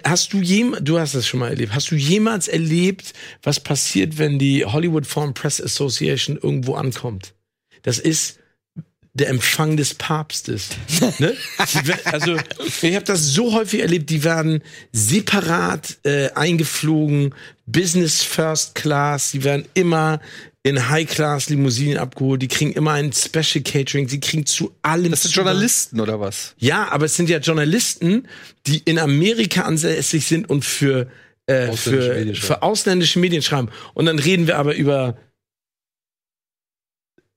[0.04, 4.18] hast du jem, du hast das schon mal erlebt, hast du jemals erlebt, was passiert,
[4.18, 7.34] wenn die Hollywood Foreign Press Association irgendwo ankommt?
[7.82, 8.38] Das ist
[9.14, 10.70] der Empfang des Papstes.
[11.18, 11.34] ne?
[12.04, 12.36] Also
[12.82, 14.62] ich habe das so häufig erlebt, die werden
[14.92, 17.34] separat äh, eingeflogen,
[17.66, 20.20] Business First Class, die werden immer
[20.66, 25.34] in High-Class-Limousinen abgeholt, die kriegen immer ein Special Catering, sie kriegen zu allem Das sind.
[25.34, 26.54] Journalisten oder was?
[26.58, 28.26] Ja, aber es sind ja Journalisten,
[28.66, 31.10] die in Amerika ansässig sind und für,
[31.46, 32.46] äh, Ausländische für, Medien schreiben.
[32.46, 33.68] für ausländische Medien schreiben.
[33.92, 35.18] Und dann reden wir aber über.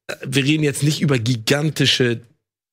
[0.07, 2.21] äh, Wir reden jetzt nicht über gigantische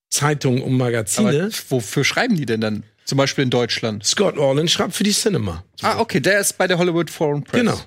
[0.09, 1.29] Zeitungen und Magazine.
[1.47, 2.85] Aber wofür schreiben die denn dann?
[3.05, 4.05] Zum Beispiel in Deutschland.
[4.05, 5.63] Scott Orland schreibt für die Cinema.
[5.83, 7.61] Ah, okay, der ist bei der Hollywood Foreign Press.
[7.61, 7.79] Genau.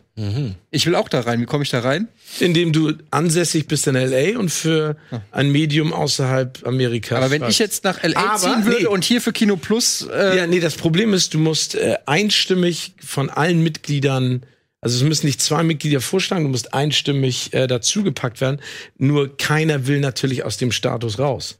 [0.71, 1.41] Ich will auch da rein.
[1.41, 2.07] Wie komme ich da rein?
[2.39, 4.95] Indem du ansässig bist in LA und für
[5.31, 7.17] ein Medium außerhalb Amerikas.
[7.17, 7.55] Aber wenn schreibst.
[7.55, 8.87] ich jetzt nach LA Aber, ziehen würde nee.
[8.87, 12.93] und hier für Kino Plus äh, Ja, nee, das Problem ist, du musst äh, einstimmig
[13.03, 14.43] von allen Mitgliedern,
[14.81, 18.59] also es müssen nicht zwei Mitglieder vorschlagen, du musst einstimmig äh, dazugepackt werden.
[18.97, 21.59] Nur keiner will natürlich aus dem Status raus.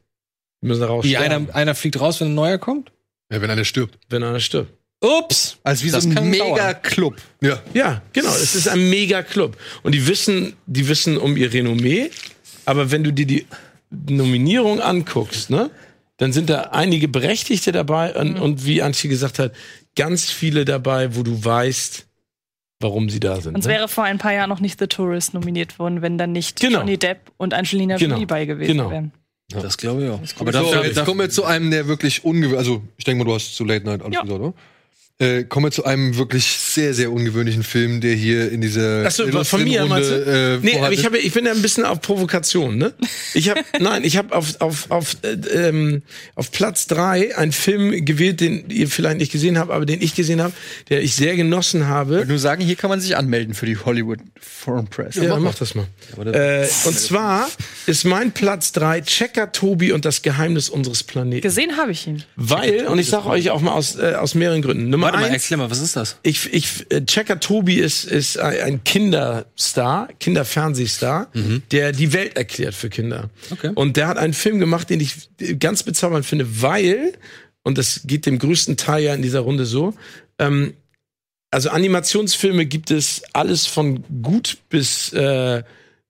[0.62, 2.92] Die müssen raus, Wie einer, einer fliegt raus, wenn ein neuer kommt?
[3.32, 3.98] Ja, wenn einer stirbt.
[4.10, 4.72] wenn einer stirbt.
[5.02, 5.58] Ups!
[5.64, 6.30] also wie Das so ein.
[6.30, 7.18] Mega-Club.
[7.42, 7.62] Ja.
[7.74, 8.30] Ja, genau.
[8.30, 9.56] Es ist ein Mega-Club.
[9.84, 12.10] Und die wissen, die wissen um ihr Renommee.
[12.66, 13.46] Aber wenn du dir die
[13.92, 15.70] Nominierung anguckst, ne,
[16.18, 19.54] dann sind da einige Berechtigte dabei und, und wie Antje gesagt hat,
[19.96, 22.08] ganz viele dabei, wo du weißt,
[22.80, 23.56] warum sie da sind.
[23.56, 23.74] Uns ne?
[23.74, 26.80] wäre vor ein paar Jahren noch nicht The Tourist nominiert worden, wenn dann nicht Genau.
[26.80, 28.16] Johnny Depp und Angelina Genau.
[28.16, 28.90] Jolie bei gewesen Genau.
[28.90, 29.12] wären.
[29.50, 30.20] Das glaube ich auch.
[30.42, 33.30] Aber So, dafür, jetzt kommen wir zu einem, der wirklich ungewöhnlich, also ich denke mal,
[33.30, 34.22] du hast zu Late Night alles Ja.
[34.24, 34.54] gesagt, oder?
[35.20, 39.10] Äh, kommen wir zu einem wirklich sehr, sehr ungewöhnlichen Film, der hier in dieser Ach
[39.10, 40.14] so, von mir Runde, meinst du?
[40.14, 42.94] äh, nee, aber ich, habe, ich bin ja ein bisschen auf Provokation, ne?
[43.34, 46.04] Ich habe, nein, ich habe auf, auf, auf, äh, ähm,
[46.36, 50.14] auf Platz drei einen Film gewählt, den ihr vielleicht nicht gesehen habt, aber den ich
[50.14, 50.54] gesehen habe,
[50.90, 52.12] der ich sehr genossen Ich habe.
[52.12, 55.16] würde nur sagen, hier kann man sich anmelden für die Hollywood Foreign Press.
[55.16, 55.88] Ja, mach, das mal.
[56.32, 57.50] Äh, und zwar
[57.88, 61.42] ist mein Platz drei Checker Tobi und das Geheimnis unseres Planeten.
[61.42, 62.22] Gesehen habe ich ihn.
[62.36, 64.92] Weil, und ich sage euch auch mal aus, äh, aus mehreren Gründen.
[64.92, 66.18] Nummer warte mal, erklär mal, was ist das?
[66.24, 71.32] ich, ich, äh, Checker Tobi ist, ist ein Kinderstar, Kinderfernsehstar,
[71.72, 73.30] der die Welt erklärt für Kinder.
[73.50, 73.72] Okay.
[73.76, 75.30] Und der hat einen Film gemacht, den ich
[75.60, 77.14] ganz bezaubernd finde, weil,
[77.64, 79.94] und das geht dem größten Teil ja in dieser Runde so,
[80.40, 80.74] ähm,
[81.52, 85.64] also Animationsfilme gibt es alles von gut bis, äh,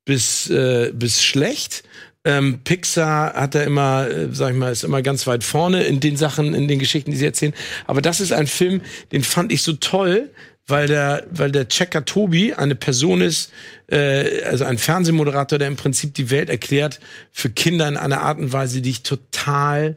[0.06, 1.84] bis, äh, bis schlecht.
[2.28, 6.02] Ähm, Pixar hat da immer, äh, sag ich mal, ist immer ganz weit vorne in
[6.02, 7.54] den Sachen, in den Geschichten, die sie erzählen.
[7.86, 8.82] Aber das ist ein Film,
[9.14, 10.30] den fand ich so toll,
[10.68, 13.54] weil der, weil der Checker Tobi eine Person ist,
[13.90, 17.00] äh, also ein Fernsehmoderator, der im Prinzip die Welt erklärt
[17.32, 19.96] für Kinder in einer Art und Weise, die ich total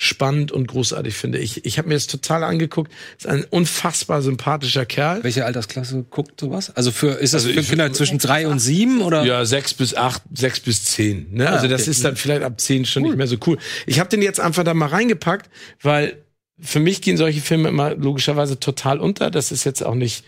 [0.00, 1.38] spannend und großartig finde.
[1.38, 2.92] Ich, ich habe mir das total angeguckt.
[3.18, 5.24] Ist ein unfassbar sympathischer Kerl.
[5.24, 6.70] Welche Altersklasse guckt sowas?
[6.76, 9.24] Also für ist das Also für ich- Kinder zwischen drei und sieben oder?
[9.24, 11.26] Ja, sechs bis acht, sechs bis zehn.
[11.32, 11.50] Ne?
[11.50, 11.90] also das okay.
[11.90, 13.58] ist dann vielleicht ab zehn schon nicht mehr so cool.
[13.86, 15.50] Ich habe den jetzt einfach da mal reingepackt,
[15.82, 16.22] weil
[16.60, 19.32] für mich gehen solche Filme immer logischerweise total unter.
[19.32, 20.24] Das ist jetzt auch nicht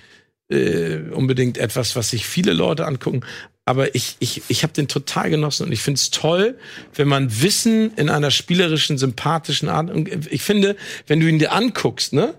[0.49, 3.21] äh, unbedingt etwas, was sich viele Leute angucken.
[3.65, 6.59] Aber ich, ich, ich habe den total genossen und ich finde es toll,
[6.95, 9.91] wenn man Wissen in einer spielerischen, sympathischen Art.
[9.91, 10.77] Und ich finde,
[11.07, 12.35] wenn du ihn dir anguckst, ne,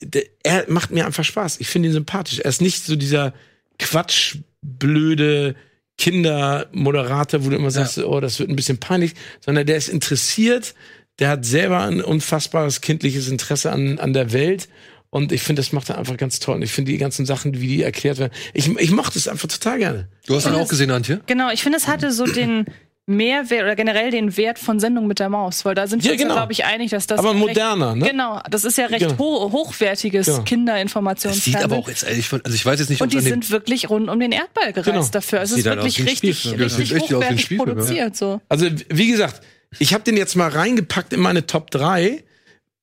[0.00, 1.60] der, er macht mir einfach Spaß.
[1.60, 2.40] Ich finde ihn sympathisch.
[2.40, 3.34] Er ist nicht so dieser
[3.78, 5.56] quatschblöde
[5.96, 9.14] Kindermoderator, wo du immer sagst, oh, das wird ein bisschen peinlich,
[9.44, 10.74] sondern der ist interessiert,
[11.18, 14.68] der hat selber ein unfassbares kindliches Interesse an, an der Welt.
[15.10, 16.56] Und ich finde, das macht er einfach ganz toll.
[16.56, 19.48] Und ich finde die ganzen Sachen, wie die erklärt werden, ich, ich mochte es einfach
[19.48, 20.08] total gerne.
[20.26, 21.20] Du hast ihn auch gesehen, Antje?
[21.26, 22.66] Genau, ich finde, es hatte so den
[23.06, 26.12] Mehrwert oder generell den Wert von Sendung mit der Maus, weil da sind wir Ja,
[26.12, 26.34] uns, genau.
[26.34, 28.06] glaube ich, einig, dass das Aber recht- moderner, ne?
[28.06, 29.18] Genau, das ist ja recht Genau.
[29.18, 30.38] ho hochwertiges Genau.
[30.38, 31.54] Das Kinderinformationsfernsehen.
[31.56, 33.88] sieht aber auch jetzt ehrlich von, also ich weiß jetzt nicht, und die sind wirklich
[33.88, 35.06] rund um den Erdball gereist Genau.
[35.10, 35.40] dafür.
[35.40, 36.62] Also es ist halt wirklich richtig, Spielfilm.
[36.62, 37.74] Richtig ein hochwertig Spielfilm, ja.
[37.76, 38.16] produziert.
[38.16, 38.40] So.
[38.50, 39.40] Also, wie gesagt,
[39.78, 42.22] ich habe den jetzt mal reingepackt in meine Top 3.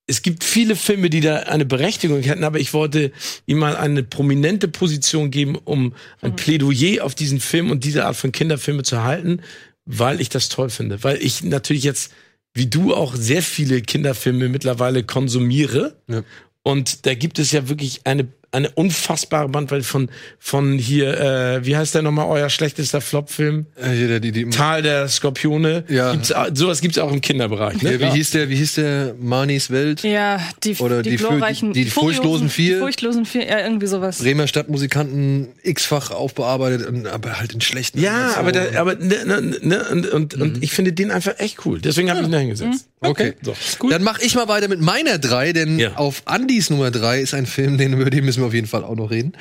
[0.08, 3.12] Es gibt viele Filme, die da eine Berechtigung hätten, aber ich wollte
[3.48, 8.16] ihm mal eine prominente Position geben, um ein Plädoyer auf diesen Film und diese Art
[8.16, 9.42] von Kinderfilme zu halten,
[9.86, 11.04] weil ich das toll finde.
[11.04, 12.12] Weil ich natürlich jetzt,
[12.54, 15.96] wie du auch, sehr viele Kinderfilme mittlerweile konsumiere.
[16.08, 16.24] Ja.
[16.62, 20.10] Und da gibt es ja wirklich eine, eine unfassbare Bandbreite von,
[20.40, 23.66] von hier, äh, wie heißt der nochmal, euer schlechtester Flop-Film?
[23.76, 25.84] Äh, hier, der, die, die, Tal der Skorpione.
[25.90, 26.14] Ja.
[26.14, 27.82] Gibt's, sowas gibt's auch im Kinderbereich.
[27.82, 27.98] Ne?
[27.98, 30.04] der, wie hieß der, wie hieß der Manis Welt?
[30.04, 32.76] Ja, die, Oder die, die glorreichen, die- die furchtlosen vier.
[32.76, 34.20] Die furchtlosen vier, ja, irgendwie sowas.
[34.20, 38.00] Bremer Stadtmusikanten x-fach aufbearbeitet, und- aber halt in schlechten.
[38.00, 38.40] Ja, so.
[38.40, 40.42] aber, da, aber ne, ne, ne, und, und, Mhm.
[40.42, 41.80] und ich finde den einfach echt cool.
[41.82, 42.88] Deswegen habe ich ihn da hingesetzt.
[43.02, 43.34] Okay.
[43.44, 43.92] So, gut.
[43.92, 45.94] Dann mache ich mal weiter mit meiner drei, denn Ja.
[45.96, 48.84] auf Andys Nummer drei ist ein Film, den, über den müssen wir auf jeden Fall
[48.84, 49.34] auch noch reden.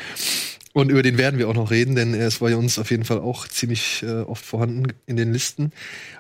[0.73, 3.05] Und über den werden wir auch noch reden, denn er ist bei uns auf jeden
[3.05, 5.71] Fall auch ziemlich äh, oft vorhanden in den Listen.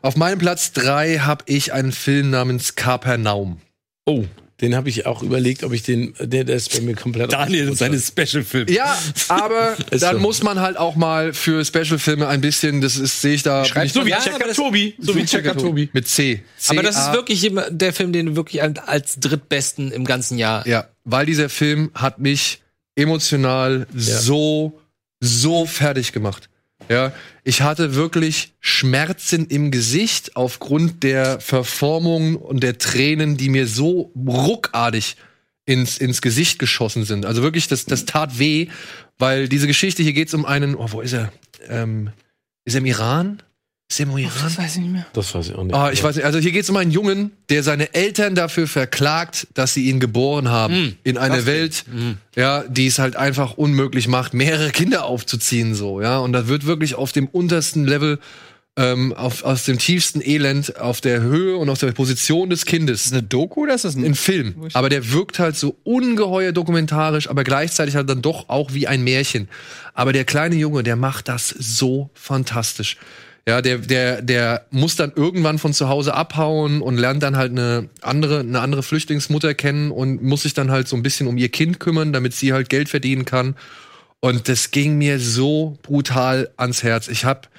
[0.00, 3.60] Auf meinem Platz drei habe ich einen Film namens Kapernaum.
[4.06, 4.24] Oh,
[4.60, 7.32] den habe ich auch überlegt, ob ich den, der, der ist bei mir komplett.
[7.32, 8.70] Daniel und seine Special-Filme.
[8.70, 8.96] Ja,
[9.26, 10.20] aber dann so.
[10.20, 13.64] muss man halt auch mal für Special-Filme ein bisschen, das ist, sehe ich da.
[13.64, 14.94] ich- So wie Ja, Checker Tobi.
[15.00, 15.88] So wie Checker Tobi.
[15.92, 16.44] Mit C.
[16.68, 20.38] Aber das ist wirklich immer der Film, den du wirklich als- als drittbesten im ganzen
[20.38, 20.64] Jahr.
[20.68, 22.60] Ja, weil dieser Film hat mich
[22.96, 24.80] emotional so,
[25.20, 26.48] so fertig gemacht.
[26.88, 27.12] Ja,
[27.44, 34.12] ich hatte wirklich Schmerzen im Gesicht aufgrund der Verformung und der Tränen, die mir so
[34.16, 35.16] ruckartig
[35.66, 37.24] ins, ins Gesicht geschossen sind.
[37.24, 38.68] Also wirklich, das, das tat weh,
[39.18, 41.32] weil diese Geschichte, hier geht's um einen, oh, wo ist er?
[41.68, 42.10] Ähm,
[42.66, 43.42] ist er im Iran?
[43.90, 44.32] Ist er im Iran?
[44.42, 45.06] Das weiß ich nicht mehr.
[45.12, 45.74] Das weiß ich auch nicht.
[45.74, 46.24] Ah, ich weiß nicht.
[46.24, 50.00] Also hier geht es um einen Jungen, der seine Eltern dafür verklagt, dass sie ihn
[50.00, 51.84] geboren haben in eine Welt,
[52.34, 56.18] ja, die es halt einfach unmöglich macht, mehrere Kinder aufzuziehen so, ja.
[56.18, 58.18] Und da wird wirklich auf dem untersten Level
[58.76, 63.02] ähm, auf, aus dem tiefsten Elend auf der Höhe und auf der Position des Kindes
[63.02, 64.66] Ist das eine Doku oder ist das ein ein Film.
[64.72, 69.04] Aber der wirkt halt so ungeheuer dokumentarisch, aber gleichzeitig halt dann doch auch wie ein
[69.04, 69.48] Märchen.
[69.92, 72.96] Aber der kleine Junge, der macht das so fantastisch.
[73.46, 77.52] Ja, der, der, der muss dann irgendwann von zu Hause abhauen und lernt dann halt
[77.52, 81.36] eine andere, eine andere Flüchtlingsmutter kennen und muss sich dann halt so ein bisschen um
[81.36, 83.54] ihr Kind kümmern, damit sie halt Geld verdienen kann.
[84.20, 87.08] Und das ging mir so brutal ans Herz.
[87.08, 87.50] Ich hab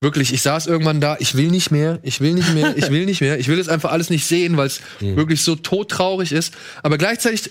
[0.00, 3.04] wirklich, ich saß irgendwann da, ich will nicht mehr, ich will nicht mehr, ich will
[3.04, 6.54] nicht mehr, ich will das einfach alles nicht sehen, weil es wirklich so todtraurig ist.
[6.82, 7.50] Aber gleichzeitig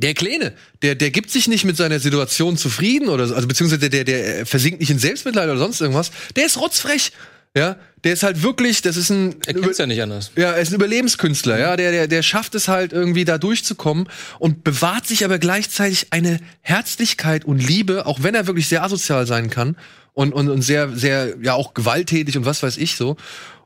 [0.00, 0.52] der Kleine,
[0.82, 4.24] der, der gibt sich nicht mit seiner Situation zufrieden oder so, also beziehungsweise der, der,
[4.24, 6.10] der versinkt nicht in Selbstmitleid oder sonst irgendwas.
[6.36, 7.12] Der ist rotzfrech.
[7.56, 10.30] Ja, der ist halt wirklich, das ist ein, Er kennt's ja nicht anders.
[10.36, 14.08] ja, er ist ein Überlebenskünstler, ja, der, der, der schafft es halt irgendwie da durchzukommen
[14.38, 19.26] und bewahrt sich aber gleichzeitig eine Herzlichkeit und Liebe, auch wenn er wirklich sehr asozial
[19.26, 19.76] sein kann
[20.12, 23.16] und, und, und sehr, sehr, ja, auch gewalttätig und was weiß ich so.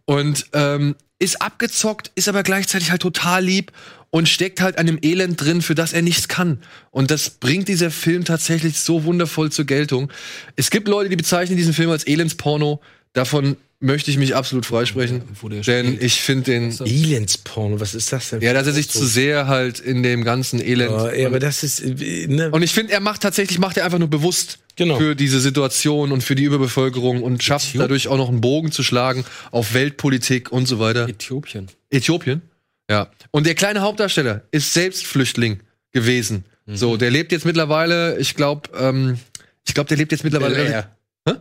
[0.06, 3.70] Und ähm, ist abgezockt, ist aber gleichzeitig halt total lieb
[4.15, 6.59] und steckt halt an dem Elend drin, für das er nichts kann.
[6.93, 10.09] Und das bringt dieser Film tatsächlich so wundervoll zur Geltung.
[10.55, 12.81] Es gibt Leute, die bezeichnen diesen Film als Elendsporno.
[13.12, 15.23] Davon möchte ich mich absolut freisprechen.
[15.41, 16.03] Wo der Denn spielt.
[16.05, 16.70] ich finde den.
[16.86, 18.41] Elendsporno, was ist das denn?
[18.41, 20.93] Ja, dass er sich zu sehr halt in dem ganzen Elend.
[20.93, 22.53] Oh, ey, aber das ist, ne?
[22.53, 24.97] und ich finde, er macht tatsächlich, macht er einfach nur bewusst Genau.
[24.97, 28.85] für diese Situation und für die Überbevölkerung und schafft dadurch auch noch einen Bogen zu
[28.85, 31.09] schlagen auf Weltpolitik und so weiter.
[31.09, 31.66] Äthiopien.
[31.91, 32.43] Äthiopien?
[32.90, 33.11] Ja.
[33.31, 35.62] Und der kleine Hauptdarsteller ist selbst Flüchtling
[35.93, 36.44] gewesen.
[36.66, 36.77] Mhm.
[36.77, 39.19] So, der lebt jetzt mittlerweile, ich glaube, ähm,
[39.66, 40.55] ich glaube, der lebt jetzt mittlerweile.
[40.55, 40.90] Bel Air.
[41.27, 41.35] Hä?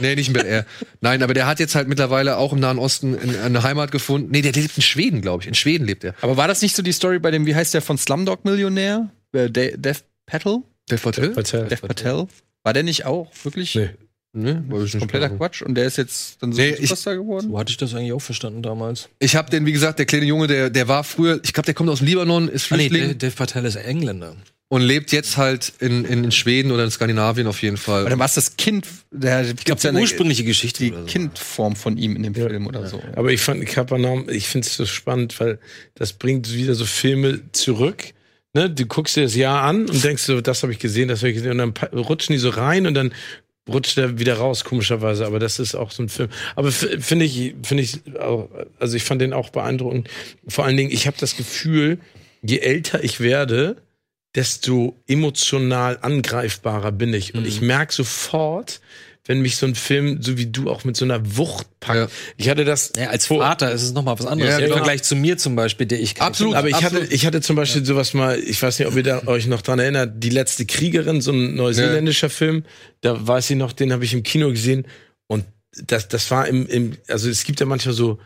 [0.00, 0.66] nee, nicht in Bel Air.
[1.00, 4.30] Nein, aber der hat jetzt halt mittlerweile auch im Nahen Osten in- eine Heimat gefunden.
[4.32, 5.48] Nee, der lebt in Schweden, glaube ich.
[5.48, 6.14] In Schweden lebt er.
[6.22, 9.10] Aber war das nicht so die Story bei dem, wie heißt der von Slumdog Millionär?
[9.32, 10.62] Äh, De Dev Patel?
[11.04, 11.32] Hotel?
[11.36, 11.66] Erzähl.
[11.66, 12.26] Dev Patel?
[12.64, 13.90] War der nicht auch wirklich Nee.
[14.32, 14.62] Ne?
[14.70, 15.30] Ich nicht kompletter.
[15.30, 15.62] Quatsch?
[15.62, 17.48] Und der ist jetzt dann so Nee, ein ich- Superstar geworden?
[17.50, 19.08] So hatte ich das eigentlich auch verstanden damals.
[19.18, 21.74] Ich habe den, wie gesagt, der kleine Junge, der, der war früher, ich glaube, der
[21.74, 24.36] kommt aus dem Libanon, ist Ah, nee, Flüchtling Dave, Patel ist Engländer.
[24.68, 28.04] und lebt jetzt halt in, in, in Schweden oder in Skandinavien auf jeden Fall.
[28.04, 28.86] Oder war es das Kind?
[29.10, 31.04] Der, ich glaube, Die ursprüngliche Geschichte die so.
[31.06, 33.02] Kindform von ihm in dem Film oder so.
[33.16, 35.58] Aber ich fand Kapernaum, ich finde es so spannend, weil
[35.94, 38.04] das bringt wieder so Filme zurück.
[38.52, 38.68] Ne?
[38.70, 41.30] Du guckst dir das Jahr an und denkst so, das habe ich gesehen, das habe
[41.30, 41.58] ich gesehen.
[41.60, 43.12] Und dann rutschen die so rein und dann
[43.68, 45.26] rutscht er wieder raus, komischerweise.
[45.26, 46.28] Aber das ist auch so ein Film.
[46.56, 50.08] Aber finde ich, finde ich, auch, also ich fand den auch beeindruckend.
[50.46, 51.98] Vor allen Dingen, ich habe das Gefühl,
[52.42, 53.76] je älter ich werde,
[54.34, 57.34] desto emotional angreifbarer bin ich.
[57.34, 58.80] Und ich merke sofort,
[59.28, 61.98] wenn mich so ein Film, so wie du, auch mit so einer Wucht packt.
[61.98, 62.08] Ja.
[62.38, 64.52] Ich hatte das Ja, als Vater ist es noch mal was anderes.
[64.52, 64.76] Ja, Im genau.
[64.76, 66.54] Vergleich zu mir zum Beispiel, der ich Absolut.
[66.54, 67.04] Aber ich Absolut.
[67.04, 69.60] hatte, ich hatte zum Beispiel sowas mal, ich weiß nicht, ob ihr da euch noch
[69.60, 72.64] dran erinnert, die letzte Kriegerin, so ein neuseeländischer Film,
[73.02, 74.86] da weiß ich noch, den habe ich im Kino gesehen
[75.26, 75.44] und
[75.76, 78.18] das, das war im, im, also es gibt ja manchmal so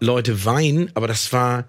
[0.00, 1.68] Leute weinen, aber das war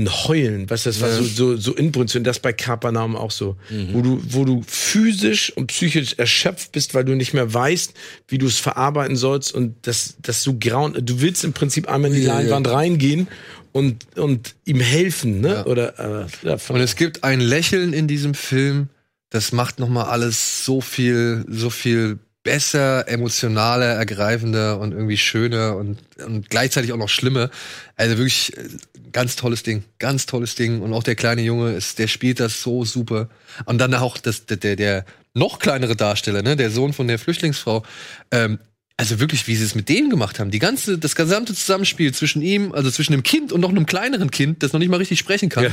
[0.00, 1.16] ein Heulen, weißt du, das war Ja.
[1.16, 3.56] so, so, so inbrünstig und das bei Kapernaum auch so,
[3.92, 7.94] wo du, wo du physisch und psychisch erschöpft bist, weil du nicht mehr weißt,
[8.28, 12.10] wie du es verarbeiten sollst und das, das so grauen, du willst im Prinzip einmal
[12.10, 12.40] in die Ja, ja.
[12.40, 13.28] Leinwand reingehen
[13.72, 15.48] und, und ihm helfen, ne?
[15.48, 15.66] Ja.
[15.66, 18.88] Oder, äh, ja, Und es gibt ein Lächeln in diesem Film,
[19.30, 25.76] das macht noch mal alles so viel, so viel besser, emotionaler, ergreifender und irgendwie schöner
[25.76, 27.50] und, und gleichzeitig auch noch schlimmer.
[27.96, 28.62] Also wirklich äh,
[29.12, 30.80] ganz tolles Ding, ganz tolles Ding.
[30.80, 33.28] Und auch der kleine Junge ist, der spielt das so super.
[33.64, 35.04] Und dann auch das, der, der, der
[35.34, 37.84] noch kleinere Darsteller, ne, der Sohn von der Flüchtlingsfrau.
[38.30, 38.58] Ähm,
[38.96, 40.50] also wirklich, wie sie es mit dem gemacht haben.
[40.50, 44.30] Die ganze, das gesamte Zusammenspiel zwischen ihm, also zwischen dem Kind und noch einem kleineren
[44.30, 45.64] Kind, das noch nicht mal richtig sprechen kann.
[45.64, 45.70] Ja.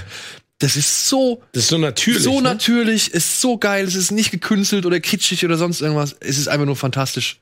[0.59, 2.23] Das ist so das ist so natürlich.
[2.23, 2.43] so ne?
[2.43, 6.15] natürlich, ist so geil, es ist nicht gekünstelt oder kitschig oder sonst irgendwas.
[6.19, 7.41] Es ist einfach nur fantastisch.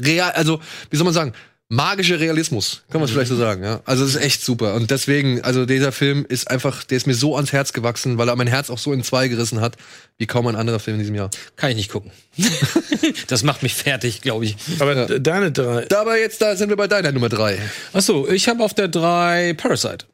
[0.00, 0.60] Real, also,
[0.90, 1.34] wie soll man sagen?
[1.70, 3.80] Magischer Realismus, kann man es vielleicht so sagen, ja.
[3.86, 4.74] Also es ist echt super.
[4.74, 8.28] Und deswegen, also dieser Film ist einfach, der ist mir so ans Herz gewachsen, weil
[8.28, 9.76] er mein Herz auch so in zwei gerissen hat,
[10.18, 11.30] wie kaum ein anderer Film in diesem Jahr.
[11.56, 12.10] Kann ich nicht gucken.
[13.28, 14.56] das macht mich fertig, glaube ich.
[14.78, 15.86] Aber d- deine drei.
[15.86, 17.58] Dabei jetzt, da sind wir bei deiner Nummer drei.
[17.94, 20.04] Achso, ich habe auf der 3 Parasite.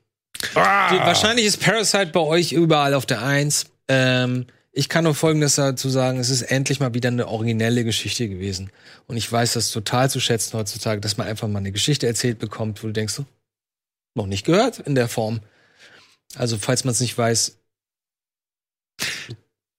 [0.54, 0.90] Ah!
[0.94, 3.66] Die, wahrscheinlich ist Parasite bei euch überall auf der 1.
[3.88, 8.28] Ähm, ich kann nur Folgendes dazu sagen, es ist endlich mal wieder eine originelle Geschichte
[8.28, 8.70] gewesen.
[9.06, 12.38] Und ich weiß das total zu schätzen heutzutage, dass man einfach mal eine Geschichte erzählt
[12.38, 13.24] bekommt, wo du denkst, so,
[14.14, 15.40] noch nicht gehört in der Form.
[16.36, 17.58] Also, falls man es nicht weiß,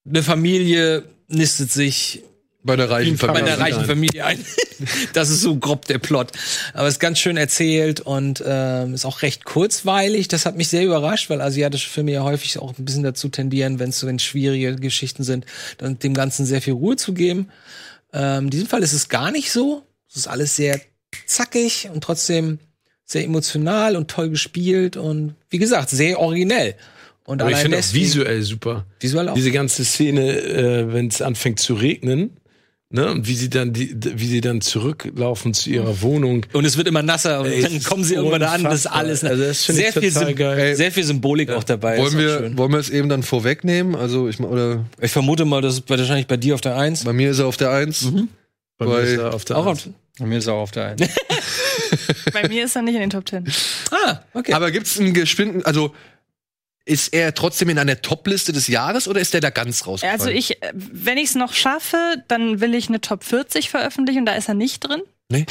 [0.06, 2.24] eine Familie nistet sich
[2.64, 3.54] Bei der reichen bei Familie.
[3.54, 4.46] einer reichen Familie ein.
[5.14, 6.32] das ist so grob der Plot.
[6.74, 10.28] Aber es ist ganz schön erzählt und ähm, ist auch recht kurzweilig.
[10.28, 13.80] Das hat mich sehr überrascht, weil asiatische Filme ja häufig auch ein bisschen dazu tendieren,
[13.80, 15.46] wenn es so wenn schwierige Geschichten sind,
[15.80, 17.50] dann dem Ganzen sehr viel Ruhe zu geben.
[18.14, 19.84] Ähm, in diesem Fall ist es gar nicht so.
[20.10, 20.80] Es ist alles sehr
[21.26, 22.60] zackig und trotzdem
[23.06, 26.76] sehr emotional und toll gespielt und wie gesagt, sehr originell.
[27.26, 28.86] Und Aber ich finde auch deswegen- visuell super.
[29.00, 29.34] visuell auch.
[29.36, 32.38] Diese ganze Szene, äh, wenn es anfängt zu regnen,
[32.92, 36.46] ne, und wie sie dann die, wie sie dann zurücklaufen zu ihrer Wohnung.
[36.54, 38.88] Und es wird immer nasser und Ey, dann kommen sie irgendwann da an, das ist
[38.88, 40.76] alles Also das sehr, ich viel geil.
[40.76, 41.98] sehr viel Symbolik auch dabei.
[41.98, 42.58] Wollen ist auch wir, schön.
[42.58, 43.96] wollen wir es eben dann vorwegnehmen?
[43.96, 47.04] Also ich oder Ich vermute mal, das ist wahrscheinlich bei dir auf der Eins.
[47.04, 48.06] bei mir ist er auf der Eins.
[48.78, 49.88] Bei mir Weil- ist er auf der Auch Eins.
[49.88, 51.02] auf, Bei mir ist er auch auf der 1.
[52.34, 53.46] Bei mir ist er nicht in den Top Ten.
[53.92, 54.54] ah, okay.
[54.54, 55.94] Aber gibt's einen gespinnten, also
[56.92, 60.04] ist er trotzdem in einer Top-Liste des Jahres oder ist der da ganz raus?
[60.04, 64.26] Also ich, äh, wenn ich es noch schaffe, dann will ich eine Top 40 veröffentlichen,
[64.26, 65.02] da ist er nicht drin.
[65.30, 65.46] Nee.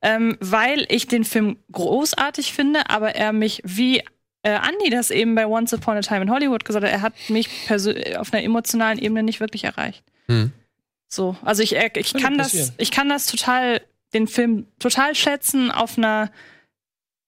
[0.00, 3.98] Ähm, weil ich den Film großartig finde, aber er mich, wie
[4.42, 7.12] äh, Andy das eben bei Once Upon a Time in Hollywood gesagt hat, er hat
[7.28, 7.50] mich
[8.16, 10.02] auf einer emotionalen Ebene nicht wirklich erreicht.
[10.28, 10.50] Hm.
[11.08, 13.82] So, also ich, äh, ich Kann kann das, ich kann das total,
[14.14, 16.30] den Film total schätzen auf einer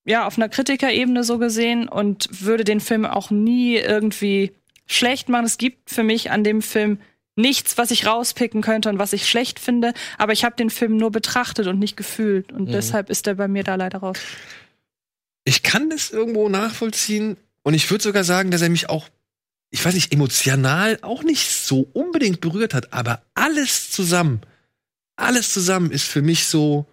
[0.09, 4.53] ja, auf einer Kritikerebene so gesehen und würde den Film auch nie irgendwie
[4.87, 5.45] schlecht machen.
[5.45, 6.99] Es gibt für mich an dem Film
[7.37, 10.97] nichts, was ich rauspicken könnte und was ich schlecht finde, aber ich habe den Film
[10.97, 14.19] nur betrachtet und nicht gefühlt und deshalb ist er bei mir da leider raus.
[15.45, 19.09] Ich kann das irgendwo nachvollziehen und ich würde sogar sagen, dass er mich auch,
[19.71, 24.41] ich weiß nicht, emotional auch nicht so unbedingt berührt hat, aber alles zusammen,
[25.17, 26.87] alles zusammen ist für mich so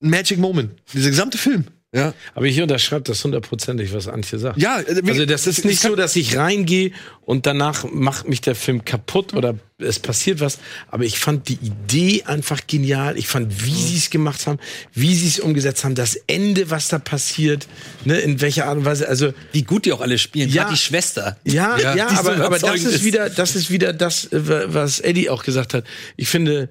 [0.00, 0.70] ein Magic Moment.
[0.94, 1.66] Dieser gesamte Film.
[1.94, 4.60] Ja, Aber ich unterschreibe das hundertprozentig, was Antje sagt.
[4.60, 6.90] ja äh, Also das ist nicht so, dass ich reingehe
[7.22, 10.58] und danach macht mich der Film kaputt oder es passiert was.
[10.88, 13.16] Aber ich fand die Idee einfach genial.
[13.16, 14.58] Ich fand, wie sie es gemacht haben,
[14.92, 17.66] wie sie es umgesetzt haben, das Ende, was da passiert,
[18.04, 19.08] ne, in welcher Art und Weise.
[19.08, 20.50] Also Wie gut die auch alle spielen.
[20.50, 20.68] Ja.
[20.68, 21.38] Die Schwester.
[21.44, 23.04] ja, ja, Ja, so aber, aber das ist.
[23.04, 25.84] wieder, das ist wieder das, äh, was Eddie auch gesagt hat.
[26.16, 26.68] Ich finde,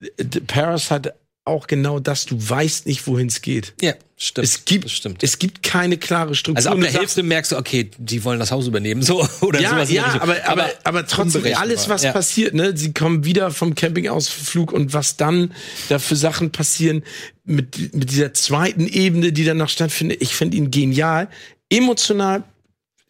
[0.00, 2.26] äh, Paris hat auch genau das.
[2.26, 3.74] Du weißt nicht, wohin es geht.
[3.80, 4.46] Ja, stimmt.
[4.46, 5.22] Es gibt, stimmt.
[5.22, 6.58] es gibt keine klare Struktur.
[6.58, 9.70] also ab der Hälfte merkst du, okay, die wollen das Haus übernehmen, so oder ja,
[9.70, 9.90] sowas.
[9.90, 10.20] ja, Richtung.
[10.22, 12.12] aber, aber, aber trotzdem alles, was Ja.
[12.12, 12.76] passiert, ne?
[12.76, 15.52] Sie kommen wieder vom Campingausflug und was dann
[15.88, 17.02] da für Sachen passieren
[17.44, 20.22] mit, mit dieser zweiten Ebene, die dann noch stattfindet.
[20.22, 21.28] Ich finde ihn genial.
[21.70, 22.44] Emotional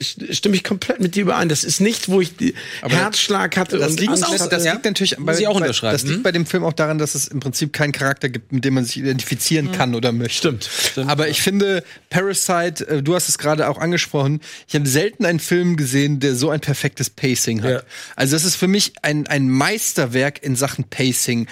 [0.03, 1.49] stimme ich komplett mit dir überein.
[1.49, 4.73] Das ist nicht, wo ich die Herzschlag hatte Das und liegt, Angst das, das ja.
[4.73, 5.93] liegt natürlich auch unterschreiben.
[5.93, 6.23] Das liegt Hm?
[6.23, 8.85] bei dem Film auch daran, dass es im Prinzip keinen Charakter gibt, mit dem man
[8.85, 10.59] sich identifizieren kann oder möchte.
[10.59, 10.71] Stimmt.
[11.09, 15.41] Aber ich finde, Parasite, äh, du hast es gerade auch angesprochen, ich habe selten einen
[15.41, 17.71] Film gesehen, der so ein perfektes Pacing hat.
[17.71, 17.83] Ja.
[18.17, 21.47] Also das ist für mich ein, ein Meisterwerk in Sachen Pacing.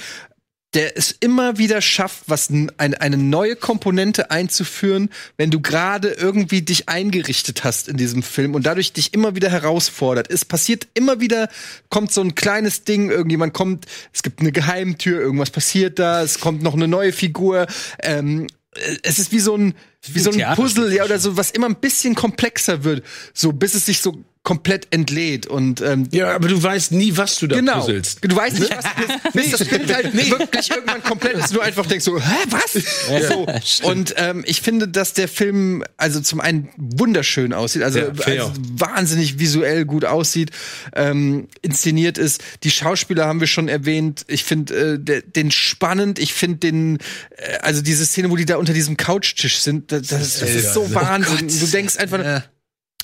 [0.74, 6.62] Der es immer wieder schafft, was ein, eine neue Komponente einzuführen, wenn du gerade irgendwie
[6.62, 10.30] dich eingerichtet hast in diesem Film und dadurch dich immer wieder herausfordert.
[10.30, 11.48] Es passiert immer wieder,
[11.88, 16.38] kommt so ein kleines Ding, irgendjemand kommt, es gibt eine Geheimtür, irgendwas passiert da, es
[16.38, 17.66] kommt noch eine neue Figur.
[18.00, 19.74] Ähm, äh, es ist wie so ein,
[20.06, 23.74] wie so ein Puzzle, ja, oder so, was immer ein bisschen komplexer wird, so bis
[23.74, 27.56] es sich so komplett entlädt und ähm, Ja, aber du weißt nie, was du da
[27.56, 27.80] Genau.
[27.80, 28.20] puzzelst.
[28.22, 31.54] Du weißt nicht, was bis, bis das Bild halt wirklich irgendwann komplett ist.
[31.54, 33.28] Du einfach denkst so, hä, was?
[33.28, 33.86] so.
[33.88, 38.52] Und ähm, ich finde, dass der Film also zum einen wunderschön aussieht, also, Ja, also
[38.72, 40.52] wahnsinnig visuell gut aussieht,
[40.96, 42.42] ähm, inszeniert ist.
[42.62, 44.24] Die Schauspieler haben wir schon erwähnt.
[44.26, 46.18] Ich finde äh, den spannend.
[46.18, 46.98] Ich finde den,
[47.36, 50.72] äh, also diese Szene, wo die da unter diesem Couchtisch sind, das, das, das ist
[50.72, 51.48] so Wahnsinn.
[51.48, 52.44] Du denkst einfach.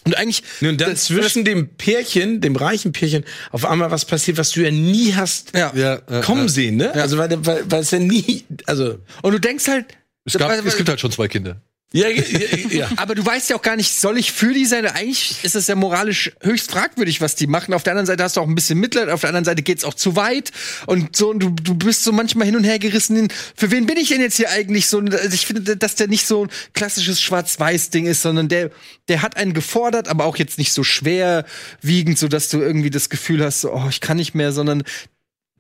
[0.07, 0.43] Und eigentlich.
[0.63, 4.63] Und dann das- zwischen dem Pärchen, dem reichen Pärchen, auf einmal was passiert, was du
[4.63, 5.73] ja nie hast Ja.
[5.75, 6.49] Ja, ja, kommen ja.
[6.49, 6.93] sehen, ne?
[6.95, 9.87] Also weil, weil, weil es ja nie, also Und du denkst halt.
[10.25, 11.61] Es, gab, weil- es gibt halt schon zwei Kinder.
[11.93, 12.23] Ja, ja,
[12.71, 12.91] ja.
[12.97, 14.87] Aber du weißt ja auch gar nicht, soll ich für die sein?
[14.87, 17.73] Eigentlich ist es ja moralisch höchst fragwürdig, was die machen.
[17.73, 19.85] Auf der anderen Seite hast du auch ein bisschen Mitleid, auf der anderen Seite geht's
[19.85, 20.51] auch zu weit.
[20.87, 23.29] Und so, und du, du bist so manchmal hin und her gerissen.
[23.57, 24.99] Für wen bin ich denn jetzt hier eigentlich so?
[24.99, 28.71] Also ich finde, dass der nicht so ein klassisches Schwarz-Weiß-Ding ist, sondern der,
[29.09, 33.11] der hat einen gefordert, aber auch jetzt nicht so schwerwiegend, so dass du irgendwie das
[33.11, 34.83] Gefühl hast, so, oh, ich kann nicht mehr, sondern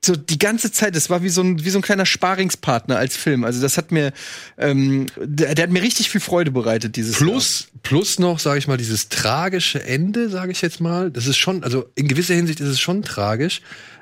[0.06, 3.16] so die ganze Zeit, das war wie so ein, wie so ein kleiner Sparingspartner als
[3.16, 3.44] Film.
[3.44, 4.12] Also das hat mir,
[4.56, 8.68] ähm, der, der hat mir richtig viel Freude bereitet, dieses Plus, plus noch, sage ich
[8.68, 11.10] mal, dieses tragische Ende, sage ich jetzt mal.
[11.10, 13.60] Das ist schon, also in gewisser Hinsicht ist es schon tragisch.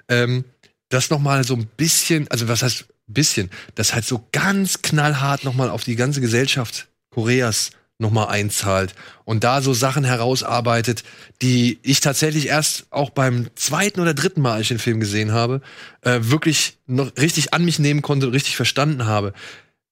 [0.09, 0.45] Ähm,
[0.91, 5.45] das noch mal so ein bisschen, also was heißt bisschen, das halt so ganz knallhart
[5.45, 8.95] noch mal auf die ganze Gesellschaft Koreas noch mal einzahlt
[9.25, 11.05] und da so Sachen herausarbeitet,
[11.43, 15.33] die ich tatsächlich erst auch beim zweiten oder dritten Mal, als ich den Film gesehen
[15.33, 15.61] habe,
[16.03, 19.33] äh, wirklich noch richtig an mich nehmen konnte und richtig verstanden habe.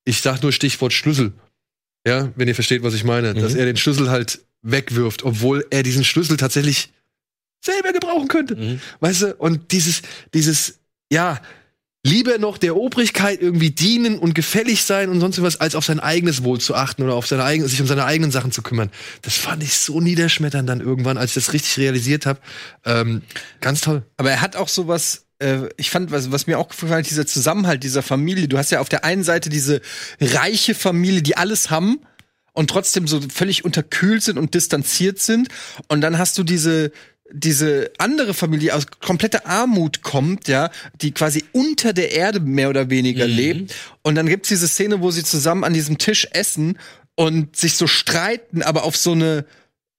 [0.05, 1.33] Ich sag nur Stichwort Schlüssel.
[2.07, 3.35] Ja, wenn ihr versteht, was ich meine.
[3.35, 6.91] Dass er den Schlüssel halt wegwirft, obwohl er diesen Schlüssel tatsächlich
[7.65, 8.81] selber gebrauchen könnte.
[8.99, 9.35] Weißt du?
[9.37, 10.03] Und dieses,
[10.35, 10.81] dieses,
[11.13, 11.41] ja,
[12.05, 16.01] lieber noch der Obrigkeit irgendwie dienen und gefällig sein und sonst was, als auf sein
[16.01, 18.91] eigenes Wohl zu achten oder auf seine eigenen, sich um seine eigenen Sachen zu kümmern.
[19.23, 22.41] Das fand ich so niederschmetternd dann irgendwann, als ich das richtig realisiert habe.
[22.85, 23.23] Ähm,
[23.61, 24.03] ganz toll.
[24.17, 27.27] Aber er hat auch sowas, äh, ich fand, was, was mir auch gefallen hat, dieser
[27.27, 28.49] Zusammenhalt dieser Familie.
[28.49, 29.81] Du hast ja auf der einen Seite diese
[30.21, 32.01] reiche Familie, die alles haben
[32.53, 35.49] und trotzdem so völlig unterkühlt sind und distanziert sind.
[35.89, 36.91] Und dann hast du diese
[37.33, 42.91] diese andere Familie aus kompletter Armut kommt, ja, die quasi unter der Erde mehr oder
[42.91, 43.75] weniger lebt.
[44.03, 46.79] Und dann gibt's diese Szene, wo sie zusammen an diesem Tisch essen
[47.15, 49.45] und sich so streiten, aber auf so eine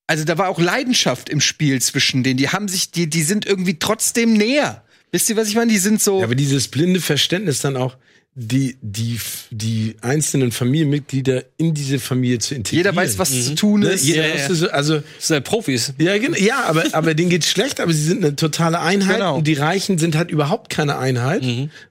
[0.05, 2.37] also da war auch Leidenschaft im Spiel zwischen denen.
[2.37, 4.83] Die haben sich, die, die sind irgendwie trotzdem näher.
[5.11, 5.71] Wisst ihr, was ich meine?
[5.71, 6.19] Die sind so.
[6.19, 7.97] Ja, aber dieses blinde Verständnis dann auch,
[8.35, 9.19] die, die,
[9.51, 12.85] die einzelnen Familienmitglieder in diese Familie zu integrieren.
[12.87, 13.89] jeder weiß, was zu tun Ne?
[13.89, 14.05] ist.
[14.05, 14.53] Jeder Ja, ja.
[14.55, 15.93] so, also, Das sind halt Profis.
[15.99, 19.37] ja, genau, ja, aber, aber denen geht's schlecht, aber sie sind eine totale Einheit Genau.
[19.37, 21.43] und die Reichen sind halt überhaupt keine Einheit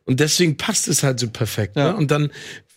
[0.05, 1.77] und deswegen passt es halt so perfekt.
[1.77, 1.93] Ja.
[1.93, 1.97] Ne?
[1.97, 2.31] Und dann,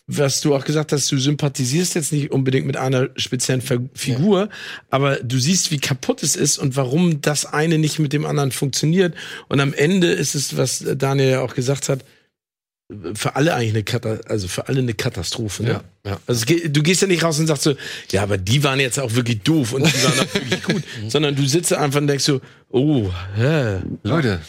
[0.06, 3.62] was du auch gesagt hast, du sympathisierst jetzt nicht unbedingt mit einer speziellen
[3.94, 4.48] Figur,
[4.90, 8.52] aber du siehst, wie kaputt es ist und warum das eine nicht mit dem anderen
[8.52, 9.14] funktioniert.
[9.48, 12.04] Und am Ende ist es, was Daniel ja auch gesagt hat,
[13.14, 15.62] für alle eigentlich eine Katastrophe, also für alle eine Katastrophe.
[15.64, 15.70] Ne?
[15.70, 16.20] Ja, ja.
[16.26, 17.74] Also es geht, du gehst ja nicht raus und sagst so,
[18.12, 21.34] ja, aber die waren jetzt auch wirklich doof und die waren auch wirklich gut, sondern
[21.34, 22.40] du sitzt einfach und denkst so,
[22.70, 23.80] oh, hä.
[24.04, 24.40] Leute,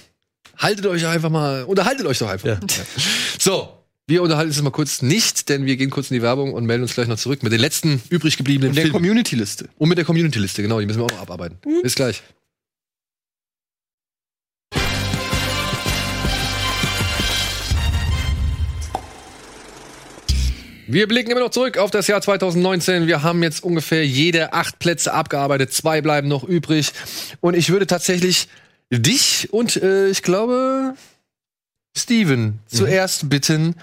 [0.57, 2.47] haltet euch einfach mal, unterhaltet euch doch einfach.
[2.47, 2.59] Ja.
[3.39, 3.69] So,
[4.07, 6.83] wir unterhalten uns mal kurz nicht, denn wir gehen kurz in die Werbung und melden
[6.83, 8.93] uns gleich noch zurück mit den letzten übrig gebliebenen der Filmen.
[8.93, 9.69] Community-Liste.
[9.77, 11.57] Und mit der Community-Liste, genau, die müssen wir auch noch abarbeiten.
[11.83, 12.23] Bis gleich.
[20.89, 23.07] Wir blicken immer noch zurück auf das Jahr 2019.
[23.07, 25.73] Wir haben jetzt ungefähr jede acht Plätze abgearbeitet.
[25.73, 26.93] Zwei bleiben noch übrig.
[27.41, 28.47] Und ich würde tatsächlich
[28.89, 30.95] dich und äh, ich glaube
[31.97, 33.75] Steven zuerst bitten,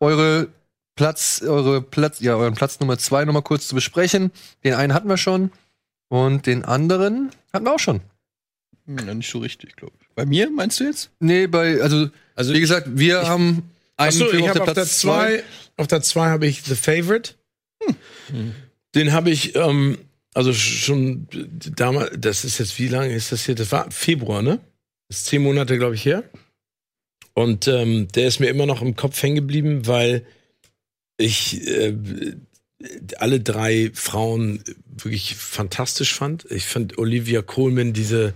[0.00, 0.48] eure
[0.96, 4.32] Platz, eure Platz, ja, euren Platz Nummer zwei noch mal kurz zu besprechen.
[4.64, 5.52] Den einen hatten wir schon
[6.08, 8.00] und den anderen hatten wir auch schon.
[8.86, 10.08] Hm, nicht so richtig, glaube ich.
[10.16, 11.10] Bei mir, meinst du jetzt?
[11.20, 13.70] Nee, bei, also, Also wie gesagt, wir haben
[14.02, 15.36] einen Achso, Film ich auf habe der auf der zwei.
[15.36, 15.44] zwei,
[15.76, 17.34] auf der zwei habe ich The Favorite.
[18.94, 19.98] Den habe ich, ähm,
[20.34, 21.26] also schon
[21.76, 23.54] damals, das ist jetzt, wie lange ist das hier?
[23.54, 24.60] Das war Februar, ne?
[25.08, 26.24] Das ist zehn Monate, glaube ich, her.
[27.34, 30.26] Und ähm, der ist mir immer noch im Kopf hängen geblieben, weil
[31.16, 31.96] ich äh,
[33.16, 36.50] alle drei Frauen wirklich fantastisch fand.
[36.50, 38.34] Ich fand Olivia Coleman diese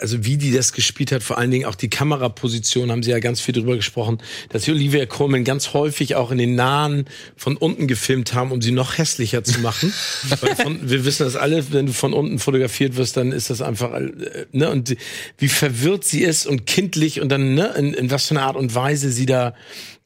[0.00, 3.20] also wie die das gespielt hat, vor allen Dingen auch die Kameraposition, haben sie ja
[3.20, 4.18] ganz viel drüber gesprochen,
[4.48, 7.06] dass sie Olivia Colman ganz häufig auch in den Nahen
[7.36, 9.92] von unten gefilmt haben, um sie noch hässlicher zu machen.
[10.40, 13.62] Weil von, wir wissen das alle, wenn du von unten fotografiert wirst, dann ist das
[13.62, 14.96] einfach, äh, ne, und
[15.38, 18.56] wie verwirrt sie ist und kindlich und dann, ne, in, in was für eine Art
[18.56, 19.54] und Weise sie da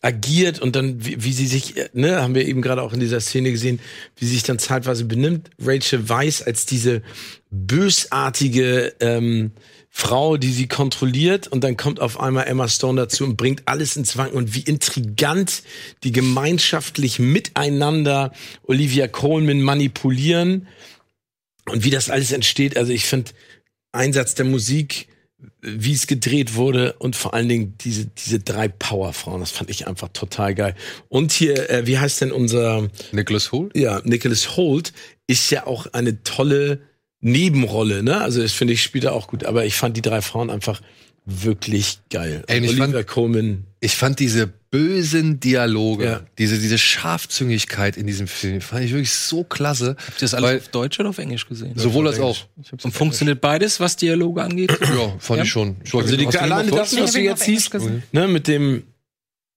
[0.04, 3.00] agiert und dann, wie, wie sie sich, äh, ne, haben wir eben gerade auch in
[3.00, 3.80] dieser Szene gesehen,
[4.16, 5.50] wie sie sich dann zeitweise benimmt.
[5.58, 7.02] Rachel Weisz als diese
[7.50, 9.52] bösartige ähm,
[9.88, 13.96] Frau, die sie kontrolliert und dann kommt auf einmal Emma Stone dazu und bringt alles
[13.96, 15.62] ins Wanken und wie intrigant
[16.02, 18.32] die gemeinschaftlich miteinander
[18.64, 20.66] Olivia Colman manipulieren
[21.70, 22.76] und wie das alles entsteht.
[22.76, 23.30] Also ich finde
[23.92, 25.06] Einsatz der Musik,
[25.64, 29.86] wie es gedreht wurde und vor allen Dingen diese diese drei Powerfrauen, das fand ich
[29.86, 30.74] einfach total geil.
[31.08, 33.76] Und hier, äh, wie heißt denn unser Nicholas Holt?
[33.76, 34.92] ja, Nicholas Holt
[35.26, 36.80] ist ja auch eine tolle
[37.24, 38.20] Nebenrolle, ne?
[38.20, 40.80] Also das finde ich spielt er auch gut, aber ich fand die drei Frauen einfach
[41.26, 42.44] wirklich geil.
[42.48, 46.20] Ey, ich fand- Colman, Ich fand diese bösen Dialoge, Ja.
[46.36, 49.96] diese, diese Scharfzüngigkeit in diesem Film, fand ich wirklich so klasse.
[50.06, 51.72] Habt ihr das alles auf Deutsch oder auf Englisch gesehen?
[51.76, 52.36] Sowohl als auch.
[52.82, 54.70] Und funktioniert beides, was Dialoge angeht?
[54.82, 55.76] Ja, fand ich schon.
[55.94, 57.72] Also die, Hast du den alleine das, was du Ich jetzt siehst,
[58.12, 58.82] ne, mit dem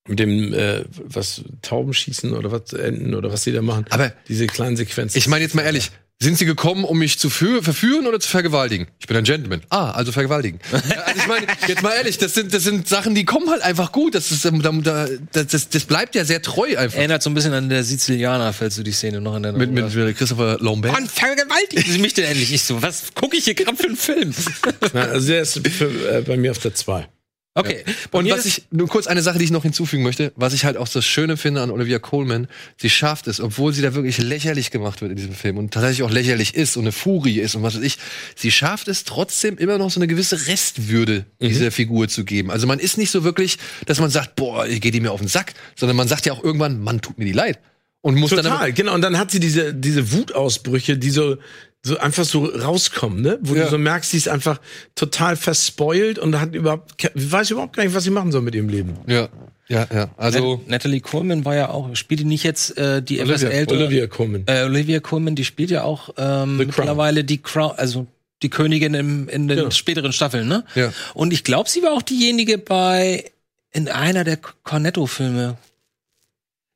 [0.08, 3.84] mit dem äh, was Tauben schießen oder was Enten oder was sie da machen.
[3.90, 5.18] Aber diese kleinen Sequenzen.
[5.18, 5.90] Ich meine jetzt mal ehrlich,
[6.20, 8.88] sind sie gekommen, um mich zu verführen oder zu vergewaltigen?
[8.98, 9.62] Ich bin ein Gentleman.
[9.70, 10.60] Ah, also vergewaltigen.
[11.08, 13.92] Also ich meine, jetzt mal ehrlich, das sind, das sind Sachen, die kommen halt einfach
[13.92, 14.14] gut.
[14.14, 16.98] Das, ist, ähm, da, da, das, das bleibt ja sehr treu einfach.
[16.98, 19.72] Erinnert so ein bisschen an der Sizilianer, falls du die Szene noch in der Mit,
[19.72, 20.92] mit Christopher Lambert.
[20.92, 22.52] Mann, vergewaltigen Sie mich denn endlich?
[22.52, 24.34] Ich so, was gucke ich hier gerade für einen Film?
[24.94, 27.06] Ja, also der ist für, äh, bei mir auf der 2.
[27.54, 27.82] Okay.
[28.12, 30.64] Und mir was ich, nur kurz eine Sache, die ich noch hinzufügen möchte, was ich
[30.64, 32.46] halt auch das Schöne finde an Olivia Colman,
[32.76, 36.04] sie schafft es, obwohl sie da wirklich lächerlich gemacht wird in diesem Film und tatsächlich
[36.04, 37.98] auch lächerlich ist und eine Furie ist und was weiß ich,
[38.36, 42.50] sie schafft es trotzdem immer noch so eine gewisse Restwürde dieser Figur zu geben.
[42.52, 45.28] Also man ist nicht so wirklich, dass man sagt, boah, geht die mir auf den
[45.28, 47.58] Sack, sondern man sagt ja auch irgendwann, Mann, tut mir die leid.
[48.00, 48.94] Und muss dann Total, genau.
[48.94, 51.38] Und dann hat sie diese, diese Wutausbrüche, die so,
[51.84, 53.38] so einfach so rauskommen, ne?
[53.40, 53.64] Wo Ja.
[53.64, 54.60] du so merkst, sie ist einfach
[54.94, 58.68] total verspoilt und hat überhaupt, weiß überhaupt gar nicht, was sie machen soll mit ihrem
[58.68, 58.96] Leben.
[59.06, 59.28] ja,
[59.68, 60.10] ja, ja.
[60.16, 63.78] Also Natalie Coleman war ja auch, spielt die nicht jetzt äh, die etwas Olivia, ältere
[63.84, 64.42] Olivia Colman.
[64.46, 68.06] Äh, Olivia Colman, die spielt ja auch ähm, mittlerweile die Crown, also
[68.42, 69.70] die Königin im, in den Genau.
[69.70, 70.64] späteren Staffeln, ne?
[70.74, 70.92] Ja.
[71.14, 73.30] Und ich glaube, sie war auch diejenige bei
[73.70, 75.58] in einer der Cornetto-Filme.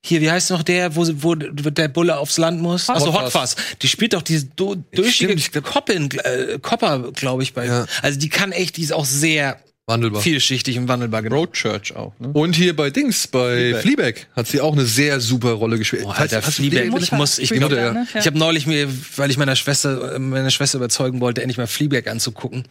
[0.05, 2.91] Hier, wie heißt noch der, wo, wo der Bulle aufs Land muss?
[2.91, 3.55] Achso, Hot Hot Fuzz.
[3.83, 7.67] Die spielt doch diese do, glaub- Koppin, äh, Kopper, glaube ich, bei.
[7.67, 7.87] Ja.
[8.03, 10.21] Also die kann echt, die ist auch sehr wandelbar.
[10.21, 11.37] vielschichtig und wandelbar genau.
[11.37, 12.31] Broadchurch auch, ne?
[12.33, 16.03] Und hier bei Dings, bei Fleabag, hat sie auch eine sehr super Rolle gespielt.
[16.03, 18.07] Falls- Alter, hast Fleabag, Fleabag- ich muss, ich Mutter, ne?
[18.13, 18.21] Ja.
[18.21, 21.69] ich habe neulich mir, weil ich meiner Schwester, äh, meine Schwester überzeugen wollte, endlich mal
[21.69, 22.65] Fleabag anzugucken,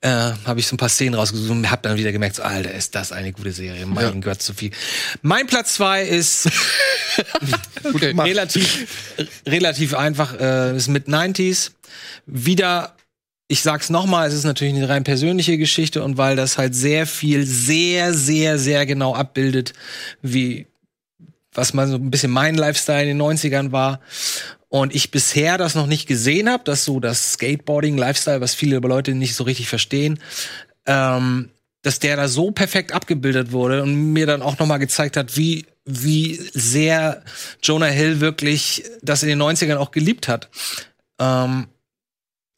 [0.00, 0.08] äh,
[0.44, 2.94] habe ich so ein paar Szenen rausgesucht und habe dann wieder gemerkt, so, Alter, ist
[2.94, 3.84] das eine gute Serie.
[3.86, 4.70] Mein Gott, so viel.
[5.22, 6.48] Mein Platz zwei ist
[7.84, 8.86] relativ,
[9.46, 11.72] relativ einfach, äh, ist mit 90s.
[12.26, 12.94] Wieder,
[13.48, 17.06] ich sag's nochmal, es ist natürlich eine rein persönliche Geschichte und weil das halt sehr
[17.06, 19.72] viel, sehr, sehr, sehr genau abbildet,
[20.22, 20.66] wie
[21.52, 24.00] was mal so ein bisschen mein Lifestyle in den 90ern war.
[24.68, 29.14] Und ich bisher das noch nicht gesehen habe, dass so das Skateboarding-Lifestyle, was viele Leute
[29.14, 30.20] nicht so richtig verstehen,
[30.86, 31.50] ähm,
[31.82, 35.36] dass der da so perfekt abgebildet wurde und mir dann auch noch mal gezeigt hat,
[35.36, 37.22] wie wie sehr
[37.62, 40.50] Jonah Hill wirklich das in den 90ern auch geliebt hat.
[41.18, 41.68] Ähm,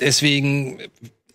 [0.00, 0.80] deswegen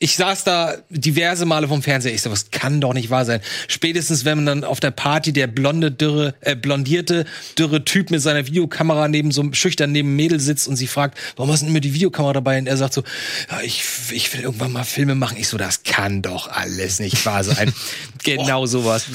[0.05, 2.13] ich saß da diverse Male vom Fernseher.
[2.13, 3.41] Ich so, was kann doch nicht wahr sein.
[3.67, 7.25] Spätestens, wenn man dann auf der Party der blonde, dürre, äh, blondierte,
[7.57, 10.85] dürre Typ mit seiner Videokamera neben so einem schüchtern neben einem Mädel sitzt und sie
[10.85, 12.59] fragt, warum hast du denn immer die Videokamera dabei?
[12.59, 13.03] Und er sagt so,
[13.49, 15.37] ja, ich, ich will irgendwann mal Filme machen.
[15.39, 17.73] Ich so, das kann doch alles nicht wahr sein.
[18.23, 19.07] genau sowas.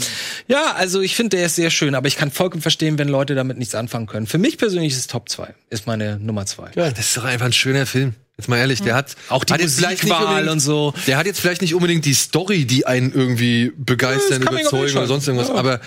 [0.49, 3.37] Ja, also ich finde, der ist sehr schön, aber ich kann vollkommen verstehen, wenn Leute
[3.37, 4.27] damit nichts anfangen können.
[4.27, 5.55] Für mich persönlich ist es Top 2.
[5.69, 6.73] Ist meine Nummer 2.
[6.75, 8.17] Das ist doch einfach ein schöner Film.
[8.41, 10.95] Jetzt mal ehrlich, der hat Auch die hat jetzt vielleicht nicht Musikwahl unbedingt- und so.
[11.07, 14.99] Der hat jetzt vielleicht nicht unbedingt die Story, die einen irgendwie begeistern, Ja, überzeugen ja
[14.99, 15.51] oder sonst irgendwas.
[15.51, 15.81] Aber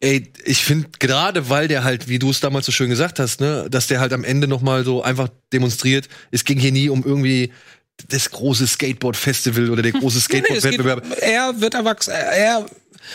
[0.00, 3.40] ey, ich finde gerade, weil der halt, wie du es damals so schön gesagt hast,
[3.40, 6.88] ne, dass der halt am Ende noch mal so einfach demonstriert, es ging hier nie
[6.88, 7.52] um irgendwie
[8.08, 11.04] das große Skateboard-Festival oder der große Nee, es geht, Skateboard-Wettbewerb.
[11.20, 12.64] er wird erwachsen, er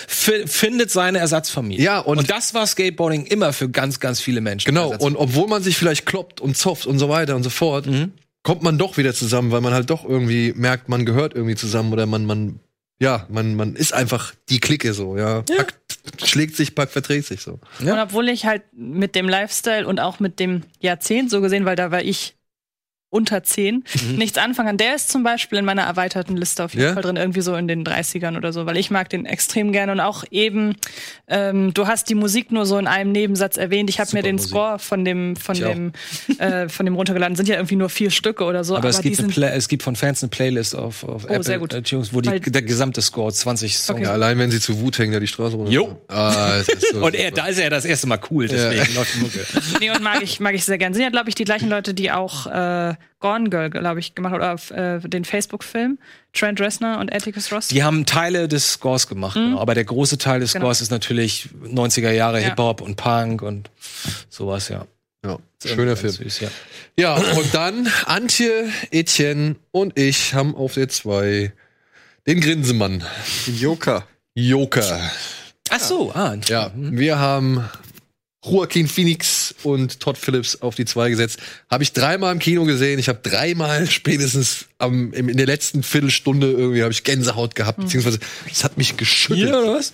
[0.07, 1.83] fi- findet seine Ersatzfamilie.
[1.83, 4.67] Ja, und- das war Skateboarding immer für ganz, ganz viele Menschen.
[4.67, 7.87] Genau, und obwohl man sich vielleicht kloppt und zopft und so weiter und so fort,
[8.45, 11.91] kommt man doch wieder zusammen, weil man halt doch irgendwie merkt, man gehört irgendwie zusammen
[11.91, 12.59] oder man, man,
[12.99, 15.41] ja, man, man ist einfach die Clique so, ja.
[15.41, 17.59] Packt, schlägt sich, packt, verträgt sich so.
[17.79, 17.93] Ja.
[17.93, 21.75] Und obwohl ich halt mit dem Lifestyle und auch mit dem Jahrzehnt so gesehen, weil
[21.75, 22.35] da war ich
[23.15, 23.83] unter 10
[24.17, 24.77] nichts anfangen kann.
[24.77, 26.93] Der ist zum Beispiel in meiner erweiterten Liste auf jeden Ja?
[26.93, 29.93] Fall drin, irgendwie so in den 30ern oder so, weil ich mag den extrem gerne
[29.93, 30.75] und auch eben,
[31.27, 33.89] ähm, du hast die Musik nur so in einem Nebensatz erwähnt.
[33.89, 34.49] Ich habe mir den Musik.
[34.49, 35.93] Score von dem, von Ich dem,
[36.39, 37.35] äh, von dem runtergeladen.
[37.35, 39.83] Sind ja irgendwie nur vier Stücke oder so, Aber, es, die gibt Play es gibt
[39.83, 41.73] von Fans eine Playlist auf, auf Apple sehr gut.
[41.73, 43.97] iTunes, wo die, Weil- der gesamte Score 20 Songs.
[43.97, 44.03] Okay.
[44.07, 45.71] Ja, allein wenn sie zu Wut hängen, da die Straße runter.
[45.71, 45.97] Jo.
[46.09, 49.15] Ah, es ist so Und er, da ist er das erste Mal cool, deswegen läuft
[49.15, 49.39] die Mucke.
[49.79, 50.93] Nee, und mag ich, mag ich sehr gern.
[50.93, 54.35] Sind ja, glaube ich, die gleichen Leute, die auch äh, Gone Girl, glaube ich, gemacht
[54.35, 55.97] oder äh, den Facebook-Film.
[56.33, 57.69] Trent Reznor und Atticus Ross.
[57.69, 59.59] Die haben Teile des Scores gemacht, genau.
[59.59, 60.65] aber der große Teil des Genau.
[60.65, 62.49] Scores ist natürlich 90er Jahre Ja.
[62.49, 63.69] Hip-Hop und Punk und
[64.29, 64.85] sowas, ja.
[65.25, 66.13] Ja, schöner Film.
[66.13, 66.49] Süß, ja.
[66.99, 71.51] Ja, und dann Antje, Etienne und ich haben auf der 2
[72.27, 73.03] den Grinsemann.
[73.47, 74.05] Den Joker.
[74.35, 74.99] Joker.
[75.69, 77.63] Ach so, ah, Ja, wir haben
[78.45, 81.39] Joaquin Phoenix und Todd Phillips auf die 2 gesetzt.
[81.69, 82.99] Habe ich dreimal im Kino gesehen.
[82.99, 88.19] Ich habe dreimal spätestens am, in der letzten Viertelstunde irgendwie habe ich Gänsehaut gehabt, beziehungsweise
[88.51, 89.49] es hat mich geschüttelt.
[89.49, 89.93] Hier oder was?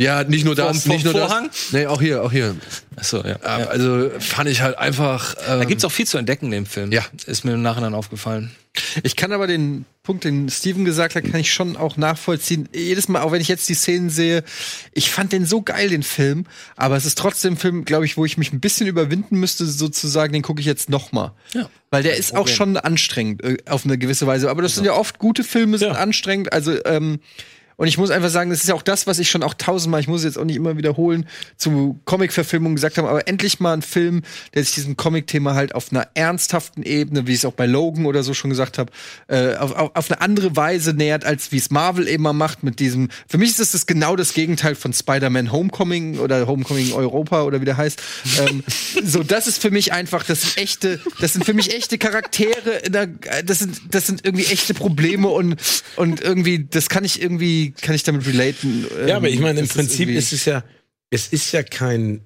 [0.00, 1.48] Ja, nicht nur das, Vom- nicht vom nur Vorhang?
[1.48, 1.72] das.
[1.72, 2.56] Nee, auch hier, auch hier.
[2.96, 3.36] Ach so, ja.
[3.36, 5.34] Also fand ich halt einfach.
[5.46, 6.90] Ähm, Da gibt's auch viel zu entdecken in dem Film.
[6.90, 7.04] Ja.
[7.26, 8.50] Ist mir im Nachhinein aufgefallen.
[9.02, 12.68] Ich kann aber den Punkt, den Steven gesagt hat, kann ich schon auch nachvollziehen.
[12.74, 14.42] Jedes Mal, auch wenn ich jetzt die Szenen sehe,
[14.94, 16.46] ich fand den so geil, den Film.
[16.76, 19.66] Aber es ist trotzdem ein Film, glaube ich, wo ich mich ein bisschen überwinden müsste,
[19.66, 21.32] sozusagen, den gucke ich jetzt noch mal.
[21.52, 21.68] Ja.
[21.90, 24.48] Weil der ist auch schon anstrengend, äh, auf eine gewisse Weise.
[24.48, 25.98] Aber das sind ja oft gute Filme, sind Ja.
[25.98, 26.52] anstrengend.
[26.54, 27.18] Also, ähm,
[27.80, 30.02] und ich muss einfach sagen, das ist ja auch das, was ich schon auch tausendmal,
[30.02, 31.26] ich muss jetzt auch nicht immer wiederholen,
[31.56, 34.20] zu Comic-Verfilmungen gesagt habe, aber endlich mal ein Film,
[34.52, 38.04] der sich diesem Comic-Thema halt auf einer ernsthaften Ebene, wie ich es auch bei Logan
[38.04, 38.92] oder so schon gesagt habe,
[39.28, 42.80] äh, auf, auf, auf eine andere Weise nähert, als wie es Marvel immer macht mit
[42.80, 43.08] diesem.
[43.26, 47.64] Für mich ist das genau das Gegenteil von Spider-Man Homecoming oder Homecoming Europa oder wie
[47.64, 48.02] der heißt.
[48.40, 48.62] ähm,
[49.02, 52.82] so, das ist für mich einfach das echte, das sind für mich echte Charaktere,
[53.42, 55.56] das sind, das sind irgendwie echte Probleme und,
[55.96, 58.86] und irgendwie, das kann ich irgendwie, kann ich damit relaten.
[59.06, 60.64] Ja, aber ich meine, im Das Prinzip ist es ja,
[61.10, 62.20] es ist ja kein,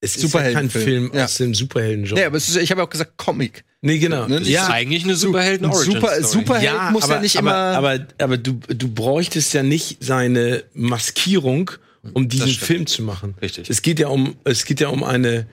[0.00, 0.84] es ist ja kein Superheldenfilm.
[0.84, 1.24] Film Ja.
[1.24, 2.20] aus dem Superhelden-Genre.
[2.20, 3.64] Nee, aber es ist, ich habe auch gesagt Comic.
[3.80, 4.26] nee, genau.
[4.26, 7.56] Ne, ja, Eigentlich eine superhelden origin Super, Superheld muss ja nicht aber, immer.
[7.76, 11.70] Aber, aber du, du bräuchtest ja nicht seine Maskierung,
[12.12, 13.34] um diesen Film zu machen.
[13.42, 13.68] Richtig.
[13.70, 15.46] Es geht ja um, es geht ja um eine,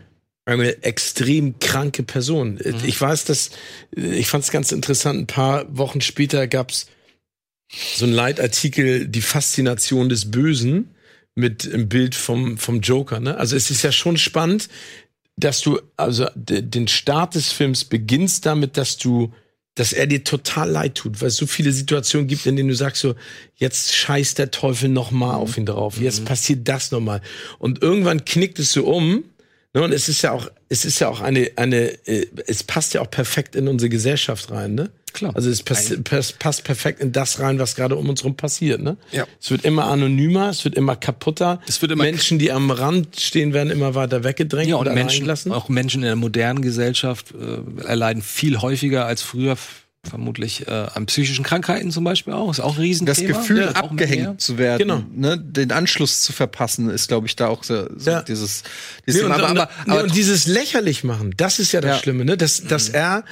[0.45, 2.59] eine extrem kranke Person.
[2.85, 3.49] Ich weiß, dass,
[3.95, 6.87] ich fand es ganz interessant, ein paar Wochen später gab's
[7.95, 10.89] so ein Leitartikel, die Faszination des Bösen
[11.35, 13.37] mit einem Bild vom, vom Joker, ne?
[13.37, 14.69] Also es ist ja schon spannend,
[15.35, 19.33] dass du, also den Start des Films beginnst damit, dass du,
[19.73, 22.75] dass er dir total leid tut, weil es so viele Situationen gibt, in denen du
[22.75, 23.15] sagst so,
[23.55, 27.21] jetzt scheißt der Teufel noch mal auf ihn drauf, jetzt passiert das noch mal.
[27.57, 29.23] Und irgendwann knickt es so um,
[29.73, 29.81] ne?
[29.83, 33.01] Und es ist ja auch, es ist ja auch eine, eine, äh, es passt ja
[33.01, 34.89] auch perfekt in unsere Gesellschaft rein, ne?
[35.13, 35.35] Klar.
[35.35, 38.81] Also es passt, passt, passt perfekt in das rein, was gerade um uns rum passiert,
[38.81, 38.97] ne?
[39.11, 39.27] Ja.
[39.39, 41.61] Es wird immer anonymer, es wird immer kaputter.
[41.67, 44.93] Es wird immer- Menschen, die am Rand stehen, werden immer weiter weggedrängt Ja, und oder
[44.93, 45.51] Menschen, reingelassen.
[45.51, 49.55] auch Menschen in der modernen Gesellschaft äh, erleiden viel häufiger als früher
[50.07, 52.51] vermutlich äh, an psychischen Krankheiten zum Beispiel auch.
[52.51, 53.27] Ist auch ein Riesenthema.
[53.29, 55.03] das Gefühl, Ja, abgehängt zu werden, Genau.
[55.13, 58.21] ne, den Anschluss zu verpassen, ist, glaube ich, da auch so, so Ja.
[58.21, 61.71] dieses, Nee, dieses und, aber, und, aber, nee, aber und dieses lächerlich machen, das ist
[61.71, 61.97] ja das Ja.
[61.99, 62.35] Schlimme, ne?
[62.35, 63.23] Dass, dass er,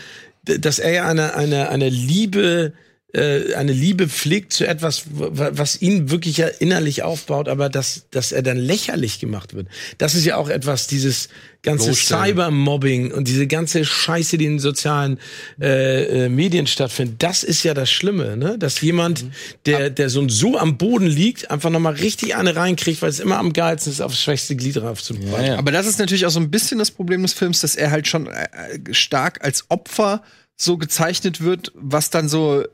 [0.46, 2.74] dass er ja eine, eine, eine Liebe,
[3.14, 8.32] äh, eine Liebe pflegt zu etwas, was ihn wirklich ja innerlich aufbaut, aber dass, dass
[8.32, 9.68] er dann lächerlich gemacht wird.
[9.98, 11.30] Das ist ja auch etwas, dieses
[11.62, 11.94] ganze.
[11.94, 15.20] Cybermobbing und diese ganze Scheiße, die in den sozialen
[15.60, 17.18] äh, äh, Medien stattfindet.
[17.20, 18.58] Das ist ja das Schlimme, ne?
[18.58, 19.26] Dass jemand,
[19.66, 23.38] der, der so, so am Boden liegt, einfach nochmal richtig eine reinkriegt, weil es immer
[23.38, 25.58] am geilsten ist, aufs schwächste Glied drauf zu Ja, ja.
[25.58, 28.08] Aber das ist natürlich auch so ein bisschen das Problem des Films, dass er halt
[28.08, 30.24] schon äh, äh, stark als Opfer
[30.56, 32.66] so gezeichnet wird, was dann so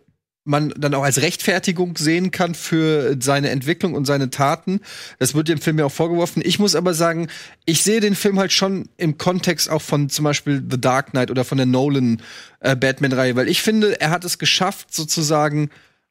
[0.47, 4.79] man dann auch als Rechtfertigung sehen kann für seine Entwicklung und seine Taten.
[5.19, 6.41] Das wird dem Film ja auch vorgeworfen.
[6.45, 7.27] Ich muss aber sagen,
[7.65, 11.29] ich sehe den Film halt schon im Kontext auch von zum Beispiel The Dark Knight
[11.31, 12.21] oder von der Nolan
[12.61, 15.69] äh, Batman-Reihe, weil ich finde, er hat es geschafft, sozusagen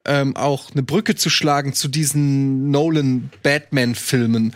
[0.08, 2.70] ähm, auch eine Brücke zu schlagen zu diesen
[3.40, 4.54] Nolan-Batman-Filmen.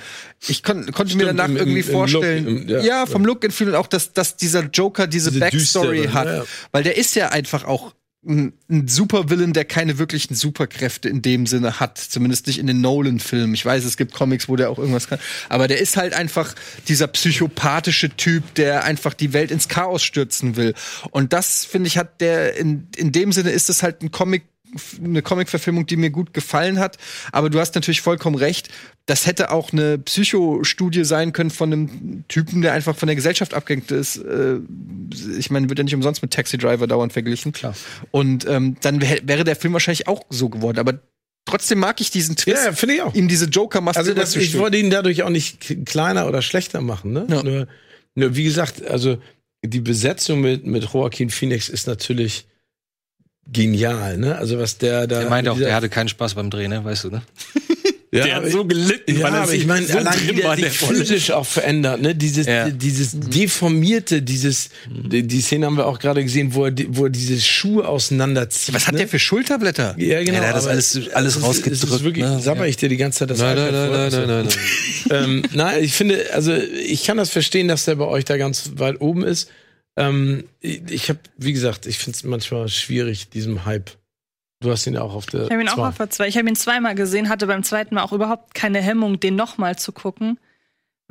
[0.49, 3.25] Ich kon konnte mir Stimmt, danach im- irgendwie im Look, vorstellen, im- ja, ja, vom
[3.25, 6.27] Look and Feel und auch, dass, dass dieser Joker diese, Diese Backstory düstere, hat.
[6.27, 6.45] ja, ja.
[6.73, 7.95] Weil der ist ja einfach auch
[8.27, 11.99] ein, ein Supervillain, der keine wirklichen Superkräfte in dem Sinne hat.
[11.99, 13.55] Zumindest nicht in den Nolan-Filmen.
[13.55, 15.19] Ich weiß, es gibt Comics, wo der auch irgendwas kann.
[15.49, 16.55] Aber der ist halt einfach
[16.89, 20.75] dieser psychopathische Typ, der einfach die Welt ins Chaos stürzen will.
[21.11, 24.43] Und das, finde ich, hat der, in, in dem Sinne ist es halt ein Comic,
[25.03, 26.97] eine Comic-Verfilmung, die mir gut gefallen hat.
[27.33, 28.69] Aber du hast natürlich vollkommen recht.
[29.07, 33.55] Das hätte auch eine Psychostudie sein können von einem Typen, der einfach von der Gesellschaft
[33.55, 34.17] abgehängt ist.
[34.19, 34.59] Äh,
[35.39, 37.53] Ich meine, wird ja nicht umsonst mit Taxi Driver dauernd verglichen.
[37.53, 37.75] Klar.
[38.11, 40.79] Und ähm, dann wär, wäre der Film wahrscheinlich auch so geworden.
[40.79, 41.01] Aber
[41.47, 43.15] trotzdem mag ich diesen Twist, Ja, finde ich auch.
[43.15, 46.81] ihm diese Joker-Maske Also das, ich dazu wollte ihn dadurch auch nicht kleiner oder schlechter
[46.81, 47.13] machen.
[47.13, 47.27] Ne?
[47.29, 47.43] Ja.
[47.43, 47.69] Nur,
[48.15, 49.19] nur wie gesagt, also
[49.65, 52.47] die Besetzung mit, mit Joaquin Phoenix ist natürlich
[53.53, 54.17] genial.
[54.19, 54.37] Ne?
[54.37, 55.23] Also was der da.
[55.23, 56.85] Er meinte auch, der hatte keinen Spaß beim Drehen, ne?
[56.85, 57.23] weißt du, ne?
[58.13, 60.37] ja, der hat so gelitten, Ja, weil er aber sich ich meine, so allein drin
[60.37, 62.15] wie war der sich physisch auch verändert, ne?
[62.15, 62.67] Dieses, Ja.
[62.69, 67.05] die- dieses deformierte, dieses, die, die Szene haben wir auch gerade gesehen, wo er, wo
[67.05, 68.75] er diese Schuhe auseinanderzieht.
[68.75, 69.01] Was hat ne?
[69.01, 69.95] der für Schulterblätter?
[69.99, 70.35] Ja, genau.
[70.35, 72.41] Ja, der hat das alles- es- alles es ist- rausgedrückt, Es ist wirklich, ne?
[72.41, 74.47] sabber ich dir die ganze Zeit das Nein, nein, nein, nein, nein,
[75.09, 75.25] nein.
[75.25, 78.73] ähm, nein, ich finde, also ich kann das verstehen, dass der bei euch da ganz
[78.77, 79.49] weit oben ist.
[79.97, 83.91] Ähm, ich habe, wie gesagt, ich finde es manchmal schwierig, diesem Hype.
[84.61, 85.45] Du hast ihn ja auch auf der.
[85.45, 85.89] Ich habe ihn auch zwei.
[85.89, 86.29] auf der zwei.
[86.29, 89.79] Ich habe ihn zweimal gesehen, hatte beim zweiten Mal auch überhaupt keine Hemmung, den nochmal
[89.79, 90.39] zu gucken,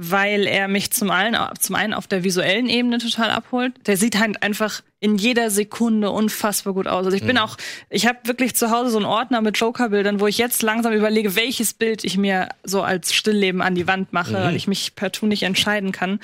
[0.02, 3.74] weil er mich zum einen, zum einen auf der visuellen Ebene total abholt.
[3.86, 7.06] Der sieht halt einfach in jeder Sekunde unfassbar gut aus.
[7.06, 7.58] Also ich bin auch,
[7.90, 11.36] ich habe wirklich zu Hause so einen Ordner mit Joker-Bildern, wo ich jetzt langsam überlege,
[11.36, 15.28] welches Bild ich mir so als Stillleben an die Wand mache, weil ich mich partout
[15.28, 16.22] nicht entscheiden kann.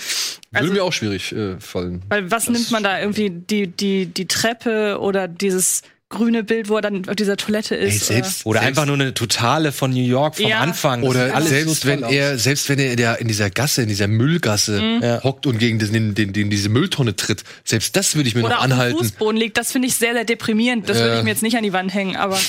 [0.51, 2.01] Würde mir auch schwierig äh, fallen.
[2.07, 5.81] Weil was nimmt man da irgendwie die die die Treppe oder dieses
[6.15, 8.09] grüne Bild, wo er dann auf dieser Toilette ist?
[8.09, 10.59] Ey, selbst, Oder selbst, einfach nur eine totale von New York vom Ja.
[10.61, 11.03] Anfang.
[11.03, 12.11] Oder selbst so wenn aus.
[12.11, 15.23] er, selbst wenn er in, der, in dieser Gasse, in dieser Müllgasse Mhm.
[15.23, 18.55] hockt und gegen den, den, den, diese Mülltonne tritt, selbst das würde ich mir oder
[18.55, 18.97] noch auf dem anhalten.
[18.97, 19.57] Fußboden liegt.
[19.57, 20.89] Das finde ich sehr, sehr deprimierend.
[20.89, 21.03] Das Ja.
[21.05, 22.15] würde ich mir jetzt nicht an die Wand hängen.
[22.15, 22.39] Aber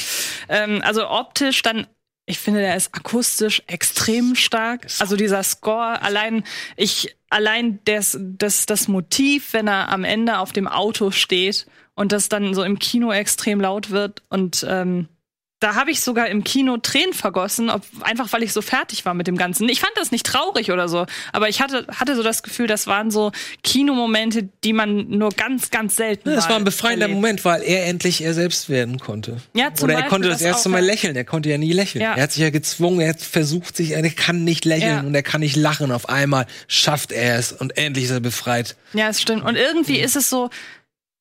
[0.48, 1.86] ähm, also optisch dann,
[2.28, 4.86] ich finde, der ist akustisch extrem stark.
[4.98, 6.42] Also dieser Score, allein
[6.76, 11.66] ich, allein das, das, das Motiv, wenn er am Ende auf dem Auto steht
[11.96, 15.08] und das dann so im Kino extrem laut wird und ähm,
[15.58, 19.14] da habe ich sogar im Kino Tränen vergossen, ob, einfach weil ich so fertig war
[19.14, 19.66] mit dem Ganzen.
[19.70, 22.86] Ich fand das nicht traurig oder so, aber ich hatte, hatte so das Gefühl, das
[22.86, 23.32] waren so
[23.62, 26.28] Kinomomente, die man nur ganz, ganz selten.
[26.28, 27.16] Das mal war ein befreiender erlebt.
[27.16, 29.38] Moment, weil er endlich er selbst werden konnte.
[29.54, 30.92] Ja, zum Oder er Beispiel konnte das das erste Mal ja.
[30.92, 31.16] lächeln.
[31.16, 32.02] Er konnte ja nie lächeln.
[32.02, 32.14] Ja.
[32.14, 35.00] Er hat sich ja gezwungen, er hat versucht sich, er kann nicht lächeln Ja.
[35.00, 35.90] und er kann nicht lachen.
[35.90, 38.76] Auf einmal schafft er es und endlich ist er befreit.
[38.92, 39.42] Ja, es stimmt.
[39.42, 40.50] Und irgendwie ist es so,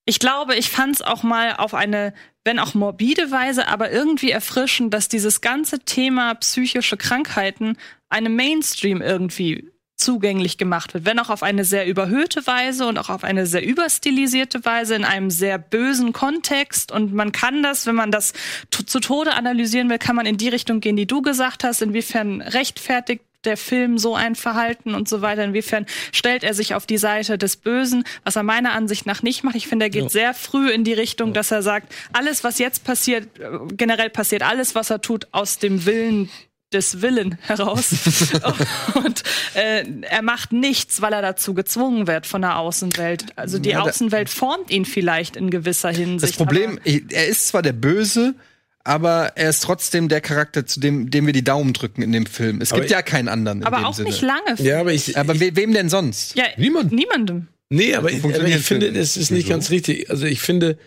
[0.05, 2.13] ich glaube, ich fand es auch mal auf eine,
[2.43, 7.77] wenn auch morbide Weise, aber irgendwie erfrischend, dass dieses ganze Thema psychische Krankheiten
[8.09, 13.09] einem Mainstream irgendwie zugänglich gemacht wird, wenn auch auf eine sehr überhöhte Weise und auch
[13.09, 16.91] auf eine sehr überstilisierte Weise in einem sehr bösen Kontext.
[16.91, 18.33] Und man kann das, wenn man das
[18.69, 22.41] zu Tode analysieren will, kann man in die Richtung gehen, die du gesagt hast, inwiefern
[22.41, 26.97] rechtfertigt der Film so ein Verhalten und so weiter, inwiefern stellt er sich auf die
[26.97, 29.55] Seite des Bösen, was er meiner Ansicht nach nicht macht.
[29.55, 32.83] Ich finde, er geht sehr früh in die Richtung, dass er sagt, alles, was jetzt
[32.83, 36.29] passiert, äh, generell passiert, alles, was er tut, aus dem Willen
[36.73, 37.93] des Willen heraus.
[38.95, 39.23] und
[39.53, 43.25] äh, er macht nichts, weil er dazu gezwungen wird von der Außenwelt.
[43.35, 46.33] Also die Ja, Außenwelt formt ihn vielleicht in gewisser Hinsicht.
[46.33, 48.35] Das Problem, er ist zwar der Böse,
[48.85, 52.25] aber er ist trotzdem der Charakter, zu dem, dem wir die Daumen drücken in dem
[52.25, 52.61] Film.
[52.61, 53.59] Es gibt ich- ja keinen anderen.
[53.59, 54.09] In aber dem auch Sinne.
[54.09, 54.55] nicht lange.
[54.59, 56.35] Ja, aber ich, Aber we wem denn sonst?
[56.37, 56.91] ja, Niemand.
[56.93, 57.47] Niemandem.
[57.69, 60.09] Nee, aber, ich, aber ich finde, es ist nicht ganz richtig.
[60.11, 60.77] Also ich finde,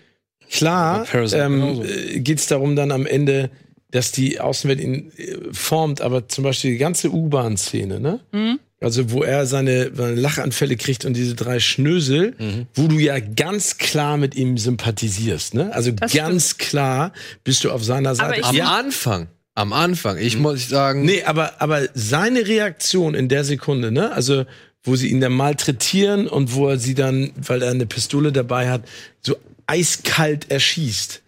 [0.49, 3.51] klar ähm, äh, geht es darum dann am Ende,
[3.91, 8.21] dass die Außenwelt ihn äh, formt, aber zum Beispiel die ganze U-Bahn-Szene, ne?
[8.33, 8.61] Mhm.
[8.81, 12.67] Also wo er seine, seine Lachanfälle kriegt und diese drei Schnösel, Mhm.
[12.75, 15.73] wo du ja ganz klar mit ihm sympathisierst, ne?
[15.75, 18.39] Also Das ganz klar bist du auf seiner Seite.
[18.41, 18.77] ich- Am Ja.
[18.79, 19.27] Anfang.
[19.57, 20.19] Am Anfang.
[20.19, 24.13] Ich muss sagen, Nee, aber, aber seine Reaktion in der Sekunde, ne?
[24.13, 24.45] Also,
[24.85, 28.71] wo sie ihn dann malträtieren und wo er sie dann, weil er eine Pistole dabei
[28.71, 28.83] hat,
[29.21, 29.37] so
[29.67, 31.23] eiskalt erschießt.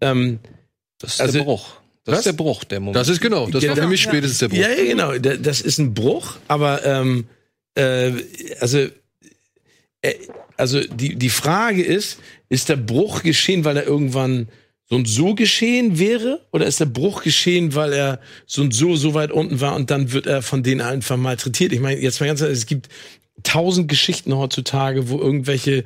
[0.00, 0.38] Ähm,
[1.00, 1.80] Das ist Also- der Bruch.
[2.04, 2.18] Das Was?
[2.20, 2.96] ist der Bruch, der Moment.
[2.96, 3.46] das ist genau.
[3.46, 3.82] Das war Genau.
[3.82, 4.58] für mich spätestens der Bruch.
[4.58, 5.16] ja, ja, genau.
[5.18, 7.26] Da- Das ist ein Bruch, aber ähm,
[7.76, 8.12] äh,
[8.60, 8.78] also,
[10.02, 10.14] äh,
[10.56, 12.18] also die, die Frage ist,
[12.48, 14.48] ist der Bruch geschehen, weil er irgendwann
[14.88, 16.44] so und so geschehen wäre?
[16.52, 19.90] Oder ist der Bruch geschehen, weil er so und so so weit unten war und
[19.90, 21.72] dann wird er von denen einfach malträtiert?
[21.72, 22.88] Ich meine, jetzt mal ganz ehrlich, es gibt
[23.44, 25.84] tausend Geschichten heutzutage, wo irgendwelche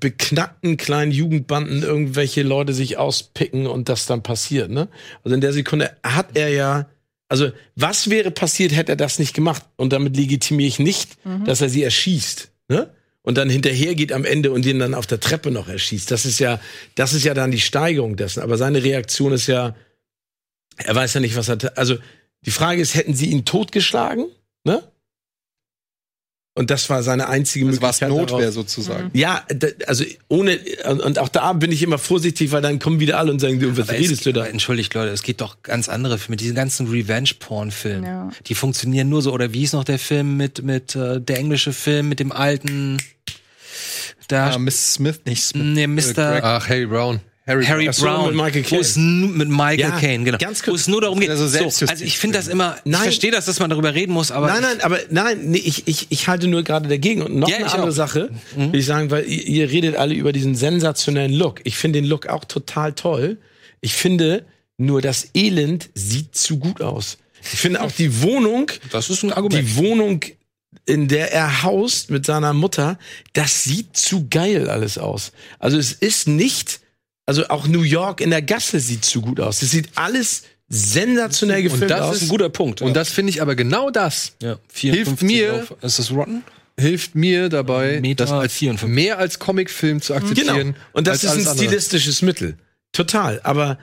[0.00, 4.88] beknackten kleinen Jugendbanden irgendwelche Leute sich auspicken und das dann passiert, ne?
[5.22, 6.88] Also in der Sekunde hat er ja,
[7.28, 9.64] also was wäre passiert, hätte er das nicht gemacht?
[9.76, 11.16] Und damit legitimiere ich nicht,
[11.46, 12.90] dass er sie erschießt, ne?
[13.22, 16.10] Und dann hinterher geht am Ende und ihn dann auf der Treppe noch erschießt.
[16.10, 16.60] Das ist ja,
[16.94, 18.42] das ist ja dann die Steigerung dessen.
[18.42, 19.74] Aber seine Reaktion ist ja,
[20.76, 21.96] er weiß ja nicht, was er, also
[22.44, 24.26] die Frage ist, hätten sie ihn totgeschlagen,
[24.64, 24.82] ne?
[26.56, 28.08] Und das war seine einzige Das war Möglichkeit.
[28.10, 29.10] Notwehr daraus- sozusagen.
[29.12, 33.00] Ja, da, also ohne und, und auch da bin ich immer vorsichtig, weil dann kommen
[33.00, 34.46] wieder alle und sagen, du, was Aber redest es, du da?
[34.46, 36.36] Entschuldigt, Leute, es gibt doch ganz andere Filme.
[36.36, 38.30] Diese ganzen Revenge-Porn-Filme, Ja.
[38.46, 39.32] die funktionieren nur so.
[39.32, 42.98] Oder wie hieß noch der Film mit, mit äh, der englische Film mit dem alten,
[44.28, 45.64] da, Ah, Miss Smith, nicht Smith.
[45.64, 46.40] nee, Mr.
[46.42, 47.20] Ach, Harry Brown.
[47.46, 50.38] Harry, Harry so, Brown mit Michael wo es mit Michael Ja, Caine, genau.
[50.38, 50.82] ganz wo kurz.
[50.82, 51.28] es nur darum geht.
[51.28, 53.02] Also so, also ich finde das immer, ich Nein.
[53.02, 56.06] verstehe das, dass man darüber reden muss, aber Nein, nein, aber nein, nee, ich, ich,
[56.08, 57.20] ich halte nur gerade dagegen.
[57.22, 57.94] Und noch Ja, eine ich andere auch.
[57.94, 61.60] Sache, will ich sagen, weil ihr, ihr redet alle über diesen sensationellen Look.
[61.64, 63.36] Ich finde den Look auch total toll.
[63.82, 64.46] Ich finde
[64.78, 67.18] nur, das Elend sieht zu gut aus.
[67.52, 69.62] Ich finde auch die Wohnung, das ist ein Argument.
[69.68, 70.20] die Wohnung,
[70.86, 72.98] in der er haust mit seiner Mutter,
[73.34, 75.32] das sieht zu geil alles aus.
[75.58, 76.80] Also es ist nicht,
[77.26, 79.62] also auch New York in der Gasse sieht zu gut aus.
[79.62, 82.16] Es sieht alles sensational gefilmt das aus.
[82.16, 82.82] ist ein guter Punkt.
[82.82, 86.42] Und das finde ich aber genau das ja, hilft mir- Auf, ist das Rotten?
[86.78, 88.88] hilft mir dabei, Meter das als 54.
[88.94, 90.56] mehr als Comicfilm zu akzeptieren.
[90.56, 90.76] Genau.
[90.92, 91.66] Und das ist ein alles andere.
[91.66, 92.56] stilistisches Mittel.
[92.92, 93.40] Total.
[93.44, 93.78] Aber,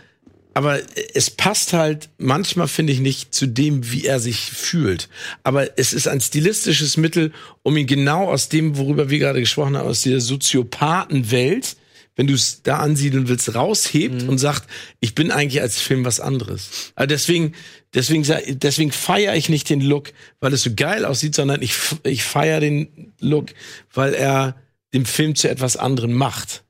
[0.53, 0.79] aber
[1.13, 5.07] es passt halt manchmal, finde ich, nicht zu dem, wie er sich fühlt.
[5.43, 7.31] Aber es ist ein stilistisches Mittel,
[7.63, 11.77] um ihn genau aus dem, worüber wir gerade gesprochen haben, aus dieser Soziopathenwelt,
[12.15, 14.67] wenn du es da ansiedeln willst, raushebt und sagt,
[14.99, 16.91] ich bin eigentlich als Film was anderes.
[16.95, 17.53] Also deswegen,
[17.93, 18.25] deswegen,
[18.59, 21.73] deswegen feiere ich nicht den Look, weil es so geil aussieht, sondern ich,
[22.03, 23.47] ich feiere den Look,
[23.93, 24.55] weil er
[24.93, 26.63] den Film zu etwas anderem macht.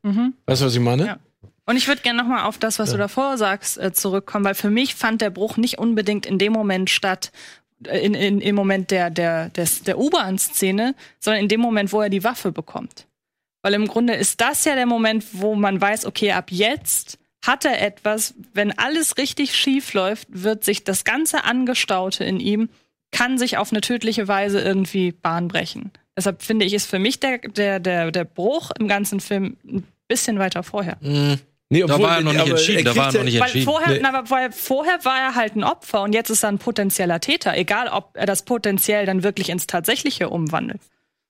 [0.45, 1.05] Weißt du, was ich meine?
[1.05, 1.19] Ja.
[1.65, 4.69] Und ich würde gerne nochmal auf das, was du davor sagst, äh, zurückkommen, weil für
[4.69, 7.31] mich fand der Bruch nicht unbedingt in dem Moment statt,
[7.85, 12.01] äh, in, in, im Moment der, der, des, der U-Bahn-Szene, sondern in dem Moment, wo
[12.01, 13.05] er die Waffe bekommt.
[13.61, 17.65] Weil im Grunde ist das ja der Moment, wo man weiß, okay, ab jetzt hat
[17.65, 22.69] er etwas, wenn alles richtig schief läuft, wird sich das ganze Angestaute in ihm,
[23.11, 25.91] kann sich auf eine tödliche Weise irgendwie Bahn brechen.
[26.15, 29.83] Deshalb finde ich, ist für mich der, der, der, der Bruch im ganzen Film ein
[30.07, 30.97] bisschen weiter vorher.
[31.01, 33.65] Nee, Da war er noch nicht aber entschieden, da war er noch nicht Weil entschieden.
[33.65, 33.99] vorher, Nee.
[34.01, 37.19] na, aber vorher, vorher war er halt ein Opfer und jetzt ist er ein potenzieller
[37.21, 40.81] Täter, egal ob er das potenziell dann wirklich ins Tatsächliche umwandelt.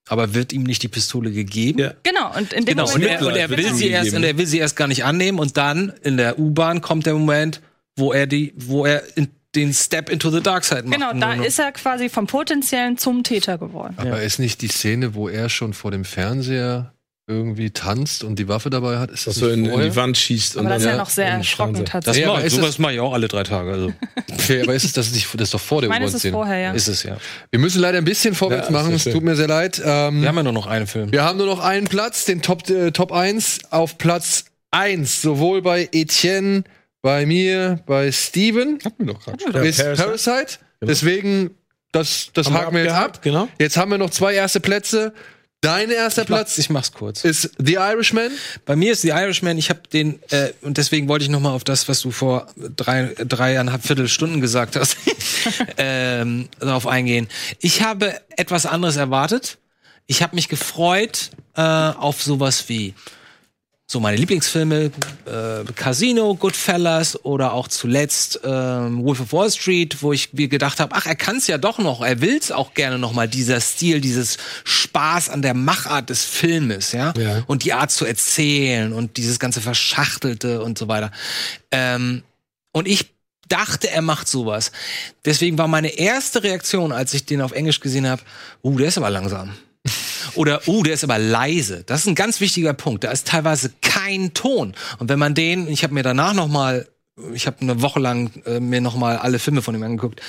[0.10, 1.80] Aber wird ihm nicht die Pistole gegeben?
[1.80, 1.94] Ja.
[2.04, 4.38] Genau, und in dem Genau, und Moment, er, und er will sie erst, und er
[4.38, 7.62] will sie erst gar nicht annehmen und dann in der U-Bahn kommt der Moment,
[7.96, 10.94] wo er die, wo er in, den Step into the Dark Side macht.
[10.94, 13.96] genau, da ist er quasi vom potenziellen zum Täter geworden.
[13.98, 16.94] Aber ist nicht die Szene, wo er schon vor dem Fernseher
[17.32, 20.58] irgendwie tanzt und die Waffe dabei hat, ist das so in, in die Wand schießt.
[20.58, 22.00] Aber das ist ja noch sehr erschrockend Fernseher.
[22.00, 22.26] das tatsächlich.
[22.34, 23.72] Ja, ist sowas das- mache ich auch alle drei Tage.
[23.72, 23.94] Also
[24.34, 26.26] Okay, aber ist es das nicht, das ist doch vor der Ich meine, es ist
[26.26, 26.34] U-Bahn-Szene.
[26.34, 26.72] vorher, ja.
[26.74, 27.18] ist es ja.
[27.50, 29.82] Wir müssen leider ein bisschen vorwärts Ja, machen, es tut mir sehr leid.
[29.84, 31.12] Ähm, Wir haben ja nur noch einen Film.
[31.12, 35.22] Wir haben nur noch einen Platz, den Top, äh, Top 1 auf Platz 1.
[35.22, 36.64] Sowohl bei Etienne,
[37.02, 39.68] bei mir, bei Steven Hatten wir doch gerade.
[39.68, 40.04] Ist Parasite.
[40.04, 40.58] Parasite.
[40.82, 41.52] Deswegen,
[41.92, 43.22] das, das Haben wir haken wir jetzt ab.
[43.22, 43.48] genau.
[43.60, 45.14] Jetzt haben wir noch zwei erste Plätze.
[45.62, 47.24] Dein erster Ich, mach, Platz ich mach's kurz.
[47.24, 48.32] ist The Irishman.
[48.66, 51.52] Bei mir ist The Irishman, ich habe den, äh, und deswegen wollte ich noch mal
[51.52, 54.98] auf das, was du vor drei, dreieinhalb Viertelstunden gesagt hast,
[55.78, 57.28] ähm, darauf eingehen.
[57.60, 59.60] Ich habe etwas anderes erwartet.
[60.08, 62.96] Ich habe mich gefreut äh, auf sowas wie
[63.92, 64.90] so meine Lieblingsfilme,
[65.26, 70.80] äh, Casino, Goodfellas oder auch zuletzt ähm, Wolf of Wall Street, wo ich mir gedacht
[70.80, 73.60] habe, ach, er kann es ja doch noch, er will's auch gerne noch mal, dieser
[73.60, 77.44] Stil, dieses Spaß an der Machart des Filmes, ja, Ja.
[77.48, 81.12] und die Art zu erzählen und dieses ganze Verschachtelte und so weiter.
[81.72, 82.24] Ähm,
[82.72, 83.14] und ich
[83.50, 84.72] dachte, er macht sowas.
[85.26, 88.22] Deswegen war meine erste Reaktion, als ich den auf Englisch gesehen habe,
[88.64, 89.54] uh, der ist aber langsam.
[90.36, 91.84] Oder, uh, der ist aber leise.
[91.86, 93.04] Das ist ein ganz wichtiger Punkt.
[93.04, 94.74] Da ist teilweise kein Ton.
[95.00, 96.88] Und wenn man den, ich habe mir danach noch mal,
[97.34, 100.22] ich habe eine Woche lang äh, mir noch mal alle Filme von ihm angeguckt.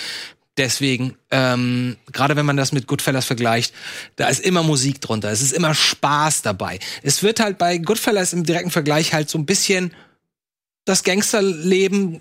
[0.58, 3.74] Deswegen, ähm, gerade wenn man das mit Goodfellas vergleicht,
[4.16, 5.30] da ist immer Musik drunter.
[5.30, 6.78] Es ist immer Spaß dabei.
[7.02, 9.94] Es wird halt bei Goodfellas im direkten Vergleich halt so ein bisschen
[10.84, 12.20] das Gangsterleben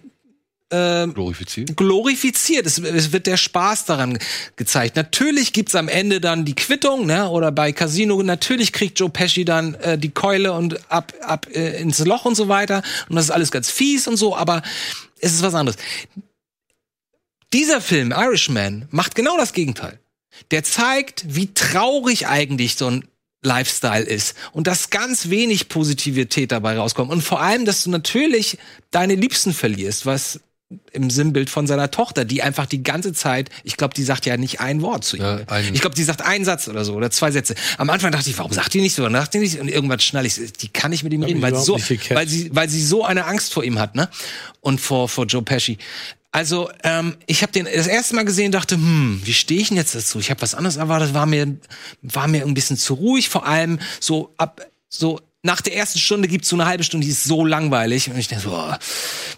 [0.71, 1.75] ähm, Glorifiziert.
[1.75, 2.65] glorifiziert.
[2.65, 4.17] Es, es wird der Spaß daran
[4.55, 4.95] gezeigt.
[4.95, 7.29] Natürlich gibt's am Ende dann die Quittung, ne?
[7.29, 11.81] Oder bei Casino, natürlich kriegt Joe Pesci dann äh, die Keule und ab, ab äh,
[11.81, 12.83] ins Loch und so weiter.
[13.09, 14.61] Und das ist alles ganz fies und so, aber
[15.19, 15.77] es ist was anderes.
[17.53, 19.99] Dieser Film, Irishman, macht genau das Gegenteil.
[20.51, 23.05] Der zeigt, wie traurig eigentlich so ein
[23.43, 28.57] Lifestyle ist und dass ganz wenig Positivität dabei rauskommt und vor allem, dass du natürlich
[28.91, 30.39] deine Liebsten verlierst, was
[30.91, 34.37] im Sinnbild von seiner Tochter, die einfach die ganze Zeit, ich glaube, die sagt ja
[34.37, 35.23] nicht ein Wort zu ihm.
[35.23, 37.55] Ja, ich glaube, die sagt einen Satz oder so oder zwei Sätze.
[37.77, 39.05] Am Anfang dachte ich, warum sagt die nicht so?
[39.05, 41.55] Und, dachte ich nicht, und irgendwann schnall ich, die kann nicht mit ihm reden, weil
[41.55, 41.77] sie, so,
[42.09, 44.09] weil, sie, weil sie so eine Angst vor ihm hat, ne?
[44.59, 45.77] Und vor, vor Joe Pesci.
[46.31, 49.77] Also, ähm, ich habe den das erste Mal gesehen, dachte, hm, wie stehe ich denn
[49.77, 50.19] jetzt dazu?
[50.19, 51.57] Ich habe was anderes erwartet, war mir
[52.01, 56.27] war mir ein bisschen zu ruhig, vor allem so ab so nach der ersten Stunde
[56.27, 58.73] gibt's so eine halbe Stunde, die ist so langweilig und ich denke so, oh,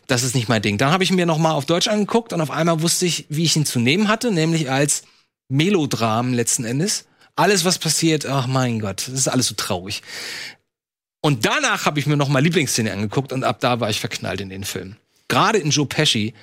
[0.08, 0.78] das ist nicht mein Ding.
[0.78, 3.44] Dann habe ich mir noch mal auf Deutsch angeguckt und auf einmal wusste ich, wie
[3.44, 5.04] ich ihn zu nehmen hatte, nämlich als
[5.50, 7.06] Melodram letzten Endes.
[7.36, 10.02] Alles was passiert, ach mein Gott, das ist alles so traurig.
[11.22, 14.42] Und danach habe ich mir noch mal Lieblingsszene angeguckt und ab da war ich verknallt
[14.42, 14.98] in den Film.
[15.30, 16.34] Gerade in Joe Pesci.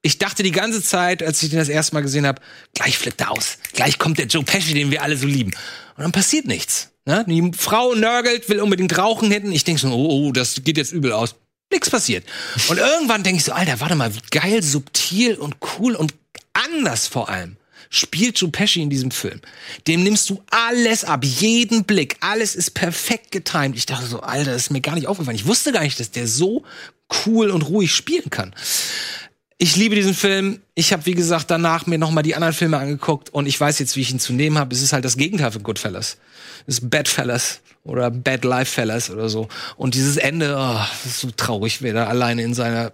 [0.00, 2.40] Ich dachte die ganze Zeit, als ich den das erste Mal gesehen habe,
[2.72, 3.58] gleich flippt er aus.
[3.74, 5.50] Gleich kommt der Joe Pesci, den wir alle so lieben.
[5.96, 6.92] Und dann passiert nichts.
[7.08, 7.24] Ne?
[7.26, 9.50] Die Frau nörgelt, will unbedingt rauchen hinten.
[9.50, 11.36] Ich denke so, oh, oh, das geht jetzt übel aus.
[11.72, 12.22] Nix passiert.
[12.68, 16.12] Und irgendwann denke ich so, Alter, warte mal, wie geil, subtil und cool und
[16.52, 17.56] anders vor allem
[17.88, 19.40] spielt Joe in diesem Film.
[19.86, 23.74] Dem nimmst du alles ab, jeden Blick, alles ist perfekt getimt.
[23.74, 25.38] Ich dachte so, Alter, das ist mir gar nicht aufgefallen.
[25.38, 26.64] Ich wusste gar nicht, dass der so
[27.24, 28.54] cool und ruhig spielen kann.
[29.60, 30.60] Ich liebe diesen Film.
[30.76, 33.80] Ich habe, wie gesagt, danach mir noch mal die anderen Filme angeguckt und ich weiß
[33.80, 34.72] jetzt, wie ich ihn zu nehmen habe.
[34.72, 36.18] Es ist halt das Gegenteil von Goodfellas.
[36.68, 39.48] Es ist Badfellas oder Bad Life Fellas oder so.
[39.76, 42.92] Und dieses Ende, oh, ist so traurig, wer da alleine in seiner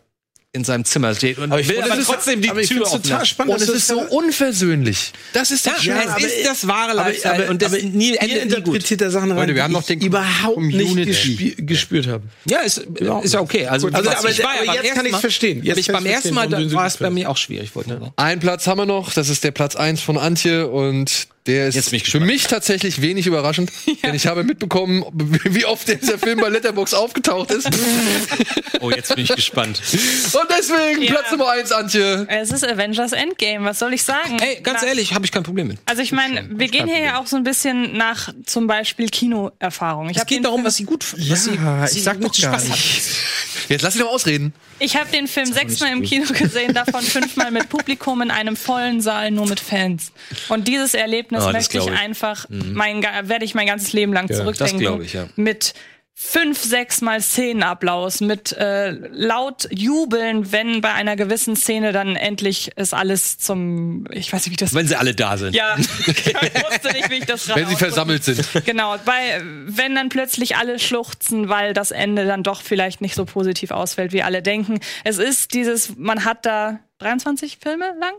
[0.55, 2.85] in seinem Zimmer steht und ich- will das aber ist- trotzdem die aber ich Tür
[2.85, 5.13] total spannend, Und es ist so unversöhnlich.
[5.33, 6.03] Das ist Ja, das Schöne.
[6.17, 9.55] es ist das wahre Lifestyle und das ist nie, endet interpretiert da Sachen rein, Leute,
[9.57, 12.23] wir haben noch ich den überhaupt nicht gespü gespürt habe.
[12.49, 13.67] Ja, ist, ist ja okay.
[13.67, 15.63] Also, Also, aber- ich war ja aber jetzt kann Mal- verstehen.
[15.65, 17.75] Jetzt aber ich beim ersten Mal war es bei mir auch schwierig.
[17.75, 18.09] Wollte ich.
[18.23, 21.77] Einen Platz haben wir noch, das ist der Platz eins von Antje und der ist
[21.77, 22.27] ich für gespannt.
[22.27, 23.71] mich tatsächlich wenig überraschend,
[24.03, 25.05] denn ich habe mitbekommen,
[25.45, 27.67] wie oft dieser Film bei Letterbox aufgetaucht ist.
[27.67, 27.75] und
[28.81, 29.81] Oh, jetzt bin ich gespannt.
[30.51, 31.11] deswegen Ja.
[31.13, 32.27] Platz Nummer eins, Antje.
[32.29, 34.39] Es ist Avengers Endgame, was soll ich sagen?
[34.41, 35.79] Ey, ganz Na, ehrlich, habe ich kein Problem mit.
[35.87, 40.11] Also ich meine, wir gehen hier ja auch so ein bisschen nach zum Beispiel Kinoerfahrung.
[40.11, 42.79] Ich Es geht darum, Film- was sie gut, was sie, was sie mit Spaß hat.
[43.69, 44.53] Jetzt lass dich doch ausreden.
[44.79, 49.01] Ich habe den Film sechsmal im Kino gesehen, davon fünfmal mit Publikum in einem vollen
[49.01, 50.13] Saal nur mit Fans.
[50.49, 51.93] Und dieses Erlebnis das möchte ich ich.
[51.93, 54.79] einfach, mein, ga- werde ich mein ganzes Leben lang zurückdenken.
[54.79, 55.27] das glaub ich, ja.
[55.37, 55.75] Mit
[56.17, 62.71] fünf, sechs Mal Szenenapplaus, mit äh, laut Jubeln, wenn bei einer gewissen Szene dann endlich
[62.77, 65.55] ist alles zum, ich weiß nicht, wie ich das Wenn sie alle da sind.
[65.55, 66.35] ja, ich
[66.65, 68.49] wusste nicht, wie ich das Wenn sie versammelt sind.
[68.65, 73.25] Genau, weil wenn dann plötzlich alle schluchzen, weil das Ende dann doch vielleicht nicht so
[73.25, 74.79] positiv ausfällt, wie alle denken.
[75.03, 78.15] Es ist dieses, man hat da 23 Filme lang?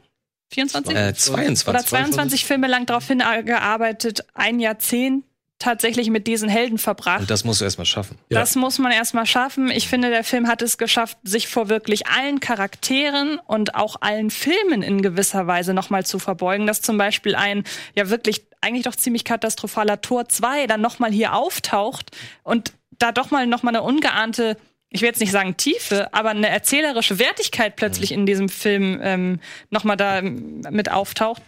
[0.53, 0.95] 24?
[0.95, 1.67] Äh, 22.
[1.67, 5.23] Oder 22 Filme lang darauf hingearbeitet, ein Jahrzehnt
[5.59, 7.21] tatsächlich mit diesen Helden verbracht.
[7.21, 8.17] Und das musst du erstmal schaffen.
[8.29, 9.69] Das muss man erstmal schaffen.
[9.71, 14.31] Ich finde, der Film hat es geschafft, sich vor wirklich allen Charakteren und auch allen
[14.31, 16.67] Filmen in gewisser Weise nochmal zu verbeugen.
[16.67, 17.63] Dass zum Beispiel ein
[17.95, 22.11] ja wirklich eigentlich doch ziemlich katastrophaler Tor 2 dann nochmal hier auftaucht
[22.43, 24.57] und da doch mal nochmal eine ungeahnte
[24.91, 29.39] ich will jetzt nicht sagen Tiefe, aber eine erzählerische Wertigkeit plötzlich in diesem Film ähm,
[29.69, 31.41] nochmal da mit auftaucht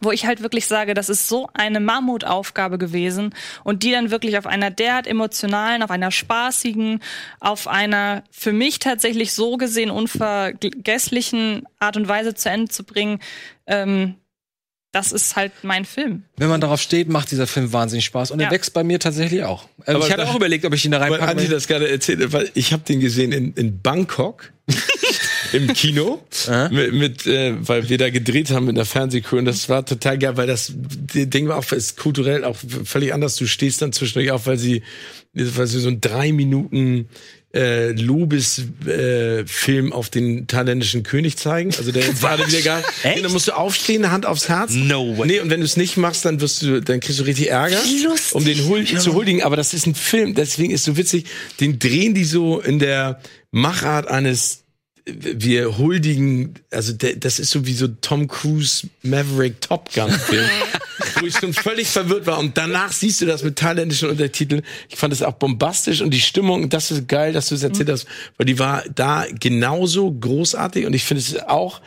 [0.00, 4.36] wo ich halt wirklich sage, das ist so eine Mammutaufgabe gewesen und die dann wirklich
[4.36, 7.00] auf einer derart emotionalen, auf einer spaßigen,
[7.40, 13.20] auf einer für mich tatsächlich so gesehen unvergesslichen Art und Weise zu Ende zu bringen,
[13.66, 14.16] ähm,
[14.92, 16.22] das ist halt mein Film.
[16.36, 18.46] Wenn man darauf steht, macht dieser Film wahnsinnig Spaß und Ja.
[18.46, 19.68] er wächst bei mir tatsächlich auch.
[19.86, 21.26] Aber ich hatte da- auch überlegt, ob ich ihn da reinpacke.
[21.32, 24.52] Andi das gerade erzählt hat, weil ich habe den gesehen in, in Bangkok
[25.54, 26.20] im Kino,
[26.70, 30.18] mit, mit äh, weil wir da gedreht haben mit einer Fernsehcrew und das war total
[30.18, 33.36] geil, weil das Ding war auch ist kulturell auch völlig anders.
[33.36, 34.82] Du stehst dann zwischendurch auf, weil sie,
[35.32, 37.08] weil sie so ein drei Minuten
[37.54, 41.70] äh, Lobesfilm äh, Film auf den thailändischen König zeigen.
[41.78, 42.84] Also der jetzt gerade wieder geil.
[43.02, 43.16] Echt?
[43.16, 44.72] Und dann musst du aufstehen, Hand aufs Herz.
[44.72, 45.28] No way.
[45.28, 47.80] Nee, und wenn du es nicht machst, dann wirst du, dann kriegst du richtig Ärger,
[48.32, 49.42] um den hul zu huldigen.
[49.42, 51.26] Aber das ist ein Film, deswegen ist so witzig.
[51.60, 53.20] Den drehen die so in der
[53.52, 54.63] Machart eines
[55.06, 60.48] wir huldigen, also der, das ist so wie so Tom Cruise Maverick Top Gun Film,
[61.20, 64.62] wo ich schon völlig verwirrt war und danach siehst du das mit thailändischen Untertiteln.
[64.88, 67.90] Ich fand es auch bombastisch und die Stimmung, das ist geil, dass du es erzählt
[67.90, 68.06] hast,
[68.38, 71.82] weil die war da genauso großartig und ich finde es auch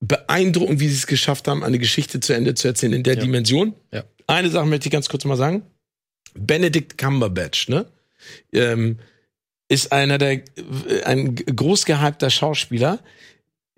[0.00, 3.74] beeindruckend, wie sie es geschafft haben, eine Geschichte zu Ende zu erzählen in der Dimension.
[3.92, 4.04] Ja.
[4.26, 5.62] Eine Sache möchte ich ganz kurz mal sagen.
[6.34, 7.86] Benedict Cumberbatch, ne?
[8.52, 8.98] Ähm,
[9.68, 10.42] ist einer der,
[11.04, 13.00] ein groß gehypter Schauspieler.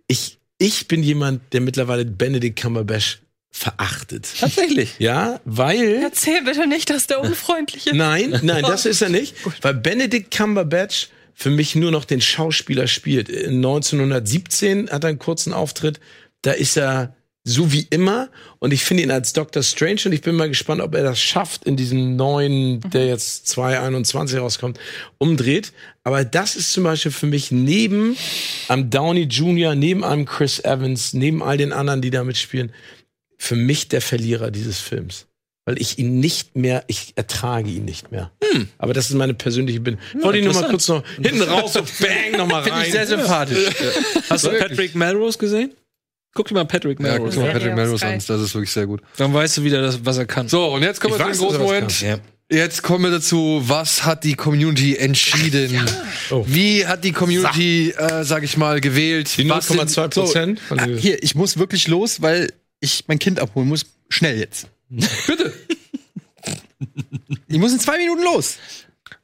[0.08, 4.28] Ich, ich bin jemand, der mittlerweile Benedict Cumberbatch verachtet.
[4.38, 4.96] Tatsächlich.
[4.98, 6.00] Ja, weil.
[6.02, 9.34] Erzähl bitte nicht, dass der unfreundliche Nein, nein, das ist er nicht.
[9.62, 13.28] Weil Benedict Cumberbatch für mich nur noch den Schauspieler spielt.
[13.28, 16.00] In 1917 hat er einen kurzen Auftritt.
[16.42, 17.15] Da ist er
[17.46, 18.28] so wie immer.
[18.58, 21.20] Und ich finde ihn als Doctor Strange und ich bin mal gespannt, ob er das
[21.20, 24.80] schafft in diesem neuen, der jetzt 2021 rauskommt,
[25.18, 25.72] umdreht.
[26.02, 28.16] Aber das ist zum Beispiel für mich neben
[28.66, 32.72] am Downey Jr., neben einem Chris Evans, neben all den anderen, die da mitspielen,
[33.38, 35.26] für mich der Verlierer dieses Films.
[35.66, 38.32] Weil ich ihn nicht mehr, ich ertrage ihn nicht mehr.
[38.78, 39.98] Aber das ist meine persönliche Bin.
[40.20, 42.64] Wollte ich nur mal kurz noch hinten raus, so bang, noch mal rein.
[42.64, 43.68] Finde ich sehr sympathisch.
[44.30, 45.72] Hast du Patrick Melrose gesehen?
[46.36, 47.52] Guck dir mal Patrick Ja, guck Melrose mal an.
[47.54, 48.22] Patrick Ja, Melrose an.
[48.26, 49.00] Das ist wirklich sehr gut.
[49.16, 50.48] Dann weißt du wieder, das, was er kann.
[50.48, 52.00] So, und jetzt kommen wir zu dem großen was Moment.
[52.02, 52.18] Ja.
[52.48, 55.80] Jetzt kommen wir dazu, was hat die Community entschieden?
[56.30, 56.44] Oh.
[56.46, 59.36] Wie hat die Community, äh, sag ich mal, gewählt?
[59.36, 60.60] Die Was sind- 0,2 Prozent.
[60.70, 63.86] Ah, hier, ich muss wirklich los, weil ich mein Kind abholen muss.
[64.10, 64.68] Schnell jetzt.
[64.90, 65.52] Bitte.
[67.48, 68.56] Ich muss in zwei Minuten los.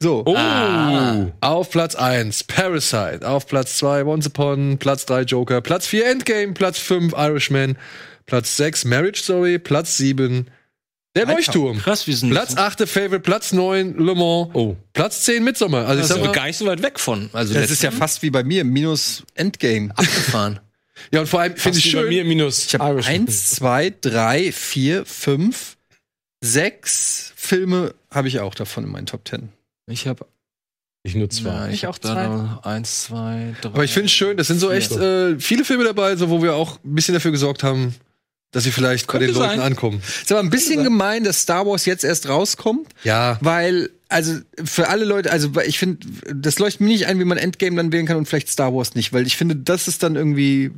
[0.03, 0.25] So.
[0.27, 1.33] Oh.
[1.41, 6.55] Auf Platz 1 Parasite, auf Platz 2 Once Upon, Platz 3 Joker, Platz 4 Endgame,
[6.55, 7.79] Platz 5 Irishman,
[8.27, 10.49] Platz 6 Marriage Story, Platz 7
[11.15, 11.79] Der Leuchtturm.
[11.79, 14.77] Krass, wir sind Platz 8 Favorite, Platz 9 Le Mans, Oh.
[14.93, 15.87] Platz 10 Midsommar.
[15.87, 17.31] Also ich das sag mal, gar nicht so weit weg von.
[17.33, 19.91] Also Das ist ja fast wie bei mir, minus Endgame.
[19.97, 20.59] abgefahren.
[21.13, 23.15] ja und vor allem finde ich wie bei schön, mir minus Ich habe Irishman.
[23.15, 25.77] eins, zwei, drei, vier, fünf,
[26.41, 29.51] sechs Filme habe ich auch davon in meinen Top Ten.
[29.87, 30.27] Ich habe
[31.05, 31.49] Ich nur zwei.
[31.51, 33.71] ja, ich Ich auch hab da noch eins, zwei, drei.
[33.71, 36.43] aber ich finde es schön, das sind so echt äh, viele Filme dabei, so wo
[36.43, 37.95] wir auch ein bisschen dafür gesorgt haben,
[38.53, 40.01] dass sie vielleicht bei den Leuten ankommen.
[40.23, 44.89] Ist aber ein bisschen gemein, dass Star Wars jetzt erst rauskommt, Ja, weil, also für
[44.89, 48.07] alle Leute, also ich finde, das leuchtet mir nicht ein, wie man Endgame dann wählen
[48.07, 50.71] kann und vielleicht Star Wars nicht, weil ich finde, das ist dann irgendwie.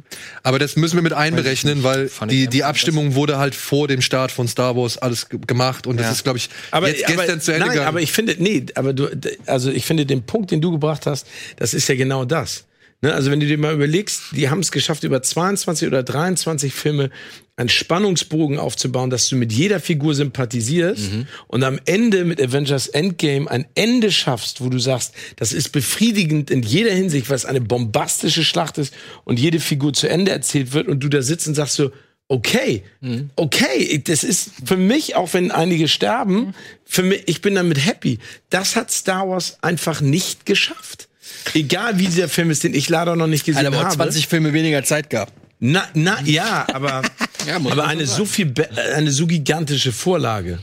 [0.43, 4.33] aber das müssen wir mit einberechnen, weil die, die Abstimmung wurde halt vor dem Start
[4.33, 6.13] von Star Wars alles ge- gemacht und das Ja.
[6.13, 7.89] ist, glaube ich, aber, jetzt aber, gestern zu Ende nein, gegangen.
[7.89, 9.09] aber ich finde, nee, aber du,
[9.47, 12.65] also ich finde den Punkt, den du gebracht hast, das ist ja genau das.
[13.05, 13.13] Ne?
[13.13, 17.11] Also wenn du dir mal überlegst, die haben es geschafft, über 22 oder 23 Filme
[17.55, 21.11] einen Spannungsbogen aufzubauen, dass du mit jeder Figur sympathisierst
[21.47, 26.51] und am Ende mit Avengers Endgame ein Ende schaffst, wo du sagst, das ist befriedigend
[26.51, 30.73] in jeder Hinsicht, weil es eine bombastische Schlacht ist und jede Figur zu Ende erzählt
[30.73, 31.93] wird und du da sitzt und sagst so,
[32.29, 32.83] okay,
[33.37, 36.55] okay, das ist für mich, auch wenn einige sterben,
[36.87, 38.19] für mich, ich bin damit happy.
[38.49, 41.09] Das hat Star Wars einfach nicht geschafft.
[41.53, 43.97] Egal wie dieser Film ist, den ich leider noch nicht gesehen Alter, aber habe.
[43.97, 45.31] 20 Filme weniger Zeit gab.
[45.61, 47.03] Na, na, ja, aber,
[47.71, 48.53] aber eine so viel,
[48.95, 50.59] eine so gigantische Vorlage.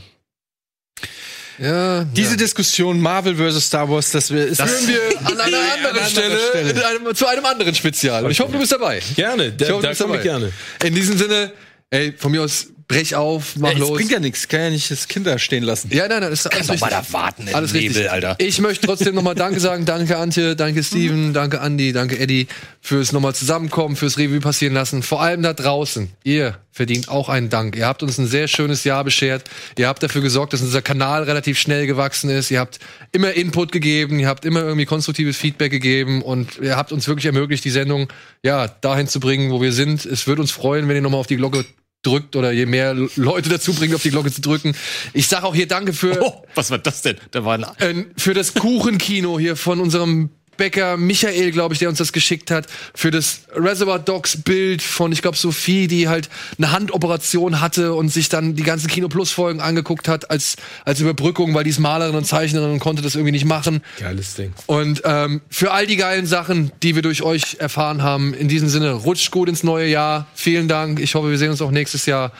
[1.58, 6.06] ja, Diese Diskussion Marvel versus Star Wars, das wir, ist führen wir an einer anderen
[6.08, 8.24] Stelle, In einem, zu einem anderen Spezial.
[8.24, 9.00] Und ich hoffe, du bist dabei.
[9.14, 10.38] Gerne, Ich da, hoffe, du da bist komme ich dabei.
[10.40, 10.52] gerne.
[10.84, 11.52] In diesem Sinne,
[11.90, 13.92] ey, von mir aus, brech auf, mach Ja, los.
[13.96, 15.88] bringt ja nichts, kann ja nicht das Kinder stehen lassen.
[15.92, 18.10] Ja, nein, nein, das ist alles doch mal da warten im Alles Nebel, richtig.
[18.10, 18.36] Alter.
[18.38, 19.84] Ich möchte trotzdem nochmal Danke sagen.
[19.84, 22.46] Danke Antje, danke Steven, danke Andy, danke Eddie
[22.80, 25.02] fürs nochmal zusammenkommen, fürs Revue passieren lassen.
[25.02, 26.10] Vor allem da draußen.
[26.24, 27.76] Ihr verdient auch einen Dank.
[27.76, 29.44] Ihr habt uns ein sehr schönes Jahr beschert.
[29.78, 32.50] Ihr habt dafür gesorgt, dass unser Kanal relativ schnell gewachsen ist.
[32.50, 32.78] Ihr habt
[33.12, 34.18] immer Input gegeben.
[34.18, 38.08] Ihr habt immer irgendwie konstruktives Feedback gegeben und ihr habt uns wirklich ermöglicht, die Sendung
[38.42, 40.04] ja dahin zu bringen, wo wir sind.
[40.06, 41.64] Es würde uns freuen, wenn ihr nochmal auf die Glocke
[42.02, 44.74] drückt oder je mehr Leute dazu bringt, auf die Glocke zu drücken.
[45.12, 47.16] Ich sage auch hier Danke für Oh, was war das denn?
[47.30, 50.30] Da war ein äh, für das Kuchenkino hier von unserem
[50.62, 55.10] Bäcker Michael, glaube ich, der uns das geschickt hat, für das Reservoir Dogs Bild von,
[55.10, 59.32] ich glaube, Sophie, die halt eine Handoperation hatte und sich dann die ganzen Kino Plus
[59.32, 63.16] Folgen angeguckt hat als als Überbrückung, weil die ist Malerin und Zeichnerin und konnte das
[63.16, 63.82] irgendwie nicht machen.
[63.98, 64.52] Geiles Ding.
[64.66, 68.68] Und ähm, für all die geilen Sachen, die wir durch euch erfahren haben, in diesem
[68.68, 70.28] Sinne, rutscht gut ins neue Jahr.
[70.32, 71.00] Vielen Dank.
[71.00, 72.30] Ich hoffe, wir sehen uns auch nächstes Jahr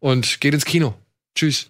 [0.00, 0.92] und geht ins Kino.
[1.34, 1.69] Tschüss.